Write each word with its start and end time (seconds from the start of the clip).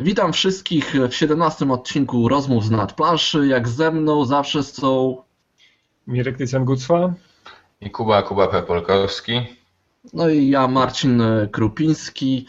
Witam 0.00 0.32
wszystkich 0.32 0.94
w 1.10 1.14
17 1.14 1.72
odcinku 1.72 2.28
Rozmów 2.28 2.64
z 2.64 2.70
nadplanszy. 2.70 3.46
Jak 3.46 3.68
ze 3.68 3.90
mną 3.90 4.24
zawsze 4.24 4.62
są 4.62 5.16
Mirek 6.06 6.36
Tycjan-Gucwa 6.36 7.12
i 7.80 7.90
Kuba 7.90 8.22
Kuba 8.22 8.48
Pepolkowski. 8.48 9.40
No 10.12 10.28
i 10.28 10.48
ja, 10.48 10.68
Marcin 10.68 11.22
Krupiński. 11.52 12.46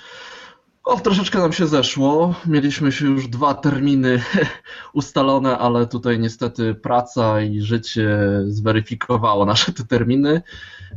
O, 0.84 1.00
troszeczkę 1.00 1.40
nam 1.40 1.54
się 1.54 1.68
zeszło. 1.68 2.36
Mieliśmy 2.46 2.92
się 2.92 3.06
już 3.06 3.28
dwa 3.28 3.54
terminy 3.54 4.24
ustalone, 4.94 5.58
ale 5.58 5.88
tutaj 5.88 6.20
niestety 6.20 6.76
praca 6.76 7.42
i 7.42 7.62
życie 7.62 8.20
zweryfikowało 8.48 9.46
nasze 9.46 9.74
te 9.74 9.84
terminy. 9.84 10.42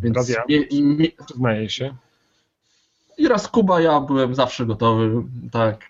Więc 0.02 0.16
Radia. 0.16 0.42
Przyznaję 1.26 1.70
się. 1.70 1.94
I 3.18 3.28
raz 3.28 3.48
Kuba, 3.48 3.80
ja 3.80 4.00
byłem 4.00 4.34
zawsze 4.34 4.66
gotowy, 4.66 5.22
tak. 5.52 5.80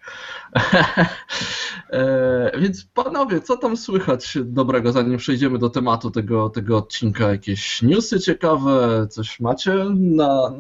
e, 1.91 2.61
więc 2.61 2.85
panowie, 2.85 3.41
co 3.41 3.57
tam 3.57 3.77
słychać 3.77 4.39
dobrego, 4.45 4.93
zanim 4.93 5.17
przejdziemy 5.17 5.59
do 5.59 5.71
tematu 5.71 6.11
tego, 6.11 6.51
tego 6.51 6.77
odcinka? 6.77 7.31
Jakieś 7.31 7.83
newsy 7.83 8.21
ciekawe, 8.21 9.07
coś 9.11 9.41
macie 9.41 9.75
na, 9.95 10.53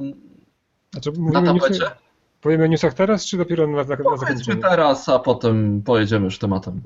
znaczy, 0.92 1.12
na 1.18 1.42
tapecie? 1.42 1.90
powiemy 2.40 2.64
o 2.64 2.66
newsach 2.66 2.94
teraz, 2.94 3.26
czy 3.26 3.36
dopiero 3.36 3.66
na, 3.66 3.72
na, 3.72 3.82
na 3.82 4.16
zakończenie? 4.16 4.62
teraz, 4.62 5.08
a 5.08 5.18
potem 5.18 5.82
pojedziemy 5.82 6.24
już 6.24 6.38
tematem. 6.38 6.80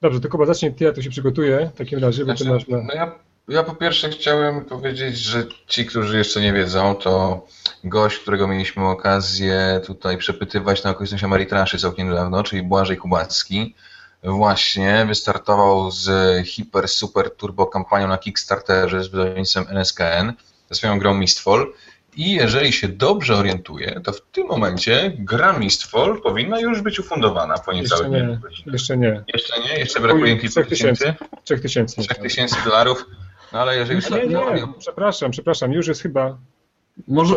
Dobrze, 0.00 0.20
to 0.20 0.28
Kuba 0.28 0.46
zacznie 0.46 0.72
ty, 0.72 0.84
ja 0.84 0.92
tu 0.92 1.02
się 1.02 1.10
przygotuję 1.10 1.70
w 1.74 1.78
takim 1.78 1.98
razie, 1.98 2.24
znaczy, 2.24 2.44
bo 2.44 2.50
ty 2.50 2.64
znaczy, 2.64 2.72
masz 2.72 2.86
na... 2.88 2.94
No 2.94 2.94
ja 2.94 3.18
ja 3.48 3.62
po 3.62 3.74
pierwsze 3.74 4.10
chciałem 4.10 4.64
powiedzieć, 4.64 5.18
że 5.18 5.44
ci, 5.66 5.86
którzy 5.86 6.18
jeszcze 6.18 6.40
nie 6.40 6.52
wiedzą, 6.52 6.94
to 6.94 7.46
gość, 7.84 8.18
którego 8.18 8.48
mieliśmy 8.48 8.84
okazję 8.88 9.80
tutaj 9.86 10.18
przepytywać 10.18 10.84
na 10.84 10.90
okoliczność 10.90 11.24
Ameritraszy 11.24 11.78
całkiem 11.78 12.08
niedawno, 12.08 12.42
czyli 12.42 12.62
Błażej 12.62 12.96
Kubacki, 12.96 13.74
właśnie 14.22 15.04
wystartował 15.08 15.90
z 15.90 16.10
hiper, 16.46 16.88
super 16.88 17.30
turbo 17.36 17.66
kampanią 17.66 18.08
na 18.08 18.18
Kickstarterze 18.18 19.04
z 19.04 19.08
wydawnictwem 19.08 19.66
NSKN 19.68 20.32
ze 20.70 20.74
swoją 20.74 20.98
grą 20.98 21.14
Mistfall 21.14 21.72
i 22.16 22.32
jeżeli 22.32 22.72
się 22.72 22.88
dobrze 22.88 23.36
orientuję, 23.36 24.00
to 24.04 24.12
w 24.12 24.20
tym 24.20 24.46
momencie 24.46 25.12
gra 25.18 25.58
Mistfall 25.58 26.20
powinna 26.22 26.60
już 26.60 26.80
być 26.82 27.00
ufundowana 27.00 27.58
po 27.58 27.72
niecałych 27.72 28.12
jeszcze 28.12 28.26
nie, 28.26 28.72
jeszcze 28.72 28.96
nie. 28.96 29.24
Jeszcze 29.34 29.60
nie? 29.60 29.78
Jeszcze 29.78 30.00
brakuje 30.00 30.32
im 30.32 30.38
kilku 30.38 30.64
tysięcy? 30.64 31.14
Trzech 31.44 31.60
tysięcy. 31.60 32.02
Trzech 32.02 32.18
tysięcy 32.18 32.56
dolarów. 32.64 33.04
No 33.52 33.58
ale 33.58 33.76
jeżeli... 33.76 34.00
Nie, 34.10 34.26
nie, 34.26 34.34
nie, 34.54 34.68
przepraszam, 34.78 35.30
przepraszam, 35.30 35.72
już 35.72 35.86
jest 35.86 36.02
chyba... 36.02 36.38
Może, 37.08 37.36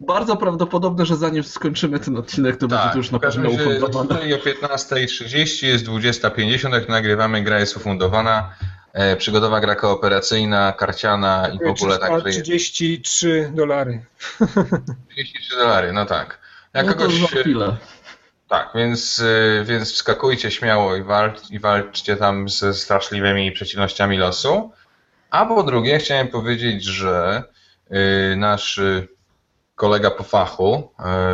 bardzo 0.00 0.36
prawdopodobne, 0.36 1.06
że 1.06 1.16
zanim 1.16 1.44
skończymy 1.44 2.00
ten 2.00 2.16
odcinek, 2.16 2.56
to 2.56 2.68
tak, 2.68 2.78
będzie 2.78 2.92
to 2.92 2.98
już 2.98 3.10
na 3.10 3.18
pewno 3.18 3.50
ufundowane. 3.50 4.08
Tutaj 4.08 4.34
o 4.34 4.36
15.30 4.36 5.66
jest 5.66 5.86
20.50, 5.86 6.72
jak 6.72 6.88
nagrywamy, 6.88 7.42
gra 7.42 7.60
jest 7.60 7.76
ufundowana. 7.76 8.54
E, 8.92 9.16
przygodowa 9.16 9.60
gra 9.60 9.74
kooperacyjna, 9.74 10.72
karciana 10.72 11.48
i 11.48 11.58
w 11.58 11.68
ogóle 11.68 11.98
tak. 11.98 12.24
33 12.24 13.50
dolary. 13.54 14.04
33 15.10 15.56
dolary, 15.56 15.92
no 15.92 16.06
tak. 16.06 16.38
Jak 16.74 16.86
no 16.86 16.94
kogoś, 16.94 17.20
to 17.20 17.26
chwilę. 17.26 17.76
Tak, 18.48 18.70
więc, 18.74 19.22
e, 19.60 19.64
więc 19.64 19.92
wskakujcie 19.92 20.50
śmiało 20.50 20.96
i, 20.96 21.02
walcz, 21.02 21.50
i 21.50 21.58
walczcie 21.58 22.16
tam 22.16 22.48
ze 22.48 22.74
straszliwymi 22.74 23.52
przeciwnościami 23.52 24.18
losu. 24.18 24.72
A 25.30 25.46
po 25.46 25.62
drugie, 25.62 25.98
chciałem 25.98 26.28
powiedzieć, 26.28 26.84
że 26.84 27.42
y, 28.32 28.36
nasz 28.36 28.78
y, 28.78 29.08
kolega 29.74 30.10
po 30.10 30.24
fachu, 30.24 30.90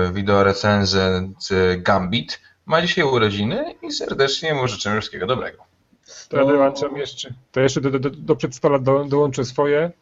y, 0.09 0.13
wideorecenzent 0.13 1.49
Gambit, 1.79 2.41
ma 2.67 2.83
dzisiaj 2.83 3.05
urodziny 3.05 3.75
i 3.83 3.93
serdecznie 3.93 4.55
mu 4.55 4.69
życzymy 4.69 5.01
wszystkiego 5.01 5.27
dobrego. 5.27 5.65
To 6.29 6.47
dołączam 6.47 6.97
jeszcze. 6.97 7.35
To 7.53 7.61
jeszcze 7.61 7.81
do, 7.81 7.91
do, 7.91 8.11
do 8.11 8.37
do, 8.81 9.05
dołączę 9.05 9.45
swoje. 9.45 9.93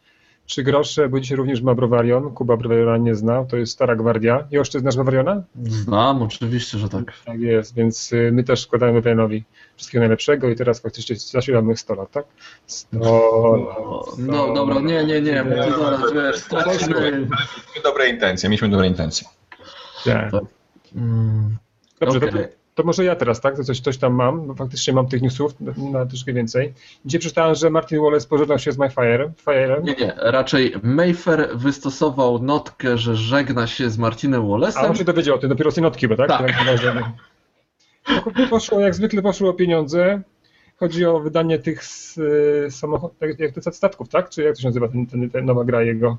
Trzy 0.46 0.62
grosze, 0.62 1.08
bo 1.08 1.20
dzisiaj 1.20 1.36
również 1.36 1.62
ma 1.62 1.74
Browarion. 1.74 2.30
Kuba 2.34 2.56
Browariona 2.56 2.96
nie 2.96 3.14
zna, 3.14 3.44
to 3.44 3.56
jest 3.56 3.72
stara 3.72 3.96
gwardia. 3.96 4.46
Jeszcze 4.50 4.80
znasz 4.80 4.94
Browariona? 4.94 5.42
Znam, 5.62 6.22
oczywiście, 6.22 6.78
że 6.78 6.88
tak. 6.88 7.12
Tak 7.24 7.40
jest, 7.40 7.74
więc 7.74 8.12
y, 8.12 8.30
my 8.32 8.44
też 8.44 8.60
składamy 8.60 8.92
Browarianowi 8.92 9.44
wszystkiego 9.76 10.00
najlepszego 10.00 10.48
i 10.48 10.56
teraz 10.56 10.80
faktycznie 10.80 11.16
zasilamy 11.16 11.76
100 11.76 11.94
lat, 11.94 12.10
tak? 12.10 12.24
100 12.66 12.98
lat. 13.56 14.18
No 14.18 14.54
dobra, 14.54 14.80
nie, 14.80 15.04
nie, 15.04 15.20
nie, 15.20 15.44
bo 15.44 15.64
ty 15.64 15.70
zaraz 15.70 16.12
wiesz, 16.14 16.36
stracimy... 16.36 17.00
Mieliśmy 17.00 17.82
dobre 17.84 18.08
intencje, 18.08 18.48
mieliśmy 18.48 18.68
dobre 18.68 18.86
intencje. 18.86 19.28
Tak. 20.04 20.32
Mm, 20.94 21.56
Dobrze, 22.00 22.18
okay. 22.18 22.32
to, 22.32 22.61
to 22.74 22.82
może 22.82 23.04
ja 23.04 23.16
teraz, 23.16 23.40
tak? 23.40 23.56
To 23.56 23.64
coś, 23.64 23.80
coś 23.80 23.98
tam 23.98 24.14
mam, 24.14 24.46
bo 24.46 24.54
faktycznie 24.54 24.92
mam 24.92 25.08
tych 25.08 25.22
newsów 25.22 25.54
na, 25.60 26.06
troszkę 26.06 26.32
więcej. 26.32 26.74
Dzisiaj 27.04 27.20
przeczytałem, 27.20 27.54
że 27.54 27.70
Martin 27.70 28.02
Wallace 28.02 28.28
pożegnał 28.28 28.58
się 28.58 28.72
z 28.72 28.78
MyFire. 28.78 29.32
Fire'em. 29.46 29.82
Nie, 29.84 29.94
nie, 29.94 30.12
raczej 30.16 30.74
Mayfair 30.82 31.48
wystosował 31.54 32.42
notkę, 32.42 32.98
że 32.98 33.16
żegna 33.16 33.66
się 33.66 33.90
z 33.90 33.98
Martinem 33.98 34.42
Wallace'em. 34.42 34.78
A 34.78 34.88
on 34.88 34.96
się 34.96 35.04
dowiedział 35.04 35.36
o 35.36 35.38
tym 35.38 35.48
dopiero 35.48 35.70
z 35.70 35.74
tej 35.74 35.82
notki, 35.82 36.08
bo 36.08 36.16
tak? 36.16 36.28
Tak. 36.28 36.52
Poszło, 38.50 38.80
jak 38.80 38.94
zwykle 38.94 39.22
poszło 39.22 39.50
o 39.50 39.52
pieniądze. 39.52 40.22
Chodzi 40.76 41.04
o 41.04 41.20
wydanie 41.20 41.58
tych 41.58 41.84
samochodów, 42.70 43.18
tak, 43.18 43.38
jak 43.40 43.54
to 43.54 43.72
statków, 43.72 44.08
tak? 44.08 44.30
Czy 44.30 44.42
jak 44.42 44.54
to 44.54 44.60
się 44.60 44.68
nazywa 44.68 44.88
ten, 44.88 45.06
ten, 45.06 45.30
ten 45.30 45.44
nowa 45.44 45.64
gra 45.64 45.82
jego? 45.82 46.16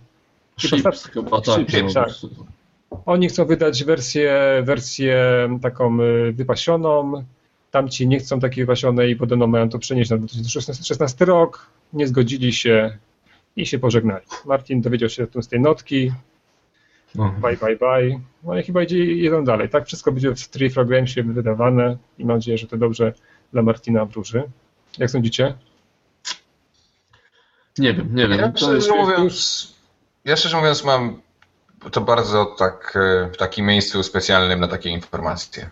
Ships, 0.60 1.06
chyba 1.06 1.42
tak. 1.42 1.70
Ships, 1.70 1.94
tak. 1.94 2.10
Oni 3.06 3.28
chcą 3.28 3.46
wydać 3.46 3.84
wersję, 3.84 4.62
wersję 4.64 5.50
taką 5.62 6.02
y, 6.02 6.34
wypasioną, 6.34 7.24
tamci 7.72 8.08
nie 8.08 8.20
chcą 8.20 8.40
takiej 8.40 8.66
wypasionej, 8.66 9.16
podobno 9.16 9.48
mają 9.48 9.70
to 9.70 9.80
przenieść 9.80 10.12
na 10.12 10.18
2016 10.18 11.26
rok, 11.26 11.68
nie 11.94 12.08
zgodzili 12.08 12.54
się 12.54 12.98
i 13.56 13.66
się 13.66 13.80
pożegnali. 13.80 14.26
Martin 14.46 14.82
dowiedział 14.82 15.10
się 15.10 15.28
z 15.42 15.48
tej 15.48 15.60
notki, 15.60 16.12
no. 17.16 17.36
bye, 17.42 17.58
bye, 17.58 17.76
bye. 17.76 18.20
No 18.44 18.60
i 18.60 18.64
chyba 18.64 18.84
idzie, 18.84 19.06
idą 19.06 19.44
dalej. 19.44 19.70
Tak, 19.70 19.86
wszystko 19.86 20.12
będzie 20.12 20.36
w 20.36 20.48
Tree 20.48 20.70
Fragmencie 20.70 21.24
wydawane 21.24 21.98
i 22.18 22.26
mam 22.26 22.38
nadzieję, 22.38 22.58
że 22.58 22.68
to 22.68 22.78
dobrze 22.78 23.14
dla 23.54 23.62
Martina 23.62 24.06
wróży. 24.06 24.44
Jak 24.98 25.10
sądzicie? 25.10 25.54
Nie 27.78 27.94
wiem, 27.94 28.16
nie 28.16 28.28
wiem. 28.28 28.40
Ja 28.40 28.54
szczerze, 28.56 28.96
mówiąc, 28.96 29.68
ja 30.26 30.36
szczerze 30.36 30.58
mówiąc 30.58 30.84
mam 30.84 31.22
to 31.92 32.02
bardzo 32.02 32.46
tak 32.46 32.94
e, 32.96 33.30
w 33.34 33.38
takim 33.38 33.66
miejscu 33.66 34.04
specjalnym 34.04 34.60
na 34.60 34.68
takie 34.68 34.90
informacje. 34.90 35.70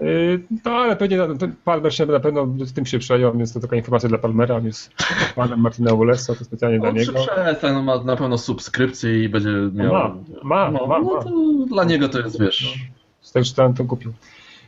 Yy, 0.00 0.42
no 0.64 0.70
ale 0.70 0.96
pewnie 0.96 1.18
Palmer 1.64 1.94
się 1.94 2.06
na 2.06 2.20
pewno 2.20 2.46
z 2.58 2.72
tym 2.72 2.86
się 2.86 2.98
przejął, 2.98 3.38
więc 3.38 3.52
to 3.52 3.60
taka 3.60 3.76
informacja 3.76 4.08
dla 4.08 4.18
Palmera, 4.18 4.56
on 4.56 4.66
jest 4.66 4.90
panem 5.34 5.60
Martina 5.60 5.90
Wallace'a, 5.90 6.38
to 6.38 6.44
specjalnie 6.44 6.78
dla 6.78 6.90
niego. 6.90 7.12
Przestań, 7.12 7.74
no 7.74 7.82
ma 7.82 8.04
na 8.04 8.16
pewno 8.16 8.38
subskrypcję 8.38 9.24
i 9.24 9.28
będzie 9.28 9.50
no 9.50 9.84
miał... 9.84 9.92
Ma, 9.92 10.16
ma, 10.42 10.70
no, 10.70 10.86
ma, 10.86 10.98
no, 10.98 11.24
Dla 11.66 11.84
niego 11.84 12.08
to 12.08 12.18
jest, 12.18 12.40
wiesz... 12.40 12.76
No, 12.76 12.94
z 13.20 13.32
tego 13.32 13.44
czytałem, 13.46 13.74
to 13.74 13.84
kupił. 13.84 14.12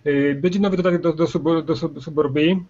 Yy, 0.04 0.34
będzie 0.34 0.60
nowy 0.60 0.76
dodatek 0.76 1.02
do, 1.02 1.12
do, 1.12 1.26
do, 1.62 1.62
do 1.62 2.00
Suburbii. 2.00 2.64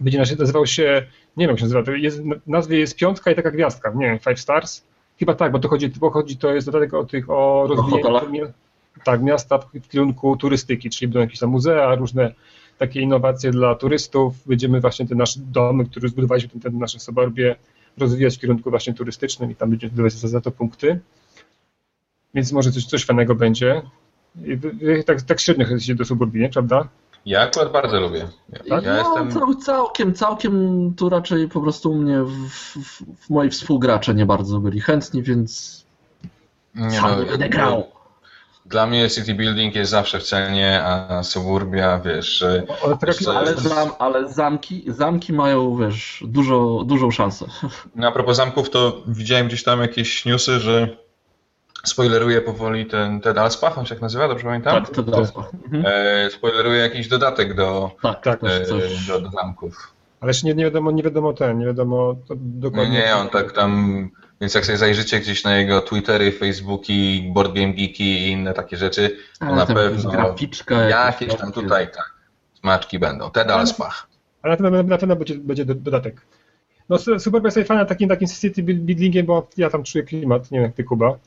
Będzie 0.00 0.36
nazywał 0.38 0.66
się, 0.66 1.06
nie 1.36 1.46
wiem 1.46 1.50
jak 1.50 1.58
się 1.58 1.64
nazywa, 1.64 1.92
jest, 1.96 2.22
nazwie 2.46 2.78
jest 2.78 2.96
piątka 2.96 3.30
i 3.30 3.34
taka 3.34 3.50
gwiazdka, 3.50 3.92
nie 3.96 4.06
wiem, 4.06 4.18
Five 4.18 4.40
Stars. 4.40 4.82
Chyba 5.18 5.34
tak, 5.34 5.52
bo 5.52 5.58
to 5.58 5.68
chodzi, 5.68 5.88
bo 5.88 6.10
chodzi 6.10 6.36
to 6.36 6.54
jest 6.54 6.66
dodatek 6.66 6.94
o 6.94 7.04
tych, 7.04 7.30
o 7.30 7.66
rozwijaniu 7.68 8.52
tak, 9.04 9.22
miasta 9.22 9.58
w 9.58 9.88
kierunku 9.88 10.36
turystyki, 10.36 10.90
czyli 10.90 11.08
będą 11.08 11.20
jakieś 11.20 11.38
tam 11.38 11.50
muzea, 11.50 11.94
różne 11.94 12.34
takie 12.78 13.00
innowacje 13.00 13.50
dla 13.50 13.74
turystów. 13.74 14.34
Będziemy 14.46 14.80
właśnie 14.80 15.06
te 15.06 15.14
nasze 15.14 15.40
domy, 15.40 15.84
które 15.84 16.08
zbudowaliśmy, 16.08 16.50
ten, 16.50 16.60
ten 16.60 16.78
nasze 16.78 16.98
suburbie, 16.98 17.56
rozwijać 17.98 18.36
w 18.36 18.40
kierunku 18.40 18.70
właśnie 18.70 18.94
turystycznym 18.94 19.50
i 19.50 19.54
tam 19.54 19.70
będziemy 19.70 19.92
zdobywać 19.92 20.12
za, 20.12 20.40
to 20.40 20.50
punkty. 20.50 21.00
Więc 22.34 22.52
może 22.52 22.72
coś, 22.72 22.86
coś 22.86 23.04
fajnego 23.04 23.34
będzie. 23.34 23.82
I, 24.44 24.58
tak, 25.04 25.22
tak 25.22 25.40
średnio 25.40 25.64
chcecie 25.64 25.94
do 25.94 26.04
suburbii, 26.04 26.42
nie? 26.42 26.48
prawda? 26.48 26.88
Ja 27.26 27.40
akurat 27.40 27.72
bardzo 27.72 28.00
lubię. 28.00 28.28
Ja, 28.66 28.80
ja 28.80 29.02
no, 29.04 29.18
jestem... 29.20 29.60
całkiem, 29.60 30.14
całkiem 30.14 30.94
tu 30.94 31.08
raczej 31.08 31.48
po 31.48 31.60
prostu 31.60 31.90
u 31.90 31.94
mnie 31.94 32.22
w, 32.22 32.48
w, 32.48 33.02
w 33.26 33.30
moi 33.30 33.50
współgracze 33.50 34.14
nie 34.14 34.26
bardzo 34.26 34.58
byli 34.58 34.80
chętni, 34.80 35.22
więc 35.22 35.84
nie, 36.74 36.90
sam 36.90 37.10
no, 37.10 37.22
nie 37.22 37.30
będę 37.30 37.48
grał. 37.48 37.86
Dla 38.66 38.86
mnie 38.86 39.10
city 39.10 39.34
building 39.34 39.74
jest 39.74 39.90
zawsze 39.90 40.18
w 40.18 40.22
cenie, 40.22 40.82
a 40.84 41.22
suburbia, 41.22 42.00
wiesz... 42.04 42.44
Ale, 43.26 43.38
ale, 43.38 43.54
zam, 43.54 43.90
ale 43.98 44.28
zamki, 44.28 44.84
zamki 44.88 45.32
mają, 45.32 45.76
wiesz, 45.76 46.24
dużo, 46.26 46.82
dużą 46.86 47.10
szansę. 47.10 47.46
No, 47.94 48.08
a 48.08 48.12
propos 48.12 48.36
zamków, 48.36 48.70
to 48.70 49.02
widziałem 49.06 49.46
gdzieś 49.46 49.64
tam 49.64 49.80
jakieś 49.80 50.24
newsy, 50.24 50.60
że 50.60 51.05
spoileruje 51.88 52.40
powoli 52.40 52.86
ten 52.86 53.20
Ted 53.20 53.38
Alspach, 53.38 53.78
on 53.78 53.86
się 53.86 53.94
jak 53.94 54.02
nazywa, 54.02 54.28
dobrze 54.28 54.44
pamiętam? 54.44 54.84
Tak, 54.84 54.94
Ted 54.94 55.14
Alspach. 55.14 55.50
Mhm. 55.64 55.84
E, 55.86 56.30
spoileruje 56.30 56.78
jakiś 56.80 57.08
dodatek 57.08 57.54
do, 57.54 57.90
tak, 58.02 58.22
tak, 58.24 58.40
e, 58.44 58.66
do, 59.08 59.20
do 59.20 59.30
zamków. 59.30 59.92
Ale 60.20 60.30
jeszcze 60.30 60.46
nie, 60.46 60.54
nie 60.54 60.64
wiadomo, 60.64 60.90
nie 60.90 61.02
wiadomo 61.02 61.32
ten, 61.32 61.58
nie 61.58 61.66
wiadomo 61.66 62.16
to 62.28 62.34
Nie, 62.34 62.40
dokładnie. 62.40 62.98
nie, 62.98 63.16
on 63.16 63.28
tak 63.28 63.52
tam, 63.52 64.10
więc 64.40 64.54
jak 64.54 64.66
sobie 64.66 64.78
zajrzycie 64.78 65.20
gdzieś 65.20 65.44
na 65.44 65.56
jego 65.56 65.80
Twittery, 65.80 66.32
Facebooki, 66.32 67.30
Board 67.34 67.52
Game 67.54 67.72
Geeki 67.72 68.04
i 68.04 68.30
inne 68.30 68.54
takie 68.54 68.76
rzeczy, 68.76 69.16
to 69.40 69.46
Ale 69.46 69.56
na 69.56 69.66
pewno 69.66 70.10
graficzka 70.10 70.74
jakieś 70.80 71.34
tam 71.34 71.52
tutaj 71.52 71.86
tak, 71.86 72.14
smaczki 72.60 72.98
będą. 72.98 73.30
Ted 73.30 73.50
Alspach. 73.50 74.06
Ale 74.42 74.50
na 74.56 74.56
pewno, 74.56 74.82
na 74.82 74.98
pewno 74.98 75.16
będzie, 75.16 75.34
będzie 75.34 75.64
do- 75.64 75.74
dodatek. 75.74 76.20
No 76.88 76.98
su- 76.98 77.20
super 77.20 77.42
jest 77.44 77.58
fajna 77.68 77.84
takim, 77.84 78.08
takim 78.08 78.28
city 78.28 78.62
buildingiem, 78.62 79.26
bo 79.26 79.48
ja 79.56 79.70
tam 79.70 79.82
czuję 79.82 80.04
klimat, 80.04 80.50
nie 80.50 80.58
wiem 80.58 80.66
jak 80.66 80.74
ty 80.74 80.84
Kuba. 80.84 81.18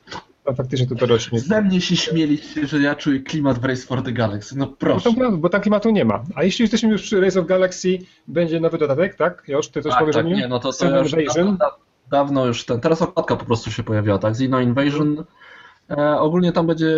Tam 0.49 0.55
faktycznie 0.55 0.87
to, 0.87 0.95
to 0.95 1.05
rośnie. 1.05 1.39
Ze 1.39 1.61
mnie 1.61 1.81
się 1.81 1.95
śmieliście, 1.95 2.67
że 2.67 2.79
ja 2.79 2.95
czuję 2.95 3.19
klimat 3.19 3.59
w 3.59 3.65
Race 3.65 3.81
for 3.81 4.01
the 4.03 4.11
Galaxy. 4.11 4.57
No 4.57 4.65
Bo 4.65 4.71
proszę. 4.71 5.13
tam, 5.13 5.41
bo 5.41 5.49
tam 5.49 5.61
klimatu 5.61 5.89
nie 5.89 6.05
ma. 6.05 6.23
A 6.35 6.43
jeśli 6.43 6.63
jesteśmy 6.63 6.89
już 6.89 7.01
przy 7.01 7.21
Race 7.21 7.39
of 7.39 7.45
Galaxy, 7.45 7.97
będzie 8.27 8.59
nowy 8.59 8.77
dodatek, 8.77 9.15
tak? 9.15 9.43
Już 9.47 9.67
ty 9.67 9.81
coś 9.81 9.91
Tak, 9.91 9.99
powiesz 9.99 10.15
tak, 10.15 10.25
o 10.25 10.29
nim? 10.29 10.37
nie, 10.37 10.47
no 10.47 10.59
to, 10.59 10.63
to 10.63 10.69
Xeno 10.69 10.99
już 11.01 11.13
Invasion? 11.13 11.45
dawno, 11.45 11.57
da- 11.57 11.75
dawno 12.17 12.45
już 12.45 12.65
ten. 12.65 12.79
Teraz 12.81 13.01
okładka 13.01 13.35
po 13.35 13.45
prostu 13.45 13.71
się 13.71 13.83
pojawiła, 13.83 14.17
tak? 14.17 14.31
Xeno 14.31 14.59
Invasion. 14.59 15.23
E, 15.91 16.19
ogólnie 16.19 16.51
tam 16.51 16.67
będzie 16.67 16.95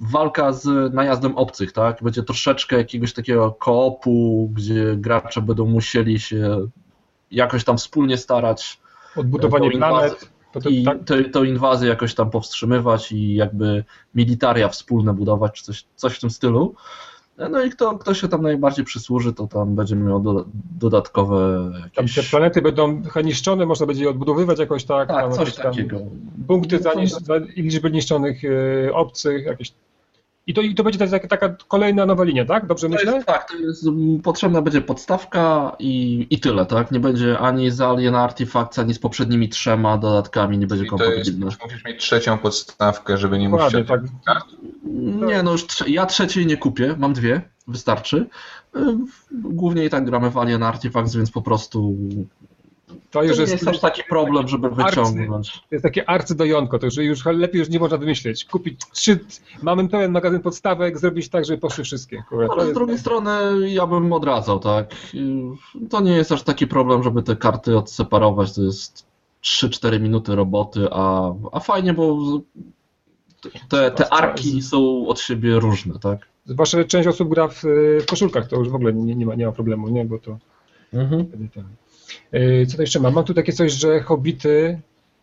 walka 0.00 0.52
z 0.52 0.94
najazdem 0.94 1.36
obcych, 1.36 1.72
tak? 1.72 2.02
Będzie 2.02 2.22
troszeczkę 2.22 2.76
jakiegoś 2.76 3.12
takiego 3.12 3.52
koopu, 3.52 4.50
gdzie 4.54 4.96
gracze 4.96 5.42
będą 5.42 5.66
musieli 5.66 6.20
się 6.20 6.68
jakoś 7.30 7.64
tam 7.64 7.78
wspólnie 7.78 8.16
starać 8.16 8.80
Odbudowanie 9.16 9.70
planet. 9.70 10.30
To, 10.52 10.68
i 10.68 10.84
tak, 10.84 11.04
tę 11.04 11.24
tę 11.24 11.46
inwazję 11.46 11.88
jakoś 11.88 12.14
tam 12.14 12.30
powstrzymywać 12.30 13.12
i 13.12 13.34
jakby 13.34 13.84
militaria 14.14 14.68
wspólne 14.68 15.14
budować, 15.14 15.52
czy 15.52 15.64
coś, 15.64 15.84
coś 15.96 16.16
w 16.16 16.20
tym 16.20 16.30
stylu. 16.30 16.74
No 17.50 17.62
i 17.62 17.70
kto, 17.70 17.98
kto 17.98 18.14
się 18.14 18.28
tam 18.28 18.42
najbardziej 18.42 18.84
przysłuży, 18.84 19.32
to 19.32 19.46
tam 19.46 19.74
będzie 19.74 19.96
miał 19.96 20.20
do, 20.20 20.44
dodatkowe 20.78 21.70
tam 21.72 21.82
jakieś... 21.96 22.14
te 22.14 22.22
planety 22.22 22.62
będą 22.62 23.02
niszczone, 23.24 23.66
można 23.66 23.86
będzie 23.86 24.02
je 24.02 24.10
odbudowywać 24.10 24.58
jakoś 24.58 24.84
tak. 24.84 25.08
Tak, 25.08 25.24
tam 25.24 25.32
coś 25.32 25.54
tam 25.54 25.64
takiego. 25.64 25.98
Punkty 26.48 26.78
za, 26.78 26.94
niż, 26.94 27.10
za 27.10 27.36
liczbę 27.56 27.90
niszczonych 27.90 28.42
e, 28.44 28.92
obcych, 28.94 29.46
jakieś. 29.46 29.72
I 30.46 30.54
to, 30.54 30.60
I 30.60 30.74
to 30.74 30.84
będzie 30.84 30.98
taka, 30.98 31.28
taka 31.28 31.56
kolejna 31.68 32.06
nowa 32.06 32.24
linia, 32.24 32.44
tak? 32.44 32.66
Dobrze 32.66 32.86
To 32.86 32.92
myślę? 32.94 33.14
jest, 33.14 33.26
tak, 33.26 33.48
to 33.48 33.56
jest, 33.56 33.84
potrzebna 34.22 34.62
będzie 34.62 34.80
podstawka 34.80 35.76
i, 35.78 36.26
i 36.30 36.40
tyle, 36.40 36.66
tak? 36.66 36.90
Nie 36.90 37.00
będzie 37.00 37.38
ani 37.38 37.70
z 37.70 37.80
Alien 37.80 38.14
Artifacts, 38.14 38.78
ani 38.78 38.94
z 38.94 38.98
poprzednimi 38.98 39.48
trzema 39.48 39.98
dodatkami, 39.98 40.58
nie 40.58 40.66
będzie 40.66 40.86
kompatybilne. 40.86 41.46
musisz 41.64 41.84
mieć 41.84 42.00
trzecią 42.00 42.38
podstawkę, 42.38 43.18
żeby 43.18 43.38
nie 43.38 43.50
Dokładnie, 43.50 43.78
musieć... 43.80 43.88
tak. 44.26 44.44
Nie, 45.26 45.42
no 45.42 45.52
już 45.52 45.64
trze- 45.66 45.88
ja 45.88 46.06
trzeciej 46.06 46.46
nie 46.46 46.56
kupię, 46.56 46.94
mam 46.98 47.12
dwie, 47.12 47.40
wystarczy. 47.68 48.26
Y, 48.76 48.80
Głównie 49.32 49.84
i 49.84 49.90
tak 49.90 50.04
gramy 50.04 50.30
w 50.30 50.38
Alien 50.38 50.62
Artifacts, 50.62 51.16
więc 51.16 51.30
po 51.30 51.42
prostu 51.42 51.94
To 53.12 53.18
to 53.18 53.24
już 53.24 53.36
nie 53.36 53.40
jest, 53.40 53.52
jest 53.52 53.68
aż 53.68 53.80
taki 53.80 54.02
problem, 54.08 54.48
żeby 54.48 54.70
wyciągnąć. 54.70 55.52
to 55.52 55.66
jest 55.70 55.82
takie 55.82 56.10
arcydojonko, 56.10 56.78
to 56.78 56.86
już, 56.86 56.96
już 56.96 57.24
lepiej 57.24 57.58
już 57.58 57.68
nie 57.68 57.78
można 57.78 57.98
wymyśleć. 57.98 58.44
Kupić 58.44 58.80
trzy, 58.92 59.18
mamy 59.62 59.88
pełen 59.88 60.12
magazyn 60.12 60.40
podstawek, 60.40 60.98
zrobić 60.98 61.28
tak, 61.28 61.44
żeby 61.44 61.58
poszły 61.58 61.84
wszystkie. 61.84 62.22
To 62.30 62.52
Ale 62.52 62.62
z 62.62 62.66
jest- 62.66 62.74
drugiej 62.74 62.98
strony 62.98 63.30
ja 63.70 63.86
bym 63.86 64.12
odradzał, 64.12 64.58
tak? 64.58 64.94
To 65.90 66.00
nie 66.00 66.12
jest 66.12 66.32
aż 66.32 66.42
taki 66.42 66.66
problem, 66.66 67.02
żeby 67.02 67.22
te 67.22 67.36
karty 67.36 67.76
odseparować, 67.76 68.54
to 68.54 68.62
jest 68.62 69.06
3-4 69.42 70.00
minuty 70.00 70.34
roboty, 70.36 70.88
a, 70.90 71.34
a 71.52 71.60
fajnie, 71.60 71.94
bo 71.94 72.18
te, 73.68 73.90
te 73.90 74.12
arki 74.12 74.62
są 74.62 75.06
od 75.06 75.20
siebie 75.20 75.60
różne, 75.60 75.98
tak? 75.98 76.18
Zwłaszcza, 76.46 76.78
że 76.78 76.84
część 76.84 77.08
osób 77.08 77.28
gra 77.28 77.48
w, 77.48 77.62
w 78.02 78.06
koszulkach, 78.06 78.48
to 78.48 78.56
już 78.56 78.68
w 78.68 78.74
ogóle 78.74 78.92
nie, 78.92 79.14
nie, 79.14 79.26
ma, 79.26 79.34
nie 79.34 79.46
ma 79.46 79.52
problemu, 79.52 79.88
nie? 79.88 80.04
Bo 80.04 80.18
to. 80.18 80.38
Yy, 80.92 81.26
Co 82.68 82.76
to 82.76 82.82
jeszcze 82.82 83.00
mam? 83.00 83.14
Mam 83.14 83.24
tu 83.24 83.34
takie 83.34 83.52
coś, 83.52 83.72
że 83.72 84.00
Hobbity, 84.00 84.80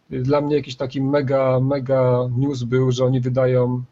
yy, 0.10 0.22
dla 0.22 0.42
mnie 0.42 0.56
jakiś 0.56 0.76
taki 0.76 1.02
mega, 1.02 1.60
mega 1.60 2.28
news 2.38 2.64
był, 2.64 2.92
że 2.92 3.06
oni 3.06 3.20
wydają, 3.22 3.84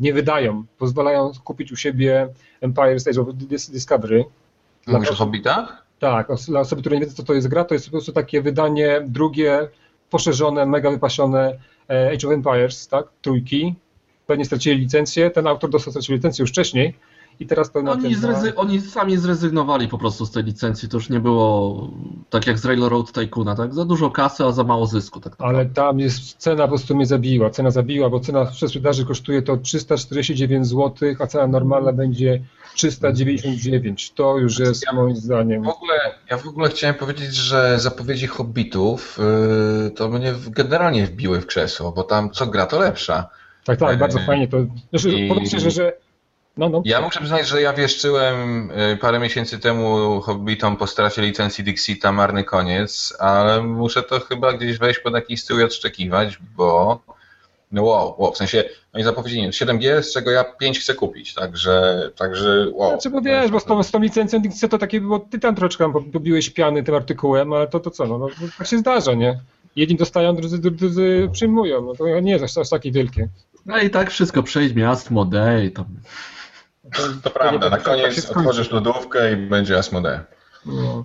nie 0.00 0.12
wydają, 0.12 0.64
pozwalają 0.78 1.32
kupić 1.44 1.72
u 1.72 1.76
siebie 1.76 2.28
Empire 2.60 3.00
Stage 3.00 3.20
of 3.20 3.28
Dis- 3.28 3.72
Discovery. 3.72 4.24
Dla 4.86 4.94
Mówisz 4.94 5.10
o 5.10 5.14
Hobbitach? 5.14 5.84
Tak, 5.98 6.28
dla 6.48 6.60
osoby, 6.60 6.82
które 6.82 6.96
nie 6.96 7.00
wiedzą, 7.00 7.14
co 7.14 7.22
to 7.22 7.34
jest 7.34 7.48
gra, 7.48 7.64
to 7.64 7.74
jest 7.74 7.86
po 7.86 7.90
prostu 7.90 8.12
takie 8.12 8.42
wydanie 8.42 9.02
drugie, 9.06 9.68
poszerzone, 10.10 10.66
mega 10.66 10.90
wypasione 10.90 11.58
e, 11.90 12.10
Age 12.12 12.28
of 12.28 12.34
Empires, 12.34 12.88
tak, 12.88 13.06
trójki. 13.22 13.74
Pewnie 14.26 14.44
stracili 14.44 14.80
licencję, 14.80 15.30
ten 15.30 15.46
autor 15.46 15.70
dostał 15.70 15.90
stracił 15.92 16.14
licencję 16.14 16.42
już 16.42 16.50
wcześniej 16.50 16.94
i 17.40 17.46
teraz 17.46 17.72
to 17.72 17.78
Oni, 17.80 18.16
zrezy- 18.16 18.52
oni 18.56 18.80
sami 18.80 19.16
zrezygnowali 19.16 19.88
po 19.88 19.98
prostu 19.98 20.26
z 20.26 20.30
tej 20.30 20.44
licencji, 20.44 20.88
to 20.88 20.96
już 20.96 21.10
nie 21.10 21.20
było 21.20 21.90
tak 22.30 22.46
jak 22.46 22.58
z 22.58 22.64
Railroad 22.64 23.12
Tycoona, 23.12 23.54
tak? 23.54 23.74
Za 23.74 23.84
dużo 23.84 24.10
kasy, 24.10 24.44
a 24.44 24.52
za 24.52 24.64
mało 24.64 24.86
zysku, 24.86 25.20
tak 25.20 25.32
naprawdę. 25.32 25.58
Ale 25.58 25.66
tam 25.68 26.00
jest, 26.00 26.34
cena 26.38 26.62
po 26.62 26.68
prostu 26.68 26.96
mnie 26.96 27.06
zabiła, 27.06 27.50
cena 27.50 27.70
zabiła, 27.70 28.10
bo 28.10 28.20
cena 28.20 28.44
w 28.44 28.54
sprzedaży 28.56 29.04
kosztuje 29.06 29.42
to 29.42 29.56
349 29.56 30.66
zł, 30.66 30.92
a 31.18 31.26
cena 31.26 31.46
normalna 31.46 31.92
będzie 31.92 32.40
399. 32.74 34.10
To 34.14 34.38
już 34.38 34.58
jest 34.58 34.84
moim 34.94 35.16
zdaniem. 35.16 35.62
W 35.64 35.68
ogóle, 35.68 35.94
ja 36.30 36.36
w 36.38 36.46
ogóle 36.48 36.68
chciałem 36.68 36.96
powiedzieć, 36.96 37.34
że 37.34 37.80
zapowiedzi 37.80 38.26
Hobbitów 38.26 39.18
yy, 39.84 39.90
to 39.90 40.08
mnie 40.08 40.34
generalnie 40.50 41.06
wbiły 41.06 41.40
w 41.40 41.46
krzesło, 41.46 41.92
bo 41.92 42.02
tam 42.02 42.30
co 42.30 42.46
gra, 42.46 42.66
to 42.66 42.80
lepsza. 42.80 43.28
Tak, 43.64 43.78
tak, 43.78 43.98
bardzo 43.98 44.18
Eee, 44.18 44.26
fajnie 44.26 44.48
to. 44.48 44.56
Znaczy, 44.90 45.10
i- 45.10 45.28
powiem 45.28 45.46
szczerze, 45.46 45.70
że. 45.70 45.92
No, 46.56 46.68
no. 46.68 46.82
Ja 46.84 47.00
muszę 47.00 47.20
przyznać, 47.20 47.48
że 47.48 47.62
ja 47.62 47.72
wieszczyłem 47.72 48.70
y, 48.70 48.96
parę 48.96 49.18
miesięcy 49.18 49.58
temu 49.58 50.20
Hobbitom 50.20 50.76
po 50.76 50.86
stracie 50.86 51.22
licencji 51.22 51.64
Dixita 51.64 52.12
marny 52.12 52.44
koniec, 52.44 53.16
ale 53.18 53.62
muszę 53.62 54.02
to 54.02 54.20
chyba 54.20 54.52
gdzieś 54.52 54.78
wejść 54.78 55.00
pod 55.00 55.14
jakiś 55.14 55.42
stół 55.42 55.58
i 55.58 55.62
odszczekiwać, 55.62 56.38
bo 56.56 57.00
no 57.72 57.82
wow, 57.82 58.14
wow, 58.18 58.32
w 58.32 58.36
sensie 58.36 58.64
oni 58.92 59.04
zapowiedzieli 59.04 59.48
7G, 59.48 60.02
z 60.02 60.12
czego 60.12 60.30
ja 60.30 60.44
5 60.44 60.80
chcę 60.80 60.94
kupić, 60.94 61.34
także, 61.34 62.10
także 62.16 62.66
wow. 62.72 62.90
Znaczy, 62.90 63.10
bo 63.10 63.20
wiesz, 63.20 63.50
bo 63.50 63.60
z 63.60 63.64
tą, 63.64 63.82
z 63.82 63.90
tą 63.90 64.00
licencją 64.00 64.40
Dixie 64.40 64.68
to 64.68 64.78
takie 64.78 65.00
było, 65.00 65.18
ty 65.18 65.38
tam 65.38 65.54
troszeczkę 65.54 65.92
pobiłeś 66.12 66.50
piany 66.50 66.82
tym 66.82 66.94
artykułem, 66.94 67.52
ale 67.52 67.68
to, 67.68 67.80
to 67.80 67.90
co, 67.90 68.06
no, 68.06 68.18
no 68.18 68.28
to 68.28 68.34
tak 68.58 68.66
się 68.66 68.78
zdarza, 68.78 69.14
nie? 69.14 69.40
Jedni 69.76 69.96
dostają, 69.96 70.36
drudzy, 70.36 70.58
drudzy 70.58 71.28
przyjmują, 71.32 71.82
no 71.82 71.94
to 71.94 72.20
nie 72.20 72.32
jest 72.32 72.44
aż, 72.44 72.58
aż 72.58 72.68
takie 72.68 72.92
wielkie. 72.92 73.28
No 73.66 73.78
i 73.78 73.90
tak 73.90 74.10
wszystko 74.10 74.42
przejdźmy, 74.42 74.88
Astmo 74.88 75.24
Day, 75.24 75.70
tam 75.70 75.86
To 77.22 77.30
prawda, 77.30 77.70
na 77.70 77.76
tak 77.76 77.82
koniec 77.82 78.12
skończy. 78.22 78.38
otworzysz 78.38 78.70
lodówkę 78.70 79.32
i 79.32 79.36
będzie 79.36 79.78
Asmodee. 79.78 80.18
No. 80.66 81.04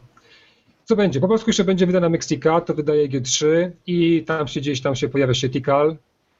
Co 0.86 0.96
będzie? 0.96 1.20
Po 1.20 1.28
polsku 1.28 1.50
jeszcze 1.50 1.64
będzie 1.64 1.86
wydana 1.86 2.10
Mexica, 2.10 2.62
to 2.62 2.74
wydaje 2.74 3.10
G3 3.10 3.46
i 3.88 4.24
tam 4.28 4.48
się 4.48 4.60
gdzieś 4.60 4.82
tam 4.82 4.96
się 4.96 5.10
pojawia 5.10 5.34
się 5.34 5.50
Tikal. 5.50 5.98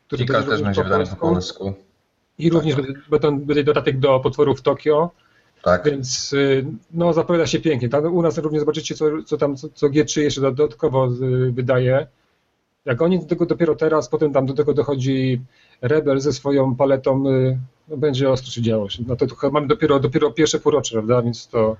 który 0.08 0.26
Tikal 0.26 0.36
będzie 0.36 0.52
też 0.52 0.62
będzie 0.64 0.84
wydany 0.84 1.06
po 1.08 1.16
polsku. 1.16 1.74
I 2.40 2.50
również 2.50 2.76
będzie, 2.76 3.64
dodatek 3.64 4.00
do 4.00 4.20
potworów 4.20 4.62
Tokio, 4.62 5.10
Tak. 5.64 5.86
więc 5.86 6.34
y, 6.34 6.66
no 6.92 7.14
zapowiada 7.14 7.48
się 7.48 7.60
pięknie. 7.60 7.90
Tam 7.90 8.06
u 8.06 8.22
nas 8.22 8.38
również 8.38 8.60
zobaczycie, 8.60 8.96
co, 8.96 9.06
co 9.26 9.38
tam, 9.38 9.56
co, 9.56 9.70
co 9.70 9.88
G3 9.88 10.22
jeszcze 10.22 10.42
dodatkowo 10.42 11.08
y, 11.08 11.52
wydaje. 11.52 12.08
Jak 12.86 13.02
oni 13.02 13.20
do 13.20 13.26
tego 13.26 13.46
dopiero 13.46 13.76
teraz, 13.76 14.10
potem 14.10 14.34
tam 14.34 14.46
do 14.46 14.54
tego 14.54 14.74
dochodzi 14.74 15.42
Rebel 15.82 16.20
ze 16.20 16.34
swoją 16.34 16.76
paletą, 16.76 17.28
y, 17.30 17.58
będzie 17.98 18.30
ostro 18.30 18.52
się 18.52 18.62
działo. 18.62 18.90
się. 18.90 19.04
No 19.08 19.16
to 19.16 19.28
tylko 19.28 19.52
mamy 19.52 19.68
dopiero, 19.68 20.00
dopiero 20.00 20.32
pierwsze 20.32 20.60
półrocze, 20.60 20.94
prawda? 20.94 21.22
Więc 21.22 21.48
to 21.48 21.76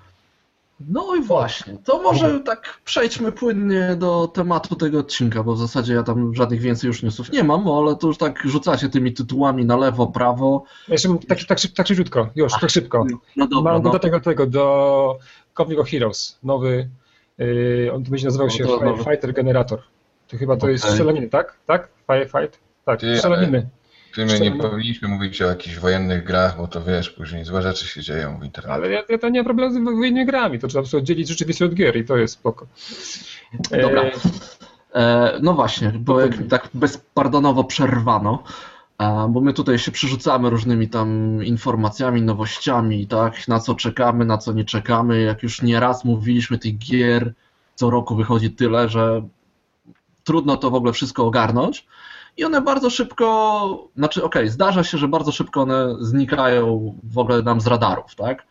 No 0.88 1.16
i 1.16 1.22
właśnie, 1.24 1.78
to 1.86 2.02
może 2.02 2.40
tak 2.40 2.80
przejdźmy 2.86 3.32
płynnie 3.32 3.96
do 3.96 4.28
tematu 4.28 4.76
tego 4.76 5.00
odcinka, 5.00 5.44
bo 5.44 5.54
w 5.54 5.60
zasadzie 5.60 5.94
ja 5.94 6.04
tam 6.04 6.36
żadnych 6.36 6.62
więcej 6.62 6.88
już 6.88 7.04
newsów 7.04 7.32
nie 7.32 7.44
mam, 7.44 7.68
ale 7.68 7.96
to 7.96 8.08
już 8.08 8.18
tak 8.18 8.44
rzucacie 8.46 8.90
tymi 8.90 9.14
tytułami 9.14 9.66
na 9.66 9.78
lewo, 9.78 10.08
prawo. 10.08 10.64
jeszcze 10.88 11.10
tak, 11.28 11.40
tak, 11.44 11.60
tak 11.76 11.88
szybciutko, 11.88 12.30
już, 12.36 12.54
tak 12.62 12.70
szybko. 12.70 13.06
No 13.36 13.48
dobra, 13.48 13.74
Mam 13.74 13.84
no. 13.84 13.92
do 13.92 14.00
tego, 14.00 14.20
tego, 14.20 14.46
do 14.46 15.18
of 15.78 15.90
Heroes, 15.90 16.40
nowy, 16.44 16.90
yy, 17.38 17.92
on 17.94 18.04
będzie 18.04 18.26
nazywał 18.26 18.48
No 18.48 18.54
się. 18.54 19.04
Fighter 19.04 19.34
Generator. 19.34 19.82
To 20.28 20.38
chyba 20.38 20.58
to 20.58 20.70
jest 20.70 20.84
Okej. 20.84 20.94
strzelaniny, 20.96 21.30
tak? 21.30 21.58
Tak? 21.66 21.88
Firefight? 22.08 22.60
Tak, 22.86 23.00
strzelaniny. 23.18 23.70
Ty 24.16 24.26
my 24.26 24.40
nie 24.40 24.52
powinniśmy 24.52 25.08
mówić 25.08 25.42
o 25.42 25.46
jakichś 25.46 25.76
wojennych 25.76 26.24
grach, 26.24 26.58
bo 26.58 26.68
to 26.68 26.84
wiesz, 26.84 27.10
później 27.10 27.46
złe 27.46 27.62
rzeczy 27.62 27.88
się 27.88 28.02
dzieją 28.02 28.40
w 28.40 28.44
internecie. 28.44 28.74
Ale 28.74 28.90
ja, 28.90 29.04
ja 29.10 29.18
to 29.18 29.30
nie 29.30 29.40
mam 29.40 29.46
problemu 29.46 29.74
z 29.74 29.78
wojennymi 29.78 30.26
grami, 30.26 30.60
to 30.60 30.68
trzeba 30.68 30.82
po 30.82 30.84
prostu 30.84 30.98
oddzielić 30.98 31.28
rzeczywistość 31.28 31.72
od 31.72 31.78
gier 31.78 31.98
i 31.98 32.06
to 32.06 32.18
jest 32.18 32.34
spoko. 32.34 32.68
E, 33.72 33.82
Dobra. 33.82 34.04
E, 34.94 35.40
no 35.42 35.54
właśnie, 35.54 35.92
bo 36.00 36.22
jak 36.22 36.32
tak 36.50 36.70
bezpardonowo 36.74 37.64
przerwano, 37.64 38.44
e, 39.00 39.28
bo 39.30 39.42
my 39.42 39.54
tutaj 39.54 39.80
się 39.80 39.92
przerzucamy 39.92 40.50
różnymi 40.50 40.90
tam 40.90 41.40
informacjami, 41.44 42.22
nowościami, 42.22 43.08
tak, 43.08 43.48
na 43.48 43.60
co 43.60 43.76
czekamy, 43.76 44.26
na 44.26 44.38
co 44.38 44.54
nie 44.54 44.66
czekamy. 44.66 45.22
Jak 45.22 45.44
już 45.44 45.62
nieraz 45.62 46.06
mówiliśmy, 46.06 46.58
tych 46.58 46.78
gier 46.78 47.34
co 47.76 47.90
roku 47.90 48.16
wychodzi 48.16 48.52
tyle, 48.52 48.90
że 48.90 49.22
trudno 50.24 50.58
to 50.58 50.70
w 50.70 50.76
ogóle 50.76 50.94
wszystko 50.94 51.26
ogarnąć. 51.26 51.86
I 52.40 52.44
one 52.44 52.62
bardzo 52.62 52.90
szybko, 52.90 53.90
znaczy 53.96 54.24
okej, 54.24 54.50
zdarza 54.50 54.84
się, 54.84 54.98
że 54.98 55.08
bardzo 55.08 55.32
szybko 55.32 55.62
one 55.62 55.96
znikają 56.00 56.96
w 57.04 57.18
ogóle 57.18 57.42
nam 57.42 57.62
z 57.62 57.68
radarów, 57.68 58.16
tak? 58.16 58.46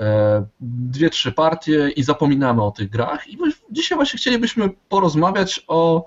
e, 0.00 0.46
dwie, 0.60 1.10
trzy 1.10 1.32
partie 1.32 1.90
i 1.96 2.02
zapominamy 2.02 2.62
o 2.62 2.70
tych 2.70 2.90
grach. 2.90 3.28
I 3.28 3.38
dzisiaj 3.70 3.96
właśnie 3.96 4.18
chcielibyśmy 4.18 4.70
porozmawiać 4.88 5.64
o 5.68 6.06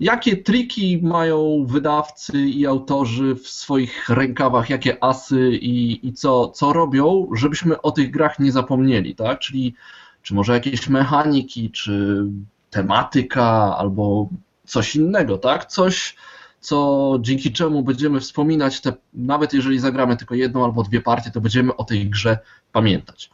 jakie 0.00 0.36
triki 0.36 1.00
mają 1.02 1.66
wydawcy 1.66 2.38
i 2.40 2.66
autorzy 2.66 3.34
w 3.34 3.48
swoich 3.48 4.08
rękawach, 4.08 4.70
jakie 4.70 5.04
asy 5.04 5.50
i, 5.50 6.06
i 6.08 6.12
co, 6.12 6.48
co 6.48 6.72
robią, 6.72 7.28
żebyśmy 7.34 7.82
o 7.82 7.90
tych 7.90 8.10
grach 8.10 8.38
nie 8.38 8.52
zapomnieli, 8.52 9.14
tak? 9.14 9.38
Czyli 9.38 9.74
czy 10.22 10.34
może 10.34 10.52
jakieś 10.52 10.88
mechaniki, 10.88 11.70
czy 11.70 12.24
tematyka, 12.70 13.76
albo 13.78 14.28
coś 14.64 14.96
innego, 14.96 15.38
tak? 15.38 15.66
Coś, 15.66 16.16
co 16.60 17.18
dzięki 17.20 17.52
czemu 17.52 17.82
będziemy 17.82 18.20
wspominać, 18.20 18.80
te, 18.80 18.92
nawet 19.14 19.52
jeżeli 19.52 19.78
zagramy 19.78 20.16
tylko 20.16 20.34
jedną 20.34 20.64
albo 20.64 20.82
dwie 20.82 21.00
partie, 21.00 21.30
to 21.30 21.40
będziemy 21.40 21.76
o 21.76 21.84
tej 21.84 22.10
grze 22.10 22.38
pamiętać. 22.72 23.30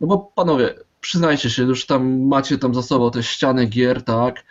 No 0.00 0.06
bo 0.06 0.18
panowie, 0.18 0.74
przyznajcie 1.00 1.50
się, 1.50 1.62
już 1.62 1.86
tam 1.86 2.26
macie 2.26 2.58
tam 2.58 2.74
za 2.74 2.82
sobą 2.82 3.10
te 3.10 3.22
ściany 3.22 3.66
gier, 3.66 4.02
tak? 4.02 4.44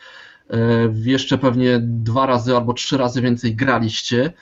E, 0.49 0.57
jeszcze 1.03 1.37
pewnie 1.37 1.79
dwa 1.81 2.25
razy 2.25 2.55
albo 2.55 2.73
trzy 2.73 2.97
razy 2.97 3.21
więcej 3.21 3.55
graliście. 3.55 4.33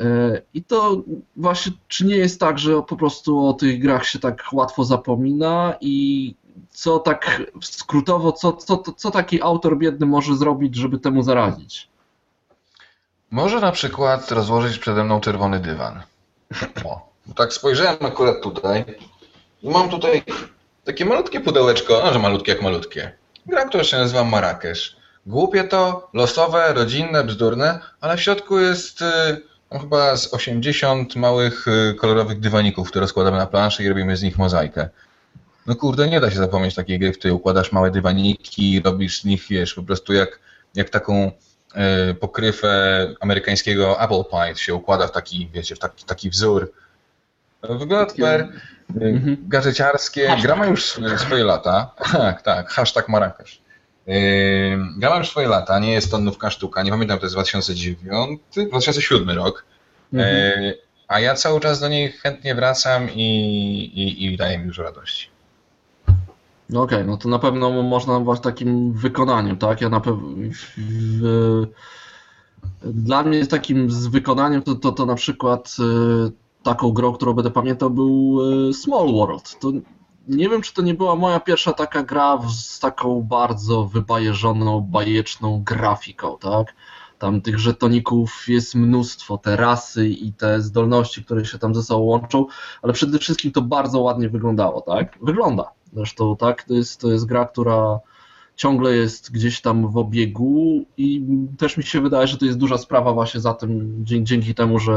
E, 0.00 0.42
I 0.54 0.64
to 0.64 1.02
właśnie, 1.36 1.72
czy 1.88 2.06
nie 2.06 2.16
jest 2.16 2.40
tak, 2.40 2.58
że 2.58 2.82
po 2.82 2.96
prostu 2.96 3.46
o 3.46 3.52
tych 3.52 3.80
grach 3.80 4.06
się 4.06 4.18
tak 4.18 4.44
łatwo 4.52 4.84
zapomina 4.84 5.74
i 5.80 6.34
co 6.70 6.98
tak 6.98 7.42
skrótowo, 7.60 8.32
co, 8.32 8.52
co, 8.52 8.82
co 8.96 9.10
taki 9.10 9.42
autor 9.42 9.78
biedny 9.78 10.06
może 10.06 10.36
zrobić, 10.36 10.76
żeby 10.76 10.98
temu 10.98 11.22
zaradzić? 11.22 11.88
Może 13.30 13.60
na 13.60 13.72
przykład 13.72 14.30
rozłożyć 14.30 14.78
przede 14.78 15.04
mną 15.04 15.20
czerwony 15.20 15.60
dywan. 15.60 16.02
O, 16.84 17.08
tak 17.36 17.52
spojrzałem 17.52 18.06
akurat 18.06 18.42
tutaj 18.42 18.84
i 19.62 19.68
mam 19.68 19.90
tutaj 19.90 20.22
takie 20.84 21.04
malutkie 21.04 21.40
pudełeczko, 21.40 22.00
no 22.04 22.12
że 22.12 22.18
malutkie 22.18 22.52
jak 22.52 22.62
malutkie. 22.62 23.12
Gra, 23.46 23.64
która 23.64 23.84
się 23.84 23.96
nazywa 23.96 24.24
Marrakesz. 24.24 24.96
Głupie 25.26 25.64
to, 25.64 26.08
losowe, 26.14 26.72
rodzinne, 26.74 27.24
bzdurne, 27.24 27.80
ale 28.00 28.16
w 28.16 28.22
środku 28.22 28.58
jest 28.58 29.02
no, 29.70 29.78
chyba 29.78 30.16
z 30.16 30.34
80 30.34 31.16
małych 31.16 31.68
y, 31.68 31.94
kolorowych 31.94 32.40
dywaników, 32.40 32.88
które 32.88 33.08
składamy 33.08 33.36
na 33.36 33.46
planszę 33.46 33.84
i 33.84 33.88
robimy 33.88 34.16
z 34.16 34.22
nich 34.22 34.38
mozaikę. 34.38 34.88
No 35.66 35.74
kurde, 35.74 36.08
nie 36.08 36.20
da 36.20 36.30
się 36.30 36.36
zapomnieć 36.36 36.74
takiej 36.74 36.98
gry, 36.98 37.12
w 37.12 37.18
której 37.18 37.36
układasz 37.36 37.72
małe 37.72 37.90
dywaniki, 37.90 38.80
robisz 38.84 39.20
z 39.20 39.24
nich, 39.24 39.46
wiesz, 39.50 39.74
po 39.74 39.82
prostu 39.82 40.12
jak, 40.12 40.40
jak 40.74 40.90
taką 40.90 41.26
y, 41.26 41.32
pokrywę 42.20 43.06
amerykańskiego 43.20 44.00
apple 44.00 44.24
pie 44.30 44.56
się 44.56 44.74
układa 44.74 45.06
w 45.06 45.12
taki, 45.12 45.50
wiecie, 45.52 45.76
w 45.76 45.78
taki, 45.78 46.04
taki 46.04 46.30
wzór. 46.30 46.72
Wygląda 47.62 48.10
super, 48.10 48.48
mhm. 49.00 49.36
gadżeciarskie, 49.48 50.36
gra 50.42 50.56
ma 50.56 50.66
już 50.66 50.98
swoje 51.16 51.44
lata. 51.44 51.90
Tak, 52.12 52.42
tak, 52.42 52.70
hashtag 52.70 53.08
Marrakesz. 53.08 53.62
Gra 54.98 55.10
ma 55.10 55.16
już 55.16 55.28
swoje 55.28 55.48
lata, 55.48 55.78
nie 55.78 55.92
jest 55.92 56.10
to 56.10 56.18
nówka 56.18 56.50
sztuka, 56.50 56.82
nie 56.82 56.90
pamiętam, 56.90 57.18
to 57.18 57.26
jest 57.26 57.34
2009, 57.34 58.40
2007 58.68 59.30
rok. 59.30 59.64
Mhm. 60.12 60.72
A 61.08 61.20
ja 61.20 61.34
cały 61.34 61.60
czas 61.60 61.80
do 61.80 61.88
niej 61.88 62.12
chętnie 62.12 62.54
wracam 62.54 63.10
i, 63.10 63.24
i, 63.94 64.24
i 64.24 64.36
daje 64.36 64.58
mi 64.58 64.66
dużo 64.66 64.82
radości. 64.82 65.28
No 66.70 66.82
okej, 66.82 66.98
okay, 66.98 67.10
no 67.10 67.16
to 67.16 67.28
na 67.28 67.38
pewno 67.38 67.82
można 67.82 68.20
w 68.20 68.40
takim 68.40 68.92
wykonaniem, 68.92 69.56
tak? 69.56 69.80
Ja 69.80 69.88
na 69.88 70.00
pewno. 70.00 70.28
Dla 72.82 73.22
mnie 73.22 73.46
takim 73.46 73.90
z 73.90 74.06
wykonaniem 74.06 74.62
to, 74.62 74.74
to, 74.74 74.92
to 74.92 75.06
na 75.06 75.14
przykład 75.14 75.76
e, 75.80 76.30
taką 76.62 76.90
grą, 76.90 77.12
którą 77.12 77.32
będę 77.32 77.50
pamiętał, 77.50 77.90
był 77.90 78.38
e, 78.68 78.74
Small 78.74 79.12
World. 79.12 79.58
To 79.60 79.72
nie 80.28 80.48
wiem, 80.48 80.62
czy 80.62 80.74
to 80.74 80.82
nie 80.82 80.94
była 80.94 81.16
moja 81.16 81.40
pierwsza 81.40 81.72
taka 81.72 82.02
gra 82.02 82.38
z 82.48 82.78
taką 82.78 83.22
bardzo 83.22 83.84
wybajeżoną, 83.84 84.80
bajeczną 84.80 85.62
grafiką, 85.64 86.38
tak? 86.40 86.74
Tam 87.18 87.40
tych 87.40 87.58
żetoników 87.58 88.44
jest 88.48 88.74
mnóstwo, 88.74 89.38
te 89.38 89.56
rasy 89.56 90.08
i 90.08 90.32
te 90.32 90.62
zdolności, 90.62 91.24
które 91.24 91.44
się 91.44 91.58
tam 91.58 91.74
ze 91.74 91.82
sobą 91.82 92.00
łączą, 92.00 92.46
ale 92.82 92.92
przede 92.92 93.18
wszystkim 93.18 93.52
to 93.52 93.62
bardzo 93.62 94.00
ładnie 94.00 94.28
wyglądało, 94.28 94.80
tak? 94.80 95.18
Wygląda. 95.22 95.77
Zresztą, 95.92 96.36
tak? 96.36 96.62
To 96.62 96.74
jest, 96.74 97.00
to 97.00 97.12
jest 97.12 97.26
gra, 97.26 97.44
która 97.44 98.00
ciągle 98.58 98.96
jest 98.96 99.32
gdzieś 99.32 99.60
tam 99.60 99.90
w 99.90 99.96
obiegu 99.96 100.84
i 100.96 101.22
też 101.58 101.76
mi 101.76 101.84
się 101.84 102.00
wydaje, 102.00 102.26
że 102.26 102.38
to 102.38 102.44
jest 102.44 102.58
duża 102.58 102.78
sprawa 102.78 103.12
właśnie 103.12 103.40
za 103.40 103.54
tym, 103.54 104.04
dzięki, 104.04 104.54
temu, 104.54 104.78
że 104.78 104.94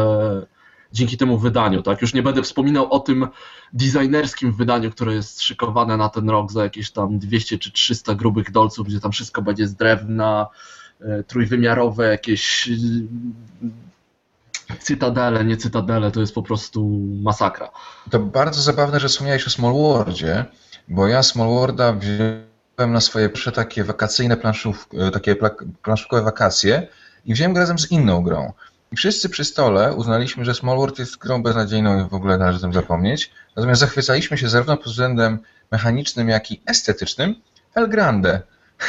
dzięki 0.93 1.17
temu 1.17 1.38
wydaniu, 1.38 1.81
tak? 1.81 2.01
Już 2.01 2.13
nie 2.13 2.24
będę 2.24 2.41
wspominał 2.41 2.93
o 2.93 3.00
tym 3.00 3.27
designerskim 3.74 4.53
wydaniu, 4.53 4.91
które 4.91 5.13
jest 5.13 5.41
szykowane 5.41 5.98
na 5.98 6.10
ten 6.10 6.29
rok 6.29 6.51
za 6.51 6.63
jakieś 6.63 6.91
tam 6.91 7.19
200 7.19 7.57
czy 7.57 7.71
300 7.71 8.15
grubych 8.15 8.51
dolców, 8.51 8.88
gdzie 8.88 9.00
tam 9.00 9.12
wszystko 9.12 9.41
będzie 9.41 9.67
z 9.67 9.75
drewna, 9.75 10.48
e, 11.01 11.24
trójwymiarowe 11.24 12.07
jakieś 12.07 12.69
e, 12.69 12.71
cytadele, 14.79 15.45
nie 15.45 15.57
cytadele, 15.57 16.12
to 16.12 16.19
jest 16.19 16.36
po 16.36 16.43
prostu 16.43 16.89
masakra. 17.24 17.69
To 18.10 18.19
bardzo 18.19 18.62
zabawne, 18.62 19.00
że 19.00 19.07
wspomniałeś 19.07 19.48
o 19.48 19.50
Small 19.50 19.74
Worldzie, 19.74 20.45
bo 20.88 21.07
ja 21.07 21.23
Small 21.23 21.47
Worlda 21.47 21.93
wziąłem 21.93 22.93
na 22.93 23.01
swoje 23.01 23.29
pierwsze 23.29 23.51
takie 23.51 23.83
wakacyjne 23.83 24.38
planszów, 24.38 24.88
e, 24.97 25.11
takie 25.11 25.35
planszówkowe 25.83 26.21
wakacje 26.21 26.88
i 27.25 27.33
wziąłem 27.33 27.53
go 27.53 27.59
razem 27.59 27.79
z 27.79 27.91
inną 27.91 28.23
grą. 28.23 28.53
I 28.91 28.95
wszyscy 28.95 29.29
przy 29.29 29.45
stole 29.45 29.93
uznaliśmy, 29.93 30.45
że 30.45 30.53
Small 30.53 30.77
World 30.77 31.00
jest 31.00 31.17
grą 31.17 31.43
beznadziejną 31.43 32.05
i 32.05 32.09
w 32.09 32.13
ogóle 32.13 32.38
należy 32.38 32.57
o 32.57 32.61
tym 32.61 32.73
zapomnieć. 32.73 33.31
Natomiast 33.55 33.81
zachwycaliśmy 33.81 34.38
się 34.38 34.50
zarówno 34.50 34.77
pod 34.77 34.88
względem 34.88 35.39
mechanicznym, 35.71 36.29
jak 36.29 36.51
i 36.51 36.61
estetycznym 36.65 37.35
El 37.75 37.89
Grande, 37.89 38.41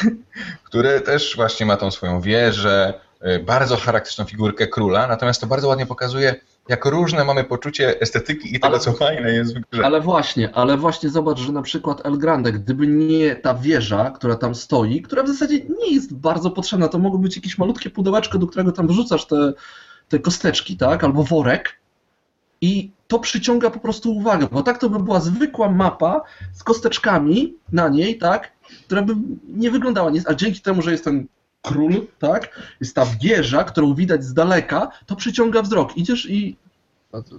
które 0.65 1.01
też 1.01 1.37
właśnie 1.37 1.67
ma 1.67 1.77
tą 1.77 1.91
swoją 1.91 2.21
wieżę, 2.21 2.95
y, 3.27 3.39
bardzo 3.39 3.77
charakterystyczną 3.77 4.25
figurkę 4.25 4.67
króla, 4.67 5.07
natomiast 5.07 5.41
to 5.41 5.47
bardzo 5.47 5.69
ładnie 5.69 5.87
pokazuje, 5.87 6.35
jak 6.69 6.85
różne 6.85 7.25
mamy 7.25 7.45
poczucie 7.45 8.01
estetyki 8.01 8.49
i 8.49 8.53
tego, 8.53 8.67
ale, 8.67 8.79
co 8.79 8.93
fajne 8.93 9.33
jest 9.33 9.59
w 9.59 9.61
grze. 9.71 9.87
Ale 9.87 10.01
właśnie, 10.01 10.55
ale 10.55 10.77
właśnie 10.77 11.11
zobacz, 11.11 11.39
że 11.39 11.53
na 11.53 11.63
przykład 11.63 12.07
El 12.07 12.19
Grande, 12.19 12.53
gdyby 12.53 12.87
nie 12.87 13.37
ta 13.37 13.55
wieża, 13.55 14.11
która 14.11 14.37
tam 14.37 14.55
stoi, 14.55 15.03
która 15.03 15.23
w 15.23 15.29
zasadzie 15.29 15.61
nie 15.81 15.95
jest 15.95 16.15
bardzo 16.15 16.51
potrzebna, 16.51 16.89
to 16.89 16.99
mogło 16.99 17.19
być 17.19 17.37
jakieś 17.37 17.59
malutkie 17.59 17.91
pudełeczko, 17.91 18.39
do 18.39 18.47
którego 18.47 18.73
tam 18.73 18.89
wrzucasz 18.89 19.27
te 19.27 19.53
te 20.13 20.19
kosteczki, 20.19 20.77
tak, 20.77 21.05
albo 21.05 21.25
worek 21.25 21.81
i 22.61 22.91
to 23.09 23.19
przyciąga 23.19 23.71
po 23.71 23.81
prostu 23.81 24.17
uwagę, 24.17 24.47
bo 24.53 24.63
tak 24.63 24.79
to 24.79 24.91
by 24.91 24.99
była 24.99 25.21
zwykła 25.21 25.71
mapa 25.71 26.23
z 26.53 26.65
kosteczkami 26.65 27.55
na 27.73 27.89
niej, 27.89 28.19
tak, 28.19 28.53
która 28.87 29.03
by 29.03 29.15
nie 29.49 29.71
wyglądała 29.71 30.11
nic, 30.11 30.29
a 30.29 30.35
dzięki 30.35 30.61
temu, 30.61 30.83
że 30.83 30.93
jest 30.93 31.05
ten 31.05 31.27
król, 31.63 32.07
tak, 32.19 32.63
jest 32.81 32.95
ta 32.95 33.07
wieża, 33.23 33.65
którą 33.65 33.95
widać 33.95 34.25
z 34.25 34.35
daleka, 34.35 34.91
to 35.07 35.17
przyciąga 35.17 35.63
wzrok. 35.63 35.97
Idziesz 35.97 36.31
i 36.31 36.57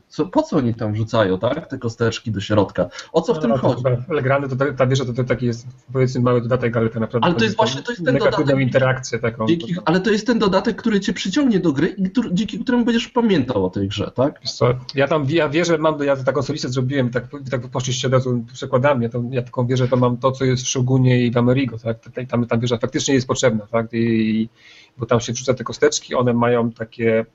co, 0.07 0.25
po 0.25 0.41
co 0.41 0.57
oni 0.57 0.73
tam 0.73 0.93
wrzucają, 0.93 1.39
tak? 1.39 1.67
Te 1.67 1.77
kosteczki 1.77 2.31
do 2.31 2.39
środka. 2.39 2.89
O 3.11 3.21
co 3.21 3.33
w 3.33 3.35
no, 3.35 3.41
tym 3.41 3.51
chodzi? 3.51 3.83
Legrande 4.09 4.49
to 4.49 4.73
ta 4.73 4.87
wieża 4.87 5.05
to, 5.05 5.13
to 5.13 5.23
taki 5.23 5.45
jest 5.45 5.67
powiedzmy 5.93 6.21
mały 6.21 6.41
dodatek, 6.41 6.77
ale 6.77 6.89
to 6.89 6.99
naprawdę. 6.99 7.27
Ale 7.27 7.35
to 7.35 7.43
jest 7.43 7.57
właśnie 7.57 7.81
to 7.81 7.91
jest 7.91 8.05
ten 8.05 8.17
dodatek. 8.17 8.59
interakcję 8.59 9.19
taką. 9.19 9.45
Dzięki, 9.45 9.75
ale 9.85 9.99
to 9.99 10.11
jest 10.11 10.27
ten 10.27 10.39
dodatek, 10.39 10.75
który 10.75 10.99
cię 10.99 11.13
przyciągnie 11.13 11.59
do 11.59 11.73
gry 11.73 11.87
i 11.87 12.09
który, 12.09 12.29
dzięki 12.33 12.59
któremu 12.59 12.85
będziesz 12.85 13.07
pamiętał 13.07 13.65
o 13.65 13.69
tej 13.69 13.87
grze, 13.87 14.11
tak? 14.15 14.39
Co, 14.39 14.73
ja 14.95 15.07
tam 15.07 15.25
ja 15.29 15.49
wierzę, 15.49 15.77
mam, 15.77 16.03
ja 16.03 16.15
taką 16.15 16.41
solistę 16.41 16.69
zrobiłem, 16.69 17.09
tak, 17.09 17.27
tak 17.51 17.67
poszliście 17.67 18.07
od 18.07 18.13
razu 18.13 18.45
przekładami, 18.53 19.03
ja, 19.03 19.09
tam, 19.09 19.33
ja 19.33 19.41
taką 19.41 19.67
wieżę 19.67 19.87
to 19.87 19.97
mam 19.97 20.17
to, 20.17 20.31
co 20.31 20.45
jest 20.45 20.63
w 20.63 20.67
Shogunie 20.67 21.25
i 21.25 21.31
w 21.31 21.37
Amerigo, 21.37 21.77
tak? 21.77 21.97
Tam, 22.27 22.45
tam 22.45 22.59
wieża 22.59 22.77
faktycznie 22.77 23.13
jest 23.13 23.27
potrzebna, 23.27 23.67
tak? 23.67 23.87
I, 23.93 24.49
bo 24.97 25.05
tam 25.05 25.19
się 25.19 25.33
wrzuca 25.33 25.53
te 25.53 25.63
kosteczki, 25.63 26.15
one 26.15 26.33
mają 26.33 26.71
takie 26.71 27.25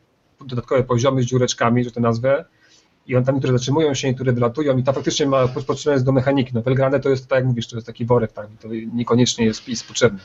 dodatkowe 0.47 0.83
poziomy 0.83 1.23
z 1.23 1.27
dziureczkami, 1.27 1.85
że 1.85 1.91
to 1.91 2.01
nazwę, 2.01 2.45
i 3.09 3.17
on 3.17 3.25
tam 3.25 3.35
niektóre 3.35 3.53
zatrzymują 3.59 3.95
się, 3.95 4.09
niektóre 4.09 4.33
wylatują 4.33 4.79
i 4.79 4.83
to 4.83 4.93
faktycznie 4.93 5.27
ma 5.27 5.49
potrzebne 5.49 5.93
jest 5.93 6.05
do 6.05 6.13
mechaniki. 6.13 6.51
No 6.55 6.63
Belgrade 6.63 7.01
to 7.01 7.09
jest, 7.09 7.29
tak 7.29 7.37
jak 7.37 7.47
mówisz, 7.47 7.69
to 7.69 7.77
jest 7.77 7.87
taki 7.87 8.07
worek, 8.07 8.33
tak, 8.33 8.47
to 8.61 8.69
niekoniecznie 8.93 9.45
jest, 9.45 9.69
jest 9.69 9.89
potrzebny. 9.89 10.19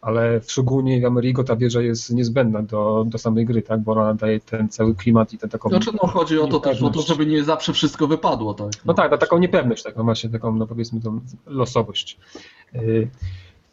Ale 0.00 0.40
w 0.40 0.52
Shogunie 0.52 0.96
i 0.96 1.00
w 1.00 1.04
Amerigo 1.04 1.44
ta 1.44 1.56
wieża 1.56 1.80
jest 1.80 2.10
niezbędna 2.10 2.62
do, 2.62 3.04
do 3.08 3.18
samej 3.18 3.46
gry, 3.46 3.62
tak, 3.62 3.80
bo 3.80 3.92
ona 3.92 4.14
daje 4.14 4.40
ten 4.40 4.68
cały 4.68 4.94
klimat 4.94 5.32
i 5.32 5.38
ten 5.38 5.50
taką... 5.50 5.68
Znaczy 5.68 5.90
no 6.02 6.08
chodzi 6.08 6.38
o 6.38 6.46
to 6.46 6.60
też, 6.60 6.82
o 6.82 6.90
to, 6.90 7.02
żeby 7.02 7.26
nie 7.26 7.44
zawsze 7.44 7.72
wszystko 7.72 8.06
wypadło, 8.06 8.54
tak. 8.54 8.66
No, 8.66 8.80
no 8.84 8.94
tak, 8.94 9.10
na 9.10 9.18
taką 9.18 9.38
niepewność, 9.38 9.82
taką 9.82 10.04
właśnie, 10.04 10.30
taką, 10.30 10.56
no 10.56 10.66
powiedzmy 10.66 11.00
tą 11.00 11.20
losowość. 11.46 12.18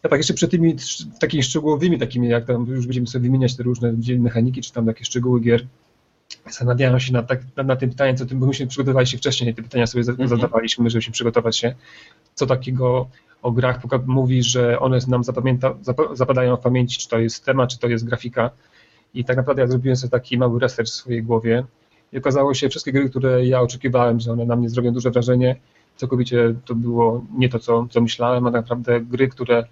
Ja 0.04 0.10
tak 0.10 0.20
jeszcze 0.20 0.34
przed 0.34 0.52
tymi 0.52 0.76
takimi 1.20 1.44
szczegółowymi, 1.44 2.00
takimi 2.00 2.30
jak 2.30 2.46
tam 2.46 2.66
już 2.68 2.86
będziemy 2.86 3.08
sobie 3.08 3.24
wymieniać 3.24 3.56
te 3.56 3.64
różne 3.64 3.94
mechaniki, 4.20 4.62
czy 4.62 4.74
tam 4.74 4.88
jakieś 4.88 5.08
szczegóły 5.08 5.42
gier, 5.42 5.66
zastanawiałem 6.46 7.00
się 7.00 7.14
nad, 7.14 7.28
tak, 7.28 7.42
nad, 7.56 7.68
nad 7.68 7.80
tym 7.80 7.90
pytaniem, 7.90 8.18
co 8.18 8.26
tym, 8.26 8.40
bo 8.40 8.46
myśmy 8.46 8.68
przygotowali 8.68 9.08
się 9.08 9.18
wcześniej, 9.18 9.56
te 9.56 9.64
pytania 9.64 9.88
sobie 9.88 10.04
mhm. 10.10 10.30
zadawaliśmy, 10.30 10.90
żebyśmy 10.90 11.14
przygotować 11.14 11.58
się, 11.58 11.76
co 12.34 12.46
takiego 12.46 13.10
o 13.42 13.52
grach 13.52 13.80
mówi, 14.06 14.44
że 14.44 14.80
one 14.80 15.00
nam 15.08 15.24
zapamięta, 15.24 15.76
zapadają 16.14 16.58
w 16.58 16.60
pamięci, 16.60 17.00
czy 17.00 17.10
to 17.10 17.20
jest 17.20 17.46
temat, 17.46 17.70
czy 17.70 17.80
to 17.80 17.88
jest 17.88 18.06
grafika. 18.06 18.50
I 19.14 19.26
tak 19.26 19.38
naprawdę 19.38 19.62
ja 19.62 19.68
zrobiłem 19.68 19.96
sobie 19.96 20.12
taki 20.12 20.38
mały 20.38 20.60
research 20.60 20.90
w 20.90 20.94
swojej 20.94 21.24
głowie 21.24 21.64
i 22.14 22.18
okazało 22.18 22.54
się, 22.54 22.70
wszystkie 22.70 22.92
gry, 22.92 23.10
które 23.10 23.46
ja 23.46 23.62
oczekiwałem, 23.62 24.20
że 24.20 24.32
one 24.32 24.46
na 24.46 24.56
mnie 24.56 24.70
zrobią 24.70 24.94
duże 24.94 25.12
wrażenie, 25.12 25.56
całkowicie 25.96 26.56
to 26.66 26.76
było 26.76 27.26
nie 27.38 27.50
to, 27.50 27.60
co, 27.60 27.88
co 27.90 28.02
myślałem, 28.02 28.48
a 28.48 28.52
tak 28.52 28.62
naprawdę 28.62 29.02
gry, 29.02 29.28
które 29.28 29.64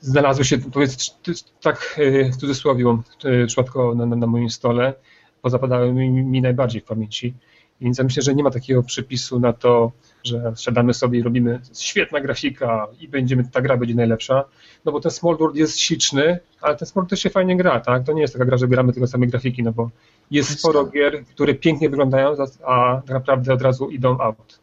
znalazły 0.00 0.44
się, 0.44 0.58
powiedz, 0.58 1.16
tak 1.60 1.96
e, 1.98 2.32
w 2.32 2.36
cudzysłowie, 2.36 2.98
e, 3.24 3.46
przypadkowo 3.46 3.94
na, 3.94 4.06
na, 4.06 4.16
na 4.16 4.26
moim 4.26 4.50
stole, 4.50 4.94
pozapadały 5.42 5.92
mi, 5.92 6.10
mi 6.10 6.42
najbardziej 6.42 6.80
w 6.80 6.84
pamięci. 6.84 7.34
Więc 7.80 7.98
ja 7.98 8.04
myślę, 8.04 8.22
że 8.22 8.34
nie 8.34 8.42
ma 8.42 8.50
takiego 8.50 8.82
przepisu 8.82 9.40
na 9.40 9.52
to, 9.52 9.92
że 10.24 10.52
siadamy 10.56 10.94
sobie 10.94 11.18
i 11.18 11.22
robimy 11.22 11.60
świetna 11.78 12.20
grafika 12.20 12.86
i 13.00 13.08
będziemy, 13.08 13.44
ta 13.52 13.60
gra 13.60 13.76
będzie 13.76 13.94
najlepsza, 13.94 14.44
no 14.84 14.92
bo 14.92 15.00
ten 15.00 15.10
Small 15.10 15.36
World 15.36 15.56
jest 15.56 15.78
śliczny, 15.80 16.38
ale 16.60 16.76
ten 16.76 16.88
Small 16.88 17.02
World 17.02 17.10
też 17.10 17.20
się 17.20 17.30
fajnie 17.30 17.56
gra, 17.56 17.80
tak? 17.80 18.04
To 18.04 18.12
nie 18.12 18.20
jest 18.20 18.34
taka 18.34 18.44
gra, 18.44 18.56
że 18.56 18.68
gramy 18.68 18.92
tylko 18.92 19.06
same 19.06 19.26
grafiki, 19.26 19.62
no 19.62 19.72
bo 19.72 19.90
jest 20.30 20.58
sporo 20.58 20.86
gier, 20.86 21.24
które 21.24 21.54
pięknie 21.54 21.90
wyglądają, 21.90 22.34
a 22.66 23.02
tak 23.06 23.14
naprawdę 23.14 23.52
od 23.52 23.62
razu 23.62 23.90
idą 23.90 24.18
out. 24.18 24.60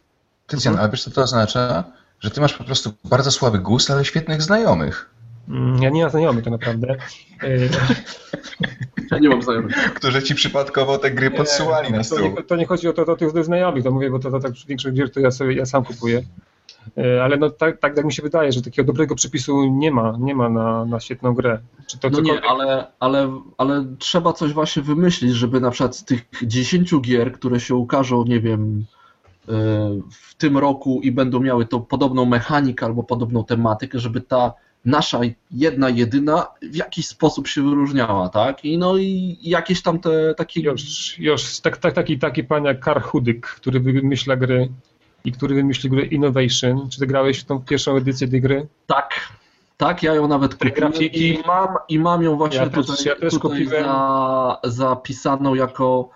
Tycjan, 0.47 0.77
ale 0.77 0.89
wiesz 0.89 1.03
co 1.03 1.11
to 1.11 1.21
oznacza? 1.21 1.83
Że 2.21 2.31
ty 2.31 2.41
masz 2.41 2.53
po 2.53 2.63
prostu 2.63 2.93
bardzo 3.03 3.31
słaby 3.31 3.59
gust, 3.59 3.91
ale 3.91 4.05
świetnych 4.05 4.41
znajomych. 4.41 5.09
Mm, 5.49 5.83
ja 5.83 5.89
nie 5.89 6.01
mam 6.01 6.11
znajomych 6.11 6.43
tak 6.43 6.51
naprawdę. 6.51 6.95
Ja 9.11 9.19
nie 9.19 9.29
mam 9.29 9.41
znajomych. 9.41 9.93
Którzy 9.93 10.23
ci 10.23 10.35
przypadkowo 10.35 10.97
te 10.97 11.11
gry 11.11 11.31
podsyłali 11.31 11.91
na 11.91 12.03
stół. 12.03 12.17
To 12.17 12.23
nie, 12.23 12.43
to 12.43 12.55
nie 12.55 12.65
chodzi 12.65 12.87
o 12.87 12.93
to, 12.93 13.05
to 13.05 13.15
tych 13.15 13.45
znajomych, 13.45 13.83
to 13.83 13.91
mówię, 13.91 14.09
bo 14.09 14.19
to, 14.19 14.31
to 14.31 14.39
tak 14.39 14.51
większość 14.67 14.95
gier 14.95 15.11
to 15.11 15.19
ja, 15.19 15.31
sobie, 15.31 15.53
ja 15.53 15.65
sam 15.65 15.83
kupuję. 15.83 16.23
E, 16.97 17.23
ale 17.23 17.37
no 17.37 17.49
tak, 17.49 17.79
tak, 17.79 17.95
tak 17.95 18.05
mi 18.05 18.13
się 18.13 18.23
wydaje, 18.23 18.51
że 18.51 18.61
takiego 18.61 18.87
dobrego 18.87 19.15
przepisu 19.15 19.63
nie 19.63 19.91
ma, 19.91 20.17
nie 20.19 20.35
ma 20.35 20.49
na, 20.49 20.85
na 20.85 20.99
świetną 20.99 21.33
grę. 21.33 21.59
Czy 21.87 21.99
to 21.99 22.09
no 22.09 22.17
cokolwiek... 22.17 22.43
nie, 22.43 22.49
ale, 22.49 22.87
ale, 22.99 23.41
ale 23.57 23.85
trzeba 23.99 24.33
coś 24.33 24.53
właśnie 24.53 24.81
wymyślić, 24.81 25.33
żeby 25.33 25.61
na 25.61 25.71
przykład 25.71 25.95
z 25.95 26.05
tych 26.05 26.21
10 26.43 27.01
gier, 27.01 27.31
które 27.31 27.59
się 27.59 27.75
ukażą, 27.75 28.23
nie 28.23 28.39
wiem, 28.39 28.85
w 30.11 30.35
tym 30.37 30.57
roku 30.57 31.01
i 31.03 31.11
będą 31.11 31.39
miały 31.39 31.65
tą 31.65 31.81
podobną 31.81 32.25
mechanikę 32.25 32.85
albo 32.85 33.03
podobną 33.03 33.43
tematykę, 33.43 33.99
żeby 33.99 34.21
ta 34.21 34.53
nasza 34.85 35.19
jedna, 35.51 35.89
jedyna 35.89 36.47
w 36.61 36.75
jakiś 36.75 37.07
sposób 37.07 37.47
się 37.47 37.61
wyróżniała, 37.61 38.29
tak? 38.29 38.65
I 38.65 38.77
no 38.77 38.97
i 38.97 39.37
jakieś 39.41 39.81
tam 39.81 39.99
te 39.99 40.33
takie... 40.35 40.61
Już, 40.61 41.19
już 41.19 41.59
tak, 41.59 41.77
tak, 41.77 41.93
taki, 41.93 42.19
taki 42.19 42.43
pan 42.43 42.65
jak 42.65 42.79
Karl 42.79 42.99
Hudyk, 42.99 43.47
który 43.47 43.79
wymyśla 43.79 44.35
gry 44.35 44.69
i 45.25 45.31
który 45.31 45.55
wymyślił 45.55 45.93
grę 45.93 46.05
Innovation. 46.05 46.89
Czy 46.89 46.99
ty 46.99 47.07
grałeś 47.07 47.39
w 47.39 47.45
tą 47.45 47.61
pierwszą 47.61 47.95
edycję 47.95 48.27
tej 48.27 48.41
gry? 48.41 48.67
Tak. 48.87 49.19
Tak, 49.77 50.03
ja 50.03 50.15
ją 50.15 50.27
nawet 50.27 50.55
kupiłem 50.55 50.93
i 50.93 51.39
mam, 51.47 51.67
i 51.89 51.99
mam 51.99 52.23
ją 52.23 52.35
właśnie 52.35 52.59
ja 52.59 52.69
tutaj, 52.69 52.95
też, 52.95 53.05
ja 53.05 53.15
też 53.15 53.33
tutaj 53.33 53.65
za, 53.65 54.59
zapisaną 54.63 55.55
jako 55.55 56.09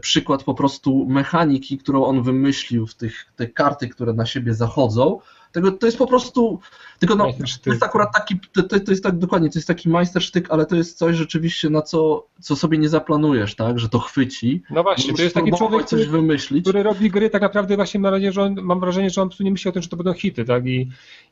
przykład 0.00 0.44
po 0.44 0.54
prostu 0.54 1.06
mechaniki, 1.08 1.78
którą 1.78 2.04
on 2.04 2.22
wymyślił 2.22 2.86
w 2.86 2.94
tych 2.94 3.26
te 3.36 3.46
karty, 3.46 3.88
które 3.88 4.12
na 4.12 4.26
siebie 4.26 4.54
zachodzą 4.54 5.20
tego, 5.56 5.72
to 5.72 5.86
jest 5.86 5.98
po 5.98 6.06
prostu. 6.06 6.60
Tylko 6.98 7.14
no, 7.14 7.32
to 7.62 7.70
jest 7.70 7.82
akurat 7.82 8.08
taki. 8.14 8.40
To, 8.52 8.62
to, 8.62 8.90
jest 8.90 9.02
tak 9.02 9.18
dokładnie, 9.18 9.50
to 9.50 9.58
jest 9.58 9.68
taki 9.68 9.88
majstersztyk, 9.88 10.50
ale 10.50 10.66
to 10.66 10.76
jest 10.76 10.98
coś 10.98 11.16
rzeczywiście, 11.16 11.70
na 11.70 11.82
co, 11.82 12.26
co 12.40 12.56
sobie 12.56 12.78
nie 12.78 12.88
zaplanujesz, 12.88 13.54
tak? 13.54 13.78
Że 13.78 13.88
to 13.88 13.98
chwyci. 13.98 14.62
No 14.70 14.82
właśnie, 14.82 15.14
to 15.14 15.22
jest 15.22 15.34
taki 15.34 15.52
człowiek, 15.52 15.86
coś 15.86 16.06
wymyślić. 16.06 16.64
który 16.64 16.82
robi 16.82 17.10
gry 17.10 17.30
tak 17.30 17.42
naprawdę 17.42 17.76
właśnie 17.76 18.00
mam 18.00 18.10
wrażenie, 18.10 18.32
że 18.32 18.42
on, 18.42 18.54
mam 18.62 18.80
wrażenie, 18.80 19.10
że 19.10 19.22
on 19.22 19.28
nie 19.40 19.50
myśli 19.50 19.68
o 19.68 19.72
tym, 19.72 19.82
że 19.82 19.88
to 19.88 19.96
będą 19.96 20.12
hity, 20.12 20.44
tak? 20.44 20.66
I 20.66 20.88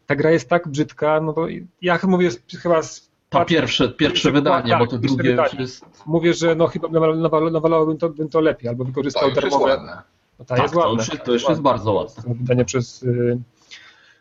ta 0.07 0.17
gra 0.17 0.31
jest 0.31 0.49
tak 0.49 0.69
brzydka, 0.69 1.21
no 1.21 1.33
bo 1.33 1.47
ja 1.83 1.99
mówię 2.05 2.31
chyba 2.63 2.83
z 2.83 3.14
to 3.39 3.45
pierwsze, 3.45 3.89
pierwsze 3.89 4.33
wydanie, 4.33 4.71
tak, 4.71 4.79
bo 4.79 4.87
to 4.87 4.99
drugie 4.99 5.37
jest... 5.59 5.87
Mówię, 6.07 6.35
że 6.35 6.55
no 6.55 6.67
chyba 6.67 6.89
nawalałbym 7.51 7.99
to, 7.99 8.09
bym 8.09 8.29
to 8.29 8.41
lepiej, 8.41 8.69
albo 8.69 8.85
wykorzystał 8.85 9.33
darmowe. 9.33 10.03
No, 10.39 10.45
ta 10.45 10.57
tak, 10.57 10.63
jest. 10.63 10.75
To 10.75 10.93
już, 10.93 11.09
to 11.25 11.33
już 11.33 11.49
jest 11.49 11.61
bardzo 11.61 11.93
ładne. 11.93 12.35
Wydanie 12.35 12.65
przez 12.65 13.03
y, 13.03 13.39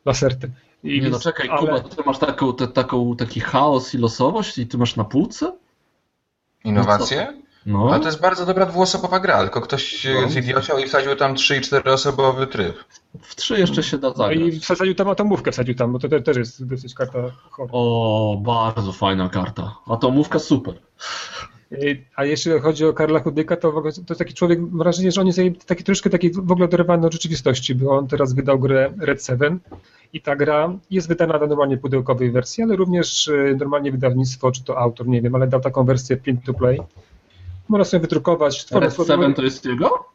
Laserty. 0.05 0.51
I 0.83 1.01
nie 1.01 1.09
no 1.09 1.19
czekaj, 1.19 1.49
ale... 1.49 1.59
Kuba, 1.59 1.79
ty 1.79 2.03
masz 2.05 2.19
taką, 2.19 2.53
te, 2.53 2.67
taką, 2.67 3.15
taki 3.15 3.39
chaos 3.39 3.95
i 3.95 3.97
losowość 3.97 4.57
i 4.57 4.67
ty 4.67 4.77
masz 4.77 4.95
na 4.95 5.03
półce? 5.03 5.57
Innowacje? 6.63 7.42
No. 7.65 7.89
Ale 7.91 7.99
to 7.99 8.05
jest 8.05 8.21
bardzo 8.21 8.45
dobra 8.45 8.65
dwuosobowa 8.65 9.19
gra, 9.19 9.41
tylko 9.41 9.61
ktoś 9.61 10.07
no. 10.21 10.29
zidiociał 10.29 10.79
i 10.79 10.87
wsadził 10.87 11.15
tam 11.15 11.35
3 11.35 11.57
i 11.57 11.61
4 11.61 11.91
osobowy 11.91 12.47
tryb. 12.47 12.75
W 13.21 13.35
3 13.35 13.59
jeszcze 13.59 13.83
się 13.83 13.97
da 13.97 14.09
zagrać. 14.09 14.39
No 14.39 14.45
i 14.45 14.59
wsadził 14.59 14.95
tam 14.95 15.09
atomówkę, 15.09 15.51
wsadził 15.51 15.75
tam, 15.75 15.93
bo 15.93 15.99
to 15.99 16.21
też 16.21 16.37
jest 16.37 16.67
dosyć 16.67 16.93
karta 16.93 17.19
chora. 17.49 17.69
O, 17.71 18.37
bardzo 18.41 18.91
fajna 18.91 19.29
karta. 19.29 19.75
Atomówka 19.87 20.39
super. 20.39 20.73
A 22.15 22.25
jeśli 22.25 22.59
chodzi 22.59 22.85
o 22.85 22.93
Karla 22.93 23.19
Chudyka, 23.19 23.55
to, 23.55 23.71
to 23.71 23.87
jest 23.87 24.19
taki 24.19 24.33
człowiek, 24.33 24.59
mam 24.59 24.77
wrażenie, 24.77 25.11
że 25.11 25.21
on 25.21 25.27
jest 25.27 25.39
taki 25.65 25.83
troszkę 25.83 26.09
taki 26.09 26.31
w 26.31 26.51
ogóle 26.51 26.65
oderwany 26.65 27.07
od 27.07 27.13
rzeczywistości, 27.13 27.75
bo 27.75 27.97
on 27.97 28.07
teraz 28.07 28.33
wydał 28.33 28.59
grę 28.59 28.93
Red 28.99 29.23
Seven 29.23 29.59
i 30.13 30.21
ta 30.21 30.35
gra 30.35 30.73
jest 30.91 31.07
wydana 31.07 31.39
na 31.39 31.47
normalnie 31.47 31.77
pudełkowej 31.77 32.31
wersji, 32.31 32.63
ale 32.63 32.75
również 32.75 33.27
e, 33.27 33.55
normalnie 33.59 33.91
wydawnictwo, 33.91 34.51
czy 34.51 34.63
to 34.63 34.77
autor, 34.77 35.07
nie 35.07 35.21
wiem, 35.21 35.35
ale 35.35 35.47
dał 35.47 35.61
taką 35.61 35.85
wersję 35.85 36.17
print 36.17 36.45
to 36.45 36.53
play. 36.53 36.79
Można 37.69 37.85
sobie 37.85 38.01
wydrukować. 38.01 38.65
Red 38.71 38.93
Seven 38.93 39.33
to 39.33 39.41
jest 39.41 39.65
jego? 39.65 40.12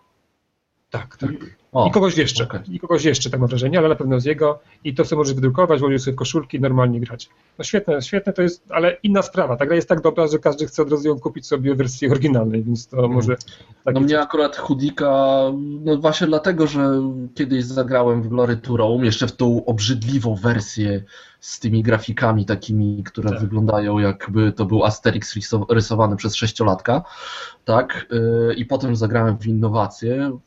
Tak, 0.90 1.16
tak. 1.16 1.31
O, 1.72 1.87
I 1.88 1.90
kogoś 1.90 2.16
jeszcze. 2.16 2.44
Okay. 2.44 2.62
I 2.70 2.81
kogoś 2.81 3.05
jeszcze, 3.05 3.31
tak 3.31 3.40
mam 3.40 3.48
wrażenie, 3.48 3.79
ale 3.79 3.88
na 3.88 3.94
pewno 3.94 4.20
z 4.20 4.24
jego. 4.24 4.59
I 4.85 4.94
to 4.94 5.05
sobie 5.05 5.18
możesz 5.18 5.35
wydrukować, 5.35 5.81
włożyć 5.81 6.03
sobie 6.03 6.14
w 6.14 6.18
koszulki 6.18 6.57
i 6.57 6.61
normalnie 6.61 7.01
grać. 7.01 7.29
No 7.59 7.64
świetne, 7.64 8.03
świetne 8.03 8.33
to 8.33 8.42
jest, 8.42 8.64
ale 8.70 8.96
inna 9.03 9.22
sprawa. 9.22 9.57
Ta 9.57 9.66
gra 9.66 9.77
jest 9.77 9.88
tak 9.88 10.01
dobra, 10.01 10.27
że 10.27 10.38
każdy 10.38 10.66
chce 10.66 10.83
od 10.83 10.90
razu 10.90 11.09
ją 11.09 11.20
kupić 11.20 11.46
sobie 11.46 11.74
w 11.74 11.79
wersji 11.79 12.11
oryginalnej, 12.11 12.64
więc 12.64 12.88
to 12.88 12.96
hmm. 12.96 13.14
może... 13.14 13.37
No 13.87 14.01
mnie 14.01 14.20
akurat 14.20 14.57
Hudika, 14.57 15.42
no 15.85 15.96
właśnie 15.96 16.27
dlatego, 16.27 16.66
że 16.66 17.03
kiedyś 17.35 17.64
zagrałem 17.64 18.22
w 18.22 18.29
Glory 18.29 18.57
to 18.57 18.77
Rome, 18.77 19.05
jeszcze 19.05 19.27
w 19.27 19.37
tą 19.37 19.64
obrzydliwą 19.64 20.35
wersję 20.35 21.03
z 21.40 21.61
tymi 21.61 21.83
grafikami 21.83 22.46
takimi, 22.46 23.05
które 23.05 23.31
tak. 23.31 23.40
wyglądają 23.40 23.98
jakby 23.98 24.53
to 24.53 24.64
był 24.64 24.85
Asterix 24.85 25.35
rysowany 25.70 26.16
przez 26.16 26.35
sześciolatka, 26.35 27.03
tak? 27.64 28.07
Y, 28.51 28.55
I 28.55 28.64
potem 28.64 28.96
zagrałem 28.96 29.38
w 29.38 29.46
innowację, 29.46 30.38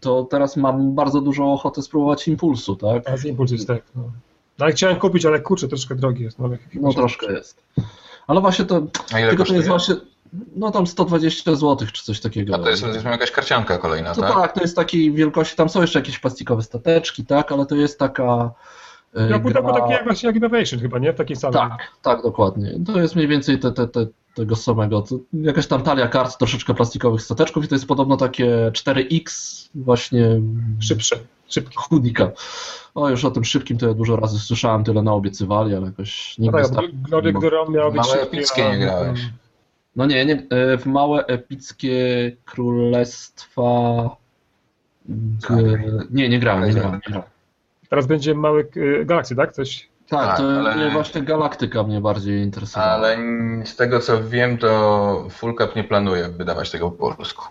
to 0.00 0.24
teraz 0.24 0.56
mam 0.56 0.94
bardzo 0.94 1.20
dużą 1.20 1.52
ochotę 1.52 1.82
spróbować 1.82 2.28
impulsu, 2.28 2.76
tak? 2.76 3.08
A 3.08 3.16
z 3.16 3.24
impuls 3.24 3.50
jest 3.50 3.66
tak. 3.66 3.82
No. 3.96 4.02
no 4.58 4.64
ale 4.64 4.72
chciałem 4.72 4.96
kupić, 4.96 5.26
ale 5.26 5.40
kurczę, 5.40 5.68
troszkę 5.68 5.94
drogi 5.94 6.24
jest. 6.24 6.38
No, 6.38 6.50
no 6.74 6.92
troszkę 6.92 7.32
jest. 7.32 7.62
Ale 8.26 8.40
właśnie 8.40 8.64
to. 8.64 8.82
A 9.12 9.20
ile 9.20 9.28
tylko 9.28 9.44
to 9.44 9.54
jest 9.54 9.68
właśnie. 9.68 9.94
No 10.56 10.70
tam 10.70 10.86
120 10.86 11.54
zł 11.54 11.88
czy 11.92 12.04
coś 12.04 12.20
takiego. 12.20 12.54
A 12.54 12.58
to 12.58 12.70
jest, 12.70 12.82
jest 12.82 13.04
jakaś 13.04 13.30
karcianka 13.30 13.78
kolejna, 13.78 14.14
to 14.14 14.20
tak? 14.20 14.34
Tak, 14.34 14.52
to 14.52 14.60
jest 14.60 14.76
takiej 14.76 15.12
wielkości, 15.12 15.56
tam 15.56 15.68
są 15.68 15.80
jeszcze 15.80 15.98
jakieś 15.98 16.18
plastikowe 16.18 16.62
stateczki, 16.62 17.26
tak, 17.26 17.52
ale 17.52 17.66
to 17.66 17.74
jest 17.74 17.98
taka 17.98 18.50
no, 19.14 19.40
gra... 19.40 19.62
taki 19.72 19.92
jak 19.92 20.04
właśnie 20.04 20.26
jak 20.26 20.36
Innovation 20.36 20.80
chyba, 20.80 20.98
nie? 20.98 21.12
W 21.12 21.16
takiej 21.16 21.36
samej. 21.36 21.60
Tak, 21.60 21.88
tak, 22.02 22.22
dokładnie. 22.22 22.74
To 22.86 23.00
jest 23.00 23.16
mniej 23.16 23.28
więcej 23.28 23.58
te, 23.58 23.72
te, 23.72 23.88
te, 23.88 24.06
tego 24.34 24.56
samego. 24.56 25.02
To 25.02 25.18
jakaś 25.32 25.66
tam 25.66 25.82
talia 25.82 26.08
kart, 26.08 26.38
troszeczkę 26.38 26.74
plastikowych 26.74 27.22
stateczków 27.22 27.64
i 27.64 27.68
to 27.68 27.74
jest 27.74 27.86
podobno 27.86 28.16
takie 28.16 28.70
4X 28.72 29.68
właśnie... 29.74 30.40
Szybsze. 30.80 31.16
Szybkie. 31.48 31.76
Chudnika. 31.76 32.30
O, 32.94 33.10
już 33.10 33.24
o 33.24 33.30
tym 33.30 33.44
szybkim 33.44 33.78
to 33.78 33.88
ja 33.88 33.94
dużo 33.94 34.16
razy 34.16 34.38
słyszałem, 34.38 34.84
tyle 34.84 35.02
naobiecywali, 35.02 35.74
ale 35.74 35.86
jakoś 35.86 36.38
nigdy... 36.38 36.62
No 36.62 36.68
tak, 36.68 36.84
Glory 37.02 37.32
Grom 37.32 37.72
miał 37.72 37.92
być 37.92 38.06
Małe 38.06 38.20
epickie 38.20 38.70
nie 38.70 38.78
grałeś. 38.78 39.20
No 39.96 40.06
nie, 40.06 40.26
nie, 40.26 40.46
e, 40.50 40.78
w 40.78 40.86
małe 40.86 41.26
epickie 41.26 41.96
królestwa... 42.44 43.62
Nie, 46.10 46.28
nie 46.28 46.38
grałem, 46.38 46.68
nie 46.68 46.74
grałem. 46.74 47.00
Nie 47.06 47.12
grałem. 47.12 47.28
Teraz 47.88 48.06
będzie 48.06 48.34
mały 48.34 48.68
y, 48.76 49.04
Galaxy, 49.04 49.36
tak? 49.36 49.52
Coś... 49.52 49.88
Tak, 50.08 50.26
tak, 50.26 50.38
to 50.38 50.44
ale... 50.44 50.90
właśnie 50.90 51.22
Galaktyka 51.22 51.82
mnie 51.82 52.00
bardziej 52.00 52.42
interesowała. 52.42 52.90
Ale 52.90 53.18
z 53.64 53.76
tego 53.76 54.00
co 54.00 54.24
wiem, 54.24 54.58
to 54.58 55.26
Full 55.30 55.54
Cup 55.54 55.76
nie 55.76 55.84
planuje 55.84 56.28
wydawać 56.28 56.70
tego 56.70 56.90
po 56.90 57.14
polsku. 57.14 57.44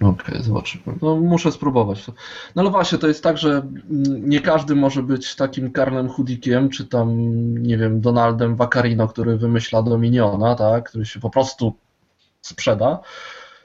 Okej, 0.00 0.10
okay, 0.10 0.42
zobaczymy. 0.42 0.82
No, 1.02 1.16
muszę 1.16 1.52
spróbować. 1.52 2.06
No 2.56 2.62
ale 2.62 2.70
właśnie, 2.70 2.98
to 2.98 3.08
jest 3.08 3.22
tak, 3.22 3.38
że 3.38 3.62
nie 4.20 4.40
każdy 4.40 4.74
może 4.74 5.02
być 5.02 5.36
takim 5.36 5.72
Karlem 5.72 6.08
Hudikiem, 6.08 6.68
czy 6.68 6.86
tam, 6.86 7.18
nie 7.62 7.78
wiem, 7.78 8.00
Donaldem 8.00 8.56
Vaccarino, 8.56 9.08
który 9.08 9.36
wymyśla 9.36 9.82
Dominiona, 9.82 10.54
tak, 10.54 10.88
który 10.88 11.06
się 11.06 11.20
po 11.20 11.30
prostu 11.30 11.74
sprzeda 12.40 13.00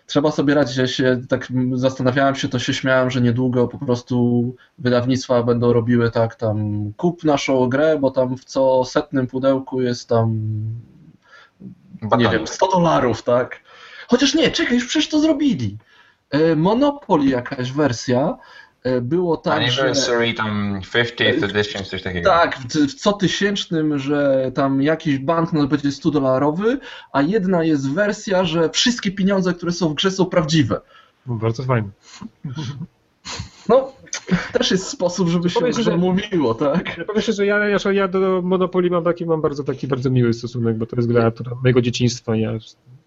trzeba 0.05 0.31
sobie 0.31 0.53
radzić. 0.53 0.77
Ja 0.77 0.87
się 0.87 1.21
tak 1.29 1.47
zastanawiałem 1.73 2.35
się, 2.35 2.49
to 2.49 2.59
się 2.59 2.73
śmiałem, 2.73 3.09
że 3.09 3.21
niedługo 3.21 3.67
po 3.67 3.77
prostu 3.77 4.55
wydawnictwa 4.79 5.43
będą 5.43 5.73
robiły 5.73 6.11
tak 6.11 6.35
tam 6.35 6.83
kup 6.97 7.23
naszą 7.23 7.69
grę, 7.69 7.97
bo 7.99 8.11
tam 8.11 8.37
w 8.37 8.45
co 8.45 8.85
setnym 8.85 9.27
pudełku 9.27 9.81
jest 9.81 10.09
tam 10.09 10.39
nie 12.17 12.29
wiem, 12.29 12.47
100 12.47 12.67
dolarów, 12.67 13.23
tak? 13.23 13.59
Chociaż 14.07 14.35
nie, 14.35 14.51
czekaj, 14.51 14.75
już 14.75 14.87
przecież 14.87 15.09
to 15.09 15.19
zrobili. 15.19 15.77
E, 16.29 16.55
Monopoly 16.55 17.25
jakaś 17.25 17.71
wersja, 17.71 18.37
było 19.01 19.37
tak, 19.37 19.53
Anniversary, 19.57 20.27
że... 20.27 20.33
tam 20.33 20.79
50th 20.93 21.43
edition, 21.43 21.83
coś 21.85 22.03
takiego. 22.03 22.29
Tak, 22.29 22.57
w, 22.69 22.93
co 22.95 23.13
tysięcznym, 23.13 23.99
że 23.99 24.51
tam 24.55 24.81
jakiś 24.81 25.17
banknot 25.19 25.69
będzie 25.69 25.91
100 25.91 26.11
dolarowy, 26.11 26.79
a 27.13 27.21
jedna 27.21 27.63
jest 27.63 27.91
wersja, 27.91 28.45
że 28.45 28.69
wszystkie 28.69 29.11
pieniądze, 29.11 29.53
które 29.53 29.71
są 29.71 29.89
w 29.89 29.93
grze 29.93 30.11
są 30.11 30.25
prawdziwe. 30.25 30.81
No, 31.27 31.35
bardzo 31.35 31.63
fajne. 31.63 31.89
No, 33.69 33.91
też 34.53 34.71
jest 34.71 34.87
sposób, 34.87 35.27
żeby 35.29 35.49
się 35.49 35.59
Powiedz, 35.59 35.77
że- 35.77 35.97
mówiło, 35.97 36.53
tak? 36.55 36.97
Ja 36.97 37.05
powiem 37.05 37.21
że 37.33 37.45
ja, 37.45 37.57
ja, 37.69 37.77
ja 37.91 38.07
do 38.07 38.41
Monopoly 38.43 38.89
mam 38.89 39.03
taki, 39.03 39.25
mam 39.25 39.41
bardzo 39.41 39.63
taki 39.63 39.87
bardzo 39.87 40.09
miły 40.09 40.33
stosunek, 40.33 40.77
bo 40.77 40.85
to 40.85 40.95
jest 40.95 41.07
gra 41.07 41.31
która, 41.31 41.51
mojego 41.63 41.81
dzieciństwa. 41.81 42.35
Ja, 42.35 42.51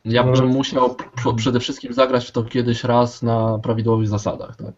Ja 0.05 0.25
No. 0.25 0.33
bym 0.33 0.47
musiał 0.47 0.95
p- 0.95 1.05
przede 1.37 1.61
wszystkim 1.61 1.93
zagrać 1.93 2.27
w 2.29 2.33
to 2.33 2.43
kiedyś 2.45 2.85
raz 2.85 3.23
na 3.23 3.59
prawidłowych 3.63 4.09
zasadach, 4.09 4.57
tak? 4.57 4.73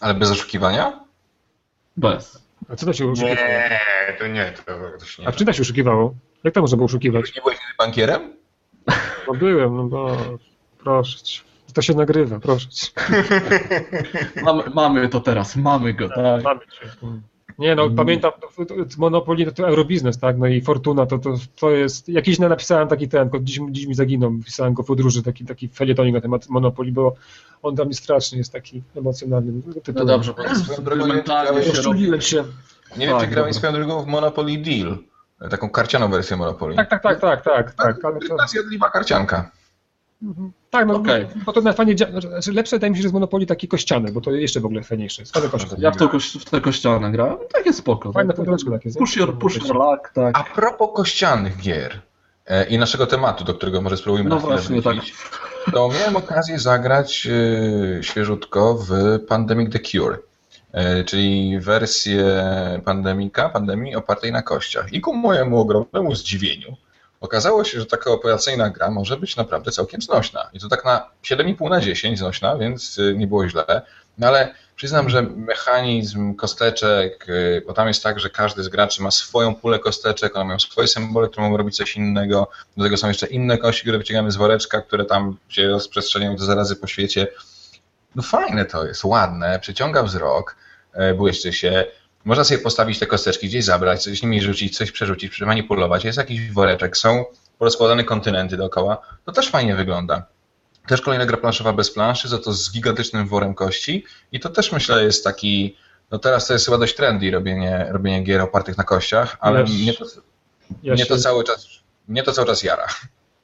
Ale 0.00 0.14
bez 0.14 0.30
oszukiwania? 0.30 1.00
Bez. 1.96 2.42
a 2.68 2.76
co 2.76 2.86
to 2.86 2.92
się 2.92 3.12
oszukiwało? 3.12 3.38
to 4.18 4.26
nie, 4.26 4.52
to, 4.98 5.06
się 5.06 5.22
nie 5.22 5.28
A 5.28 5.32
w 5.32 5.36
czym 5.36 5.46
to 5.46 5.52
się 5.52 5.62
oszukiwało? 5.62 6.14
Jak 6.44 6.54
to 6.54 6.60
można 6.60 6.76
było 6.76 6.86
oszukiwać? 6.86 7.34
Nie 7.34 7.42
byłeś 7.42 7.58
nigdy 7.58 7.74
bankierem? 7.78 8.36
No 9.28 9.34
byłem, 9.34 9.76
no 9.76 9.84
bo 9.84 10.16
proszę 10.78 11.18
cię. 11.22 11.42
To 11.74 11.82
się 11.82 11.94
nagrywa, 11.94 12.40
proszę 12.40 12.68
cię. 12.68 12.88
Mamy, 14.42 14.62
mamy 14.74 15.08
to 15.08 15.20
teraz, 15.20 15.56
mamy 15.56 15.94
go, 15.94 16.08
tak? 16.08 16.42
Mamy 16.42 16.60
cię. 16.60 16.90
Nie 17.60 17.74
no, 17.74 17.82
Mm. 17.82 17.96
pamiętam, 17.96 18.32
Monopoly 18.98 19.44
to, 19.46 19.52
to 19.52 19.68
Eurobiznes, 19.68 20.18
tak? 20.18 20.38
No 20.38 20.46
i 20.46 20.60
Fortuna 20.60 21.06
to, 21.06 21.18
to, 21.18 21.34
to 21.56 21.70
jest. 21.70 22.08
Jakiś 22.08 22.38
na- 22.38 22.48
napisałem 22.48 22.88
taki 22.88 23.08
ten, 23.08 23.30
dziś, 23.40 23.60
dziś 23.70 23.86
mi 23.86 23.94
zaginął, 23.94 24.32
pisałem 24.44 24.74
go 24.74 24.82
w 24.82 24.86
podróży, 24.86 25.22
taki, 25.22 25.44
taki 25.44 25.68
felietonik 25.68 26.14
na 26.14 26.20
temat 26.20 26.48
Monopoly, 26.48 26.92
bo 26.92 27.14
on 27.62 27.74
dla 27.74 27.84
mnie 27.84 27.94
strasznie 27.94 28.38
jest 28.38 28.52
taki 28.52 28.82
emocjonalny. 28.96 29.52
No 29.94 30.04
dobrze, 30.04 30.34
bo 30.98 31.06
mentalnie 31.06 31.62
się 31.62 31.82
robi. 31.82 32.22
Się. 32.22 32.44
Nie 32.96 33.06
wiem, 33.06 33.16
Tak, 33.18 33.24
czy 33.28 33.30
grałeś 33.34 33.54
dobra. 33.56 33.70
swoją 33.70 33.72
drogą 33.86 34.02
w 34.02 34.06
Monopoly 34.06 34.58
Deal. 34.58 34.98
Taką 35.50 35.70
karcianą 35.70 36.10
wersję 36.10 36.36
Monopoly. 36.36 36.76
Tak, 36.76 36.90
tak, 36.90 37.02
tak, 37.02 37.20
tak, 37.20 37.42
tak, 37.44 37.74
tak, 37.74 38.04
ale 38.04 38.20
to, 38.20 38.36
Taka 38.36 38.46
zjadliwa 38.48 38.90
karcianka. 38.90 39.50
Mhm. 40.22 40.52
Tak, 40.70 40.86
no, 40.86 40.94
Okej. 40.94 41.26
bo 41.46 41.52
to 41.52 41.60
na 41.60 41.72
fajnie, 41.72 41.94
dzia- 41.96 42.30
znaczy 42.30 42.52
lepsze 42.52 42.76
wydaje 42.76 42.90
mi 42.90 42.96
się, 42.96 43.02
że 43.02 43.08
z 43.08 43.12
Monopoly 43.12 43.46
taki 43.46 43.68
kościany, 43.68 44.12
bo 44.12 44.20
to 44.20 44.30
jeszcze 44.32 44.60
w 44.60 44.64
ogóle 44.66 44.82
fajniejsze 44.82 45.22
jest. 45.22 45.34
Ja 45.78 45.90
w, 45.90 45.96
to, 45.96 46.08
koś- 46.08 46.38
w 46.40 46.50
tę 46.50 46.60
kościanę 46.60 47.12
grałem, 47.12 47.38
takie 47.52 47.72
spoko. 47.72 48.12
Fajne 48.12 48.28
tak? 48.28 48.36
pudełeczko 48.36 48.70
takie. 48.70 48.90
Push 48.90 49.16
your, 49.16 49.38
push 49.38 49.56
your 49.56 49.76
luck, 49.76 50.10
tak. 50.14 50.38
A 50.38 50.44
propos 50.44 50.90
kościanych 50.94 51.56
gier 51.56 52.00
e, 52.46 52.64
i 52.64 52.78
naszego 52.78 53.06
tematu, 53.06 53.44
do 53.44 53.54
którego 53.54 53.82
może 53.82 53.96
spróbujmy 53.96 54.30
No 54.30 54.36
na 54.36 54.40
chwilę 54.40 54.56
właśnie, 54.56 54.82
tak. 54.82 54.94
to 55.72 55.88
miałem 55.88 56.16
okazję 56.16 56.58
zagrać 56.58 57.26
e, 57.26 58.02
świeżutko 58.02 58.74
w 58.74 59.18
Pandemic 59.28 59.72
The 59.72 59.78
Cure, 59.78 60.18
e, 60.72 61.04
czyli 61.04 61.60
wersję 61.60 62.24
pandemika, 62.84 63.48
pandemii 63.48 63.94
opartej 63.96 64.32
na 64.32 64.42
kościach. 64.42 64.92
I 64.92 65.00
ku 65.00 65.14
mojemu 65.14 65.60
ogromnemu 65.60 66.14
zdziwieniu 66.14 66.76
okazało 67.20 67.64
się, 67.64 67.80
że 67.80 67.86
taka 67.86 68.10
operacyjna 68.10 68.70
gra 68.70 68.90
może 68.90 69.16
być 69.16 69.36
naprawdę 69.36 69.70
całkiem 69.70 70.02
znośna. 70.02 70.50
I 70.52 70.60
to 70.60 70.68
tak 70.68 70.84
na 70.84 71.10
7,5 71.24 71.70
na 71.70 71.80
10 71.80 72.18
znośna, 72.18 72.56
więc 72.56 72.98
e, 72.98 73.14
nie 73.14 73.26
było 73.26 73.48
źle. 73.48 73.82
No 74.18 74.26
ale 74.26 74.54
przyznam, 74.76 75.10
że 75.10 75.22
mechanizm 75.22 76.34
kosteczek, 76.34 77.28
y, 77.28 77.62
bo 77.66 77.72
tam 77.72 77.88
jest 77.88 78.02
tak, 78.02 78.20
że 78.20 78.30
każdy 78.30 78.62
z 78.62 78.68
graczy 78.68 79.02
ma 79.02 79.10
swoją 79.10 79.54
pulę 79.54 79.78
kosteczek, 79.78 80.36
one 80.36 80.44
mają 80.44 80.58
swoje 80.58 80.88
symbole, 80.88 81.28
które 81.28 81.42
mogą 81.44 81.56
robić 81.56 81.76
coś 81.76 81.96
innego. 81.96 82.50
Do 82.76 82.84
tego 82.84 82.96
są 82.96 83.08
jeszcze 83.08 83.26
inne 83.26 83.58
kości, 83.58 83.82
które 83.82 83.98
wyciągamy 83.98 84.30
z 84.30 84.36
woreczka, 84.36 84.80
które 84.82 85.04
tam 85.04 85.36
się 85.48 85.68
rozprzestrzeniają 85.68 86.36
te 86.36 86.44
zarazy 86.44 86.76
po 86.76 86.86
świecie. 86.86 87.28
No 88.14 88.22
fajne 88.22 88.64
to 88.64 88.86
jest, 88.86 89.04
ładne, 89.04 89.58
przyciąga 89.60 90.02
wzrok, 90.02 90.56
y, 91.10 91.14
błyszczy 91.14 91.52
się. 91.52 91.84
Można 92.24 92.44
sobie 92.44 92.60
postawić 92.60 92.98
te 92.98 93.06
kosteczki, 93.06 93.46
gdzieś 93.48 93.64
zabrać, 93.64 94.02
coś 94.02 94.22
nimi 94.22 94.42
rzucić, 94.42 94.76
coś 94.76 94.92
przerzucić, 94.92 95.30
przemanipulować. 95.30 96.04
Jest 96.04 96.18
jakiś 96.18 96.50
woreczek, 96.52 96.96
są 96.96 97.24
porozkładane 97.58 98.04
kontynenty 98.04 98.56
dookoła. 98.56 99.00
To 99.24 99.32
też 99.32 99.50
fajnie 99.50 99.76
wygląda. 99.76 100.26
Też 100.86 101.00
kolejna 101.00 101.26
gra 101.26 101.36
planszowa 101.36 101.72
bez 101.72 101.90
planszy, 101.90 102.28
za 102.28 102.38
to 102.38 102.52
z 102.52 102.72
gigantycznym 102.72 103.28
worem 103.28 103.54
kości 103.54 104.04
i 104.32 104.40
to 104.40 104.48
też 104.48 104.72
myślę 104.72 105.04
jest 105.04 105.24
taki, 105.24 105.76
no 106.10 106.18
teraz 106.18 106.46
to 106.46 106.52
jest 106.52 106.64
chyba 106.64 106.78
dość 106.78 106.94
trendy 106.96 107.30
robienie, 107.30 107.86
robienie 107.90 108.22
gier 108.22 108.40
opartych 108.40 108.78
na 108.78 108.84
kościach, 108.84 109.36
ale 109.40 109.64
Wiesz, 109.64 109.72
mnie 109.82 109.94
to, 109.94 110.04
Ja 110.82 110.92
mnie 110.94 111.02
się, 111.02 111.08
to 111.08 111.18
cały 111.18 111.44
czas 111.44 111.66
mnie 112.08 112.22
to 112.22 112.32
cały 112.32 112.46
czas 112.46 112.62
jara. 112.62 112.86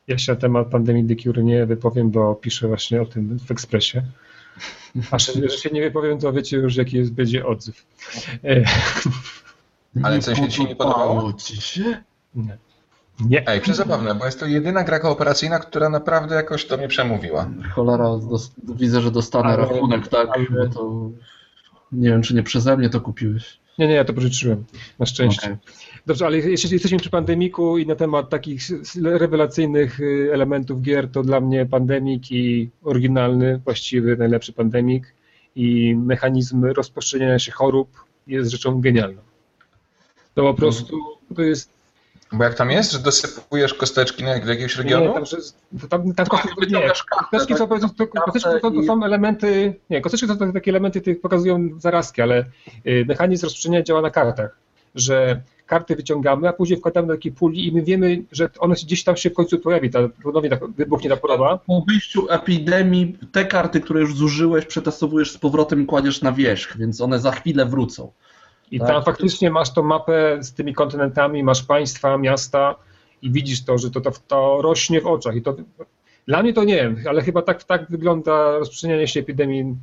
ja 0.08 0.18
się 0.18 0.32
na 0.32 0.38
temat 0.40 0.68
pandemii 0.68 1.16
The 1.16 1.22
Cure 1.22 1.42
nie 1.42 1.66
wypowiem, 1.66 2.10
bo 2.10 2.34
piszę 2.34 2.68
właśnie 2.68 3.02
o 3.02 3.06
tym 3.06 3.38
w 3.46 3.50
Ekspresie. 3.50 4.02
A 5.10 5.18
że, 5.18 5.48
się 5.50 5.70
nie 5.70 5.80
wypowiem, 5.82 6.18
to 6.18 6.32
wiecie 6.32 6.56
już 6.56 6.76
jaki 6.76 6.96
jest, 6.96 7.12
będzie 7.12 7.46
odzew. 7.46 7.86
E, 8.44 8.64
Ale 10.02 10.18
coś 10.18 10.38
się 10.38 10.48
dzisiaj 10.48 10.66
nie 10.66 10.76
podobało? 10.76 11.32
ci 11.32 11.56
się? 11.60 12.02
nie. 12.34 12.58
Nie. 13.20 13.48
Ej, 13.48 13.60
przezabawne, 13.60 14.14
bo 14.14 14.24
jest 14.26 14.40
to 14.40 14.46
jedyna 14.46 14.84
gra 14.84 14.98
kooperacyjna, 14.98 15.58
która 15.58 15.88
naprawdę 15.88 16.34
jakoś 16.34 16.64
do 16.64 16.76
mnie 16.76 16.88
przemówiła. 16.88 17.50
Cholera, 17.74 18.04
dos- 18.30 18.50
widzę, 18.74 19.00
że 19.00 19.10
dostanę 19.10 19.44
Ale- 19.48 19.56
rachunek, 19.56 20.08
tak? 20.08 20.28
ale- 20.34 20.46
Bo 20.50 20.74
to... 20.74 21.10
Nie 21.92 22.08
wiem, 22.10 22.22
czy 22.22 22.34
nie 22.34 22.42
przeze 22.42 22.76
mnie 22.76 22.90
to 22.90 23.00
kupiłeś. 23.00 23.58
Nie, 23.78 23.88
nie, 23.88 23.94
ja 23.94 24.04
to 24.04 24.12
pożyczyłem. 24.14 24.64
Na 24.98 25.06
szczęście. 25.06 25.46
Okej. 25.46 25.56
Dobrze, 26.06 26.26
ale 26.26 26.38
jeśli 26.38 26.72
jesteśmy 26.72 26.98
przy 26.98 27.10
pandemiku 27.10 27.78
i 27.78 27.86
na 27.86 27.94
temat 27.94 28.30
takich 28.30 28.62
rewelacyjnych 29.02 30.00
y, 30.00 30.30
elementów 30.32 30.82
gier, 30.82 31.10
to 31.10 31.22
dla 31.22 31.40
mnie 31.40 31.66
pandemik 31.66 32.30
i 32.30 32.70
oryginalny, 32.82 33.60
właściwy, 33.64 34.16
najlepszy 34.16 34.52
pandemik 34.52 35.14
i 35.56 35.96
mechanizm 35.96 36.64
rozprzestrzeniania 36.64 37.38
się 37.38 37.52
chorób 37.52 38.04
jest 38.26 38.50
rzeczą 38.50 38.80
genialną. 38.80 39.22
To 40.34 40.42
po 40.42 40.54
prostu 40.54 40.96
to 41.36 41.42
jest. 41.42 41.76
Bo 42.32 42.44
jak 42.44 42.54
tam 42.54 42.70
jest, 42.70 42.92
że 42.92 42.98
dosypujesz 42.98 43.74
kosteczki 43.74 44.24
na, 44.24 44.38
do 44.38 44.50
jakiegoś 44.50 44.76
Nie, 44.76 44.82
regionu? 44.82 45.14
tam, 45.14 45.26
że, 45.26 45.36
tam, 45.88 46.14
tam 46.14 46.26
kosty, 46.26 46.48
nie, 46.70 46.90
kosteczki 47.30 47.54
tak? 47.54 47.58
są, 47.58 47.68
kosteczki 47.68 48.60
to, 48.62 48.70
to 48.70 48.82
są 48.82 49.04
elementy. 49.04 49.74
Nie, 49.90 50.00
kosteczki 50.00 50.26
to 50.26 50.36
są 50.36 50.52
takie 50.52 50.70
elementy, 50.70 51.00
które 51.00 51.16
pokazują 51.16 51.68
zarazki, 51.78 52.22
ale 52.22 52.44
y, 52.86 53.04
mechanizm 53.08 53.46
rozprzestrzeniania 53.46 53.84
działa 53.84 54.02
na 54.02 54.10
kartach, 54.10 54.65
że 54.96 55.42
karty 55.66 55.96
wyciągamy, 55.96 56.48
a 56.48 56.52
później 56.52 56.78
wkładamy 56.78 57.08
do 57.08 57.14
takiej 57.14 57.32
puli 57.32 57.66
i 57.66 57.72
my 57.72 57.82
wiemy, 57.82 58.22
że 58.32 58.48
ona 58.58 58.74
gdzieś 58.74 59.04
tam 59.04 59.16
się 59.16 59.30
w 59.30 59.34
końcu 59.34 59.58
pojawi, 59.58 59.90
ta 59.90 59.98
ponownie 60.22 60.50
tak 60.50 60.66
wybuchnie 60.66 61.10
ta 61.10 61.16
choroba. 61.16 61.58
Po 61.66 61.84
wyjściu 61.88 62.30
epidemii 62.30 63.18
te 63.32 63.44
karty, 63.44 63.80
które 63.80 64.00
już 64.00 64.14
zużyłeś, 64.14 64.66
przetestowujesz 64.66 65.32
z 65.32 65.38
powrotem 65.38 65.82
i 65.82 65.86
kładziesz 65.86 66.22
na 66.22 66.32
wierzch, 66.32 66.76
więc 66.78 67.00
one 67.00 67.20
za 67.20 67.30
chwilę 67.32 67.66
wrócą. 67.66 68.12
I 68.70 68.78
Tak. 68.78 68.88
tam 68.88 69.04
faktycznie 69.04 69.50
masz 69.50 69.72
tą 69.72 69.82
mapę 69.82 70.38
z 70.40 70.52
tymi 70.52 70.74
kontynentami, 70.74 71.42
masz 71.42 71.62
państwa, 71.62 72.18
miasta 72.18 72.74
i 73.22 73.30
widzisz 73.30 73.64
to, 73.64 73.78
że 73.78 73.90
to, 73.90 74.00
to, 74.00 74.10
to 74.26 74.62
rośnie 74.62 75.00
w 75.00 75.06
oczach. 75.06 75.36
I 75.36 75.42
to, 75.42 75.56
dla 76.26 76.42
mnie 76.42 76.52
to 76.52 76.64
nie 76.64 76.76
wiem, 76.76 76.96
ale 77.08 77.22
chyba 77.22 77.42
tak, 77.42 77.64
tak 77.64 77.86
wygląda 77.90 78.58
rozprzestrzenianie 78.58 79.08
się 79.08 79.20
epidemii 79.20 79.76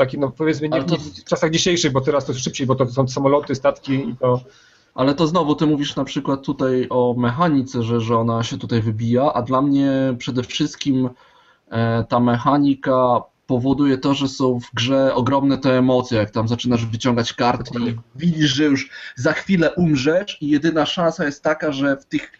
taki, 0.00 0.18
no 0.18 0.30
powiedzmy, 0.30 0.68
nie, 0.68 0.84
to- 0.84 0.96
w 0.96 1.24
czasach 1.24 1.50
dzisiejszych, 1.50 1.92
bo 1.92 2.00
teraz 2.00 2.24
to 2.24 2.34
szybciej, 2.34 2.66
bo 2.66 2.74
to 2.74 2.86
są 2.86 3.08
samoloty, 3.08 3.54
statki 3.54 3.92
i 3.92 4.16
to. 4.16 4.40
Ale 4.94 5.14
to 5.14 5.26
znowu, 5.26 5.54
ty 5.54 5.66
mówisz 5.66 5.96
na 5.96 6.04
przykład 6.04 6.42
tutaj 6.42 6.86
o 6.90 7.14
mechanice, 7.18 7.82
że, 7.82 8.00
że 8.00 8.16
ona 8.18 8.42
się 8.42 8.58
tutaj 8.58 8.82
wybija, 8.82 9.32
a 9.32 9.42
dla 9.42 9.62
mnie 9.62 9.90
przede 10.18 10.42
wszystkim 10.42 11.10
e, 11.70 12.04
ta 12.08 12.20
mechanika 12.20 13.22
powoduje 13.46 13.98
to, 13.98 14.14
że 14.14 14.28
są 14.28 14.60
w 14.60 14.74
grze 14.74 15.14
ogromne 15.14 15.58
te 15.58 15.78
emocje, 15.78 16.18
jak 16.18 16.30
tam 16.30 16.48
zaczynasz 16.48 16.86
wyciągać 16.86 17.32
karty 17.32 17.78
i 17.80 17.96
widzisz, 18.16 18.50
że 18.50 18.64
już 18.64 18.90
za 19.16 19.32
chwilę 19.32 19.74
umrzesz 19.74 20.38
i 20.40 20.48
jedyna 20.48 20.86
szansa 20.86 21.24
jest 21.24 21.42
taka, 21.42 21.72
że 21.72 21.96
w 21.96 22.04
tych 22.06 22.32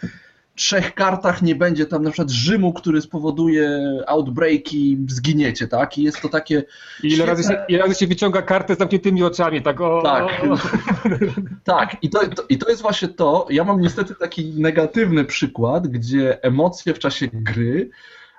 trzech 0.54 0.94
kartach 0.94 1.42
nie 1.42 1.54
będzie 1.54 1.86
tam 1.86 2.02
na 2.02 2.10
przykład 2.10 2.30
Rzymu, 2.30 2.72
który 2.72 3.00
spowoduje 3.00 3.80
outbreaki, 4.06 4.98
zginiecie, 5.08 5.68
tak? 5.68 5.98
I 5.98 6.02
jest 6.02 6.20
to 6.20 6.28
takie 6.28 6.62
I 7.02 7.08
ile 7.08 7.26
razy, 7.26 7.42
się, 7.42 7.64
ile 7.68 7.78
razy 7.78 7.94
się 7.94 8.06
wyciąga 8.06 8.42
kartę 8.42 8.74
z 8.74 8.78
zamkniętymi 8.78 9.22
oczami, 9.22 9.62
tak 9.62 9.80
o. 9.80 10.02
Tak. 10.02 10.24
o, 10.24 10.52
o. 10.52 10.58
Tak, 11.64 11.96
i 12.02 12.10
to, 12.10 12.28
to, 12.28 12.42
i 12.48 12.58
to 12.58 12.70
jest 12.70 12.82
właśnie 12.82 13.08
to. 13.08 13.46
Ja 13.50 13.64
mam 13.64 13.80
niestety 13.80 14.14
taki 14.14 14.44
negatywny 14.44 15.24
przykład, 15.24 15.86
gdzie 15.86 16.42
emocje 16.42 16.94
w 16.94 16.98
czasie 16.98 17.28
gry 17.32 17.90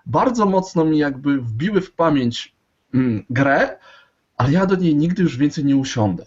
bardzo 0.06 0.46
mocno 0.46 0.86
mi 0.86 0.98
jakby 0.98 1.42
wbiły 1.42 1.82
w 1.82 1.92
pamięć 1.92 2.56
mm, 2.94 3.26
grę, 3.30 3.78
ale 4.38 4.52
ja 4.52 4.66
do 4.66 4.76
niej 4.76 4.96
nigdy 4.96 5.24
już 5.24 5.38
więcej 5.38 5.66
nie 5.66 5.76
usiądę. 5.76 6.26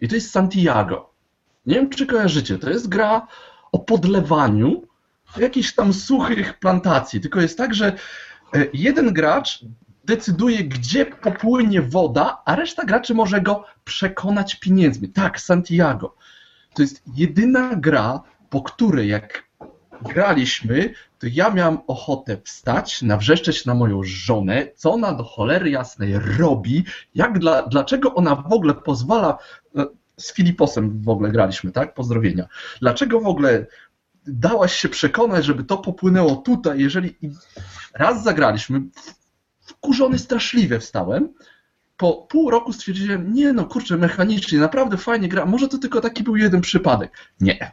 I 0.00 0.08
to 0.08 0.14
jest 0.14 0.30
Santiago. 0.30 1.10
Nie 1.66 1.74
wiem, 1.74 1.90
czy 1.90 2.06
kojarzycie. 2.06 2.58
To 2.58 2.70
jest 2.70 2.88
gra 2.88 3.26
o 3.72 3.78
podlewaniu 3.78 4.82
jakichś 5.36 5.74
tam 5.74 5.92
suchych 5.92 6.58
plantacji. 6.58 7.20
Tylko 7.20 7.40
jest 7.40 7.58
tak, 7.58 7.74
że 7.74 7.86
e, 8.54 8.66
jeden 8.72 9.12
gracz 9.12 9.64
decyduje, 10.04 10.64
gdzie 10.64 11.06
popłynie 11.06 11.82
woda, 11.82 12.42
a 12.44 12.56
reszta 12.56 12.84
graczy 12.84 13.14
może 13.14 13.40
go 13.40 13.64
przekonać 13.84 14.54
pieniędzmi. 14.54 15.08
Tak, 15.08 15.40
Santiago. 15.40 16.14
To 16.74 16.82
jest 16.82 17.02
jedyna 17.14 17.76
gra, 17.76 18.22
po 18.50 18.62
której 18.62 19.08
jak 19.08 19.44
graliśmy, 20.02 20.94
to 21.18 21.26
ja 21.32 21.50
miałem 21.50 21.78
ochotę 21.86 22.36
wstać, 22.44 23.02
nawrzeszczeć 23.02 23.66
na 23.66 23.74
moją 23.74 24.00
żonę, 24.02 24.66
co 24.76 24.92
ona 24.92 25.12
do 25.12 25.24
cholery 25.24 25.70
jasnej 25.70 26.14
robi, 26.38 26.84
jak 27.14 27.38
dla, 27.38 27.62
dlaczego 27.62 28.14
ona 28.14 28.36
w 28.36 28.52
ogóle 28.52 28.74
pozwala, 28.74 29.38
e, 29.76 29.86
z 30.16 30.34
Filiposem 30.34 31.02
w 31.02 31.08
ogóle 31.08 31.30
graliśmy, 31.30 31.72
tak? 31.72 31.94
Pozdrowienia. 31.94 32.48
Dlaczego 32.80 33.20
w 33.20 33.26
ogóle 33.26 33.66
dałaś 34.30 34.74
się 34.74 34.88
przekonać, 34.88 35.44
żeby 35.44 35.64
to 35.64 35.78
popłynęło 35.78 36.36
tutaj, 36.36 36.80
jeżeli 36.80 37.16
raz 37.94 38.22
zagraliśmy, 38.22 38.82
wkurzony 39.60 40.18
straszliwie 40.18 40.78
wstałem, 40.78 41.28
po 41.96 42.12
pół 42.12 42.50
roku 42.50 42.72
stwierdziłem, 42.72 43.32
nie 43.34 43.52
no 43.52 43.64
kurczę, 43.64 43.96
mechanicznie, 43.96 44.58
naprawdę 44.58 44.96
fajnie 44.96 45.28
gra, 45.28 45.46
może 45.46 45.68
to 45.68 45.78
tylko 45.78 46.00
taki 46.00 46.22
był 46.22 46.36
jeden 46.36 46.60
przypadek. 46.60 47.12
Nie. 47.40 47.72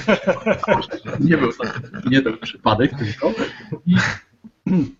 nie 1.20 1.36
był 1.36 1.52
to 1.52 1.64
jeden 2.10 2.38
przypadek 2.38 2.90
tylko. 2.98 3.32
I 3.86 3.96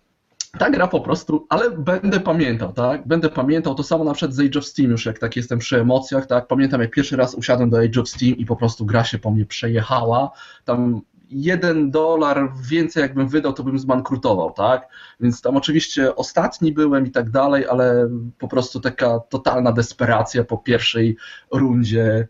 ta 0.57 0.69
gra 0.69 0.87
po 0.87 1.01
prostu, 1.01 1.45
ale 1.49 1.71
będę 1.71 2.19
pamiętał, 2.19 2.73
tak? 2.73 3.07
Będę 3.07 3.29
pamiętał 3.29 3.75
to 3.75 3.83
samo 3.83 4.03
na 4.03 4.13
przykład 4.13 4.35
z 4.35 4.39
Age 4.39 4.59
of 4.59 4.65
Steam 4.65 4.91
już, 4.91 5.05
jak 5.05 5.19
tak 5.19 5.35
jestem 5.35 5.59
przy 5.59 5.79
emocjach, 5.79 6.25
tak? 6.25 6.47
Pamiętam 6.47 6.81
jak 6.81 6.91
pierwszy 6.91 7.15
raz 7.15 7.35
usiadłem 7.35 7.69
do 7.69 7.79
Age 7.79 8.01
of 8.01 8.09
Steam 8.09 8.37
i 8.37 8.45
po 8.45 8.55
prostu 8.55 8.85
gra 8.85 9.03
się 9.03 9.19
po 9.19 9.31
mnie 9.31 9.45
przejechała. 9.45 10.31
Tam 10.65 11.01
jeden 11.29 11.91
dolar 11.91 12.51
więcej 12.69 13.01
jakbym 13.01 13.27
wydał, 13.27 13.53
to 13.53 13.63
bym 13.63 13.79
zbankrutował, 13.79 14.51
tak? 14.51 14.87
Więc 15.19 15.41
tam 15.41 15.57
oczywiście 15.57 16.15
ostatni 16.15 16.71
byłem 16.71 17.07
i 17.07 17.11
tak 17.11 17.29
dalej, 17.29 17.67
ale 17.67 18.09
po 18.39 18.47
prostu 18.47 18.79
taka 18.79 19.19
totalna 19.19 19.71
desperacja 19.71 20.43
po 20.43 20.57
pierwszej 20.57 21.17
rundzie. 21.51 22.27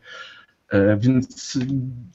E, 0.70 0.98
więc 0.98 1.58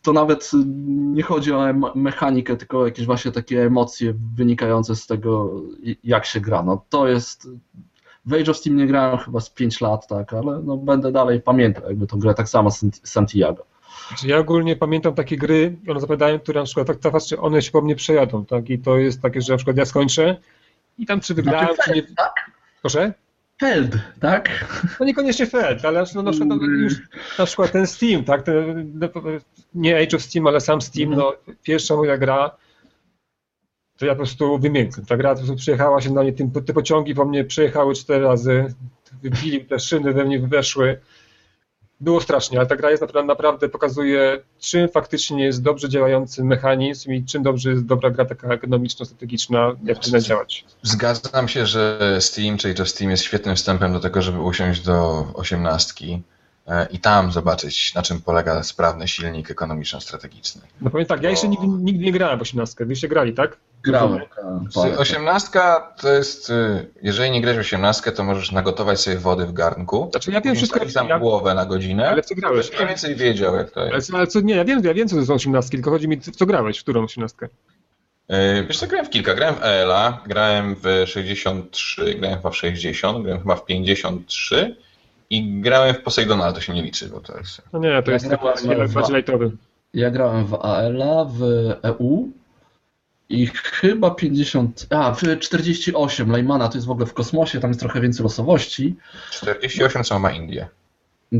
to 0.03 0.13
nawet 0.13 0.51
nie 0.87 1.23
chodzi 1.23 1.53
o 1.53 1.75
mechanikę, 1.95 2.57
tylko 2.57 2.79
o 2.79 2.87
jakieś 2.87 3.07
właśnie 3.07 3.33
takie 3.33 3.63
emocje 3.63 4.15
wynikające 4.37 4.97
z 4.97 5.07
tego, 5.07 5.63
jak 6.05 6.27
się 6.27 6.41
gra. 6.41 6.63
No 6.63 6.85
to 6.89 7.09
jest. 7.09 7.49
W 8.27 8.35
Age 8.35 8.51
of 8.51 8.57
Steam 8.57 8.77
nie 8.77 8.87
grałem 8.87 9.19
chyba 9.19 9.41
z 9.41 9.51
5 9.51 9.81
lat, 9.81 10.07
tak, 10.07 10.33
ale 10.33 10.63
no 10.65 10.77
będę 10.77 11.13
dalej 11.13 11.41
pamiętał 11.41 11.89
jakby 11.89 12.07
tą 12.07 12.19
grę, 12.19 12.35
tak 12.35 12.49
samo 12.49 12.71
Santiago. 13.03 13.67
Znaczy, 14.09 14.29
ja 14.29 14.39
ogólnie 14.39 14.77
pamiętam 14.77 15.15
takie 15.15 15.37
gry, 15.37 15.77
one 15.89 16.01
zapowiadają, 16.01 16.39
które 16.39 16.61
na 16.61 16.65
przykład 16.65 16.87
tak, 16.87 16.97
tak 16.99 17.23
czy 17.23 17.41
one 17.41 17.63
się 17.63 17.71
po 17.71 17.81
mnie 17.81 17.97
przejadą, 17.97 18.45
tak? 18.45 18.71
I 18.71 18.79
to 18.79 18.97
jest 18.97 19.23
takie, 19.23 19.41
że 19.41 19.53
na 19.53 19.57
przykład 19.57 19.77
ja 19.77 19.85
skończę 19.85 20.37
i 20.99 21.07
tam 21.07 21.21
czy 21.21 21.35
wygrałem, 21.35 21.75
znaczy, 21.75 21.91
czy 21.91 21.97
nie. 21.97 22.03
Tak? 22.03 22.51
Proszę? 22.81 23.13
Feld, 23.61 23.99
tak? 24.21 24.67
No 25.01 25.07
niekoniecznie 25.07 25.47
Feld, 25.47 25.85
ale 25.85 26.05
no, 26.15 26.23
na, 26.23 26.31
przykład, 26.31 26.61
no, 26.61 26.67
już, 26.67 26.95
na 27.39 27.47
przykład 27.47 27.73
ten 27.73 27.87
Steam, 27.87 28.25
tak? 28.25 28.43
Ten, 28.43 28.93
no, 28.95 29.09
nie 29.75 29.97
Age 29.97 30.17
of 30.17 30.23
Steam, 30.23 30.47
ale 30.47 30.61
sam 30.61 30.81
Steam, 30.81 31.13
mm. 31.13 31.19
no 31.19 31.33
pierwsza 31.63 31.97
moja 31.97 32.19
gra, 32.19 32.57
to 33.97 34.07
ja 34.07 34.13
po 34.13 34.17
prostu 34.17 34.59
wymiękłem. 34.59 35.07
Ta 35.07 35.17
gra 35.17 35.31
po 35.31 35.37
prostu 35.37 35.57
przyjechała 35.57 36.01
się 36.01 36.11
na 36.11 36.23
mnie, 36.23 36.33
te 36.67 36.73
pociągi 36.73 37.15
po 37.15 37.25
mnie 37.25 37.45
przejechały 37.45 37.95
cztery 37.95 38.25
razy, 38.25 38.75
wybili 39.23 39.65
te 39.65 39.79
szyny 39.79 40.13
we 40.13 40.25
mnie 40.25 40.39
weszły 40.39 41.01
było 42.01 42.21
strasznie, 42.21 42.59
ale 42.59 42.67
ta 42.67 42.77
gra 42.77 42.91
jest 42.91 43.03
naprawdę, 43.27 43.69
pokazuje, 43.69 44.43
czym 44.61 44.89
faktycznie 44.89 45.45
jest 45.45 45.63
dobrze 45.63 45.89
działający 45.89 46.45
mechanizm 46.45 47.13
i 47.13 47.25
czym 47.25 47.43
dobrze 47.43 47.71
jest 47.71 47.87
dobra 47.87 48.11
gra 48.11 48.25
taka 48.25 48.49
ekonomiczno-strategiczna, 48.49 49.77
jak 49.85 50.01
powinna 50.01 50.21
działać. 50.21 50.65
Zgadzam 50.83 51.49
się, 51.49 51.67
że 51.67 51.99
Steam 52.21 52.57
czy 52.59 52.71
Age 52.71 52.83
of 52.83 52.89
Steam 52.89 53.11
jest 53.11 53.23
świetnym 53.23 53.57
wstępem 53.57 53.93
do 53.93 54.01
tego, 54.01 54.23
żeby 54.23 54.41
usiąść 54.41 54.81
do 54.81 55.27
osiemnastki 55.35 56.23
i 56.91 56.99
tam 56.99 57.33
zobaczyć, 57.33 57.95
na 57.95 58.03
czym 58.03 58.21
polega 58.21 58.63
sprawny 58.63 59.09
silnik 59.09 59.51
ekonomiczno-strategiczny. 59.51 60.61
No 60.81 60.91
powiem 60.91 61.07
tak, 61.07 61.23
ja 61.23 61.31
jeszcze 61.31 61.49
nigdy, 61.49 61.67
nigdy 61.67 62.05
nie 62.05 62.13
grałem 62.13 62.39
w 62.39 62.43
osiemnastkę, 62.43 62.85
wyście 62.85 63.09
grali, 63.09 63.35
tak? 63.35 63.57
Grałem. 63.83 64.21
Osiemnastka 64.99 65.95
to 66.01 66.13
jest, 66.13 66.51
y, 66.51 66.91
jeżeli 67.03 67.31
nie 67.31 67.41
grać 67.41 67.57
w 67.57 67.61
osiemnastkę, 67.61 68.13
to 68.13 68.25
możesz 68.25 68.53
nagotować 68.53 69.01
sobie 69.01 69.17
wody 69.17 69.47
w 69.47 69.53
garnku. 69.53 70.09
Znaczy 70.11 70.31
ja 70.31 70.41
wiem 70.41 70.55
wszystko. 70.55 70.81
tam 70.95 71.09
ja... 71.09 71.19
głowę 71.19 71.55
na 71.55 71.67
godzinę. 71.67 72.09
Ale 72.09 72.23
co 72.23 72.35
grałeś? 72.35 72.73
Mniej 72.73 72.89
więcej 72.89 73.17
wiedział, 73.17 73.55
jak 73.57 73.71
to 73.71 73.85
jest. 73.85 74.11
Ale, 74.11 74.19
ale 74.19 74.27
co, 74.27 74.41
nie, 74.41 74.57
ja 74.57 74.65
wiem, 74.65 74.85
ja 74.85 74.95
wiem, 74.95 75.09
co 75.09 75.17
to 75.17 75.27
są 75.27 75.35
osiemnastki, 75.35 75.77
tylko 75.77 75.91
chodzi 75.91 76.09
mi, 76.09 76.17
w 76.17 76.37
co 76.37 76.47
grałeś, 76.47 76.79
w 76.79 76.83
którą 76.83 77.05
osiemnastkę? 77.05 77.49
Yy, 78.29 78.67
wiesz 78.67 78.79
co, 78.79 78.87
grałem 78.87 79.07
w 79.07 79.11
kilka. 79.11 79.35
Grałem 79.35 79.55
w 79.55 79.63
ELA, 79.63 80.23
grałem 80.27 80.77
w 80.83 81.05
63, 81.07 82.15
grałem 82.15 82.37
chyba 82.37 82.51
w 82.51 82.57
60, 82.57 83.23
grałem 83.25 83.41
chyba 83.41 83.57
w 83.57 83.65
53 83.65 84.77
i 85.37 85.61
grałem 85.61 85.95
w 85.95 86.03
Poseidona, 86.03 86.45
ale 86.45 86.53
to 86.53 86.61
się 86.61 86.75
nie 86.75 86.83
liczy, 86.83 87.09
bo 87.09 87.21
to 87.21 87.39
jest... 87.39 87.63
No 87.73 87.79
nie, 87.79 88.03
to 88.03 88.11
jest 88.11 88.31
ja 88.31 88.37
bardziej 88.37 89.17
lightowy. 89.17 89.51
Ja 89.95 90.11
grałem 90.11 90.47
w 90.47 90.55
ALA, 90.55 91.25
w 91.25 91.43
EU, 91.83 92.33
i 93.29 93.47
chyba 93.47 94.11
50, 94.11 94.87
a 94.91 95.17
48 95.41 96.31
Leimana 96.31 96.69
to 96.69 96.75
jest 96.75 96.87
w 96.87 96.91
ogóle 96.91 97.07
w 97.07 97.15
kosmosie, 97.15 97.61
tam 97.61 97.71
jest 97.71 97.81
trochę 97.81 98.01
więcej 98.01 98.23
losowości. 98.23 98.97
48 99.31 100.05
co 100.05 100.19
ma 100.19 100.31
Indie? 100.31 100.69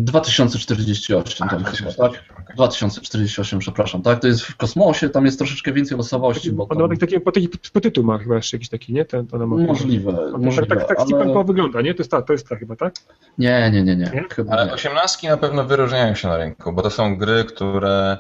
2048 0.03 1.49
tam 1.49 1.65
chyba, 1.65 1.93
tak? 1.93 2.25
2048, 2.55 3.59
przepraszam, 3.59 4.03
tak? 4.03 4.21
To 4.21 4.27
jest 4.27 4.43
w 4.43 4.57
kosmosie, 4.57 5.09
tam 5.09 5.25
jest 5.25 5.39
troszeczkę 5.39 5.73
więcej 5.73 5.99
losowości. 5.99 6.53
Bo 6.53 6.67
tam... 6.67 6.83
Ona 6.83 6.97
taki, 6.97 7.21
taki 7.21 7.49
podtytuł 7.73 8.05
ma 8.05 8.19
chyba 8.19 8.37
jeszcze 8.37 8.57
jakiś 8.57 8.69
taki, 8.69 8.93
nie? 8.93 9.05
Ten, 9.05 9.27
to 9.27 9.39
ma... 9.39 9.57
Możliwe, 9.57 10.13
tak, 10.13 10.43
możliwe. 10.43 10.77
Tak, 10.77 10.89
tak, 10.89 10.99
tak 10.99 11.07
ale... 11.11 11.45
wygląda, 11.45 11.81
nie? 11.81 11.95
To 11.95 12.01
jest 12.01 12.11
ta, 12.11 12.23
to 12.23 12.33
jest 12.33 12.49
ta 12.49 12.57
chyba, 12.57 12.77
tak? 12.77 12.95
Nie, 13.39 13.71
nie, 13.73 13.83
nie, 13.83 13.97
nie. 13.97 14.11
nie? 14.15 14.25
ale 14.51 14.73
osiemnastki 14.73 15.29
na 15.29 15.37
pewno 15.37 15.65
wyróżniają 15.65 16.15
się 16.15 16.29
na 16.29 16.37
rynku, 16.37 16.73
bo 16.73 16.83
to 16.83 16.91
są 16.91 17.17
gry, 17.17 17.45
które 17.45 18.19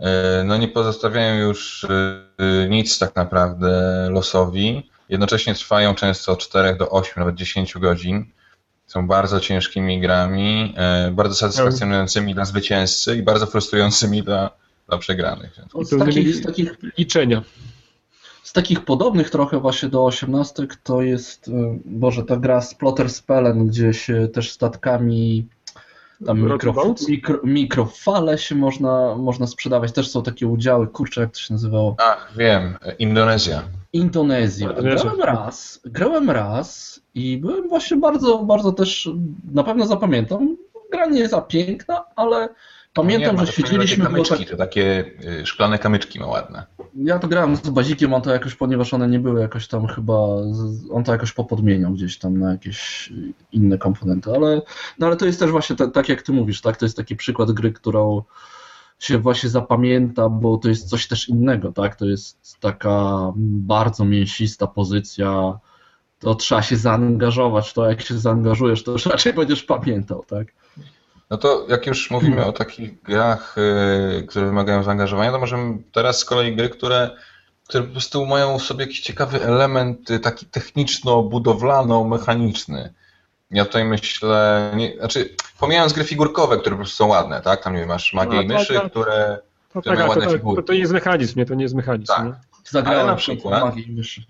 E, 0.00 0.44
no 0.44 0.56
nie 0.56 0.68
pozostawiają 0.68 1.34
już 1.34 1.84
e, 1.84 2.68
nic 2.68 2.98
tak 2.98 3.16
naprawdę 3.16 4.08
losowi. 4.10 4.90
Jednocześnie 5.08 5.54
trwają 5.54 5.94
często 5.94 6.32
od 6.32 6.38
4 6.38 6.76
do 6.76 6.90
8, 6.90 7.12
nawet 7.16 7.34
10 7.34 7.74
godzin. 7.78 8.26
Są 8.90 9.06
bardzo 9.06 9.40
ciężkimi 9.40 10.00
grami, 10.00 10.74
e, 10.76 11.10
bardzo 11.10 11.34
satysfakcjonującymi 11.34 12.34
dla 12.34 12.44
zwycięzcy 12.44 13.16
i 13.16 13.22
bardzo 13.22 13.46
frustrującymi 13.46 14.22
dla, 14.22 14.50
dla 14.88 14.98
przegranych. 14.98 15.60
Z 15.82 15.98
takich, 15.98 16.34
z 16.34 16.42
takich 16.42 16.76
liczenia. 16.98 17.42
Z 18.42 18.52
takich 18.52 18.84
podobnych 18.84 19.30
trochę 19.30 19.60
właśnie 19.60 19.88
do 19.88 20.04
18 20.04 20.66
to 20.82 21.02
jest, 21.02 21.50
Boże, 21.84 22.22
ta 22.24 22.36
gra 22.36 22.60
Splotter 22.60 23.10
Spellen, 23.10 23.66
gdzie 23.66 23.94
się 23.94 24.28
też 24.28 24.50
statkami 24.50 25.46
tam 26.26 26.42
mikro, 26.42 26.94
mikro, 27.08 27.40
mikrofale 27.44 28.38
się 28.38 28.54
można, 28.54 29.16
można 29.16 29.46
sprzedawać, 29.46 29.92
też 29.92 30.10
są 30.10 30.22
takie 30.22 30.46
udziały, 30.46 30.86
kurczę, 30.86 31.20
jak 31.20 31.30
to 31.30 31.40
się 31.40 31.54
nazywało? 31.54 31.96
Ach, 31.98 32.32
wiem, 32.36 32.76
Indonezja. 32.98 33.62
Indonezja. 33.92 34.72
Grałem 34.72 35.20
raz, 35.20 35.80
grałem 35.84 36.30
raz 36.30 37.00
i 37.14 37.38
byłem 37.38 37.68
właśnie 37.68 37.96
bardzo, 37.96 38.38
bardzo 38.38 38.72
też, 38.72 39.10
na 39.52 39.64
pewno 39.64 39.86
zapamiętam, 39.86 40.56
gra 40.92 41.06
nie 41.06 41.18
jest 41.18 41.30
za 41.30 41.40
piękna, 41.40 42.04
ale 42.16 42.48
Pamiętam, 43.02 43.36
nie, 43.36 43.46
że 43.46 43.52
siedzieliśmy... 43.52 44.04
Takie 44.04 44.14
kamyczki, 44.14 44.46
tak... 44.46 44.58
takie 44.58 45.04
y, 45.42 45.46
szklane 45.46 45.78
kamyczki 45.78 46.20
ma 46.20 46.26
ładne. 46.26 46.66
Ja 46.94 47.18
to 47.18 47.28
grałem 47.28 47.56
z 47.56 47.70
bazikiem, 47.70 48.14
on 48.14 48.22
to 48.22 48.30
jakoś, 48.30 48.54
ponieważ 48.54 48.94
one 48.94 49.08
nie 49.08 49.20
były 49.20 49.40
jakoś 49.40 49.68
tam 49.68 49.86
chyba, 49.86 50.14
on 50.90 51.04
to 51.04 51.12
jakoś 51.12 51.32
popodmieniał 51.32 51.92
gdzieś 51.92 52.18
tam 52.18 52.38
na 52.38 52.52
jakieś 52.52 53.12
inne 53.52 53.78
komponenty, 53.78 54.30
ale, 54.34 54.62
no 54.98 55.06
ale 55.06 55.16
to 55.16 55.26
jest 55.26 55.40
też 55.40 55.50
właśnie 55.50 55.76
tak, 55.76 55.92
tak 55.92 56.08
jak 56.08 56.22
ty 56.22 56.32
mówisz, 56.32 56.60
tak, 56.60 56.76
to 56.76 56.84
jest 56.84 56.96
taki 56.96 57.16
przykład 57.16 57.52
gry, 57.52 57.72
którą 57.72 58.22
się 58.98 59.18
właśnie 59.18 59.48
zapamięta, 59.48 60.28
bo 60.28 60.58
to 60.58 60.68
jest 60.68 60.88
coś 60.88 61.06
też 61.06 61.28
innego, 61.28 61.72
tak, 61.72 61.96
to 61.96 62.06
jest 62.06 62.56
taka 62.60 63.32
bardzo 63.36 64.04
mięsista 64.04 64.66
pozycja, 64.66 65.58
to 66.18 66.34
trzeba 66.34 66.62
się 66.62 66.76
zaangażować, 66.76 67.72
to 67.72 67.90
jak 67.90 68.00
się 68.00 68.18
zaangażujesz, 68.18 68.82
to 68.84 68.92
już 68.92 69.06
raczej 69.06 69.32
będziesz 69.32 69.62
pamiętał, 69.62 70.24
tak. 70.24 70.46
No 71.30 71.38
to 71.38 71.66
jak 71.68 71.86
już 71.86 72.10
mówimy 72.10 72.46
o 72.46 72.52
takich 72.52 73.02
grach, 73.02 73.56
y, 73.58 74.26
które 74.26 74.46
wymagają 74.46 74.82
zaangażowania, 74.82 75.32
to 75.32 75.38
możemy 75.38 75.78
teraz 75.92 76.18
z 76.18 76.24
kolei 76.24 76.56
gry, 76.56 76.68
które, 76.68 77.10
które 77.68 77.84
po 77.84 77.92
prostu 77.92 78.26
mają 78.26 78.58
w 78.58 78.62
sobie 78.62 78.84
jakiś 78.84 79.00
ciekawy 79.00 79.44
element 79.44 80.10
y, 80.10 80.18
taki 80.18 80.46
techniczno-budowlano-mechaniczny. 80.46 82.88
Ja 83.50 83.64
tutaj 83.64 83.84
myślę, 83.84 84.72
nie, 84.76 84.96
znaczy 84.98 85.34
pomijając 85.58 85.92
gry 85.92 86.04
figurkowe, 86.04 86.58
które 86.58 86.76
po 86.76 86.76
prostu 86.76 86.96
są 86.96 87.06
ładne, 87.06 87.40
tak? 87.40 87.64
Tam 87.64 87.76
nie 87.76 87.86
masz 87.86 88.12
magię 88.12 88.36
no, 88.36 88.42
i 88.42 88.46
myszy, 88.46 88.74
tak, 88.74 88.90
które, 88.90 89.38
to, 89.72 89.80
które 89.80 89.96
tak, 89.96 90.06
mają 90.06 90.08
ładne 90.08 90.24
to, 90.24 90.30
figury. 90.32 90.62
To, 90.62 90.66
to 90.66 90.72
nie 90.72 90.78
jest 90.78 90.92
mechanizm, 90.92 91.38
nie? 91.38 91.46
To 91.46 91.54
nie 91.54 91.62
jest 91.62 91.74
mechanizm. 91.74 92.12
Tak. 92.12 92.24
Nie? 92.24 92.34
Ale 92.84 93.04
na 93.04 93.16
przykład, 93.16 93.64
magię 93.64 93.82
i 93.82 93.92
myszy. 93.92 94.22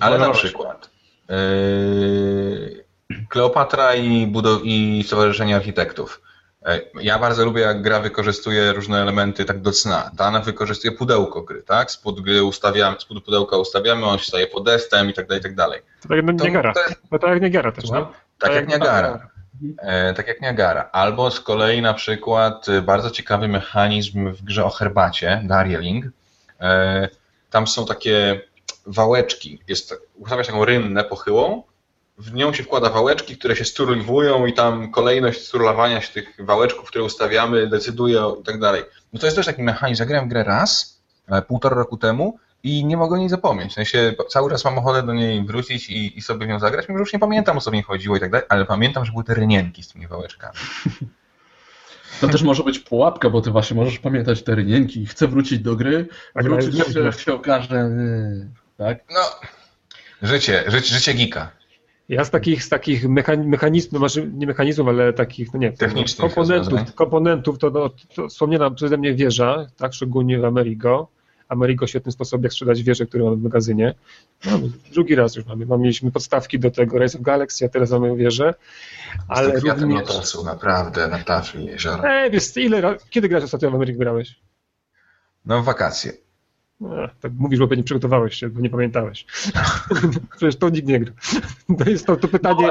Ale 0.00 0.18
na 0.18 0.30
przykład 0.30 0.90
yy, 1.28 2.87
Kleopatra 3.28 3.94
i, 3.94 4.26
budow- 4.26 4.60
i 4.64 5.04
Stowarzyszenie 5.06 5.56
Architektów. 5.56 6.22
E, 6.66 6.80
ja 7.02 7.18
bardzo 7.18 7.44
lubię, 7.44 7.60
jak 7.60 7.82
gra 7.82 8.00
wykorzystuje 8.00 8.72
różne 8.72 9.02
elementy 9.02 9.44
tak 9.44 9.60
do 9.60 9.72
cna. 9.72 10.10
Ta 10.16 10.40
wykorzystuje 10.40 10.92
pudełko 10.92 11.42
gry, 11.42 11.62
tak? 11.62 11.90
Spód 11.90 12.20
gry 12.20 12.44
ustawiamy, 12.44 13.00
spód 13.00 13.24
pudełka 13.24 13.56
ustawiamy, 13.56 14.06
on 14.06 14.18
się 14.18 14.24
staje 14.24 14.46
podestem 14.46 15.10
i 15.10 15.14
tak 15.14 15.26
dalej, 15.26 15.40
i 15.40 15.42
tak 15.42 15.54
dalej. 15.54 15.80
To 16.00 16.08
tak 16.08 16.16
jak 16.16 16.40
Niagara. 16.40 16.72
To, 16.74 16.80
to 17.10 17.18
tak 17.18 17.30
jak 17.30 17.42
Niagara 17.42 17.72
też, 17.72 17.90
no? 17.90 18.12
Tak, 18.38 18.52
jak 18.52 18.68
Niagara. 18.68 19.28
E, 19.78 20.14
tak 20.14 20.26
jak 20.28 20.40
Niagara. 20.40 20.88
Albo 20.92 21.30
z 21.30 21.40
kolei 21.40 21.82
na 21.82 21.94
przykład 21.94 22.68
e, 22.68 22.82
bardzo 22.82 23.10
ciekawy 23.10 23.48
mechanizm 23.48 24.32
w 24.32 24.42
grze 24.42 24.64
o 24.64 24.70
herbacie, 24.70 25.42
Darjeeling. 25.44 26.04
E, 26.60 27.08
tam 27.50 27.66
są 27.66 27.86
takie 27.86 28.40
wałeczki. 28.86 29.62
Jest, 29.68 29.94
ustawia 30.14 30.44
się 30.44 30.52
taką 30.52 30.64
rynnę 30.64 31.04
pochyłą 31.04 31.62
w 32.18 32.34
nią 32.34 32.52
się 32.52 32.62
wkłada 32.62 32.90
wałeczki, 32.90 33.36
które 33.36 33.56
się 33.56 33.64
sturliwują 33.64 34.46
i 34.46 34.52
tam 34.52 34.90
kolejność 34.90 35.46
sturlowania 35.46 36.00
się 36.00 36.12
tych 36.12 36.36
wałeczków, 36.38 36.88
które 36.88 37.04
ustawiamy, 37.04 37.66
decyduje 37.66 38.22
i 38.40 38.42
tak 38.42 38.60
dalej. 38.60 38.82
No 39.12 39.20
to 39.20 39.26
jest 39.26 39.36
też 39.36 39.46
taki 39.46 39.62
mechanizm. 39.62 39.98
Zagrałem 39.98 40.28
grę 40.28 40.44
raz, 40.44 41.00
e, 41.28 41.42
półtora 41.42 41.76
roku 41.76 41.96
temu 41.96 42.38
i 42.62 42.84
nie 42.84 42.96
mogę 42.96 43.14
o 43.14 43.18
niej 43.18 43.28
zapomnieć. 43.28 43.70
W 43.70 43.74
sensie 43.74 44.14
cały 44.28 44.50
czas 44.50 44.64
mam 44.64 44.78
ochotę 44.78 45.02
do 45.02 45.14
niej 45.14 45.44
wrócić 45.44 45.90
i, 45.90 46.18
i 46.18 46.22
sobie 46.22 46.46
w 46.46 46.48
nią 46.48 46.58
zagrać, 46.58 46.88
mimo 46.88 46.98
że 46.98 47.02
już 47.02 47.12
nie 47.12 47.18
pamiętam 47.18 47.58
o 47.58 47.60
co 47.60 47.70
mi 47.70 47.82
chodziło 47.82 48.16
i 48.16 48.20
tak 48.20 48.30
dalej, 48.30 48.46
ale 48.48 48.64
pamiętam, 48.64 49.04
że 49.04 49.12
były 49.12 49.24
te 49.24 49.34
rynienki 49.34 49.82
z 49.82 49.88
tymi 49.88 50.06
wałeczkami. 50.06 50.58
To 52.20 52.28
też 52.28 52.42
może 52.42 52.62
być 52.64 52.78
pułapka, 52.78 53.30
bo 53.30 53.40
ty 53.40 53.50
właśnie 53.50 53.76
możesz 53.76 53.98
pamiętać 53.98 54.42
te 54.42 54.54
rynienki. 54.54 55.06
Chcę 55.06 55.28
wrócić 55.28 55.58
do 55.58 55.76
gry, 55.76 56.06
Tak, 56.34 56.44
wrócić, 56.44 56.94
jak 57.04 57.18
się 57.18 57.34
okaże, 57.34 57.90
nie, 57.90 58.46
tak? 58.76 58.98
No, 59.10 59.20
życie, 60.22 60.64
życie, 60.66 60.94
życie 60.94 61.14
geeka. 61.14 61.57
Ja 62.08 62.24
z 62.24 62.30
takich, 62.30 62.64
z 62.64 62.68
takich 62.68 63.04
mechan- 63.08 63.46
mechanizmów, 63.46 64.00
znaczy 64.00 64.30
nie 64.34 64.46
mechanizmów, 64.46 64.88
ale 64.88 65.12
takich, 65.12 65.52
no 65.54 65.58
nie, 65.60 65.72
Technicznych 65.72 66.34
komponentów, 66.34 66.94
komponentów 66.94 67.58
to, 67.58 67.70
no, 67.70 67.90
to 68.14 68.28
wspomniana 68.28 68.70
przeze 68.70 68.96
mnie 68.96 69.14
wieża, 69.14 69.66
tak, 69.76 69.94
szczególnie 69.94 70.38
w 70.38 70.44
Amerigo. 70.44 71.08
Amerigo 71.48 71.86
świetny 71.86 72.12
sposób, 72.12 72.42
jak 72.42 72.52
sprzedać 72.52 72.82
wieże, 72.82 73.06
które 73.06 73.24
mamy 73.24 73.36
w 73.36 73.42
magazynie. 73.42 73.94
No, 74.46 74.60
drugi 74.92 75.14
raz 75.14 75.36
już 75.36 75.46
mamy. 75.46 75.66
Mieliśmy 75.66 76.12
podstawki 76.12 76.58
do 76.58 76.70
tego 76.70 76.98
Rise 76.98 77.18
of 77.18 77.24
Galaxy, 77.24 77.64
a 77.64 77.68
teraz 77.68 77.90
mamy 77.90 78.16
wieżę. 78.16 78.54
Ale 79.28 79.52
kwiatem 79.52 79.90
również... 79.90 80.08
lotosu, 80.08 80.44
naprawdę, 80.44 81.08
na 81.08 81.18
tafli 81.18 81.66
jeziora. 81.66 82.02
Ej, 82.04 82.30
wiesz, 82.30 82.56
ile, 82.56 82.96
kiedy 83.10 83.28
grałeś 83.28 83.44
ostatnio 83.44 83.70
w 83.70 83.74
Amerigo 83.74 83.98
grałeś? 83.98 84.40
No 85.44 85.62
w 85.62 85.64
wakacje. 85.64 86.12
No, 86.80 86.90
tak 87.20 87.32
mówisz, 87.38 87.58
bo 87.58 87.68
pewnie 87.68 87.84
przygotowałeś 87.84 88.34
się, 88.34 88.48
bo 88.48 88.60
nie 88.60 88.70
pamiętałeś. 88.70 89.26
Przecież 90.36 90.56
to 90.56 90.68
nikt 90.68 90.88
nie 90.88 91.00
gra. 91.00 91.12
To 91.84 91.90
jest 91.90 92.06
to, 92.06 92.16
to 92.16 92.28
pytanie. 92.28 92.70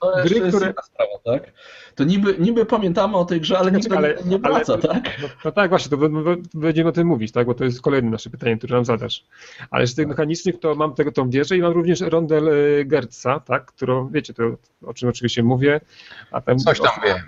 To 0.00 0.12
Gry, 0.24 0.40
które- 0.40 0.74
sprawa, 0.84 1.18
tak? 1.24 1.52
To 1.94 2.04
niby, 2.04 2.36
niby 2.38 2.66
pamiętamy 2.66 3.16
o 3.16 3.24
tej 3.24 3.40
grze, 3.40 3.58
ale 3.58 3.72
nikt 3.72 3.92
Ale- 3.92 4.14
nie 4.26 4.38
wraca, 4.38 4.72
ale- 4.72 4.82
tak? 4.82 5.18
No, 5.22 5.28
no 5.44 5.52
tak, 5.52 5.68
właśnie, 5.70 5.90
to 5.98 6.08
będziemy 6.54 6.88
o 6.88 6.92
tym 6.92 7.06
mówić, 7.06 7.32
tak? 7.32 7.46
Bo 7.46 7.54
to 7.54 7.64
jest 7.64 7.82
kolejne 7.82 8.10
nasze 8.10 8.30
pytanie, 8.30 8.56
które 8.58 8.74
nam 8.76 8.84
zadasz. 8.84 9.24
Ale 9.70 9.86
z 9.86 9.94
tych 9.94 10.06
mechanicznych 10.08 10.60
to 10.60 10.74
mam 10.74 10.94
tego 10.94 11.12
tą 11.12 11.30
wieżę 11.30 11.56
i 11.56 11.60
mam 11.62 11.72
również 11.72 12.00
rondel 12.00 12.48
e, 12.48 12.84
Gertza, 12.84 13.40
tak? 13.40 13.64
Którą, 13.66 14.08
wiecie, 14.08 14.34
to 14.34 14.42
o 14.82 14.94
czym 14.94 15.08
oczywiście 15.08 15.42
mówię. 15.42 15.80
A 16.30 16.40
tam 16.40 16.58
Coś 16.58 16.80
tam 16.80 16.90
wiemy. 17.04 17.20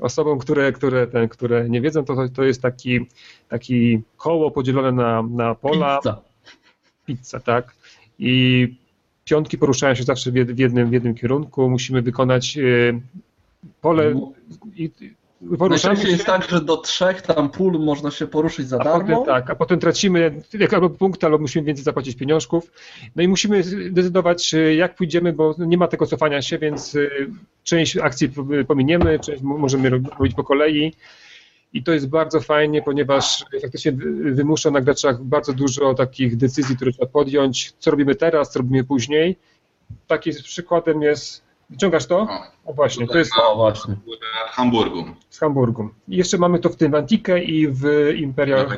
Osobom, 0.00 0.38
które, 0.38 0.72
które, 0.72 1.06
ten, 1.06 1.28
które 1.28 1.68
nie 1.68 1.80
wiedzą, 1.80 2.04
to, 2.04 2.28
to 2.28 2.44
jest 2.44 2.62
taki, 2.62 3.06
taki 3.48 4.00
koło 4.16 4.50
podzielone 4.50 4.92
na, 4.92 5.22
na 5.22 5.54
pola, 5.54 5.98
Pizza. 5.98 6.20
pizza, 7.06 7.40
tak? 7.40 7.74
I 8.18 8.68
piątki 9.24 9.58
poruszają 9.58 9.94
się 9.94 10.02
zawsze 10.04 10.30
w 10.30 10.34
jed- 10.34 10.54
w 10.54 10.58
jednym, 10.58 10.90
w 10.90 10.92
jednym 10.92 11.14
kierunku. 11.14 11.70
Musimy 11.70 12.02
wykonać 12.02 12.58
e, 12.58 13.00
pole 13.80 14.14
i 14.76 14.90
Najczęściej 15.40 16.06
się. 16.06 16.12
jest 16.12 16.26
tak, 16.26 16.50
że 16.50 16.60
do 16.60 16.76
trzech 16.76 17.22
tam 17.22 17.50
pól 17.50 17.78
można 17.78 18.10
się 18.10 18.26
poruszyć 18.26 18.68
za 18.68 18.78
A 18.78 18.84
darmo. 18.84 19.00
potem, 19.18 19.24
tak, 19.34 19.50
a 19.50 19.54
potem 19.54 19.78
tracimy 19.80 20.42
albo 20.72 20.90
punkty, 20.90 21.26
albo 21.26 21.38
musimy 21.38 21.64
więcej 21.64 21.84
zapłacić 21.84 22.16
pieniążków. 22.16 22.72
No 23.16 23.22
i 23.22 23.28
musimy 23.28 23.62
zdecydować, 23.62 24.54
y, 24.54 24.74
jak 24.74 24.94
pójdziemy, 24.94 25.32
bo 25.32 25.54
nie 25.58 25.76
ma 25.78 25.88
tego 25.88 26.06
cofania 26.06 26.42
się, 26.42 26.58
więc 26.58 26.94
y, 26.94 27.10
część 27.64 27.96
akcji 27.96 28.30
pominiemy, 28.68 29.18
część 29.18 29.42
mo- 29.42 29.58
możemy 29.58 29.90
robić 29.90 30.34
po 30.34 30.44
kolei. 30.44 30.92
I 31.72 31.82
to 31.82 31.92
jest 31.92 32.08
bardzo 32.08 32.40
fajnie, 32.40 32.82
ponieważ 32.82 33.44
faktycznie 33.62 33.92
wy- 33.92 34.32
wymusza 34.34 34.70
na 34.70 34.80
graczach 34.80 35.22
bardzo 35.24 35.52
dużo 35.52 35.94
takich 35.94 36.36
decyzji, 36.36 36.76
które 36.76 36.92
trzeba 36.92 37.06
podjąć. 37.06 37.72
Co 37.78 37.90
robimy 37.90 38.14
teraz, 38.14 38.52
co 38.52 38.58
robimy 38.58 38.84
później. 38.84 39.36
Takim 40.06 40.32
przykładem 40.42 41.02
jest. 41.02 41.49
Wyciągasz 41.70 42.06
to? 42.06 42.28
O 42.66 42.72
właśnie, 42.72 43.06
to 43.06 43.18
jest 43.18 43.32
O, 43.38 43.56
właśnie. 43.56 43.94
Hamburgu. 44.50 45.04
z 45.30 45.38
Hamburgu. 45.38 45.90
I 46.08 46.16
jeszcze 46.16 46.38
mamy 46.38 46.58
to 46.58 46.68
w 46.68 46.76
tym 46.76 46.94
Antikę 46.94 47.38
i 47.44 47.68
w 47.68 47.84
Imperial. 48.16 48.66
W 48.66 48.70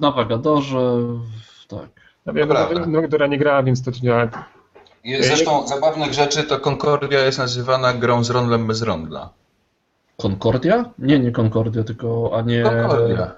Navigadorze, 0.00 0.76
w- 0.78 1.66
tak. 1.68 1.88
No 2.26 2.32
wiem, 2.32 2.48
prawda. 2.48 2.80
Navigadora 2.86 3.26
nie 3.26 3.38
gra, 3.38 3.62
więc 3.62 3.82
to 3.82 3.90
nie. 4.02 5.22
Zresztą 5.22 5.66
zabawnych 5.68 6.12
rzeczy 6.12 6.42
to 6.44 6.60
Concordia 6.60 7.20
jest 7.20 7.38
nazywana 7.38 7.92
grą 7.94 8.24
z 8.24 8.30
rondlem 8.30 8.66
bez 8.66 8.82
rondla. 8.82 9.30
Concordia? 10.16 10.84
Nie, 10.98 11.18
nie 11.18 11.32
Concordia, 11.32 11.84
tylko, 11.84 12.30
a 12.38 12.42
nie... 12.42 12.62
Concordia. 12.62 13.32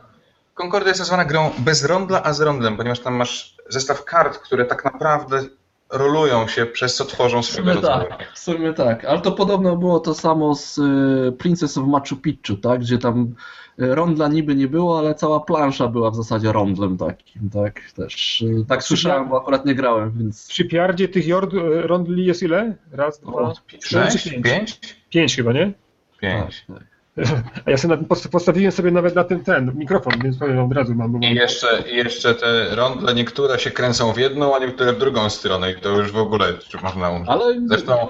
Concordia 0.55 0.89
jest 0.89 1.01
nazywana 1.01 1.25
grą 1.25 1.51
bez 1.59 1.85
rondla, 1.85 2.23
a 2.23 2.33
z 2.33 2.41
rondlem, 2.41 2.77
ponieważ 2.77 3.01
tam 3.01 3.15
masz 3.15 3.57
zestaw 3.69 4.05
kart, 4.05 4.39
które 4.39 4.65
tak 4.65 4.85
naprawdę 4.85 5.43
rolują 5.91 6.49
się, 6.49 6.67
przez 6.67 6.97
co 6.97 7.05
tworzą 7.05 7.43
W 7.43 7.47
swego 7.47 7.75
rodzaju. 7.75 8.09
tak, 8.09 8.33
w 8.35 8.39
sumie 8.39 8.73
tak. 8.73 9.05
Ale 9.05 9.21
to 9.21 9.33
podobno 9.33 9.77
było 9.77 10.01
to 10.01 10.15
samo 10.15 10.55
z 10.55 10.79
y, 10.79 11.33
Princess 11.39 11.79
of 11.79 11.87
Machu 11.89 12.17
Picchu, 12.17 12.57
tak? 12.57 12.81
Gdzie 12.81 12.99
tam 12.99 13.35
y, 13.81 13.95
rondla 13.95 14.29
niby 14.29 14.55
nie 14.55 14.69
było, 14.69 14.99
ale 14.99 15.15
cała 15.15 15.41
plansza 15.41 15.89
była 15.89 16.11
w 16.11 16.17
zasadzie 16.17 16.53
rondlem 16.53 16.97
takim, 16.99 17.51
tak? 17.51 17.81
Też 17.97 18.43
y, 18.43 18.65
tak 18.69 18.83
słyszałem, 18.85 19.29
bo 19.29 19.41
akurat 19.43 19.67
nie 19.67 19.75
grałem, 19.75 20.13
więc... 20.19 20.49
W 20.49 20.53
Shipyardzie 20.53 21.09
tych 21.09 21.27
jord, 21.27 21.51
rondli 21.83 22.27
jest 22.27 22.43
ile? 22.43 22.77
Raz, 22.93 23.21
dwa, 23.21 23.33
O, 23.33 23.53
trzy, 23.53 23.89
Sześć? 23.89 24.31
Pięć? 24.45 24.81
Pięć 25.11 25.37
chyba, 25.37 25.53
nie? 25.53 25.73
Pięć. 26.21 26.65
Tak, 26.69 26.77
tak. 26.79 26.87
A 27.67 27.71
ja 27.71 27.77
sobie 27.77 27.99
postawiłem 28.31 28.73
sobie 28.73 28.91
nawet 28.91 29.15
na 29.15 29.25
ten, 29.25 29.45
ten 29.45 29.73
mikrofon, 29.75 30.13
więc 30.25 30.39
powiem 30.39 30.59
od 30.59 30.73
razu 30.73 30.95
mam. 30.95 31.13
mam 31.13 31.23
I 31.23 31.35
jeszcze, 31.35 31.83
I 31.93 31.97
jeszcze 31.97 32.35
te 32.35 32.75
rondle, 32.75 33.15
niektóre 33.15 33.59
się 33.59 33.71
kręcą 33.71 34.13
w 34.13 34.19
jedną, 34.19 34.57
a 34.57 34.59
niektóre 34.59 34.93
w 34.93 34.99
drugą 34.99 35.31
stronę 35.31 35.73
i 35.73 35.81
to 35.81 35.89
już 35.89 36.13
w 36.13 36.17
ogóle 36.17 36.53
można 36.83 37.11
umrzeć. 37.11 37.29
Ale 37.29 37.61
Zresztą 37.67 38.09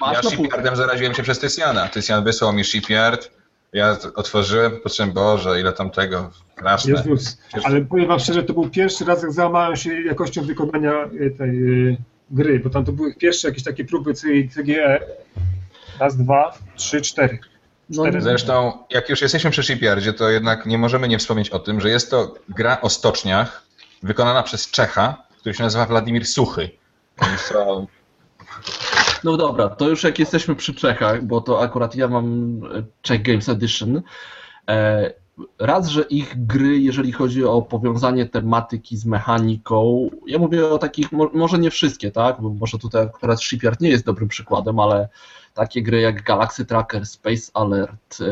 ja 0.00 0.12
na 0.12 0.20
pół... 0.20 0.30
shipyardem 0.30 0.76
zaraziłem 0.76 1.14
się 1.14 1.22
przez 1.22 1.38
Tycjana. 1.38 1.88
Tycjan 1.88 2.24
wysłał 2.24 2.52
mi 2.52 2.64
shipyard, 2.64 3.30
ja 3.72 3.96
otworzyłem, 4.14 4.72
patrzyłem, 4.82 5.12
Boże, 5.12 5.60
ile 5.60 5.72
tam 5.72 5.90
tego, 5.90 6.30
straszne. 6.52 6.92
Jezus, 6.92 7.38
ale 7.64 7.80
powiem 7.80 8.06
wam 8.08 8.20
szczerze, 8.20 8.42
to 8.42 8.52
był 8.52 8.70
pierwszy 8.70 9.04
raz, 9.04 9.22
jak 9.22 9.32
załamałem 9.32 9.76
się 9.76 10.02
jakością 10.02 10.42
wykonania 10.42 10.92
e, 10.92 11.30
tej 11.30 11.50
e, 11.90 11.96
gry, 12.30 12.60
bo 12.60 12.70
tam 12.70 12.84
to 12.84 12.92
były 12.92 13.14
pierwsze 13.14 13.48
jakieś 13.48 13.64
takie 13.64 13.84
próby 13.84 14.14
CGE. 14.14 15.00
Raz, 16.00 16.16
dwa, 16.16 16.58
trzy, 16.76 17.00
cztery. 17.00 17.38
No. 17.90 18.02
Zresztą, 18.18 18.72
jak 18.90 19.08
już 19.08 19.22
jesteśmy 19.22 19.50
przy 19.50 19.62
shipyardzie, 19.62 20.12
to 20.12 20.28
jednak 20.28 20.66
nie 20.66 20.78
możemy 20.78 21.08
nie 21.08 21.18
wspomnieć 21.18 21.50
o 21.50 21.58
tym, 21.58 21.80
że 21.80 21.88
jest 21.90 22.10
to 22.10 22.34
gra 22.48 22.80
o 22.80 22.90
stoczniach, 22.90 23.62
wykonana 24.02 24.42
przez 24.42 24.70
Czecha, 24.70 25.22
który 25.38 25.54
się 25.54 25.62
nazywa 25.62 25.86
Władimir 25.86 26.26
Suchy. 26.26 26.70
No 29.24 29.36
dobra, 29.36 29.68
to 29.68 29.88
już 29.88 30.04
jak 30.04 30.18
jesteśmy 30.18 30.54
przy 30.54 30.74
Czechach, 30.74 31.24
bo 31.24 31.40
to 31.40 31.62
akurat 31.62 31.94
ja 31.96 32.08
mam 32.08 32.60
e, 32.64 32.82
Czech 33.02 33.22
Games 33.22 33.48
Edition. 33.48 34.02
E, 34.68 35.12
raz, 35.58 35.88
że 35.88 36.02
ich 36.02 36.46
gry, 36.46 36.78
jeżeli 36.78 37.12
chodzi 37.12 37.44
o 37.44 37.62
powiązanie 37.62 38.26
tematyki 38.26 38.96
z 38.96 39.04
mechaniką, 39.04 40.10
ja 40.26 40.38
mówię 40.38 40.68
o 40.68 40.78
takich, 40.78 41.12
mo- 41.12 41.30
może 41.34 41.58
nie 41.58 41.70
wszystkie, 41.70 42.10
tak, 42.10 42.40
bo 42.40 42.50
może 42.50 42.78
tutaj 42.78 43.06
akurat 43.06 43.42
Shipyard 43.42 43.80
nie 43.80 43.88
jest 43.88 44.04
dobrym 44.04 44.28
przykładem, 44.28 44.78
ale 44.78 45.08
takie 45.58 45.82
gry 45.82 46.00
jak 46.00 46.22
Galaxy 46.22 46.66
Tracker, 46.66 47.06
Space 47.06 47.50
Alert, 47.54 48.18
e, 48.20 48.24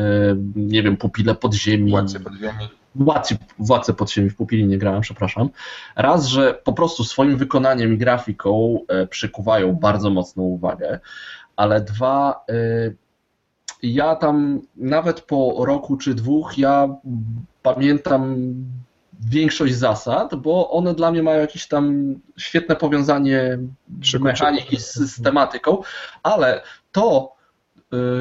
nie 0.55 0.83
wiem, 0.83 0.97
Pupile 0.97 1.35
Podziemi, 1.35 1.91
władcy 1.91 2.19
podziemi. 2.19 2.69
Władcy, 2.95 3.37
Władcę 3.59 3.93
Podziemi 3.93 4.29
w 4.29 4.35
Pupili 4.35 4.67
nie 4.67 4.77
grałem, 4.77 5.01
przepraszam. 5.01 5.49
Raz, 5.95 6.25
że 6.25 6.53
po 6.63 6.73
prostu 6.73 7.03
swoim 7.03 7.37
wykonaniem 7.37 7.93
i 7.93 7.97
grafiką 7.97 8.79
e, 8.87 9.07
przykuwają 9.07 9.75
bardzo 9.75 10.09
mocną 10.09 10.43
uwagę, 10.43 10.99
ale 11.55 11.81
dwa, 11.81 12.45
e, 12.49 12.53
ja 13.83 14.15
tam 14.15 14.61
nawet 14.75 15.21
po 15.21 15.65
roku 15.65 15.97
czy 15.97 16.13
dwóch, 16.13 16.57
ja 16.57 16.89
pamiętam 17.61 18.35
większość 19.19 19.75
zasad, 19.75 20.35
bo 20.35 20.69
one 20.71 20.93
dla 20.93 21.11
mnie 21.11 21.23
mają 21.23 21.39
jakieś 21.39 21.67
tam 21.67 22.15
świetne 22.37 22.75
powiązanie 22.75 23.59
mechaniki 24.19 24.77
z, 24.77 24.93
z 24.93 25.21
tematyką, 25.21 25.81
ale 26.23 26.61
to, 26.91 27.35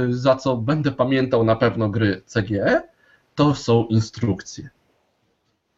y, 0.08 0.14
za 0.14 0.36
co 0.36 0.56
będę 0.56 0.92
pamiętał 0.92 1.44
na 1.44 1.56
pewno 1.56 1.88
gry 1.88 2.22
CGE, 2.34 2.82
to 3.34 3.54
są 3.54 3.84
instrukcje. 3.84 4.70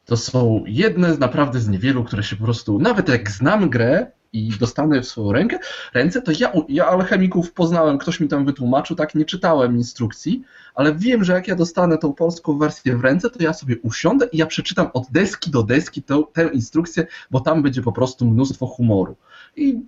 To 0.05 0.17
są 0.17 0.65
jedne 0.67 1.17
naprawdę 1.17 1.61
z 1.61 1.69
niewielu, 1.69 2.05
które 2.05 2.23
się 2.23 2.37
po 2.37 2.45
prostu, 2.45 2.79
nawet 2.79 3.09
jak 3.09 3.31
znam 3.31 3.71
grę 3.71 4.11
i 4.33 4.51
dostanę 4.61 5.01
w 5.01 5.09
swoją 5.09 5.33
rękę, 5.33 5.59
ręce, 5.95 6.23
to 6.23 6.33
ja, 6.41 6.53
ja 6.69 6.87
alchemików 6.87 7.53
poznałem, 7.53 7.99
ktoś 7.99 8.21
mi 8.21 8.29
tam 8.29 8.45
wytłumaczył, 8.45 8.97
tak, 8.97 9.15
nie 9.15 9.25
czytałem 9.25 9.77
instrukcji, 9.77 10.43
ale 10.75 10.95
wiem, 10.95 11.25
że 11.25 11.33
jak 11.33 11.49
ja 11.49 11.55
dostanę 11.55 11.99
tą 11.99 12.13
polską 12.13 12.59
wersję 12.59 12.97
w 12.97 13.01
ręce, 13.01 13.31
to 13.31 13.43
ja 13.43 13.53
sobie 13.53 13.77
usiądę 13.83 14.29
i 14.33 14.39
ja 14.39 14.47
przeczytam 14.47 14.91
od 14.95 15.11
deski 15.11 15.51
do 15.51 15.63
deski 15.63 16.03
tą, 16.03 16.25
tę 16.33 16.51
instrukcję, 16.53 17.07
bo 17.31 17.41
tam 17.41 17.63
będzie 17.63 17.83
po 17.83 17.93
prostu 17.93 18.27
mnóstwo 18.27 18.67
humoru. 18.67 19.17
I 19.57 19.81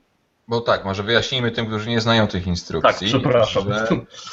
Bo 0.51 0.61
tak, 0.61 0.85
może 0.85 1.03
wyjaśnijmy 1.03 1.51
tym, 1.51 1.67
którzy 1.67 1.91
nie 1.91 2.01
znają 2.01 2.27
tych 2.27 2.47
instrukcji. 2.47 3.13
Tak, 3.13 3.21
przepraszam. 3.21 3.67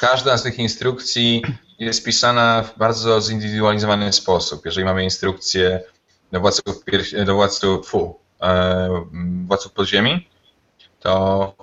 Każda 0.00 0.36
z 0.36 0.42
tych 0.42 0.58
instrukcji 0.58 1.42
jest 1.78 2.04
pisana 2.04 2.62
w 2.62 2.78
bardzo 2.78 3.20
zindywidualizowany 3.20 4.12
sposób. 4.12 4.64
Jeżeli 4.64 4.84
mamy 4.84 5.04
instrukcję 5.04 5.80
do 6.32 6.40
władców, 6.40 6.84
do 7.26 7.34
władców, 7.34 7.88
fu, 7.88 8.18
e, 8.42 9.06
władców 9.46 9.72
podziemi, 9.72 10.28
to 11.00 11.54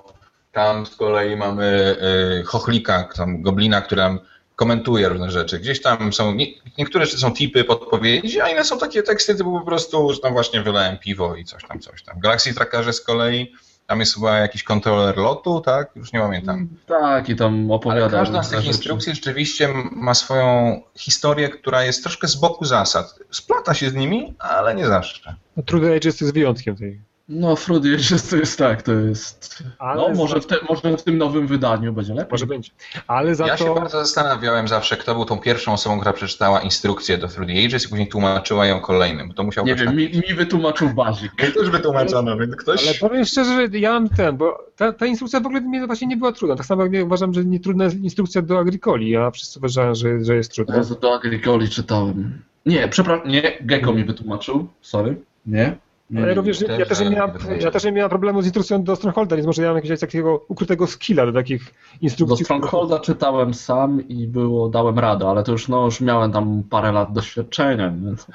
tam 0.52 0.86
z 0.86 0.96
kolei 0.96 1.36
mamy 1.36 1.96
e, 2.40 2.42
chochlika, 2.42 3.08
tam 3.16 3.42
goblina, 3.42 3.82
który 3.82 4.02
nam 4.02 4.20
komentuje 4.54 5.08
różne 5.08 5.30
rzeczy. 5.30 5.58
Gdzieś 5.58 5.82
tam 5.82 6.12
są, 6.12 6.34
nie, 6.34 6.46
niektóre 6.78 7.06
rzeczy 7.06 7.18
są 7.18 7.34
tipy, 7.34 7.64
podpowiedzi, 7.64 8.40
a 8.40 8.48
inne 8.48 8.64
są 8.64 8.78
takie 8.78 9.02
teksty 9.02 9.34
typu 9.34 9.58
po 9.58 9.66
prostu, 9.66 10.12
że 10.12 10.20
tam 10.20 10.32
właśnie 10.32 10.62
wylałem 10.62 10.98
piwo 10.98 11.36
i 11.36 11.44
coś 11.44 11.64
tam, 11.64 11.80
coś 11.80 12.02
tam. 12.02 12.20
Galaxy 12.20 12.54
Trackerze 12.54 12.92
z 12.92 13.00
kolei 13.00 13.52
tam 13.86 14.00
jest 14.00 14.14
chyba 14.14 14.38
jakiś 14.38 14.62
kontroler 14.62 15.16
lotu, 15.16 15.60
tak? 15.60 15.90
Już 15.96 16.12
nie 16.12 16.20
pamiętam. 16.20 16.68
Tak, 16.86 17.28
i 17.28 17.36
tam 17.36 17.70
opowiada. 17.70 18.06
Ale 18.06 18.10
każda 18.10 18.42
z 18.42 18.50
tych 18.50 18.64
instrukcji 18.64 19.14
rzeczywiście 19.14 19.68
ma 19.92 20.14
swoją 20.14 20.80
historię, 20.94 21.48
która 21.48 21.84
jest 21.84 22.02
troszkę 22.02 22.28
z 22.28 22.36
boku 22.36 22.64
zasad. 22.64 23.18
Splata 23.30 23.74
się 23.74 23.90
z 23.90 23.94
nimi, 23.94 24.34
ale 24.38 24.74
nie 24.74 24.86
zawsze. 24.86 25.34
No, 25.56 25.62
True 25.62 26.00
jest 26.04 26.32
wyjątkiem 26.32 26.76
tej. 26.76 27.00
No, 27.28 27.56
Fruity 27.56 27.88
jest, 27.88 28.30
to 28.30 28.36
jest 28.36 28.58
tak, 28.58 28.82
to 28.82 28.92
jest. 28.92 29.62
Ale 29.78 30.02
no, 30.02 30.14
może 30.14 30.40
w, 30.40 30.46
te, 30.46 30.56
może 30.68 30.96
w 30.96 31.02
tym 31.02 31.18
nowym 31.18 31.46
wydaniu 31.46 31.92
będzie 31.92 32.14
lepiej. 32.14 32.30
Może 32.30 32.46
będzie. 32.46 32.70
Ale 33.06 33.34
za 33.34 33.46
Ja 33.46 33.56
to... 33.56 33.64
się 33.64 33.74
bardzo 33.74 33.98
zastanawiałem 33.98 34.68
zawsze, 34.68 34.96
kto 34.96 35.14
był 35.14 35.24
tą 35.24 35.38
pierwszą 35.38 35.72
osobą, 35.72 35.96
która 35.98 36.12
przeczytała 36.12 36.60
instrukcję 36.60 37.18
do 37.18 37.28
the 37.28 37.42
Ages 37.42 37.86
i 37.86 37.88
później 37.88 38.08
tłumaczyła 38.08 38.66
ją 38.66 38.80
kolejnym, 38.80 39.28
bo 39.28 39.34
to 39.34 39.42
musiał 39.42 39.66
Nie 39.66 39.72
być 39.72 39.80
wiem, 39.80 39.88
tak- 39.88 39.96
mi, 39.96 40.22
mi 40.28 40.34
wytłumaczył 40.34 40.88
Bazik. 40.88 41.32
Mi 41.42 41.52
też 41.52 41.70
wytłumaczono, 41.70 42.36
więc 42.36 42.56
ktoś... 42.56 42.88
Ale 42.88 42.94
powiem 42.94 43.24
szczerze, 43.24 43.68
że 43.72 43.78
ja 43.78 43.92
mam 43.92 44.08
ten, 44.08 44.36
bo 44.36 44.66
ta, 44.76 44.92
ta 44.92 45.06
instrukcja 45.06 45.40
w 45.40 45.46
ogóle 45.46 45.60
mnie 45.60 45.86
właśnie 45.86 46.06
nie 46.06 46.16
była 46.16 46.32
trudna. 46.32 46.56
Tak 46.56 46.66
samo 46.66 46.82
jak 46.82 46.92
ja 46.92 47.04
uważam, 47.04 47.34
że 47.34 47.44
nie 47.44 47.60
trudna 47.60 47.84
jest 47.84 47.96
instrukcja 47.96 48.42
do 48.42 48.58
Agricoli, 48.58 49.16
a 49.16 49.30
wszyscy 49.30 49.58
uważają, 49.58 49.94
że, 49.94 50.24
że 50.24 50.36
jest 50.36 50.52
trudna. 50.52 50.76
Ja 50.76 50.82
do 51.00 51.14
Agricoli 51.14 51.68
czytałem. 51.68 52.42
Nie, 52.66 52.88
przepraszam, 52.88 53.28
nie, 53.28 53.58
Gecko 53.60 53.92
mi 53.92 54.04
wytłumaczył, 54.04 54.68
sorry. 54.80 55.16
Nie. 55.46 55.76
Ale 56.14 56.26
nie. 56.26 56.34
również 56.34 56.58
też, 56.58 56.78
ja 56.78 56.86
też, 56.86 57.00
nie 57.00 57.06
wytłumaczę. 57.06 57.58
ja 57.64 57.70
też 57.70 57.84
nie 57.84 57.92
miałem 57.92 58.10
problemu 58.10 58.42
z 58.42 58.44
instrukcją 58.44 58.84
do 58.84 58.96
Strongholda, 58.96 59.36
więc 59.36 59.46
może 59.46 59.62
ja 59.62 59.68
mam 59.68 59.76
jakiegoś 59.76 60.00
takiego 60.00 60.44
ukrytego 60.48 60.86
skilla 60.86 61.26
do 61.26 61.32
takich 61.32 61.64
Do 61.64 61.72
instrukcji. 62.00 62.44
Strongholda 62.44 62.98
czytałem 62.98 63.54
sam 63.54 64.08
i 64.08 64.28
było, 64.28 64.68
dałem 64.68 64.98
radę, 64.98 65.28
ale 65.28 65.42
to 65.42 65.52
już, 65.52 65.68
no, 65.68 65.84
już 65.84 66.00
miałem 66.00 66.32
tam 66.32 66.62
parę 66.70 66.92
lat 66.92 67.12
doświadczenia, 67.12 67.92
więc... 68.04 68.26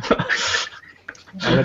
Ale, 1.48 1.64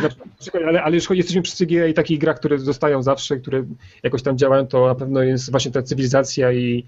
ale, 0.66 0.82
ale 0.82 0.94
już 0.94 1.10
jesteśmy 1.10 1.42
przy 1.42 1.66
CGA 1.66 1.86
i 1.86 1.94
takich 1.94 2.18
grach, 2.18 2.36
które 2.36 2.58
zostają 2.58 3.02
zawsze, 3.02 3.36
które 3.36 3.64
jakoś 4.02 4.22
tam 4.22 4.38
działają, 4.38 4.66
to 4.66 4.86
na 4.86 4.94
pewno 4.94 5.22
jest 5.22 5.50
właśnie 5.50 5.70
ta 5.72 5.82
cywilizacja 5.82 6.52
i 6.52 6.86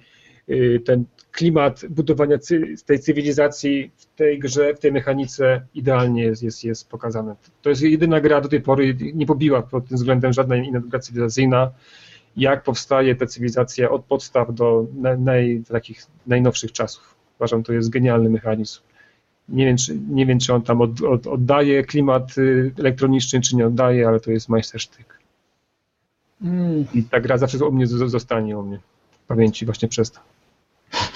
y, 0.49 0.83
ten 0.85 1.05
klimat 1.33 1.87
budowania 1.91 2.39
cy, 2.39 2.75
tej 2.87 2.99
cywilizacji 2.99 3.91
w 3.97 4.07
tej 4.07 4.39
grze, 4.39 4.75
w 4.75 4.79
tej 4.79 4.93
mechanice 4.93 5.63
idealnie 5.75 6.23
jest, 6.23 6.43
jest, 6.43 6.65
jest 6.65 6.89
pokazane. 6.89 7.37
To 7.63 7.71
jest 7.71 7.83
jedyna 7.83 8.21
gra 8.21 8.41
do 8.41 8.49
tej 8.49 8.61
pory, 8.61 8.97
nie 9.15 9.27
pobiła 9.27 9.63
pod 9.63 9.89
tym 9.89 9.97
względem 9.97 10.33
żadna 10.33 10.57
inna 10.57 10.81
gra 10.81 11.01
cywilizacyjna, 11.01 11.71
jak 12.37 12.63
powstaje 12.63 13.15
ta 13.15 13.27
cywilizacja 13.27 13.91
od 13.91 14.05
podstaw 14.05 14.55
do 14.55 14.87
naj, 14.95 15.19
naj, 15.19 15.63
takich 15.69 16.07
najnowszych 16.27 16.73
czasów. 16.73 17.15
Uważam, 17.39 17.63
to 17.63 17.73
jest 17.73 17.91
genialny 17.91 18.31
mechanizm. 18.31 18.81
Nie 19.49 19.67
wiem, 19.67 19.77
czy, 19.77 19.99
nie 20.11 20.27
wiem, 20.27 20.39
czy 20.39 20.55
on 20.55 20.63
tam 20.63 20.81
od, 20.81 21.03
od, 21.03 21.27
oddaje 21.27 21.85
klimat 21.85 22.39
y, 22.39 22.73
elektroniczny, 22.79 23.41
czy 23.41 23.57
nie 23.57 23.67
oddaje, 23.67 24.09
ale 24.09 24.21
to 24.21 24.31
jest 24.31 24.49
majstersztyk. 24.49 25.19
Mm, 26.43 26.85
I 26.95 27.03
ta 27.03 27.21
gra 27.21 27.39
zawsze 27.39 27.65
u 27.65 27.73
mnie 27.73 27.87
zostanie 27.87 28.59
u 28.59 28.63
mnie 28.63 28.79
w 29.11 29.27
pamięci 29.27 29.65
właśnie 29.65 29.89
przez 29.89 30.11
to. 30.11 30.21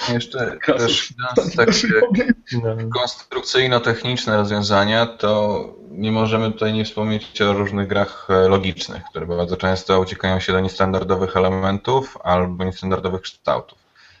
Jeszcze 0.09 0.57
też 0.65 1.11
idąc 1.11 1.55
tak 1.55 1.69
No, 2.63 2.75
konstrukcyjno-techniczne 2.99 4.37
rozwiązania, 4.37 5.05
to 5.05 5.63
nie 5.89 6.11
możemy 6.11 6.51
tutaj 6.51 6.73
nie 6.73 6.85
wspomnieć 6.85 7.41
o 7.41 7.53
różnych 7.53 7.87
grach 7.87 8.27
e, 8.29 8.47
logicznych, 8.47 9.03
które 9.09 9.25
bardzo 9.25 9.57
często 9.57 9.99
uciekają 9.99 10.39
się 10.39 10.53
do 10.53 10.59
niestandardowych 10.59 11.37
elementów 11.37 12.17
albo 12.23 12.63
niestandardowych 12.63 13.21
kształtów. 13.21 13.77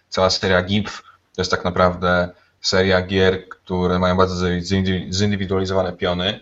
Cała 0.09 0.29
seria 0.29 0.61
GIF 0.61 1.03
to 1.35 1.41
jest 1.41 1.51
tak 1.51 1.63
naprawdę 1.63 2.29
seria 2.61 3.01
gier, 3.01 3.49
które 3.49 3.99
mają 3.99 4.17
bardzo 4.17 4.45
zindy- 4.45 5.13
zindywidualizowane 5.13 5.93
piony 5.93 6.39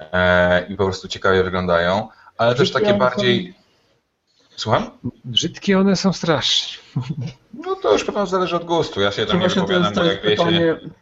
e, 0.00 0.66
i 0.68 0.76
po 0.76 0.84
prostu 0.84 1.08
ciekawie 1.08 1.42
wyglądają, 1.42 2.08
ale 2.38 2.54
też 2.54 2.72
takie 2.72 2.94
bardziej... 2.94 3.61
Słucham? 4.62 4.90
brzydkie 5.24 5.78
one 5.78 5.96
są 5.96 6.12
strasznie. 6.12 6.78
No 7.54 7.74
to 7.74 7.92
już 7.92 8.04
pewno 8.04 8.26
zależy 8.26 8.56
od 8.56 8.64
gustu. 8.64 9.00
Ja 9.00 9.12
się 9.12 9.26
to 9.26 9.32
tam 9.32 9.40
nie 9.40 9.48
właśnie 9.48 9.62
to 9.62 9.66
wypowiadam, 9.66 9.84
jest, 9.84 9.94
to 9.94 10.04
jest 10.04 10.14
jak 10.14 10.24
wiecie... 10.24 10.44
pytanie, 10.44 10.92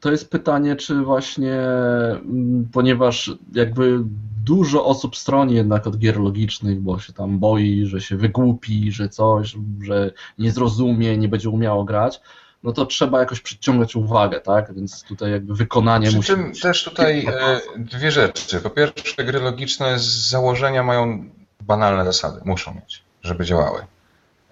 to 0.00 0.10
jest 0.10 0.30
pytanie, 0.30 0.76
czy 0.76 1.02
właśnie, 1.02 1.52
mm, 1.52 2.68
ponieważ 2.72 3.32
jakby 3.54 3.98
dużo 4.44 4.84
osób 4.84 5.16
stroni 5.16 5.54
jednak 5.54 5.86
od 5.86 5.98
gier 5.98 6.20
logicznych, 6.20 6.80
bo 6.80 6.98
się 6.98 7.12
tam 7.12 7.38
boi, 7.38 7.86
że 7.86 8.00
się 8.00 8.16
wygłupi, 8.16 8.92
że 8.92 9.08
coś, 9.08 9.56
że 9.82 10.12
nie 10.38 10.52
zrozumie, 10.52 11.16
nie 11.16 11.28
będzie 11.28 11.48
umiało 11.48 11.84
grać, 11.84 12.20
no 12.62 12.72
to 12.72 12.86
trzeba 12.86 13.20
jakoś 13.20 13.40
przyciągać 13.40 13.96
uwagę, 13.96 14.40
tak? 14.40 14.74
Więc 14.74 15.04
tutaj 15.04 15.30
jakby 15.30 15.54
wykonanie 15.54 16.06
Przy 16.06 16.16
musi 16.16 16.28
czym 16.28 16.50
być. 16.50 16.60
też 16.60 16.84
tutaj 16.84 17.26
e, 17.26 17.60
dwie 17.78 18.10
rzeczy. 18.10 18.60
Po 18.60 18.70
pierwsze, 18.70 19.24
gry 19.24 19.40
logiczne 19.40 19.98
z 19.98 20.28
założenia 20.28 20.82
mają 20.82 21.30
banalne 21.60 22.04
zasady, 22.04 22.40
muszą 22.44 22.74
mieć, 22.74 23.02
żeby 23.22 23.44
działały. 23.44 23.86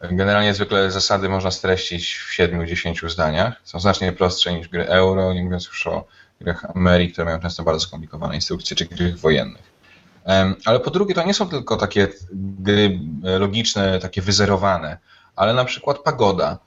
Generalnie 0.02 0.54
zwykle 0.54 0.90
zasady 0.90 1.28
można 1.28 1.50
streścić 1.50 2.14
w 2.14 2.38
7-10 2.38 3.08
zdaniach. 3.08 3.60
Są 3.64 3.80
znacznie 3.80 4.12
prostsze 4.12 4.54
niż 4.54 4.68
gry 4.68 4.86
euro, 4.86 5.34
nie 5.34 5.44
mówiąc 5.44 5.66
już 5.66 5.86
o 5.86 6.04
grach 6.40 6.64
Amerik, 6.76 7.12
które 7.12 7.24
mają 7.24 7.40
często 7.40 7.62
bardzo 7.62 7.80
skomplikowane 7.86 8.34
instrukcje, 8.34 8.76
czy 8.76 8.84
grach 8.84 9.16
wojennych. 9.16 9.78
Ale 10.64 10.80
po 10.80 10.90
drugie, 10.90 11.14
to 11.14 11.26
nie 11.26 11.34
są 11.34 11.48
tylko 11.48 11.76
takie 11.76 12.08
gry 12.32 13.00
e, 13.24 13.38
logiczne, 13.38 13.98
takie 13.98 14.22
wyzerowane, 14.22 14.98
ale 15.36 15.54
na 15.54 15.64
przykład 15.64 15.98
Pagoda, 15.98 16.58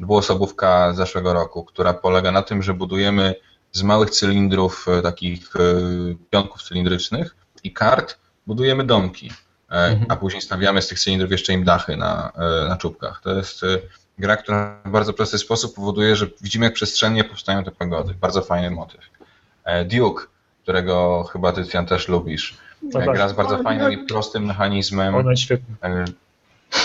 dwuosobówka 0.00 0.92
z 0.92 0.96
zeszłego 0.96 1.32
roku, 1.32 1.64
która 1.64 1.94
polega 1.94 2.32
na 2.32 2.42
tym, 2.42 2.62
że 2.62 2.74
budujemy 2.74 3.34
z 3.72 3.82
małych 3.82 4.10
cylindrów, 4.10 4.86
e, 4.88 5.02
takich 5.02 5.56
e, 5.56 5.60
pionków 6.30 6.62
cylindrycznych 6.62 7.36
i 7.64 7.72
kart, 7.72 8.18
budujemy 8.46 8.84
domki, 8.84 9.30
Mhm. 9.72 10.06
a 10.08 10.16
później 10.16 10.42
stawiamy 10.42 10.82
z 10.82 10.88
tych 10.88 11.00
cylindrów 11.00 11.30
jeszcze 11.30 11.52
im 11.52 11.64
dachy 11.64 11.96
na, 11.96 12.32
e, 12.64 12.68
na 12.68 12.76
czubkach. 12.76 13.20
To 13.24 13.34
jest 13.34 13.64
e, 13.64 13.66
gra, 14.18 14.36
która 14.36 14.80
w 14.84 14.90
bardzo 14.90 15.12
prosty 15.12 15.38
sposób 15.38 15.74
powoduje, 15.74 16.16
że 16.16 16.26
widzimy, 16.40 16.64
jak 16.64 16.74
przestrzennie 16.74 17.24
powstają 17.24 17.64
te 17.64 17.70
pagody. 17.70 18.14
Bardzo 18.14 18.42
fajny 18.42 18.70
motyw. 18.70 19.00
E, 19.64 19.84
Duke, 19.84 20.24
którego 20.62 21.24
chyba 21.32 21.52
ty, 21.52 21.64
Tian, 21.64 21.86
też 21.86 22.08
lubisz. 22.08 22.56
Tak, 22.92 23.02
E, 23.02 23.06
tak. 23.06 23.14
Gra 23.14 23.28
z 23.28 23.32
bardzo 23.32 23.62
fajnym 23.62 23.92
i 23.92 24.06
prostym 24.06 24.46
mechanizmem 24.46 25.14
e, 25.82 26.04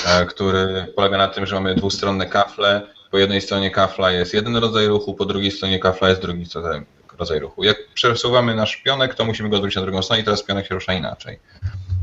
e, 0.08 0.26
który 0.26 0.94
polega 0.96 1.18
na 1.18 1.28
tym, 1.28 1.46
że 1.46 1.56
mamy 1.56 1.76
dwustronne 1.76 2.26
kafle. 2.26 2.82
Po 3.12 3.18
jednej 3.18 3.42
stronie 3.42 3.72
kafla 3.72 4.12
jest 4.12 4.34
jeden 4.34 4.56
rodzaj 4.58 4.88
ruchu, 4.88 5.14
po 5.14 5.26
drugiej 5.26 5.52
stronie 5.52 5.80
kafla 5.80 6.10
jest 6.10 6.22
drugi 6.22 6.46
rodzaj- 6.46 6.84
rodzaj 7.18 7.40
ruchu. 7.40 7.64
Jak 7.64 7.78
przesuwamy 7.94 8.56
nasz 8.56 8.76
pionek, 8.78 9.16
to 9.16 9.26
musimy 9.26 9.50
go 9.50 9.56
odwrócić 9.56 9.76
na 9.76 9.82
drugą 9.82 10.02
stronę 10.02 10.22
i 10.22 10.26
teraz 10.26 10.44
pionek 10.44 10.68
się 10.68 10.76
rusza 10.76 10.94
inaczej. 10.94 11.40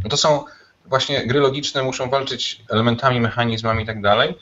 No 0.05 0.11
to 0.11 0.17
są 0.17 0.45
właśnie 0.87 1.27
gry 1.27 1.41
logiczne, 1.41 1.83
muszą 1.83 2.11
walczyć 2.11 2.65
elementami, 2.71 3.21
mechanizmami 3.21 3.83
i 3.83 3.87
tak 3.87 4.03
dalej, 4.03 4.39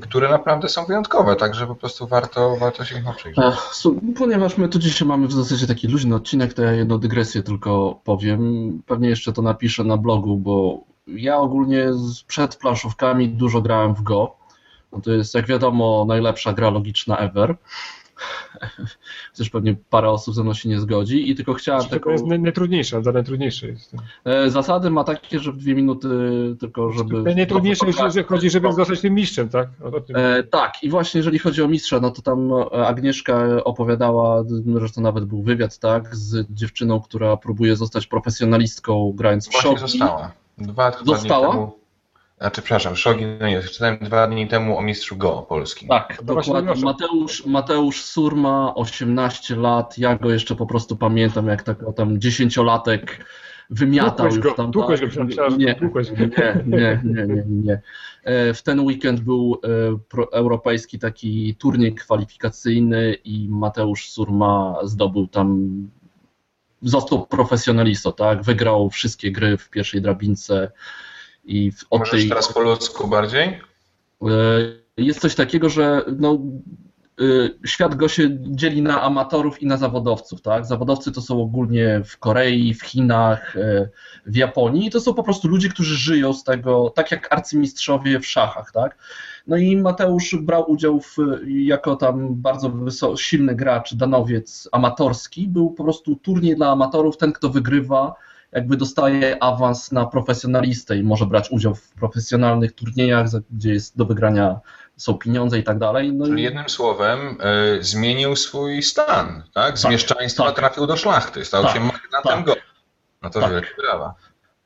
które 0.00 0.28
naprawdę 0.28 0.68
są 0.68 0.84
wyjątkowe, 0.84 1.36
także 1.36 1.66
po 1.66 1.74
prostu 1.74 2.06
warto, 2.06 2.56
warto 2.56 2.84
się 2.84 2.98
ich 2.98 3.04
przyjrzeć. 3.16 3.44
Ponieważ 4.18 4.58
my 4.58 4.68
tu 4.68 4.78
dzisiaj 4.78 5.08
mamy 5.08 5.26
w 5.26 5.32
zasadzie 5.32 5.66
taki 5.66 5.88
luźny 5.88 6.14
odcinek, 6.14 6.54
to 6.54 6.62
ja 6.62 6.72
jedną 6.72 6.98
dygresję 6.98 7.42
tylko 7.42 8.00
powiem. 8.04 8.82
Pewnie 8.86 9.08
jeszcze 9.08 9.32
to 9.32 9.42
napiszę 9.42 9.84
na 9.84 9.96
blogu, 9.96 10.36
bo 10.36 10.80
ja 11.06 11.36
ogólnie 11.36 11.90
przed 12.26 12.56
planszówkami 12.56 13.28
dużo 13.28 13.62
grałem 13.62 13.94
w 13.94 14.02
Go. 14.02 14.36
No 14.92 15.00
to 15.00 15.12
jest, 15.12 15.34
jak 15.34 15.46
wiadomo, 15.46 16.04
najlepsza 16.08 16.52
gra 16.52 16.70
logiczna 16.70 17.16
ever. 17.16 17.56
Chociaż 19.32 19.50
pewnie 19.50 19.76
parę 19.90 20.10
osób 20.10 20.34
ze 20.34 20.42
mną 20.42 20.54
się 20.54 20.68
nie 20.68 20.80
zgodzi 20.80 21.30
i 21.30 21.34
tylko 21.34 21.54
chciałem 21.54 21.82
To 21.82 21.88
taką... 21.88 22.10
jest 22.10 22.24
naj- 22.24 22.40
najtrudniejsza, 22.40 23.02
za 23.02 23.12
najtrudniejsze 23.12 23.66
jest. 23.66 23.94
E, 24.24 24.50
Zasady 24.50 24.90
ma 24.90 25.04
takie, 25.04 25.38
że 25.38 25.52
w 25.52 25.56
dwie 25.56 25.74
minuty 25.74 26.08
tylko, 26.60 26.90
żeby... 26.92 27.22
Najtrudniejsze, 27.36 27.92
że, 27.92 28.10
że 28.10 28.22
chodzi, 28.22 28.50
żeby 28.50 28.72
zostać 28.72 29.00
tym 29.00 29.14
mistrzem, 29.14 29.48
tak? 29.48 29.68
O, 29.82 29.96
o 29.96 30.00
tym. 30.00 30.16
E, 30.16 30.42
tak, 30.42 30.72
i 30.82 30.90
właśnie 30.90 31.18
jeżeli 31.18 31.38
chodzi 31.38 31.62
o 31.62 31.68
mistrza, 31.68 32.00
no 32.00 32.10
to 32.10 32.22
tam 32.22 32.52
e, 32.52 32.86
Agnieszka 32.86 33.64
opowiadała, 33.64 34.44
zresztą 34.78 35.00
nawet 35.00 35.24
był 35.24 35.42
wywiad, 35.42 35.78
tak, 35.78 36.16
z 36.16 36.46
dziewczyną, 36.50 37.00
która 37.00 37.36
próbuje 37.36 37.76
zostać 37.76 38.06
profesjonalistką 38.06 39.12
grając 39.16 39.48
w 39.48 39.52
Właśnie 39.52 39.70
shogi. 39.78 39.80
została. 39.80 40.32
Dwa 40.58 40.90
chyba 40.90 41.14
Została? 41.16 41.50
temu. 41.52 41.81
Znaczy, 42.42 42.62
przepraszam, 42.62 42.96
Shogi, 42.96 43.24
no 43.40 43.48
nie, 43.48 43.62
czytałem 43.62 43.98
dwa 44.00 44.26
dni 44.26 44.48
temu 44.48 44.78
o 44.78 44.82
mistrzu 44.82 45.16
Go 45.16 45.46
polskim. 45.48 45.88
Tak, 45.88 46.18
No 46.26 46.34
dokładnie. 46.34 46.84
Mateusz, 46.84 47.46
Mateusz 47.46 48.02
Surma, 48.02 48.74
18 48.74 49.56
lat, 49.56 49.98
ja 49.98 50.16
go 50.16 50.30
jeszcze 50.30 50.56
po 50.56 50.66
prostu 50.66 50.96
pamiętam, 50.96 51.46
jak 51.46 51.62
tak 51.62 51.82
o 51.82 51.92
tam 51.92 52.20
dziesięciolatek 52.20 53.26
wymiatał 53.70 54.28
Tłukłeś 54.28 54.44
już 54.44 54.56
tam. 54.56 54.72
tak. 54.72 55.16
go, 55.16 55.24
myślałem, 55.24 55.58
nie, 55.58 55.76
nie, 56.16 56.60
nie, 56.66 57.00
nie, 57.04 57.26
nie, 57.26 57.44
nie. 57.46 57.80
E, 58.24 58.54
W 58.54 58.62
ten 58.62 58.80
weekend 58.80 59.20
był 59.20 59.60
e, 59.64 60.26
europejski 60.32 60.98
taki 60.98 61.54
turniej 61.58 61.94
kwalifikacyjny 61.94 63.14
i 63.24 63.48
Mateusz 63.50 64.08
Surma 64.08 64.78
zdobył 64.82 65.26
tam, 65.26 65.70
został 66.82 67.26
profesjonalistą, 67.26 68.12
tak? 68.12 68.42
Wygrał 68.42 68.90
wszystkie 68.90 69.32
gry 69.32 69.56
w 69.56 69.70
pierwszej 69.70 70.02
drabince 70.02 70.72
i 71.44 71.72
w- 71.72 71.84
od 71.90 71.98
Możesz 71.98 72.20
tej... 72.20 72.28
teraz 72.28 72.52
po 72.52 72.60
ludzku 72.60 73.08
bardziej? 73.08 73.42
E, 73.42 74.28
Jest 74.96 75.20
coś 75.20 75.34
takiego, 75.34 75.68
że 75.68 76.02
no, 76.18 76.38
y, 77.20 77.58
świat 77.66 77.94
go 77.94 78.08
się 78.08 78.28
dzieli 78.40 78.82
na 78.82 79.02
amatorów 79.02 79.62
i 79.62 79.66
na 79.66 79.76
zawodowców, 79.76 80.42
tak? 80.42 80.66
Zawodowcy 80.66 81.12
to 81.12 81.20
są 81.20 81.42
ogólnie 81.42 82.02
w 82.04 82.18
Korei, 82.18 82.74
w 82.74 82.82
Chinach, 82.82 83.56
y, 83.56 83.88
w 84.26 84.36
Japonii 84.36 84.86
i 84.86 84.90
to 84.90 85.00
są 85.00 85.14
po 85.14 85.22
prostu 85.22 85.48
ludzie, 85.48 85.68
którzy 85.68 85.96
żyją 85.96 86.32
z 86.32 86.44
tego, 86.44 86.92
tak 86.94 87.10
jak 87.10 87.32
arcymistrzowie 87.32 88.20
w 88.20 88.26
szachach, 88.26 88.72
tak? 88.72 88.98
No 89.46 89.56
i 89.56 89.76
Mateusz 89.76 90.36
brał 90.42 90.70
udział 90.70 91.00
w, 91.00 91.16
jako 91.46 91.96
tam 91.96 92.34
bardzo 92.34 92.70
wysoko, 92.70 93.16
silny 93.16 93.54
gracz, 93.54 93.94
danowiec 93.94 94.68
amatorski, 94.72 95.48
był 95.48 95.70
po 95.70 95.84
prostu 95.84 96.16
turniej 96.16 96.56
dla 96.56 96.70
amatorów, 96.70 97.16
ten 97.16 97.32
kto 97.32 97.48
wygrywa 97.48 98.14
jakby 98.52 98.76
dostaje 98.76 99.42
awans 99.42 99.92
na 99.92 100.06
profesjonalistę 100.06 100.96
i 100.96 101.02
może 101.02 101.26
brać 101.26 101.50
udział 101.50 101.74
w 101.74 101.88
profesjonalnych 101.88 102.72
turniejach, 102.72 103.26
gdzie 103.50 103.72
jest 103.72 103.96
do 103.96 104.06
wygrania 104.06 104.60
są 104.96 105.14
pieniądze 105.14 105.58
i 105.58 105.62
tak 105.62 105.78
dalej. 105.78 106.12
No 106.12 106.26
Czyli 106.26 106.42
jednym 106.42 106.68
słowem 106.68 107.38
y, 107.78 107.84
zmienił 107.84 108.36
swój 108.36 108.82
stan, 108.82 109.42
tak? 109.54 109.78
Z 109.78 109.82
tak, 109.82 109.92
mieszczaństwa 109.92 110.44
tak. 110.44 110.56
trafił 110.56 110.86
do 110.86 110.96
szlachty, 110.96 111.44
stał 111.44 111.62
tak, 111.62 111.74
się 111.74 111.80
magnatem 111.80 112.22
tak. 112.22 112.44
go. 112.44 112.54
No 113.22 113.30
to 113.30 113.40
tak. 113.40 113.50
wielkie 113.50 113.74
brawa. 113.82 114.14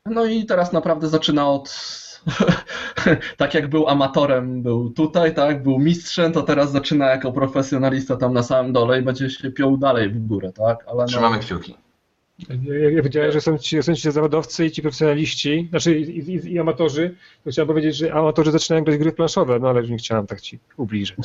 No 0.07 0.24
i 0.24 0.47
teraz 0.47 0.72
naprawdę 0.72 1.09
zaczyna 1.09 1.51
od 1.51 1.97
tak 3.37 3.55
jak 3.55 3.68
był 3.68 3.89
amatorem, 3.89 4.62
był 4.62 4.91
tutaj, 4.91 5.34
tak, 5.34 5.62
był 5.62 5.78
mistrzem, 5.78 6.32
to 6.32 6.43
teraz 6.43 6.72
zaczyna 6.72 7.07
jako 7.07 7.32
profesjonalista 7.32 8.16
tam 8.16 8.32
na 8.32 8.43
samym 8.43 8.72
dole 8.72 9.01
i 9.01 9.03
będzie 9.03 9.30
się 9.30 9.51
piął 9.51 9.76
dalej 9.76 10.11
w 10.11 10.26
górę, 10.26 10.53
tak? 10.53 10.84
Ale 10.89 11.07
Trzymamy 11.07 11.37
no... 11.37 11.43
kciuki. 11.43 11.86
Jak 12.82 12.95
ja 12.95 13.03
wiedziałem, 13.03 13.32
że 13.32 13.41
są 13.41 13.59
ci, 13.59 13.82
są 13.82 13.95
ci 13.95 14.12
zawodowcy 14.12 14.66
i 14.66 14.70
ci 14.70 14.82
profesjonaliści, 14.82 15.66
znaczy 15.70 16.01
i, 16.01 16.18
i, 16.18 16.53
i, 16.53 16.59
amatorzy, 16.59 17.14
to 17.45 17.51
chciałem 17.51 17.68
powiedzieć, 17.68 17.97
że 17.97 18.14
amatorzy 18.14 18.51
zaczynają 18.51 18.84
grać 18.84 18.99
gry 18.99 19.12
planszowe, 19.12 19.59
no 19.59 19.68
ale 19.68 19.80
już 19.80 19.91
nie 19.91 19.97
chciałem 19.97 20.26
tak 20.26 20.41
ci 20.41 20.59
ubliżyć. 20.76 21.16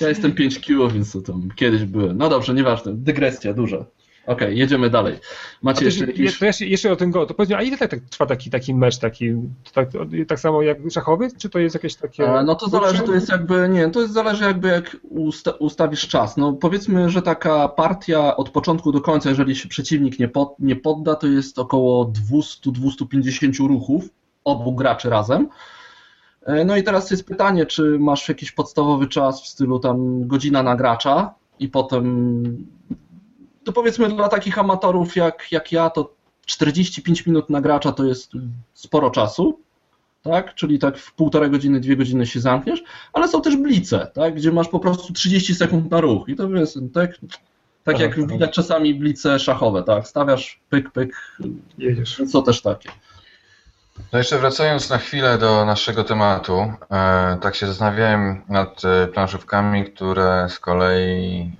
Ja 0.00 0.08
jestem 0.08 0.32
5Q, 0.32 0.92
więc 0.92 1.12
to 1.12 1.20
tam 1.20 1.48
kiedyś 1.56 1.84
byłem. 1.84 2.18
No 2.18 2.28
dobrze, 2.28 2.54
nieważne, 2.54 2.92
dygresja 2.94 3.54
duża. 3.54 3.84
Okej, 4.28 4.46
okay, 4.46 4.54
jedziemy 4.54 4.90
dalej. 4.90 5.18
Macie 5.62 5.84
jeszcze 5.84 6.06
jakieś... 6.06 6.40
jeszcze, 6.40 6.66
jeszcze 6.66 6.92
o 6.92 6.96
tym 6.96 7.10
go, 7.10 7.26
to 7.26 7.34
powiedz 7.34 7.52
a 7.52 7.62
ile 7.62 7.78
tak, 7.78 7.90
tak 7.90 8.00
trwa 8.00 8.26
taki, 8.26 8.50
taki 8.50 8.74
mecz, 8.74 8.98
taki, 8.98 9.34
tak, 9.72 9.88
tak 10.28 10.40
samo 10.40 10.62
jak 10.62 10.78
szachowy, 10.90 11.28
czy 11.38 11.50
to 11.50 11.58
jest 11.58 11.74
jakieś 11.74 11.94
takie... 11.94 12.42
No 12.44 12.54
to 12.54 12.68
zależy, 12.68 13.02
to 13.02 13.14
jest 13.14 13.28
jakby, 13.28 13.68
nie, 13.68 13.90
to 13.90 14.00
jest 14.00 14.12
zależy 14.12 14.44
jakby 14.44 14.68
jak 14.68 14.96
usta 15.02 15.50
ustawisz 15.50 16.08
czas. 16.08 16.36
No 16.36 16.52
powiedzmy, 16.52 17.10
że 17.10 17.22
taka 17.22 17.68
partia 17.68 18.36
od 18.36 18.50
początku 18.50 18.92
do 18.92 19.00
końca, 19.00 19.28
jeżeli 19.28 19.56
się 19.56 19.68
przeciwnik 19.68 20.18
nie, 20.18 20.28
pod, 20.28 20.54
nie 20.58 20.76
podda, 20.76 21.14
to 21.14 21.26
jest 21.26 21.58
około 21.58 22.12
200-250 22.32 23.66
ruchów 23.68 24.08
obu 24.44 24.72
graczy 24.72 25.10
razem. 25.10 25.48
E, 26.42 26.64
no 26.64 26.76
i 26.76 26.82
teraz 26.82 27.10
jest 27.10 27.26
pytanie, 27.26 27.66
czy 27.66 27.98
masz 27.98 28.28
jakiś 28.28 28.52
podstawowy 28.52 29.06
czas 29.06 29.42
w 29.42 29.46
stylu 29.46 29.78
tam 29.78 30.28
godzina 30.28 30.62
na 30.62 30.76
gracza 30.76 31.34
i 31.58 31.68
potem 31.68 32.44
to 33.68 33.72
powiedzmy 33.72 34.08
dla 34.08 34.28
takich 34.28 34.58
amatorów 34.58 35.16
jak, 35.16 35.52
jak 35.52 35.72
ja, 35.72 35.90
to 35.90 36.14
45 36.46 37.26
minut 37.26 37.50
na 37.50 37.60
gracza 37.60 37.92
to 37.92 38.04
jest 38.04 38.32
sporo 38.74 39.10
czasu, 39.10 39.60
tak? 40.22 40.54
Czyli 40.54 40.78
tak 40.78 40.98
w 40.98 41.12
półtorej 41.12 41.50
godziny, 41.50 41.80
dwie 41.80 41.96
godziny 41.96 42.26
się 42.26 42.40
zamkniesz, 42.40 42.82
ale 43.12 43.28
są 43.28 43.42
też 43.42 43.56
blice, 43.56 44.10
tak? 44.14 44.34
Gdzie 44.34 44.52
masz 44.52 44.68
po 44.68 44.80
prostu 44.80 45.12
30 45.12 45.54
sekund 45.54 45.90
na 45.90 46.00
ruch 46.00 46.28
i 46.28 46.36
to 46.36 46.48
jest 46.48 46.78
tak, 46.94 47.10
tak 47.84 48.00
jak 48.00 48.26
widać 48.26 48.54
czasami 48.54 48.94
blice 48.94 49.38
szachowe, 49.38 49.82
tak? 49.82 50.08
Stawiasz 50.08 50.60
pyk, 50.70 50.90
pyk, 50.90 51.38
jedziesz. 51.78 52.22
Są 52.26 52.42
też 52.42 52.62
takie. 52.62 52.88
No 54.12 54.18
jeszcze 54.18 54.38
wracając 54.38 54.90
na 54.90 54.98
chwilę 54.98 55.38
do 55.38 55.64
naszego 55.64 56.04
tematu, 56.04 56.72
e, 56.90 57.38
tak 57.42 57.54
się 57.54 57.66
zastanawiałem 57.66 58.42
nad 58.48 58.84
e, 58.84 59.06
planszówkami, 59.06 59.84
które 59.84 60.46
z 60.50 60.58
kolei 60.58 61.50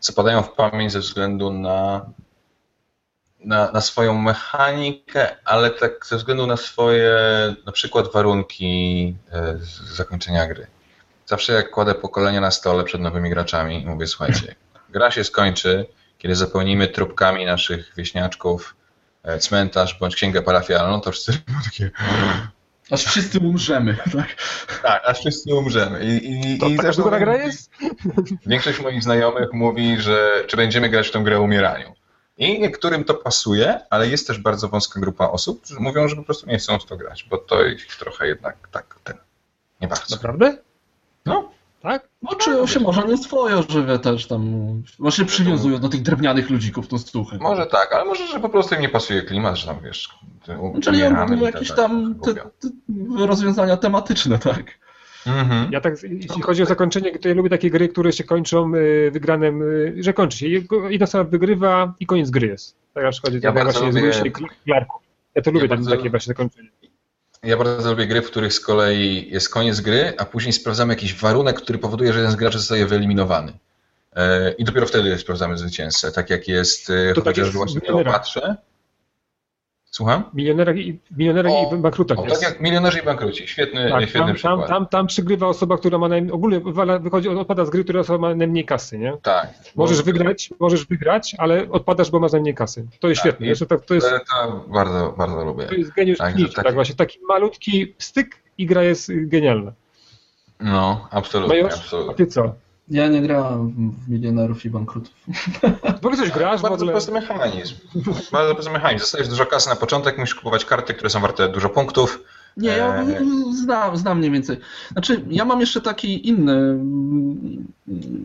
zapadają 0.00 0.42
w 0.42 0.52
pamięć 0.52 0.92
ze 0.92 1.00
względu 1.00 1.52
na, 1.52 2.06
na, 3.44 3.72
na, 3.72 3.80
swoją 3.80 4.14
mechanikę, 4.14 5.36
ale 5.44 5.70
tak 5.70 6.06
ze 6.06 6.16
względu 6.16 6.46
na 6.46 6.56
swoje 6.56 7.14
na 7.66 7.72
przykład 7.72 8.12
warunki 8.12 9.14
e, 9.32 9.58
zakończenia 9.96 10.46
gry. 10.46 10.66
Zawsze 11.26 11.52
jak 11.52 11.70
kładę 11.70 11.94
pokolenia 11.94 12.40
na 12.40 12.50
stole 12.50 12.84
przed 12.84 13.00
nowymi 13.00 13.30
graczami, 13.30 13.86
mówię, 13.86 14.06
słuchajcie, 14.06 14.54
gra 14.94 15.10
się 15.10 15.24
skończy, 15.24 15.86
kiedy 16.18 16.34
zapełnimy 16.34 16.88
trupkami 16.88 17.44
naszych 17.44 17.92
wieśniaczków 17.96 18.76
e, 19.22 19.38
cmentarz 19.38 19.98
bądź 19.98 20.16
księgę 20.16 20.42
parafialną, 20.42 21.00
to 21.00 21.12
wszyscy 21.12 21.32
takie 21.64 21.90
Aż 22.90 23.04
wszyscy 23.04 23.38
umrzemy, 23.38 23.96
tak? 24.16 24.36
Tak, 24.82 25.02
aż 25.06 25.18
wszyscy 25.18 25.54
umrzemy. 25.54 26.04
I, 26.04 26.54
i, 26.54 26.58
to 26.58 26.68
i 26.68 26.76
taka 26.76 26.92
długa 26.92 27.18
gra 27.18 27.36
jest? 27.36 27.70
Większość 28.46 28.80
moich 28.80 29.02
znajomych 29.02 29.52
mówi, 29.52 30.00
że 30.00 30.44
czy 30.46 30.56
będziemy 30.56 30.88
grać 30.88 31.08
w 31.08 31.10
tę 31.10 31.18
grę 31.18 31.38
o 31.38 31.42
umieraniu. 31.42 31.94
I 32.38 32.60
niektórym 32.60 33.04
to 33.04 33.14
pasuje, 33.14 33.80
ale 33.90 34.08
jest 34.08 34.26
też 34.26 34.38
bardzo 34.38 34.68
wąska 34.68 35.00
grupa 35.00 35.28
osób, 35.28 35.62
którzy 35.62 35.80
mówią, 35.80 36.08
że 36.08 36.16
po 36.16 36.22
prostu 36.22 36.46
nie 36.46 36.58
chcą 36.58 36.78
w 36.78 36.84
to 36.84 36.96
grać, 36.96 37.26
bo 37.30 37.38
to 37.38 37.64
ich 37.64 37.96
trochę 37.96 38.26
jednak 38.26 38.68
tak 38.72 38.98
ten, 39.04 39.16
nie 39.80 39.88
bardzo. 39.88 40.16
Naprawdę? 40.16 40.58
No. 41.26 41.50
Tak? 41.82 42.08
No, 42.22 42.34
czują 42.34 42.66
się 42.66 42.80
może 42.80 43.04
nie 43.04 43.16
swoje 43.16 43.62
żywe 43.68 43.98
też 43.98 44.26
tam. 44.26 44.42
Może 44.98 45.24
przywiązują 45.24 45.78
do 45.78 45.88
tych 45.88 46.02
drewnianych 46.02 46.50
ludzików 46.50 46.88
tą 46.88 46.98
stuchę. 46.98 47.38
Może 47.40 47.66
tak, 47.66 47.92
ale 47.92 48.04
może, 48.04 48.26
że 48.26 48.40
po 48.40 48.48
prostu 48.48 48.74
im 48.74 48.80
nie 48.80 48.88
pasuje 48.88 49.22
klimat, 49.22 49.56
że 49.56 49.66
tam 49.66 49.80
wiesz. 49.84 50.18
Czyli 50.82 51.02
ogólnie 51.02 51.44
jakieś 51.44 51.72
tam 51.72 52.14
te, 52.24 52.34
te 52.34 52.46
rozwiązania 53.26 53.76
tematyczne, 53.76 54.38
tak. 54.38 54.78
Mhm. 55.26 55.72
Ja 55.72 55.80
tak, 55.80 56.02
jeśli 56.02 56.42
chodzi 56.42 56.62
o 56.62 56.66
zakończenie, 56.66 57.18
to 57.18 57.28
ja 57.28 57.34
lubię 57.34 57.50
takie 57.50 57.70
gry, 57.70 57.88
które 57.88 58.12
się 58.12 58.24
kończą 58.24 58.74
y, 58.74 59.10
wygranym, 59.10 59.62
y, 59.62 59.94
że 60.00 60.12
kończy 60.12 60.38
się. 60.38 60.48
Jedna 60.48 61.04
osoba 61.04 61.24
wygrywa 61.24 61.94
i 62.00 62.06
koniec 62.06 62.30
gry 62.30 62.46
jest. 62.46 62.76
Tak 62.94 63.04
na 63.04 63.10
przykład 63.10 63.34
ja 63.42 63.52
właśnie 63.52 63.86
lubię... 63.86 64.12
Ja 65.34 65.42
to 65.42 65.50
lubię 65.50 65.64
ja 65.64 65.68
bardzo... 65.68 65.90
takie 65.90 66.10
właśnie 66.10 66.30
zakończenie. 66.30 66.68
Ja 67.42 67.56
bardzo 67.56 67.90
lubię 67.90 68.06
gry, 68.06 68.22
w 68.22 68.26
których 68.26 68.52
z 68.52 68.60
kolei 68.60 69.28
jest 69.30 69.48
koniec 69.48 69.80
gry, 69.80 70.12
a 70.18 70.24
później 70.24 70.52
sprawdzamy 70.52 70.92
jakiś 70.92 71.14
warunek, 71.14 71.60
który 71.60 71.78
powoduje, 71.78 72.12
że 72.12 72.18
jeden 72.18 72.32
z 72.32 72.36
graczy 72.36 72.58
zostaje 72.58 72.86
wyeliminowany. 72.86 73.52
E, 74.16 74.52
I 74.52 74.64
dopiero 74.64 74.86
wtedy 74.86 75.18
sprawdzamy 75.18 75.58
zwycięzcę, 75.58 76.12
tak 76.12 76.30
jak 76.30 76.48
jest 76.48 76.90
e, 76.90 77.14
to 77.14 77.22
chociażby 77.22 77.52
tak 77.52 77.56
właśnie 77.56 77.80
Kleopatrze. 77.80 78.56
Słucham? 79.98 80.24
Milionerach 80.34 80.76
i, 80.76 80.98
milionerach 81.16 81.52
o, 81.52 81.74
i 81.74 81.78
bankrutach. 81.78 82.18
O, 82.18 82.22
tak 82.22 82.42
jak 82.42 82.60
milionerzy 82.60 82.98
i 82.98 83.02
bankruci. 83.02 83.48
Świetny, 83.48 83.90
tak, 83.90 84.02
świetny 84.02 84.26
tam, 84.26 84.34
przykład. 84.34 84.60
Tam, 84.60 84.68
tam, 84.68 84.86
tam 84.86 85.06
przygrywa 85.06 85.46
osoba, 85.46 85.78
która 85.78 85.98
ma 85.98 86.08
najmniej, 86.08 86.32
ogólnie 86.32 86.60
wychodzi, 87.00 87.28
odpada 87.28 87.64
z 87.64 87.70
gry, 87.70 87.84
która 87.84 88.00
osoba 88.00 88.18
ma 88.18 88.34
najmniej 88.34 88.64
kasy, 88.64 88.98
nie? 88.98 89.16
Tak. 89.22 89.54
Możesz 89.76 90.02
wygrać, 90.02 90.50
możesz 90.60 90.86
wygrać, 90.86 91.34
ale 91.38 91.70
odpadasz, 91.70 92.10
bo 92.10 92.20
masz 92.20 92.32
najmniej 92.32 92.54
kasy. 92.54 92.86
To 93.00 93.08
jest 93.08 93.22
tak, 93.22 93.30
świetne. 93.30 93.46
Jest, 93.46 93.68
to, 93.68 93.78
to, 93.78 93.94
jest, 93.94 94.06
to 94.06 94.64
bardzo, 94.68 95.14
bardzo 95.18 95.44
lubię. 95.44 95.64
To 95.64 95.74
jest 95.74 95.92
geniusz 95.92 96.18
tak, 96.18 96.34
tak, 96.54 96.64
tak, 96.64 96.74
właśnie. 96.74 96.94
Taki 96.94 97.18
malutki 97.28 97.94
styk 97.98 98.36
i 98.58 98.66
gra 98.66 98.82
jest 98.82 99.10
genialna. 99.14 99.72
No, 100.60 101.08
absolutnie. 101.10 101.62
Major, 101.62 101.78
absolutnie. 101.78 102.12
A 102.12 102.16
ty 102.16 102.26
co? 102.26 102.54
Ja 102.90 103.08
nie 103.08 103.22
grałem 103.22 103.90
w 103.90 104.08
milionerów 104.08 104.64
i 104.64 104.70
bankrutów. 104.70 105.14
W 106.02 106.06
ogóle 106.06 106.16
coś 106.16 106.30
grasz? 106.30 106.62
Bardzo 106.62 106.86
prosty 106.86 107.12
mechanizm. 107.12 107.74
Bardzo 108.32 108.54
prosty 108.54 108.72
mechanizm. 108.72 109.00
Zostajesz 109.00 109.28
dużo 109.28 109.46
kasy 109.46 109.68
na 109.68 109.76
początek, 109.76 110.18
musisz 110.18 110.34
kupować 110.34 110.64
karty, 110.64 110.94
które 110.94 111.10
są 111.10 111.20
warte 111.20 111.48
dużo 111.48 111.68
punktów. 111.68 112.24
Nie, 112.56 112.68
ja 112.68 113.02
e, 113.02 113.24
znam, 113.52 113.96
znam 113.96 114.18
mniej 114.18 114.30
więcej. 114.30 114.56
Znaczy, 114.92 115.24
ja 115.30 115.44
mam 115.44 115.60
jeszcze 115.60 115.80
taki 115.80 116.28
inny. 116.28 116.78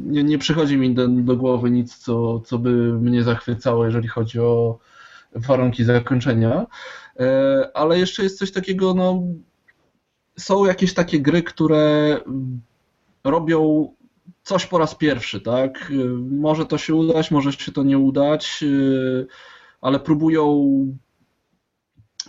Nie, 0.06 0.24
nie 0.24 0.38
przychodzi 0.38 0.78
mi 0.78 0.94
do, 0.94 1.08
do, 1.08 1.36
głowy 1.36 1.72
nic, 1.72 1.98
co, 1.98 2.40
co 2.40 2.58
by 2.58 2.70
mnie 2.94 3.24
zachwycało, 3.24 3.86
jeżeli 3.86 4.08
chodzi 4.08 4.40
o 4.40 4.80
warunki 5.36 5.84
zakończenia. 5.84 6.66
E, 7.20 7.70
ale 7.74 8.00
jeszcze 8.00 8.24
jest 8.24 8.38
coś 8.38 8.52
takiego, 8.52 8.94
no. 8.94 9.24
Są 10.38 10.66
jakieś 10.66 10.94
takie 10.94 11.20
gry, 11.20 11.44
które 11.44 12.18
robią 13.24 13.90
coś 14.44 14.66
po 14.66 14.78
raz 14.78 14.96
pierwszy, 14.96 15.42
tak? 15.42 15.92
Może 16.32 16.66
to 16.66 16.78
się 16.78 16.96
udać, 16.96 17.32
może 17.32 17.54
się 17.54 17.72
to 17.72 17.84
nie 17.84 17.98
udać, 17.98 18.64
ale 19.82 20.00
próbują 20.00 20.68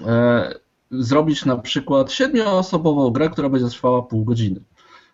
e, 0.01 0.55
zrobić 0.91 1.45
na 1.45 1.57
przykład 1.57 2.13
siedmioosobową 2.13 3.11
grę, 3.11 3.31
która 3.31 3.49
będzie 3.49 3.69
trwała 3.69 4.03
pół 4.03 4.25
godziny. 4.25 4.61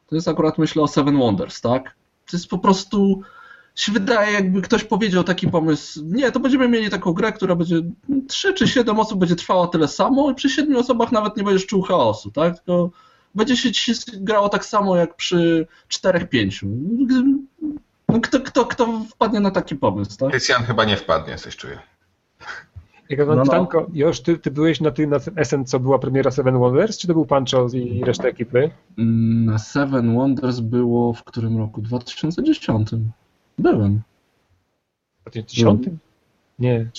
To 0.06 0.14
jest 0.14 0.28
akurat 0.28 0.58
myślę 0.58 0.82
o 0.82 0.88
Seven 0.88 1.18
Wonders, 1.18 1.60
tak? 1.60 1.94
To 2.30 2.36
jest 2.36 2.48
po 2.48 2.58
prostu 2.58 3.22
się 3.74 3.92
wydaje, 3.92 4.32
jakby 4.32 4.62
ktoś 4.62 4.84
powiedział 4.84 5.24
taki 5.24 5.48
pomysł, 5.48 6.00
nie, 6.04 6.32
to 6.32 6.40
będziemy 6.40 6.68
mieli 6.68 6.90
taką 6.90 7.12
grę, 7.12 7.32
która 7.32 7.56
będzie 7.56 7.76
trzy 8.28 8.54
czy 8.54 8.68
siedem 8.68 9.00
osób 9.00 9.18
będzie 9.18 9.36
trwała 9.36 9.66
tyle 9.66 9.88
samo 9.88 10.30
i 10.30 10.34
przy 10.34 10.50
siedmiu 10.50 10.78
osobach 10.78 11.12
nawet 11.12 11.36
nie 11.36 11.44
będziesz 11.44 11.66
czuł 11.66 11.82
chaosu, 11.82 12.30
tak? 12.30 12.56
Tylko 12.56 12.90
będzie 13.34 13.56
się 13.56 13.92
grało 14.12 14.48
tak 14.48 14.64
samo 14.64 14.96
jak 14.96 15.16
przy 15.16 15.66
4-5. 15.88 16.66
No, 18.08 18.20
kto, 18.20 18.40
kto, 18.40 18.64
kto 18.64 19.04
wpadnie 19.10 19.40
na 19.40 19.50
taki 19.50 19.76
pomysł, 19.76 20.16
tak? 20.16 20.30
Krystian 20.30 20.62
chyba 20.62 20.84
nie 20.84 20.96
wpadnie, 20.96 21.36
coś 21.36 21.56
czuję. 21.56 21.78
Jak 23.10 23.18
no, 23.26 23.44
no. 23.44 23.68
Joż, 23.92 24.20
ty, 24.20 24.38
ty 24.38 24.50
byłeś 24.50 24.80
na 24.80 24.90
tym, 24.90 25.10
na 25.10 25.20
tym 25.20 25.34
SN, 25.44 25.64
co 25.64 25.80
była 25.80 25.98
premiera 25.98 26.30
Seven 26.30 26.58
Wonders, 26.58 26.98
czy 26.98 27.06
to 27.06 27.12
był 27.12 27.26
Pancho 27.26 27.66
i 27.72 28.04
reszta 28.04 28.28
ekipy? 28.28 28.70
Mm, 28.98 29.44
na 29.44 29.58
Seven 29.58 30.14
Wonders 30.14 30.60
było 30.60 31.12
w 31.12 31.24
którym 31.24 31.58
roku? 31.58 31.82
2010. 31.82 32.90
Byłem. 33.58 34.00
W 35.20 35.30
2010? 35.30 35.88
Nie. 36.58 36.90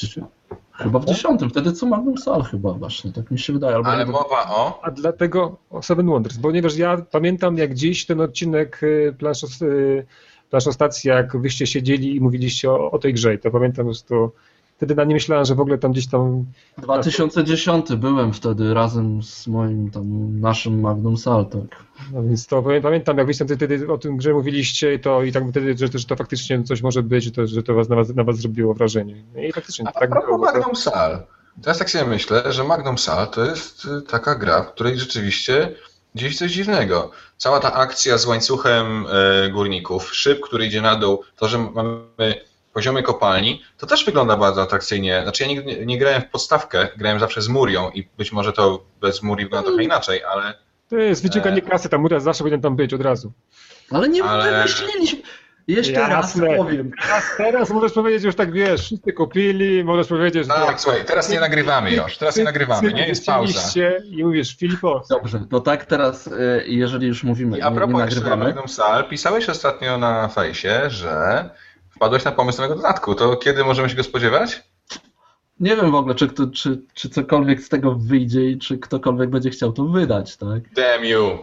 Chyba 0.72 1.00
w 1.00 1.06
10. 1.06 1.42
Wtedy 1.50 1.74
co 1.74 1.86
Magnum 1.86 2.18
Sal 2.18 2.44
chyba 2.44 2.74
właśnie, 2.74 3.12
tak 3.12 3.32
mi 3.32 3.40
się 3.40 3.54
wydaje. 3.54 3.76
Albo 3.76 3.90
Ale 3.90 4.06
mowa 4.06 4.50
o... 4.50 4.80
A 4.84 4.92
dlatego 4.92 5.58
o 5.70 5.82
Seven 5.82 6.06
Wonders, 6.06 6.40
ponieważ 6.40 6.78
ja 6.78 6.98
pamiętam 7.12 7.58
jak 7.58 7.74
dziś 7.74 8.06
ten 8.06 8.22
odcinek 8.22 8.84
y, 8.84 9.16
planszos, 9.18 9.62
y, 9.62 10.06
planszostacji, 10.50 11.08
jak 11.08 11.38
wyście 11.38 11.68
siedzieli 11.68 12.16
i 12.16 12.22
mówiliście 12.22 12.72
o, 12.72 12.92
o 12.92 13.00
tej 13.00 13.14
grze. 13.14 13.38
To 13.38 13.52
pamiętam 13.52 13.86
po 13.86 13.92
prostu 13.92 14.32
wtedy 14.82 14.96
na 14.96 15.04
nie 15.04 15.14
myślałem, 15.14 15.46
że 15.46 15.56
w 15.56 15.60
ogóle 15.60 15.78
tam 15.78 15.92
gdzieś 15.92 16.08
tam... 16.08 16.46
2010 16.78 17.96
byłem 17.96 18.34
wtedy 18.34 18.74
razem 18.74 19.24
z 19.24 19.48
moim 19.48 19.92
tam 19.92 20.40
naszym 20.40 20.80
Magnum 20.80 21.18
Sal, 21.18 21.46
tak. 21.46 21.84
No 22.14 22.24
więc 22.24 22.48
to 22.48 22.64
pamiętam, 22.82 23.18
jak 23.18 23.28
wyście 23.28 23.46
wtedy 23.46 23.92
o 23.92 23.98
tym 23.98 24.18
grze 24.18 24.34
mówiliście 24.34 25.00
to 25.00 25.24
i 25.24 25.32
tak 25.32 25.50
wtedy, 25.50 25.78
że, 25.78 26.00
że 26.00 26.06
to 26.06 26.16
faktycznie 26.16 26.64
coś 26.64 26.82
może 26.82 27.04
być, 27.04 27.24
że 27.24 27.32
to, 27.32 27.48
że 27.48 27.64
to 27.64 27.74
was, 27.74 27.90
na, 27.90 27.96
was, 27.96 28.16
na 28.16 28.24
was 28.24 28.38
zrobiło 28.38 28.74
wrażenie. 28.74 29.24
No 29.36 29.42
I 29.42 29.52
faktycznie 29.52 29.88
A 29.88 29.92
tak 29.92 30.10
było. 30.10 30.38
Magnum 30.38 30.76
Sal. 30.76 31.24
Teraz 31.62 31.78
tak 31.78 31.90
sobie 31.90 32.06
myślę, 32.06 32.54
że 32.54 32.64
Magnum 32.64 32.98
Sal 32.98 33.28
to 33.28 33.46
jest 33.46 33.86
y, 33.86 34.02
taka 34.02 34.36
gra, 34.36 34.64
w 34.64 34.74
której 34.74 35.00
rzeczywiście 35.00 35.76
gdzieś 36.16 36.38
coś 36.38 36.52
dziwnego. 36.52 37.12
Cała 37.38 37.60
ta 37.60 37.74
akcja 37.74 38.18
z 38.18 38.26
łańcuchem 38.26 39.06
y, 39.46 39.52
górników, 39.52 40.16
szyb, 40.16 40.42
który 40.42 40.66
idzie 40.66 40.82
na 40.82 40.96
dół, 40.96 41.24
to, 41.38 41.48
że 41.48 41.58
mamy 41.58 42.51
poziomy 42.74 43.04
kopalni, 43.04 43.64
to 43.78 43.88
też 43.88 44.06
wygląda 44.06 44.38
bardzo 44.38 44.62
atrakcyjnie. 44.62 45.20
Znaczy 45.24 45.44
ja 45.44 45.50
nigdy 45.50 45.66
nie, 45.66 45.86
nie 45.86 45.98
grałem 45.98 46.22
w 46.22 46.30
podstawkę, 46.30 46.88
grałem 46.98 47.20
zawsze 47.20 47.42
z 47.42 47.48
Murią 47.48 47.90
i 47.90 48.08
być 48.18 48.32
może 48.32 48.54
to 48.54 48.84
bez 49.02 49.24
Muri 49.24 49.44
wygląda 49.44 49.70
trochę 49.70 49.84
inaczej, 49.84 50.24
ale... 50.24 50.54
To 50.90 50.98
jest 50.98 51.24
wyciąganie 51.24 51.58
e... 51.58 51.62
kasy, 51.62 51.90
ta 51.90 51.98
Muria 51.98 52.20
zawsze 52.20 52.44
powinien 52.44 52.62
tam 52.62 52.76
być 52.76 52.94
od 52.94 53.02
razu. 53.02 53.32
Ale 53.92 54.10
nie 54.10 54.24
ale... 54.24 54.52
wymyśliliśmy... 54.52 55.22
Jeszcze 55.68 55.92
Jasne. 55.92 56.16
raz 56.16 56.58
powiem. 56.58 56.92
Teraz, 57.02 57.24
teraz 57.38 57.70
możesz 57.70 57.92
powiedzieć 57.92 58.24
już 58.24 58.36
tak, 58.36 58.52
wiesz, 58.52 58.82
wszyscy 58.82 59.14
kupili, 59.14 59.84
możesz 59.84 60.08
powiedzieć... 60.08 60.48
Tak, 60.48 60.66
tak 60.66 60.82
słuchaj, 60.82 61.06
teraz 61.06 61.30
nie 61.30 61.40
nagrywamy 61.40 61.92
już, 61.92 62.18
teraz 62.18 62.38
nie 62.38 62.44
nagrywamy, 62.44 62.94
nie? 62.94 63.08
Jest 63.08 63.26
pauza. 63.26 63.82
I 64.04 64.24
mówisz, 64.24 64.58
Filipo. 64.58 65.04
Dobrze, 65.10 65.40
to 65.50 65.60
tak 65.60 65.86
teraz, 65.86 66.28
e, 66.28 66.32
jeżeli 66.66 67.08
już 67.08 67.24
mówimy, 67.24 67.58
I 67.58 67.62
a 67.62 67.72
propos 67.72 67.94
nie, 67.94 68.00
nagrywamy... 68.00 68.46
Magnum 68.46 68.68
Sal, 68.68 69.10
pisałeś 69.10 69.50
ostatnio 69.50 69.98
na 69.98 70.28
fejsie, 70.28 70.82
że 70.88 71.50
wpadłeś 72.02 72.26
na 72.26 72.32
pomysł 72.32 72.62
nowego 72.62 72.76
dodatku. 72.76 73.16
To 73.16 73.38
kiedy 73.38 73.64
możemy 73.64 73.90
się 73.90 73.96
go 73.96 74.04
spodziewać? 74.04 74.64
Nie 75.60 75.76
wiem 75.76 75.92
w 75.92 75.96
ogóle, 75.96 76.16
czy, 76.16 76.30
czy, 76.54 76.82
czy 76.94 77.10
cokolwiek 77.10 77.62
z 77.62 77.70
tego 77.70 77.96
wyjdzie 77.96 78.50
i 78.50 78.58
czy 78.58 78.78
ktokolwiek 78.78 79.30
będzie 79.30 79.50
chciał 79.50 79.72
to 79.72 79.86
wydać, 79.86 80.38
tak? 80.38 80.74
Damn 80.74 81.06
you! 81.06 81.38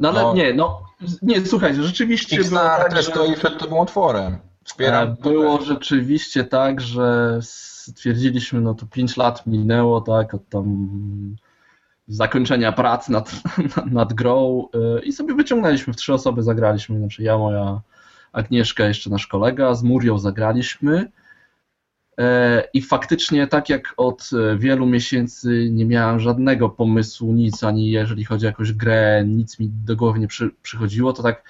No 0.00 0.08
ale 0.08 0.22
no. 0.22 0.34
nie, 0.34 0.54
no, 0.54 0.82
nie, 1.22 1.46
słuchaj, 1.46 1.74
rzeczywiście 1.74 2.36
Kickstarter 2.36 2.90
było 2.90 3.02
tak, 3.02 3.14
stoi 3.14 3.28
że... 3.28 3.34
przed 3.34 3.58
tobą 3.58 3.80
otworem. 3.80 4.38
Wspieram. 4.64 5.08
E, 5.08 5.16
było 5.22 5.62
rzeczywiście 5.62 6.44
tak, 6.44 6.80
że 6.80 7.38
stwierdziliśmy, 7.42 8.60
no 8.60 8.74
to 8.74 8.86
5 8.86 9.16
lat 9.16 9.46
minęło, 9.46 10.00
tak, 10.00 10.34
od 10.34 10.48
tam 10.48 10.88
zakończenia 12.08 12.72
prac 12.72 13.08
nad, 13.16 13.32
nad 13.90 14.12
grą 14.12 14.68
e, 14.74 15.04
i 15.04 15.12
sobie 15.12 15.34
wyciągnęliśmy, 15.34 15.92
w 15.92 15.96
trzy 15.96 16.14
osoby 16.14 16.42
zagraliśmy, 16.42 16.98
znaczy 16.98 17.22
ja, 17.22 17.38
moja 17.38 17.80
Agnieszka, 18.32 18.84
jeszcze 18.84 19.10
nasz 19.10 19.26
kolega, 19.26 19.74
z 19.74 19.82
Murią 19.82 20.18
zagraliśmy. 20.18 21.10
E, 22.18 22.62
I 22.74 22.82
faktycznie, 22.82 23.46
tak 23.46 23.68
jak 23.68 23.94
od 23.96 24.30
wielu 24.56 24.86
miesięcy 24.86 25.68
nie 25.70 25.84
miałem 25.84 26.20
żadnego 26.20 26.68
pomysłu, 26.68 27.32
nic, 27.32 27.64
ani 27.64 27.90
jeżeli 27.90 28.24
chodzi 28.24 28.46
o 28.46 28.48
jakąś 28.48 28.72
grę, 28.72 29.24
nic 29.26 29.58
mi 29.58 29.68
do 29.84 29.96
głowy 29.96 30.18
nie 30.18 30.28
przy, 30.28 30.50
przychodziło, 30.62 31.12
to 31.12 31.22
tak 31.22 31.42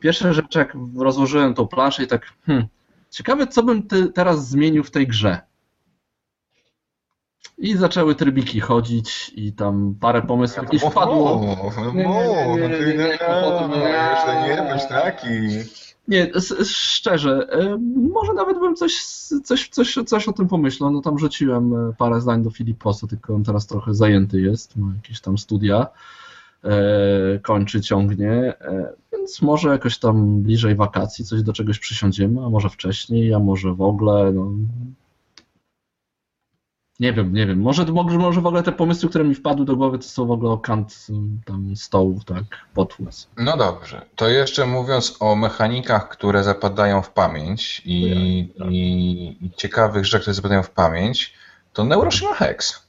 pierwsza 0.00 0.32
rzecz, 0.32 0.54
jak 0.54 0.76
rozłożyłem 0.96 1.54
tą 1.54 1.66
planszę 1.66 2.02
i 2.02 2.06
tak, 2.06 2.26
hmm, 2.46 2.66
ciekawe, 3.10 3.46
co 3.46 3.62
bym 3.62 3.82
ty, 3.82 4.06
teraz 4.06 4.48
zmienił 4.48 4.84
w 4.84 4.90
tej 4.90 5.06
grze. 5.06 5.40
I 7.58 7.76
zaczęły 7.76 8.14
trybiki 8.14 8.60
chodzić 8.60 9.32
i 9.34 9.52
tam 9.52 9.94
parę 10.00 10.22
pomysłów 10.22 10.64
jakieś 10.64 10.82
wpadło. 10.82 11.40
Nie, 11.94 12.04
nie, 12.04 12.68
nie, 12.68 12.68
nie, 12.68 12.94
nie, 12.94 13.18
nie, 14.48 14.66
bądź 14.70 14.86
taki. 14.88 15.28
Nie, 15.28 15.64
szczerze, 16.64 17.48
e, 17.52 17.78
może 18.12 18.32
nawet 18.32 18.58
bym 18.58 18.76
coś, 18.76 19.02
coś, 19.44 19.68
coś, 19.68 19.98
coś 20.06 20.28
o 20.28 20.32
tym 20.32 20.48
pomyślał. 20.48 20.90
No 20.90 21.00
tam 21.00 21.18
rzuciłem 21.18 21.74
e, 21.74 21.92
parę 21.98 22.20
zdań 22.20 22.42
do 22.42 22.50
Filiposa, 22.50 23.06
tylko 23.06 23.34
on 23.34 23.44
teraz 23.44 23.66
trochę 23.66 23.94
zajęty 23.94 24.40
jest, 24.40 24.76
ma 24.76 24.94
jakieś 24.94 25.20
tam 25.20 25.38
studia, 25.38 25.86
e, 26.64 27.38
kończy, 27.42 27.80
ciągnie, 27.80 28.54
więc 29.12 29.42
może 29.42 29.68
jakoś 29.68 29.98
tam 29.98 30.42
bliżej 30.42 30.74
wakacji 30.74 31.24
coś 31.24 31.42
do 31.42 31.52
czegoś 31.52 31.78
przysiądziemy, 31.78 32.44
a 32.44 32.48
może 32.50 32.68
wcześniej, 32.68 33.34
a 33.34 33.38
może 33.38 33.74
w 33.74 33.82
ogóle. 33.82 34.32
No, 34.32 34.50
nie 37.00 37.12
wiem, 37.12 37.32
nie 37.34 37.46
wiem. 37.46 37.60
Może, 37.60 37.84
może 38.18 38.40
w 38.40 38.46
ogóle 38.46 38.62
te 38.62 38.72
pomysły, 38.72 39.08
które 39.08 39.24
mi 39.24 39.34
wpadły 39.34 39.66
do 39.66 39.76
głowy, 39.76 39.98
to 39.98 40.04
są 40.04 40.26
w 40.26 40.30
ogóle 40.30 40.58
kant 40.62 41.06
tam 41.44 41.76
stołów, 41.76 42.24
tak, 42.24 42.44
potłus. 42.74 43.28
No 43.36 43.56
dobrze. 43.56 44.02
To 44.16 44.28
jeszcze 44.28 44.66
mówiąc 44.66 45.16
o 45.20 45.36
mechanikach, 45.36 46.08
które 46.08 46.44
zapadają 46.44 47.02
w 47.02 47.10
pamięć 47.10 47.82
i, 47.84 48.54
tak. 48.58 48.68
i, 48.70 49.50
ciekawych 49.56 50.04
rzeczach, 50.04 50.20
które 50.20 50.34
zapadają 50.34 50.62
w 50.62 50.70
pamięć, 50.70 51.34
to 51.72 51.84
Neuroshima 51.84 52.34
Hex. 52.34 52.86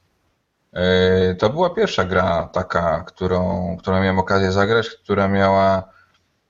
Yy, 0.74 1.36
to 1.36 1.50
była 1.50 1.70
pierwsza 1.70 2.04
gra 2.04 2.50
taka, 2.54 3.04
którą, 3.08 3.78
którą 3.80 4.02
miałem 4.02 4.20
okazję 4.20 4.52
zagrać, 4.52 4.90
która 4.90 5.28
miała 5.28 5.84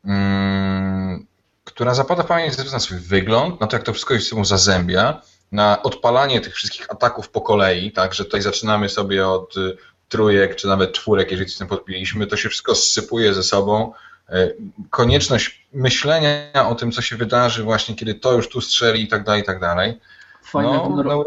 mm, 0.05 1.25
która 1.63 1.93
zapada 1.93 2.23
w 2.23 2.27
pamięć 2.27 2.47
ze 2.47 2.51
względu 2.51 2.71
na 2.71 2.79
swój 2.79 2.97
wygląd, 2.97 3.61
na 3.61 3.67
to 3.67 3.75
jak 3.75 3.83
to 3.83 3.93
wszystko 3.93 4.13
się 4.13 4.19
z 4.19 4.27
sobą 4.27 4.45
zazębia, 4.45 5.21
na 5.51 5.83
odpalanie 5.83 6.41
tych 6.41 6.55
wszystkich 6.55 6.91
ataków 6.91 7.29
po 7.29 7.41
kolei, 7.41 7.91
tak, 7.91 8.13
że 8.13 8.25
tutaj 8.25 8.41
zaczynamy 8.41 8.89
sobie 8.89 9.27
od 9.27 9.57
y, 9.57 9.77
trójek, 10.09 10.55
czy 10.55 10.67
nawet 10.67 10.93
czwórek, 10.93 11.31
jeżeli 11.31 11.49
coś 11.49 11.57
tym 11.57 11.67
podpiliśmy, 11.67 12.27
to 12.27 12.37
się 12.37 12.49
wszystko 12.49 12.75
sypuje 12.75 13.33
ze 13.33 13.43
sobą. 13.43 13.93
Y, 14.29 14.55
konieczność 14.89 15.67
myślenia 15.73 16.69
o 16.69 16.75
tym, 16.75 16.91
co 16.91 17.01
się 17.01 17.17
wydarzy 17.17 17.63
właśnie, 17.63 17.95
kiedy 17.95 18.15
to 18.15 18.33
już 18.33 18.49
tu 18.49 18.61
strzeli 18.61 19.03
i 19.03 19.07
tak 19.07 19.23
dalej, 19.23 19.41
i 19.41 19.45
tak 19.45 19.59
dalej. 19.59 19.99
Fajne, 20.43 20.73
no, 20.73 20.89
w 20.89 20.95
Neuro... 20.95 21.25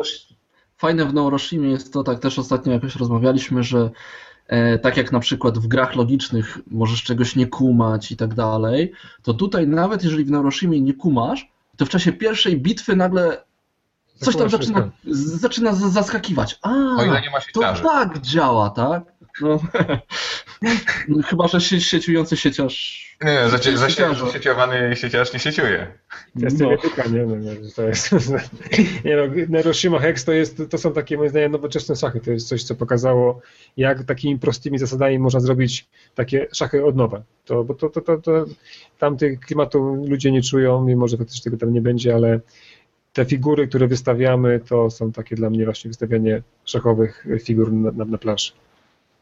Fajne 0.79 1.05
w 1.05 1.15
Neuroshimie 1.15 1.71
jest 1.71 1.93
to, 1.93 2.03
tak 2.03 2.19
też 2.19 2.39
ostatnio 2.39 2.73
jakoś 2.73 2.97
rozmawialiśmy, 2.97 3.63
że 3.63 3.91
e, 4.47 4.79
tak 4.79 4.97
jak 4.97 5.13
na 5.13 5.21
przykład 5.21 5.59
w 5.59 5.67
grach 5.67 5.95
logicznych 5.95 6.59
możesz 6.71 7.03
czegoś 7.03 7.37
nie 7.37 7.47
kumać 7.47 8.13
i 8.13 8.17
tak 8.17 8.35
dalej, 8.35 8.93
to 9.23 9.35
tutaj 9.35 9.67
nawet 9.67 10.05
jeżeli 10.05 10.25
w 10.25 10.31
Neuroshimie 10.31 10.81
nie 10.81 10.95
kumasz, 10.95 11.53
to 11.77 11.87
w 11.87 11.89
czasie 11.89 12.13
pierwszej 12.13 12.61
bitwy 12.61 12.97
nagle 12.97 13.45
coś 14.25 14.37
tam 14.37 14.51
zaczyna, 14.51 14.91
zaczyna 15.41 15.75
zaskakiwać. 15.75 16.59
A, 16.63 16.71
o 16.99 17.05
ile 17.05 17.21
nie 17.21 17.31
ma 17.31 17.39
to 17.55 17.83
tak 17.83 18.19
działa, 18.19 18.71
tak? 18.71 19.15
No, 19.41 19.61
no, 21.09 21.23
chyba, 21.23 21.49
że 21.49 21.61
sie, 21.61 21.81
sieciujący 21.81 22.37
sieciarz... 22.37 23.05
Nie, 23.25 23.33
nie 23.33 23.49
zacie, 23.49 23.79
zacieciowany 23.79 24.97
sieciarz 24.97 25.33
nie 25.33 25.39
sieciuje. 25.39 25.87
Kwestia 26.39 26.65
no. 26.65 26.73
etyka, 26.73 27.07
nie, 27.13 27.27
no, 27.27 27.37
to 27.77 27.83
jest... 27.83 28.13
Nie 29.05 29.17
no, 29.17 29.23
Neroshima 29.49 29.99
Hex 29.99 30.25
to, 30.25 30.33
jest, 30.33 30.63
to 30.71 30.79
są 30.79 30.93
takie, 30.93 31.17
moim 31.17 31.31
zdaniem, 31.31 31.53
nowoczesne 31.53 31.97
szachy. 31.97 32.21
To 32.21 32.31
jest 32.31 32.49
coś, 32.49 32.65
co 32.65 32.75
pokazało, 32.75 33.41
jak 33.77 34.05
takimi 34.05 34.39
prostymi 34.39 34.79
zasadami 34.79 35.19
można 35.19 35.41
zrobić 35.41 35.87
takie 36.15 36.47
szachy 36.53 36.85
od 36.85 36.97
nowa. 36.97 37.23
To, 37.45 37.65
bo 37.65 37.75
to, 37.75 37.89
to, 37.89 38.01
to, 38.01 38.19
to 38.19 38.45
tamtych 38.99 39.41
klimatu 39.41 40.05
ludzie 40.09 40.33
nie 40.33 40.43
czują, 40.43 40.85
mimo 40.85 41.09
że 41.09 41.17
faktycznie 41.17 41.43
tego 41.43 41.57
tam 41.57 41.73
nie 41.73 41.81
będzie, 41.81 42.15
ale 42.15 42.41
te 43.15 43.25
figury, 43.25 43.69
które 43.69 43.87
wystawiamy, 43.89 44.61
to 44.69 44.91
są 44.91 45.13
takie 45.13 45.37
dla 45.37 45.51
mnie 45.51 45.65
właśnie 45.65 45.89
wystawianie 45.89 46.43
szachowych 46.65 47.27
figur 47.45 47.73
na, 47.73 47.91
na, 47.91 48.05
na 48.05 48.19
planszy. 48.19 48.53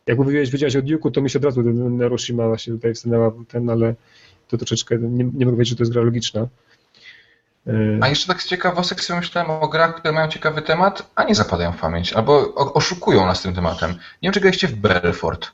Jak 0.07 0.19
mówiłeś, 0.19 0.51
wiedziałeś 0.51 0.77
o 0.77 0.83
Duke'u, 0.83 1.11
to 1.11 1.21
mi 1.21 1.31
się 1.31 1.39
od 1.39 1.45
razu 1.45 1.63
Narushima 1.73 2.47
właśnie 2.47 2.73
tutaj 2.73 2.95
wstanęła 2.95 3.33
ten, 3.49 3.71
ale 3.71 3.95
to 4.49 4.57
troszeczkę, 4.57 4.99
nie, 4.99 5.25
nie 5.25 5.47
mogę 5.47 5.57
powiedzieć, 5.57 5.69
że 5.69 5.77
to 5.77 5.83
jest 5.83 5.93
gra 5.93 6.03
logiczna. 6.03 6.49
A 8.01 8.09
jeszcze 8.09 8.27
tak 8.27 8.43
z 8.43 8.47
ciekawostek 8.47 9.01
sobie 9.01 9.21
myślałem 9.21 9.51
o 9.51 9.69
grach, 9.69 9.95
które 9.95 10.13
mają 10.13 10.29
ciekawy 10.29 10.63
temat, 10.63 11.11
a 11.15 11.25
nie 11.25 11.35
zapadają 11.35 11.73
w 11.73 11.81
pamięć, 11.81 12.13
albo 12.13 12.55
oszukują 12.55 13.27
nas 13.27 13.43
tym 13.43 13.55
tematem. 13.55 13.91
Nie 13.91 13.99
wiem, 14.23 14.33
czy 14.33 14.41
graliście 14.41 14.69
w 14.69 14.75
Belfort. 14.75 15.51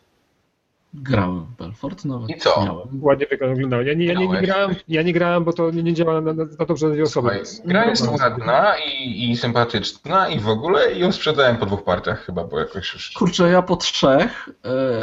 Grałem 0.95 1.45
w 1.45 1.57
Belfort 1.57 2.05
nawet. 2.05 2.31
I 2.31 2.35
co? 2.39 2.65
Miałem. 2.65 2.89
Ładnie 3.03 3.27
wyglądało. 3.31 3.83
Ja 3.83 3.95
nie, 3.95 4.07
ja 4.07 4.15
nie, 4.15 4.29
nie, 4.29 4.41
grałem, 4.41 4.75
ja 4.89 5.03
nie 5.03 5.13
grałem, 5.13 5.45
bo 5.45 5.53
to 5.53 5.71
nie, 5.71 5.83
nie 5.83 5.95
działa 5.95 6.21
na, 6.21 6.33
na, 6.33 6.45
na 6.59 6.65
dobrze 6.67 6.91
dwie 6.91 7.03
osoby. 7.03 7.31
Słuchaj, 7.45 7.63
gra 7.65 7.85
jest 7.85 8.09
ładna 8.09 8.75
i, 8.79 9.31
i 9.31 9.37
sympatyczna 9.37 10.29
i 10.29 10.41
w 10.41 10.49
ogóle 10.49 10.93
i 10.93 10.99
ją 10.99 11.13
sprzedałem 11.13 11.57
po 11.57 11.67
dwóch 11.67 11.85
partiach 11.85 12.25
chyba, 12.25 12.45
bo 12.45 12.59
jakoś 12.59 12.95
już... 12.95 13.13
Kurczę, 13.13 13.51
ja 13.51 13.63
po 13.63 13.77
trzech, 13.77 14.49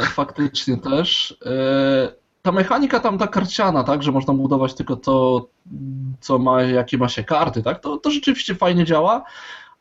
faktycznie 0.06 0.76
też. 0.76 1.38
E, 1.46 2.12
ta 2.42 2.52
mechanika 2.52 3.00
tam 3.00 3.18
ta 3.18 3.26
karciana, 3.26 3.84
tak, 3.84 4.02
że 4.02 4.12
można 4.12 4.34
budować 4.34 4.74
tylko 4.74 4.96
to, 4.96 5.48
co 6.20 6.38
ma, 6.38 6.62
jakie 6.62 6.98
ma 6.98 7.08
się 7.08 7.24
karty, 7.24 7.62
tak, 7.62 7.80
to, 7.80 7.96
to 7.96 8.10
rzeczywiście 8.10 8.54
fajnie 8.54 8.84
działa, 8.84 9.24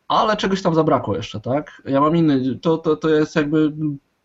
ale 0.07 0.37
czegoś 0.37 0.61
tam 0.61 0.75
zabrakło 0.75 1.15
jeszcze, 1.15 1.39
tak? 1.39 1.81
Ja 1.85 2.01
mam 2.01 2.15
inny, 2.15 2.59
to, 2.61 2.77
to, 2.77 2.95
to 2.95 3.09
jest 3.09 3.35
jakby 3.35 3.71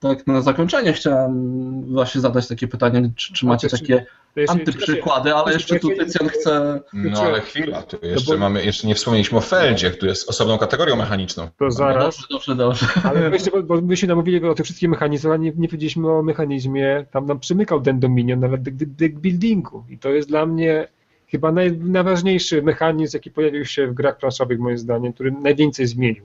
tak 0.01 0.26
na 0.26 0.40
zakończenie 0.40 0.92
chciałem 0.92 1.84
właśnie 1.84 2.20
zadać 2.20 2.48
takie 2.48 2.68
pytanie, 2.68 3.11
czy, 3.16 3.32
czy 3.32 3.46
macie 3.46 3.68
takie 3.68 4.07
antyprzykłady, 4.48 5.34
ale 5.34 5.53
jeszcze 5.53 5.78
tu 5.78 5.88
Tycjan 5.88 6.28
chce... 6.28 6.80
No 6.92 7.22
ale 7.22 7.40
chwila, 7.40 7.82
tu 7.82 7.96
jeszcze 8.03 8.36
mamy, 8.36 8.64
jeszcze 8.64 8.86
nie 8.86 8.94
wspomnieliśmy 8.94 9.38
o 9.38 9.40
Feldzie, 9.40 9.90
który 9.90 10.11
jest 10.11 10.28
osobną 10.28 10.59
kategorią 10.59 10.96
mechaniczną. 10.96 11.48
To 11.59 11.70
zaraz. 11.70 12.18
No 12.18 12.26
dobrze, 12.30 12.55
dobrze, 12.55 12.57
dobrze. 12.57 13.09
Ale 13.11 13.30
jeszcze, 13.30 13.51
bo, 13.51 13.62
bo 13.62 13.80
my 13.80 13.96
się 13.96 14.07
namówili 14.07 14.44
o 14.48 14.55
tych 14.55 14.64
wszystkich 14.64 14.88
mechanizmach, 14.88 15.34
a 15.34 15.36
nie, 15.36 15.53
nie 15.57 15.68
powiedzieliśmy 15.68 16.11
o 16.11 16.22
mechanizmie, 16.22 17.07
tam 17.11 17.26
nam 17.26 17.40
przymykał 17.40 17.80
ten 17.80 18.01
Dominion, 18.01 18.40
nawet 18.40 18.62
deck 18.94 19.14
buildingu 19.14 19.84
i 19.88 19.98
to 19.98 20.09
jest 20.09 20.28
dla 20.28 20.46
mnie 20.46 20.88
chyba 21.26 21.53
naj, 21.53 21.72
najważniejszy 21.72 22.62
mechanizm, 22.62 23.16
jaki 23.16 23.30
pojawił 23.30 23.64
się 23.64 23.86
w 23.86 23.94
grach 23.94 24.18
planszowych 24.18 24.59
moim 24.59 24.78
zdaniem, 24.78 25.12
który 25.12 25.32
najwięcej 25.32 25.86
zmienił. 25.86 26.24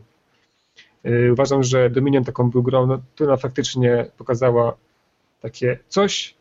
Yy, 1.06 1.34
uważam, 1.34 1.64
że 1.64 1.89
Dominion 1.89 2.24
taką 2.24 2.49
był 2.49 2.64
grą, 2.64 2.88
no, 2.88 3.01
która 3.16 3.38
faktycznie 3.38 4.06
pokazała 4.18 4.76
takie 5.41 5.80
coś, 5.88 6.36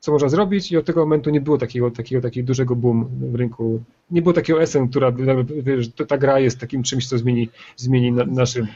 co 0.00 0.12
można 0.12 0.28
zrobić 0.28 0.72
i 0.72 0.76
od 0.76 0.86
tego 0.86 1.00
momentu 1.00 1.30
nie 1.30 1.40
było 1.40 1.58
takiego, 1.58 1.90
takiego, 1.90 2.22
takiego 2.22 2.46
dużego 2.46 2.76
boom 2.76 3.08
w 3.32 3.34
rynku. 3.34 3.82
Nie 4.10 4.22
było 4.22 4.32
takiego 4.32 4.66
SN, 4.66 4.88
która 4.88 5.12
wiesz, 5.62 5.88
ta 6.08 6.18
gra 6.18 6.38
jest 6.38 6.60
takim 6.60 6.82
czymś, 6.82 7.08
co 7.08 7.18
zmieni, 7.18 7.48
zmieni 7.76 8.12
na, 8.12 8.24
naszym. 8.24 8.66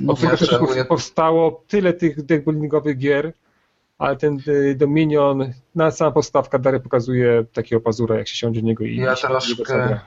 No, 0.00 0.12
od 0.12 0.20
tego 0.20 0.74
ja 0.74 0.84
powstało 0.84 1.64
tyle 1.68 1.92
tych 1.92 2.22
deckbuildingowych 2.22 2.98
gier, 2.98 3.32
ale 3.98 4.16
ten 4.16 4.38
y, 4.48 4.74
Dominion, 4.74 5.52
na 5.74 5.90
sama 5.90 6.10
postawka 6.10 6.58
Dary 6.58 6.80
pokazuje 6.80 7.44
takiego 7.52 7.80
pazura, 7.80 8.18
jak 8.18 8.28
się 8.28 8.36
siądzie 8.36 8.62
niego 8.62 8.84
i 8.84 8.96
ja 8.96 9.14
troszkę, 9.14 10.00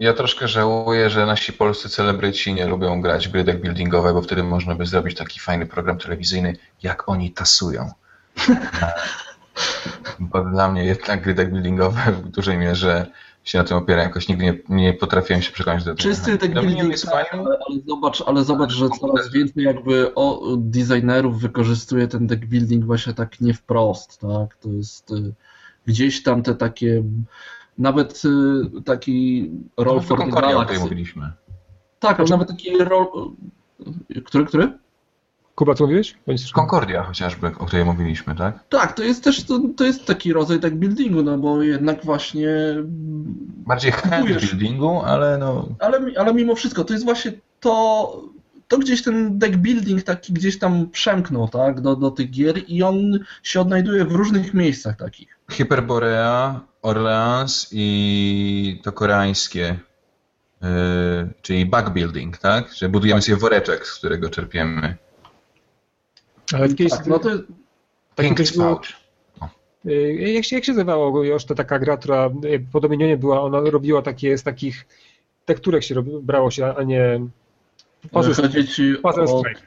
ja 0.00 0.12
troszkę 0.12 0.48
żałuję, 0.48 1.10
że 1.10 1.26
nasi 1.26 1.52
polscy 1.52 1.88
celebryci 1.88 2.54
nie 2.54 2.66
lubią 2.66 3.00
grać 3.00 3.28
w 3.28 3.30
gry 3.30 3.44
deckbuildingowe, 3.44 4.12
bo 4.14 4.22
wtedy 4.22 4.42
można 4.42 4.74
by 4.74 4.86
zrobić 4.86 5.18
taki 5.18 5.40
fajny 5.40 5.66
program 5.66 5.98
telewizyjny, 5.98 6.56
jak 6.82 7.08
oni 7.08 7.30
tasują. 7.30 7.90
Bo 10.18 10.44
dla 10.44 10.72
mnie 10.72 10.84
jednak 10.84 11.22
gry 11.22 11.34
deckbuildingowe 11.34 12.12
w 12.12 12.28
dużej 12.28 12.58
mierze 12.58 13.06
się 13.44 13.58
na 13.58 13.64
tym 13.64 13.76
opiera. 13.76 14.02
Jakoś 14.02 14.28
nigdy 14.28 14.44
nie, 14.44 14.58
nie 14.68 14.94
potrafiłem 14.94 15.42
się 15.42 15.52
przekonać 15.52 15.84
do 15.84 15.94
tego. 15.94 16.08
Czysty 16.08 16.38
deckbuilding 16.38 16.90
jest 16.90 17.10
fajny, 17.10 17.28
ale, 17.32 17.58
ale, 17.68 17.80
zobacz, 17.86 18.22
ale 18.26 18.44
zobacz, 18.44 18.72
że 18.72 18.88
coraz 19.00 19.32
więcej 19.32 19.64
jakby 19.64 20.14
o, 20.14 20.56
designerów 20.56 21.40
wykorzystuje 21.40 22.08
ten 22.08 22.26
deckbuilding 22.26 22.84
właśnie 22.84 23.14
tak 23.14 23.40
nie 23.40 23.54
wprost, 23.54 24.20
tak? 24.20 24.56
To 24.56 24.68
jest 24.68 25.10
y, 25.10 25.32
gdzieś 25.86 26.22
tam 26.22 26.42
te 26.42 26.54
takie 26.54 27.02
nawet 27.80 28.22
y, 28.24 28.82
taki 28.82 29.50
roll 29.76 30.00
no, 30.10 30.26
Galaxy. 30.26 30.80
mówiliśmy. 30.80 31.32
Tak, 31.98 32.20
ale 32.20 32.28
nawet 32.28 32.48
taki 32.48 32.78
roll... 32.78 33.06
Który, 34.24 34.44
który? 34.44 34.78
Kuba, 35.54 35.74
co 35.74 35.84
mówiłeś? 35.84 36.18
Concordia 36.54 37.02
chociażby, 37.02 37.46
o 37.46 37.66
której 37.66 37.84
mówiliśmy, 37.84 38.34
tak? 38.34 38.68
Tak, 38.68 38.92
to 38.92 39.02
jest 39.02 39.24
też 39.24 39.44
to, 39.44 39.60
to 39.76 39.84
jest 39.84 40.06
taki 40.06 40.32
rodzaj 40.32 40.60
tak 40.60 40.76
buildingu, 40.76 41.22
no 41.22 41.38
bo 41.38 41.62
jednak 41.62 42.04
właśnie... 42.04 42.48
Bardziej 43.66 43.92
hand 43.92 44.26
buildingu, 44.26 45.00
ale 45.00 45.38
no... 45.38 45.68
Ale, 45.78 46.00
ale 46.18 46.34
mimo 46.34 46.54
wszystko, 46.54 46.84
to 46.84 46.92
jest 46.92 47.04
właśnie 47.04 47.32
to, 47.60 48.22
to 48.70 48.78
gdzieś 48.78 49.02
ten 49.02 49.38
deck 49.38 49.56
building 49.56 50.02
taki 50.02 50.32
gdzieś 50.32 50.58
tam 50.58 50.90
przemknął, 50.90 51.48
tak, 51.48 51.80
do, 51.80 51.96
do 51.96 52.10
tych 52.10 52.30
gier 52.30 52.60
i 52.68 52.82
on 52.82 53.18
się 53.42 53.60
odnajduje 53.60 54.04
w 54.04 54.12
różnych 54.12 54.54
miejscach 54.54 54.96
takich. 54.96 55.38
Hyperborea, 55.48 56.60
Orleans 56.82 57.68
i 57.72 58.80
to 58.82 58.92
koreańskie, 58.92 59.78
yy, 60.62 60.68
czyli 61.42 61.70
building, 61.94 62.38
tak? 62.38 62.72
Że 62.74 62.88
budujemy 62.88 63.22
sobie 63.22 63.36
woreczek, 63.36 63.86
z 63.86 63.98
którego 63.98 64.30
czerpiemy. 64.30 64.96
Ale 66.52 66.68
kiedyś, 66.68 66.90
tak, 66.92 67.06
no 67.06 67.18
to 67.18 67.30
tak, 68.14 68.52
było, 68.56 68.80
y, 69.86 70.12
jak 70.14 70.44
się, 70.44 70.56
jak 70.56 70.64
się 70.64 70.72
nazywało 70.72 71.24
już 71.24 71.44
to 71.44 71.54
taka 71.54 71.78
gra, 71.78 71.96
która 71.96 72.30
y, 72.44 72.66
po 72.72 72.80
Dominionie 72.80 73.16
była, 73.16 73.40
ona 73.40 73.60
robiła 73.60 74.02
takie 74.02 74.38
z 74.38 74.42
takich 74.42 74.86
tekturek 75.44 75.84
się 75.84 75.94
robi, 75.94 76.10
brało 76.22 76.50
się, 76.50 76.74
a 76.76 76.82
nie 76.82 77.20
Puzzle, 78.12 78.48
Puzzle 79.02 79.28
Strike. 79.28 79.60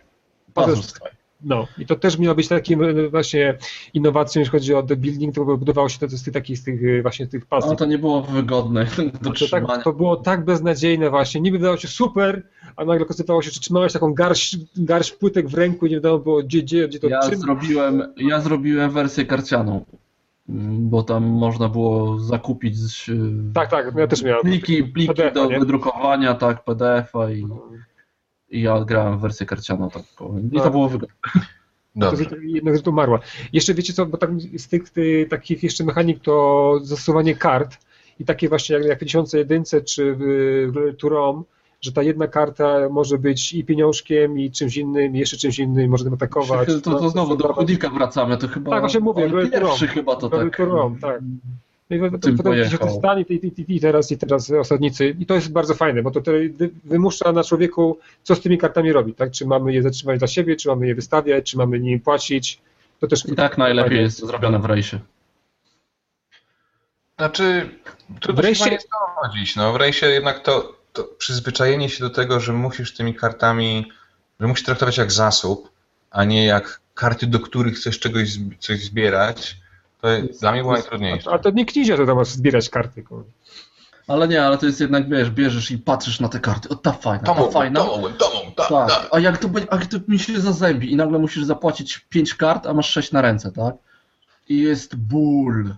Puzzle 0.54 0.84
Strike. 0.84 1.24
No 1.44 1.68
i 1.78 1.86
to 1.86 1.96
też 1.96 2.20
miało 2.20 2.36
być 2.36 2.48
takim 2.48 2.84
y, 2.84 3.10
właśnie 3.10 3.58
innowacją, 3.94 4.40
jeśli 4.40 4.52
chodzi 4.52 4.74
o 4.74 4.84
the 4.84 4.96
building, 4.96 5.36
to 5.36 5.46
budowało 5.46 5.90
się 5.90 6.00
to 6.00 6.08
z 6.10 6.24
tych 6.24 6.34
takich 6.34 6.58
z 6.58 6.64
tych 6.64 7.02
właśnie 7.02 7.28
tych 7.28 7.46
puzzle. 7.46 7.70
No 7.70 7.76
to 7.76 7.86
nie 7.86 7.98
było 7.98 8.22
wygodne 8.22 8.86
do 9.22 9.32
to, 9.32 9.48
tak, 9.52 9.84
to 9.84 9.94
było 9.94 10.16
tak 10.16 10.46
beznadziejne 10.46 11.10
właśnie, 11.10 11.42
niby 11.42 11.58
wydawało 11.58 11.78
się 11.78 11.88
super, 11.88 12.44
a 12.76 12.86
nagle 12.86 13.06
okazywało 13.06 13.42
się, 13.42 13.52
że 13.52 13.60
trzymałeś 13.60 13.94
taką 13.94 14.14
garść, 14.14 14.58
garść 14.78 15.12
płytek 15.12 15.48
w 15.48 15.54
ręku 15.54 15.86
i 15.86 15.90
nie 15.90 15.96
wiadomo 15.96 16.20
było 16.20 16.44
gdzie, 16.44 16.62
gdzie, 16.62 16.88
gdzie 16.88 17.00
to 17.00 17.08
ja 17.08 17.30
czym. 17.30 17.40
Zrobiłem, 17.40 18.14
ja 18.18 18.42
zrobiłem 18.42 18.92
wersję 18.92 19.26
karcianą, 19.26 19.86
bo 20.80 21.04
tam 21.04 21.24
można 21.24 21.70
było 21.70 22.20
zakupić 22.20 22.76
tak, 23.54 23.70
tak, 23.70 23.96
ja 23.98 24.08
też 24.08 24.24
miałem 24.24 24.42
pliki, 24.42 24.84
pliki 24.84 25.14
PDF 25.14 25.34
do 25.34 25.46
nie? 25.46 25.60
wydrukowania, 25.60 26.34
tak, 26.34 26.64
PDF-a 26.64 27.32
i, 27.32 27.48
i 28.54 28.62
ja 28.62 28.84
grałem 28.86 29.18
w 29.18 29.22
wersję 29.22 29.46
karcianą 29.46 29.90
tak 29.90 30.04
powiem. 30.18 30.50
I 30.52 30.58
to 30.58 30.72
było 30.72 30.90
wygodne. 30.90 31.16
Dobrze. 31.96 32.26
To 32.26 32.36
jednak 32.36 32.82
to 32.82 32.92
umarła. 32.92 33.20
Jeszcze 33.54 33.74
wiecie 33.74 33.94
co, 33.94 34.06
bo 34.06 34.18
tak 34.18 34.30
z 34.58 34.68
tych, 34.68 34.90
tych 34.90 35.30
takich 35.30 35.64
jeszcze 35.64 35.84
mechanik 35.84 36.20
to 36.22 36.80
zastosowanie 36.82 37.36
kart 37.36 37.78
i 38.20 38.26
takie 38.26 38.50
właśnie 38.50 38.76
jak, 38.76 38.86
jak 38.86 38.98
w 38.98 39.00
1001 39.00 39.64
czy 39.86 40.16
w, 40.16 40.22
w 40.74 40.98
Turom, 40.98 41.44
że 41.82 41.92
ta 41.92 42.04
jedna 42.04 42.28
karta 42.28 42.90
może 42.90 43.18
być 43.18 43.54
i 43.54 43.66
pieniążkiem, 43.66 44.40
i 44.40 44.52
czymś 44.52 44.78
innym, 44.78 45.16
i 45.16 45.20
jeszcze 45.20 45.38
czymś 45.38 45.60
innym, 45.60 45.92
może 45.92 46.04
tym 46.04 46.14
atakować. 46.14 46.68
To, 46.68 46.82
to, 46.82 47.00
to 47.00 47.10
znowu 47.10 47.36
do 47.36 47.54
Hudika 47.54 47.90
wracamy, 47.90 48.38
to 48.38 48.48
chyba... 48.48 48.72
Tak, 48.72 48.80
właśnie 48.80 49.00
mówię, 49.00 49.32
pierwszy 49.52 49.88
chyba 49.88 50.16
to 50.16 50.30
tak... 50.30 50.60
Rom, 50.60 51.00
tak. 51.00 51.22
No 52.00 52.08
i 52.08 52.38
potem 52.38 52.70
się 52.70 52.78
to 52.78 52.90
stanie 52.90 53.26
i, 53.30 53.34
i, 53.34 53.76
i, 53.76 53.80
teraz, 53.80 54.12
i 54.12 54.18
teraz 54.18 54.52
osadnicy. 54.52 55.16
I 55.20 55.26
to 55.26 55.34
jest 55.34 55.52
bardzo 55.52 55.76
fajne, 55.76 56.04
bo 56.04 56.12
to 56.12 56.22
wymusza 56.84 57.32
na 57.32 57.44
człowieku, 57.44 58.00
co 58.24 58.36
z 58.36 58.42
tymi 58.42 58.58
kartami 58.58 58.94
robi, 58.94 59.14
tak? 59.14 59.32
Czy 59.32 59.46
mamy 59.46 59.74
je 59.74 59.84
zatrzymać 59.84 60.20
dla 60.20 60.28
siebie, 60.28 60.56
czy 60.56 60.68
mamy 60.68 60.88
je 60.88 60.96
wystawiać, 60.96 61.52
czy 61.52 61.58
mamy 61.58 61.80
nim 61.80 62.00
płacić. 62.00 62.60
To 63.00 63.08
też 63.08 63.26
I 63.26 63.36
tak 63.36 63.58
najlepiej 63.58 63.90
fajnie. 63.90 64.04
jest 64.04 64.20
zrobione 64.20 64.60
w 64.60 64.66
rejsie. 64.66 65.00
Znaczy, 67.18 67.70
trudno 68.20 68.42
w 68.42 68.46
rejsie... 68.46 68.64
się 68.64 68.72
nie 68.72 68.78
No, 69.56 69.74
w 69.74 69.76
rejsie 69.76 70.06
jednak 70.06 70.44
to 70.44 70.84
to 70.94 71.04
przyzwyczajenie 71.04 71.90
się 71.90 72.04
do 72.04 72.10
tego, 72.10 72.40
że 72.40 72.54
musisz 72.54 72.94
tymi 72.94 73.16
kartami, 73.16 73.92
że 74.40 74.48
musisz 74.48 74.66
traktować 74.66 74.98
jak 74.98 75.12
zasób, 75.12 75.70
a 76.12 76.24
nie 76.24 76.46
jak 76.46 76.82
karty, 76.94 77.28
do 77.28 77.40
których 77.40 77.76
chcesz 77.76 78.00
czegoś 78.00 78.30
coś 78.60 78.84
zbierać, 78.84 79.58
to 80.04 80.10
jest, 80.10 80.42
dla 80.42 80.52
mnie 80.52 80.62
było 80.62 80.74
najtrudniejsze. 80.74 81.32
A 81.32 81.40
to 81.40 81.50
nie 81.50 81.66
knizie, 81.66 81.98
to 81.98 82.06
tam 82.06 82.26
zbierać 82.26 82.70
karty. 82.70 83.04
Ale 84.08 84.28
nie, 84.28 84.46
ale 84.46 84.58
to 84.58 84.66
jest 84.66 84.80
jednak, 84.80 85.10
wiesz, 85.10 85.30
bierzesz 85.30 85.72
i 85.72 85.78
patrzysz 85.78 86.20
na 86.20 86.30
te 86.30 86.40
karty, 86.40 86.70
o 86.70 86.76
ta 86.76 86.92
fajna, 86.92 87.24
ta 87.24 87.48
fajna. 87.48 87.80
To 87.80 87.86
mogłem, 87.86 88.14
to 88.14 88.34
mogłem, 88.34 88.54
tak, 88.54 88.70
tak. 88.70 89.08
A 89.12 89.20
jak 89.20 89.38
to, 89.38 89.50
a 89.70 89.76
jak 89.76 89.86
to 89.86 89.98
mi 90.08 90.20
się 90.20 90.42
zazębi 90.42 90.92
i 90.92 90.96
nagle 90.96 91.20
musisz 91.20 91.44
zapłacić 91.44 92.00
5 92.10 92.36
kart, 92.36 92.68
a 92.68 92.74
masz 92.74 92.90
6 92.90 93.12
na 93.12 93.22
ręce, 93.22 93.52
tak? 93.52 93.76
I 94.50 94.62
jest 94.62 94.96
ból. 94.96 95.76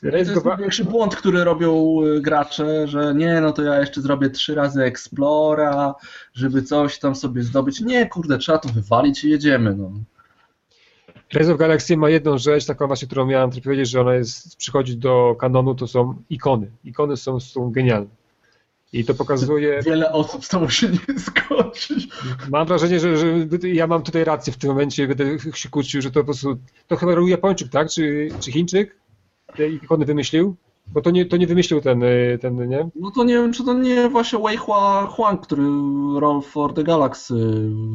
To 0.00 0.16
jest 0.16 0.44
największy 0.44 0.84
błąd, 0.84 1.16
który 1.16 1.44
robią 1.44 2.02
y, 2.04 2.20
gracze, 2.20 2.88
że 2.88 3.14
nie, 3.14 3.40
no 3.40 3.52
to 3.52 3.62
ja 3.62 3.80
jeszcze 3.80 4.00
zrobię 4.00 4.30
trzy 4.30 4.54
razy 4.54 4.82
Explora, 4.82 5.94
żeby 6.34 6.62
coś 6.62 6.98
tam 6.98 7.14
sobie 7.14 7.42
zdobyć. 7.42 7.80
Nie, 7.80 8.08
kurde, 8.08 8.38
trzeba 8.38 8.58
to 8.58 8.68
wywalić 8.68 9.24
i 9.24 9.30
jedziemy. 9.30 9.74
No. 9.74 9.90
Rise 11.34 11.52
of 11.52 11.58
Galaxy 11.58 11.96
ma 11.96 12.10
jedną 12.10 12.38
rzecz, 12.38 12.66
taką 12.66 12.86
właśnie, 12.86 13.06
którą 13.06 13.26
miałem 13.26 13.50
powiedzieć, 13.50 13.90
że 13.90 14.00
ona 14.00 14.14
jest, 14.14 14.56
przychodzi 14.56 14.96
do 14.96 15.36
kanonu, 15.40 15.74
to 15.74 15.86
są 15.86 16.14
ikony. 16.30 16.70
Ikony 16.84 17.16
są, 17.16 17.40
są 17.40 17.70
genialne. 17.70 18.20
I 18.92 19.04
to 19.04 19.14
pokazuje. 19.14 19.82
Wiele 19.82 20.12
osób 20.12 20.44
z 20.44 20.48
tobą 20.48 20.68
się 20.68 20.88
nie 20.88 21.18
zgodzi. 21.18 22.08
Mam 22.50 22.66
wrażenie, 22.66 23.00
że, 23.00 23.16
że 23.16 23.26
ja 23.68 23.86
mam 23.86 24.02
tutaj 24.02 24.24
rację 24.24 24.52
w 24.52 24.56
tym 24.56 24.70
momencie, 24.70 25.08
będę 25.08 25.38
się 25.54 25.68
kłócił, 25.68 26.02
że 26.02 26.10
to 26.10 26.20
po 26.20 26.24
prostu. 26.24 26.58
To 26.88 26.96
chyba 26.96 27.14
robił 27.14 27.28
Japończyk, 27.28 27.68
tak? 27.68 27.88
Czy, 27.90 28.28
czy 28.40 28.52
Chińczyk? 28.52 28.96
te 29.56 29.68
ikony 29.68 30.04
wymyślił? 30.04 30.56
Bo 30.92 31.00
to 31.00 31.10
nie, 31.10 31.26
to 31.26 31.36
nie 31.36 31.46
wymyślił 31.46 31.80
ten, 31.80 32.02
y, 32.02 32.38
ten, 32.40 32.68
nie? 32.68 32.88
No 32.94 33.10
to 33.10 33.24
nie 33.24 33.34
wiem, 33.34 33.52
czy 33.52 33.64
to 33.64 33.74
nie 33.74 34.08
właśnie 34.08 34.38
Wei 34.38 34.56
Hua 34.56 35.06
Huang, 35.06 35.40
który 35.40 35.62
Roll 36.20 36.42
for 36.42 36.74
the 36.74 36.84
Galaxy 36.84 37.34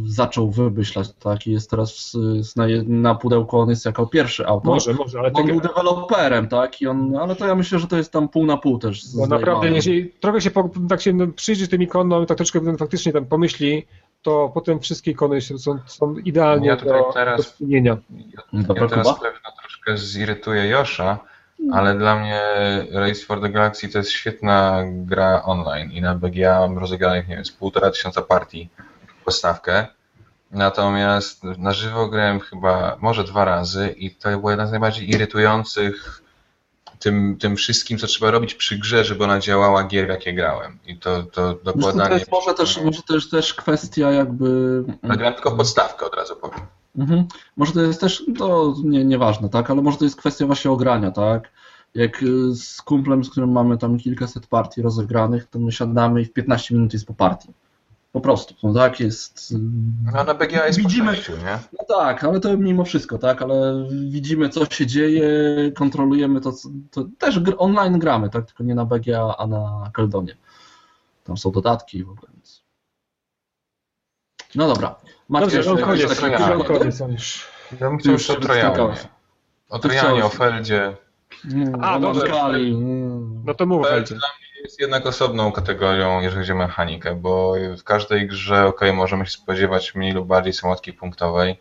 zaczął 0.05 0.51
wymyślać, 0.51 1.13
tak? 1.19 1.47
I 1.47 1.51
jest 1.51 1.69
teraz 1.69 2.17
na, 2.55 2.65
na 2.85 3.15
pudełku, 3.15 3.59
on 3.59 3.69
jest 3.69 3.85
jako 3.85 4.07
pierwszy 4.07 4.47
autor. 4.47 4.73
Może, 4.73 4.93
może, 4.93 5.19
ale... 5.19 5.31
On 5.33 5.47
był 5.47 5.61
deweloperem, 5.61 6.47
tak? 6.47 6.81
I 6.81 6.87
on, 6.87 7.15
ale 7.15 7.35
to 7.35 7.47
ja 7.47 7.55
myślę, 7.55 7.79
że 7.79 7.87
to 7.87 7.97
jest 7.97 8.11
tam 8.11 8.29
pół 8.29 8.45
na 8.45 8.57
pół 8.57 8.79
też. 8.79 9.13
No 9.13 9.27
naprawdę, 9.27 9.69
jeśli 9.69 10.11
trochę 10.19 10.41
się 10.41 10.51
tak 10.89 11.01
się 11.01 11.13
no, 11.13 11.27
przyjrzy 11.27 11.67
tym 11.67 11.81
ikonom, 11.81 12.25
tak 12.25 12.37
troszeczkę 12.37 12.77
faktycznie 12.77 13.13
tam 13.13 13.25
pomyśli, 13.25 13.85
to 14.21 14.51
potem 14.53 14.79
wszystkie 14.79 15.11
ikony 15.11 15.41
są, 15.41 15.79
są 15.85 16.15
idealnie 16.17 16.67
ja 16.67 16.75
do, 16.75 17.11
teraz, 17.13 17.37
do 17.37 17.43
spełnienia. 17.43 17.97
Ja, 18.09 18.59
ja 18.59 18.73
teraz 18.73 18.91
pewno 18.91 19.51
troszkę 19.61 19.97
zirytuję 19.97 20.67
Josza, 20.67 21.19
ale 21.71 21.95
dla 21.95 22.19
mnie 22.19 22.41
Race 22.91 23.25
for 23.25 23.41
the 23.41 23.49
Galaxy 23.49 23.89
to 23.89 23.97
jest 23.97 24.11
świetna 24.11 24.83
gra 24.87 25.43
online 25.43 25.91
i 25.91 26.01
na 26.01 26.15
BGA 26.15 26.59
mam 26.59 26.77
rozegranych, 26.77 27.27
nie 27.27 27.35
wiem, 27.35 27.45
z 27.45 27.51
półtora 27.51 27.91
tysiąca 27.91 28.21
partii 28.21 28.69
podstawkę. 29.25 29.87
Natomiast 30.51 31.43
na 31.43 31.73
żywo 31.73 32.07
grałem 32.07 32.39
chyba 32.39 32.97
może 33.01 33.23
dwa 33.23 33.45
razy 33.45 33.95
i 33.97 34.15
to 34.15 34.29
była 34.29 34.51
jedna 34.51 34.67
z 34.67 34.71
najbardziej 34.71 35.09
irytujących 35.09 36.21
tym, 36.99 37.37
tym 37.37 37.55
wszystkim, 37.55 37.97
co 37.97 38.07
trzeba 38.07 38.31
robić 38.31 38.55
przy 38.55 38.77
grze, 38.77 39.05
żeby 39.05 39.23
ona 39.23 39.39
działała 39.39 39.83
gier, 39.83 40.05
w 40.05 40.09
jakie 40.09 40.33
grałem. 40.33 40.79
I 40.85 40.97
to, 40.97 41.23
to 41.23 41.53
dokładnie. 41.63 42.05
To 42.05 42.13
jest 42.13 42.31
może 42.31 42.53
też, 42.53 42.81
może 42.81 43.01
to 43.07 43.15
jest 43.15 43.31
też 43.31 43.53
kwestia 43.53 44.11
jakby. 44.11 44.83
Ja 45.03 45.15
grałem 45.15 45.33
tylko 45.33 45.51
w 45.51 45.57
podstawkę 45.57 46.05
od 46.05 46.15
razu 46.15 46.35
powiem. 46.35 46.59
Mhm. 46.97 47.25
Może 47.57 47.71
to 47.71 47.81
jest 47.81 48.01
też, 48.01 48.25
to 48.37 48.75
nie, 48.83 49.05
nieważne, 49.05 49.49
tak, 49.49 49.71
ale 49.71 49.81
może 49.81 49.97
to 49.97 50.03
jest 50.03 50.15
kwestia 50.15 50.45
właśnie 50.45 50.71
ogrania, 50.71 51.11
tak? 51.11 51.51
Jak 51.95 52.23
y, 52.23 52.55
z 52.55 52.81
kumplem, 52.81 53.23
z 53.23 53.29
którym 53.29 53.51
mamy 53.51 53.77
tam 53.77 53.97
kilkaset 53.97 54.47
partii 54.47 54.81
rozegranych, 54.81 55.45
to 55.45 55.59
my 55.59 55.71
siadamy 55.71 56.21
i 56.21 56.25
w 56.25 56.33
15 56.33 56.75
minut 56.75 56.93
jest 56.93 57.05
po 57.05 57.13
partii. 57.13 57.53
Po 58.11 58.21
prostu, 58.21 58.55
no 58.63 58.73
tak, 58.73 58.99
jest... 58.99 59.51
Y, 59.51 59.59
no 60.13 60.23
na 60.23 60.33
BGA 60.33 60.67
jest 60.67 60.79
widzimy, 60.79 61.11
po 61.11 61.15
6, 61.15 61.29
nie? 61.29 61.59
No 61.79 61.85
tak, 61.87 62.23
ale 62.23 62.39
to 62.39 62.57
mimo 62.57 62.83
wszystko, 62.83 63.17
tak, 63.17 63.41
ale 63.41 63.87
widzimy 64.09 64.49
co 64.49 64.65
się 64.65 64.87
dzieje, 64.87 65.27
kontrolujemy 65.75 66.41
to, 66.41 66.53
to 66.91 67.05
też 67.17 67.39
online 67.57 67.99
gramy, 67.99 68.29
tak, 68.29 68.45
tylko 68.45 68.63
nie 68.63 68.75
na 68.75 68.85
BGA, 68.85 69.35
a 69.37 69.47
na 69.47 69.91
Keldonie. 69.93 70.35
Tam 71.23 71.37
są 71.37 71.51
dodatki 71.51 72.03
w 72.03 72.09
ogóle, 72.09 72.27
więc... 72.33 72.64
No 74.55 74.67
dobra. 74.67 74.95
Macie 75.29 75.45
Dobrze, 75.45 75.73
no 75.73 75.77
koniec, 75.77 76.19
koniec, 76.19 76.67
koniec 76.67 76.99
już. 76.99 77.47
Ja 77.81 77.89
bym 77.89 77.97
chciał 77.97 78.13
już 78.13 78.29
o 78.29 78.35
Trojanie. 78.35 78.93
O 79.69 79.79
Trojanie, 79.79 80.25
o 80.25 80.29
Feldzie. 80.29 80.95
A, 81.81 81.99
dobrze. 81.99 82.27
No 83.45 83.53
to 83.53 83.65
mów 83.65 83.81
o 83.81 83.89
Feldzie 83.89 84.15
jest 84.65 84.79
jednak 84.79 85.05
osobną 85.05 85.51
kategorią, 85.51 86.21
jeżeli 86.21 86.41
chodzi 86.41 86.51
o 86.51 86.55
mechanikę, 86.55 87.15
bo 87.15 87.53
w 87.79 87.83
każdej 87.83 88.27
grze, 88.27 88.65
ok, 88.65 88.81
możemy 88.93 89.25
się 89.25 89.31
spodziewać 89.31 89.95
mniej 89.95 90.11
lub 90.11 90.27
bardziej 90.27 90.53
sałatki 90.53 90.93
punktowej 90.93 91.59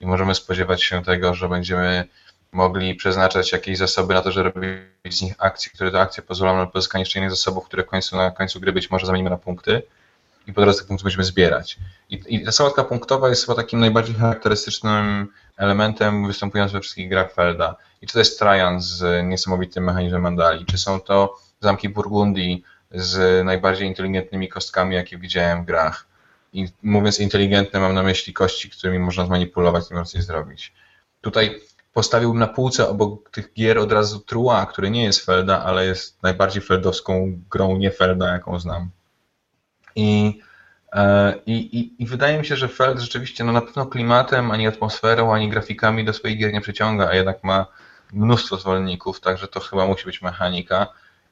i 0.00 0.06
możemy 0.06 0.34
spodziewać 0.34 0.82
się 0.82 1.04
tego, 1.04 1.34
że 1.34 1.48
będziemy 1.48 2.04
mogli 2.52 2.94
przeznaczać 2.94 3.52
jakieś 3.52 3.78
zasoby 3.78 4.14
na 4.14 4.22
to, 4.22 4.32
żeby 4.32 4.50
robić 4.50 5.18
z 5.18 5.22
nich 5.22 5.34
akcje, 5.38 5.72
które 5.72 5.90
to 5.90 6.00
akcje 6.00 6.22
pozwolą 6.22 6.56
na 6.56 6.66
pozyskanie 6.66 7.02
jeszcze 7.02 7.18
innych 7.18 7.30
zasobów, 7.30 7.64
które 7.64 7.84
końcu, 7.84 8.16
na 8.16 8.30
końcu 8.30 8.60
gry 8.60 8.72
być 8.72 8.90
może 8.90 9.06
zamienimy 9.06 9.30
na 9.30 9.36
punkty 9.36 9.82
i 10.46 10.52
po 10.52 10.60
drodze 10.60 10.84
punktów 10.84 11.04
będziemy 11.04 11.24
zbierać. 11.24 11.78
I, 12.10 12.22
I 12.28 12.44
ta 12.44 12.52
sałatka 12.52 12.84
punktowa 12.84 13.28
jest 13.28 13.46
chyba 13.46 13.56
takim 13.56 13.80
najbardziej 13.80 14.14
charakterystycznym 14.14 15.28
elementem 15.56 16.26
występującym 16.26 16.72
we 16.78 16.80
wszystkich 16.80 17.08
grach 17.08 17.32
Felda. 17.32 17.76
I 18.02 18.06
czy 18.06 18.12
to 18.12 18.18
jest 18.18 18.38
Trajan 18.38 18.80
z 18.80 19.26
niesamowitym 19.26 19.84
mechanizmem 19.84 20.22
Mandali, 20.22 20.66
czy 20.66 20.78
są 20.78 21.00
to 21.00 21.36
zamki 21.60 21.88
Burgundii 21.88 22.64
z 22.90 23.44
najbardziej 23.44 23.88
inteligentnymi 23.88 24.48
kostkami, 24.48 24.94
jakie 24.94 25.18
widziałem 25.18 25.62
w 25.62 25.66
grach. 25.66 26.06
I 26.52 26.68
mówiąc 26.82 27.20
inteligentne, 27.20 27.80
mam 27.80 27.94
na 27.94 28.02
myśli 28.02 28.32
kości, 28.32 28.70
którymi 28.70 28.98
można 28.98 29.26
zmanipulować 29.26 29.84
i 29.90 30.06
coś 30.06 30.24
zrobić. 30.24 30.72
Tutaj 31.20 31.60
postawiłbym 31.92 32.38
na 32.40 32.46
półce 32.46 32.88
obok 32.88 33.30
tych 33.30 33.52
gier 33.52 33.78
od 33.78 33.92
razu 33.92 34.20
Trua, 34.20 34.66
który 34.66 34.90
nie 34.90 35.04
jest 35.04 35.24
Felda, 35.24 35.64
ale 35.64 35.86
jest 35.86 36.22
najbardziej 36.22 36.62
feldowską 36.62 37.40
grą 37.50 37.76
nie 37.76 37.90
Felda, 37.90 38.32
jaką 38.32 38.60
znam. 38.60 38.90
I, 39.96 40.40
e, 40.92 41.34
i, 41.46 41.52
i, 41.52 42.02
I, 42.02 42.06
wydaje 42.06 42.38
mi 42.38 42.46
się, 42.46 42.56
że 42.56 42.68
Feld 42.68 43.00
rzeczywiście 43.00 43.44
no 43.44 43.52
na 43.52 43.60
pewno 43.60 43.86
klimatem, 43.86 44.50
ani 44.50 44.66
atmosferą, 44.66 45.34
ani 45.34 45.48
grafikami 45.48 46.04
do 46.04 46.12
swoich 46.12 46.38
gier 46.38 46.52
nie 46.52 46.60
przyciąga, 46.60 47.08
a 47.08 47.14
jednak 47.14 47.44
ma 47.44 47.66
mnóstwo 48.12 48.56
zwolenników, 48.56 49.20
także 49.20 49.48
to 49.48 49.60
chyba 49.60 49.86
musi 49.86 50.04
być 50.04 50.22
mechanika. 50.22 50.86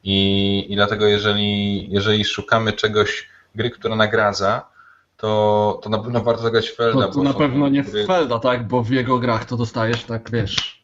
I, 0.05 0.67
i 0.69 0.77
dlatego 0.77 1.07
jeżeli, 1.07 1.91
jeżeli 1.93 2.25
szukamy 2.25 2.73
czegoś, 2.73 3.29
gry, 3.55 3.71
która 3.71 3.97
nagradza, 3.97 4.67
to, 5.17 5.81
to 5.83 5.91
na 5.91 5.99
pewno 5.99 6.21
warto 6.21 6.43
zagrać 6.43 6.71
Felda. 6.71 7.07
To, 7.07 7.13
to 7.13 7.23
na 7.23 7.35
pewno 7.35 7.69
nie 7.69 7.83
gry... 7.83 8.07
Felda, 8.07 8.39
tak? 8.39 8.69
Bo 8.69 8.83
w 8.83 8.91
jego 8.91 9.19
grach 9.19 9.45
to 9.45 9.57
dostajesz, 9.57 10.05
tak 10.05 10.31
wiesz. 10.31 10.84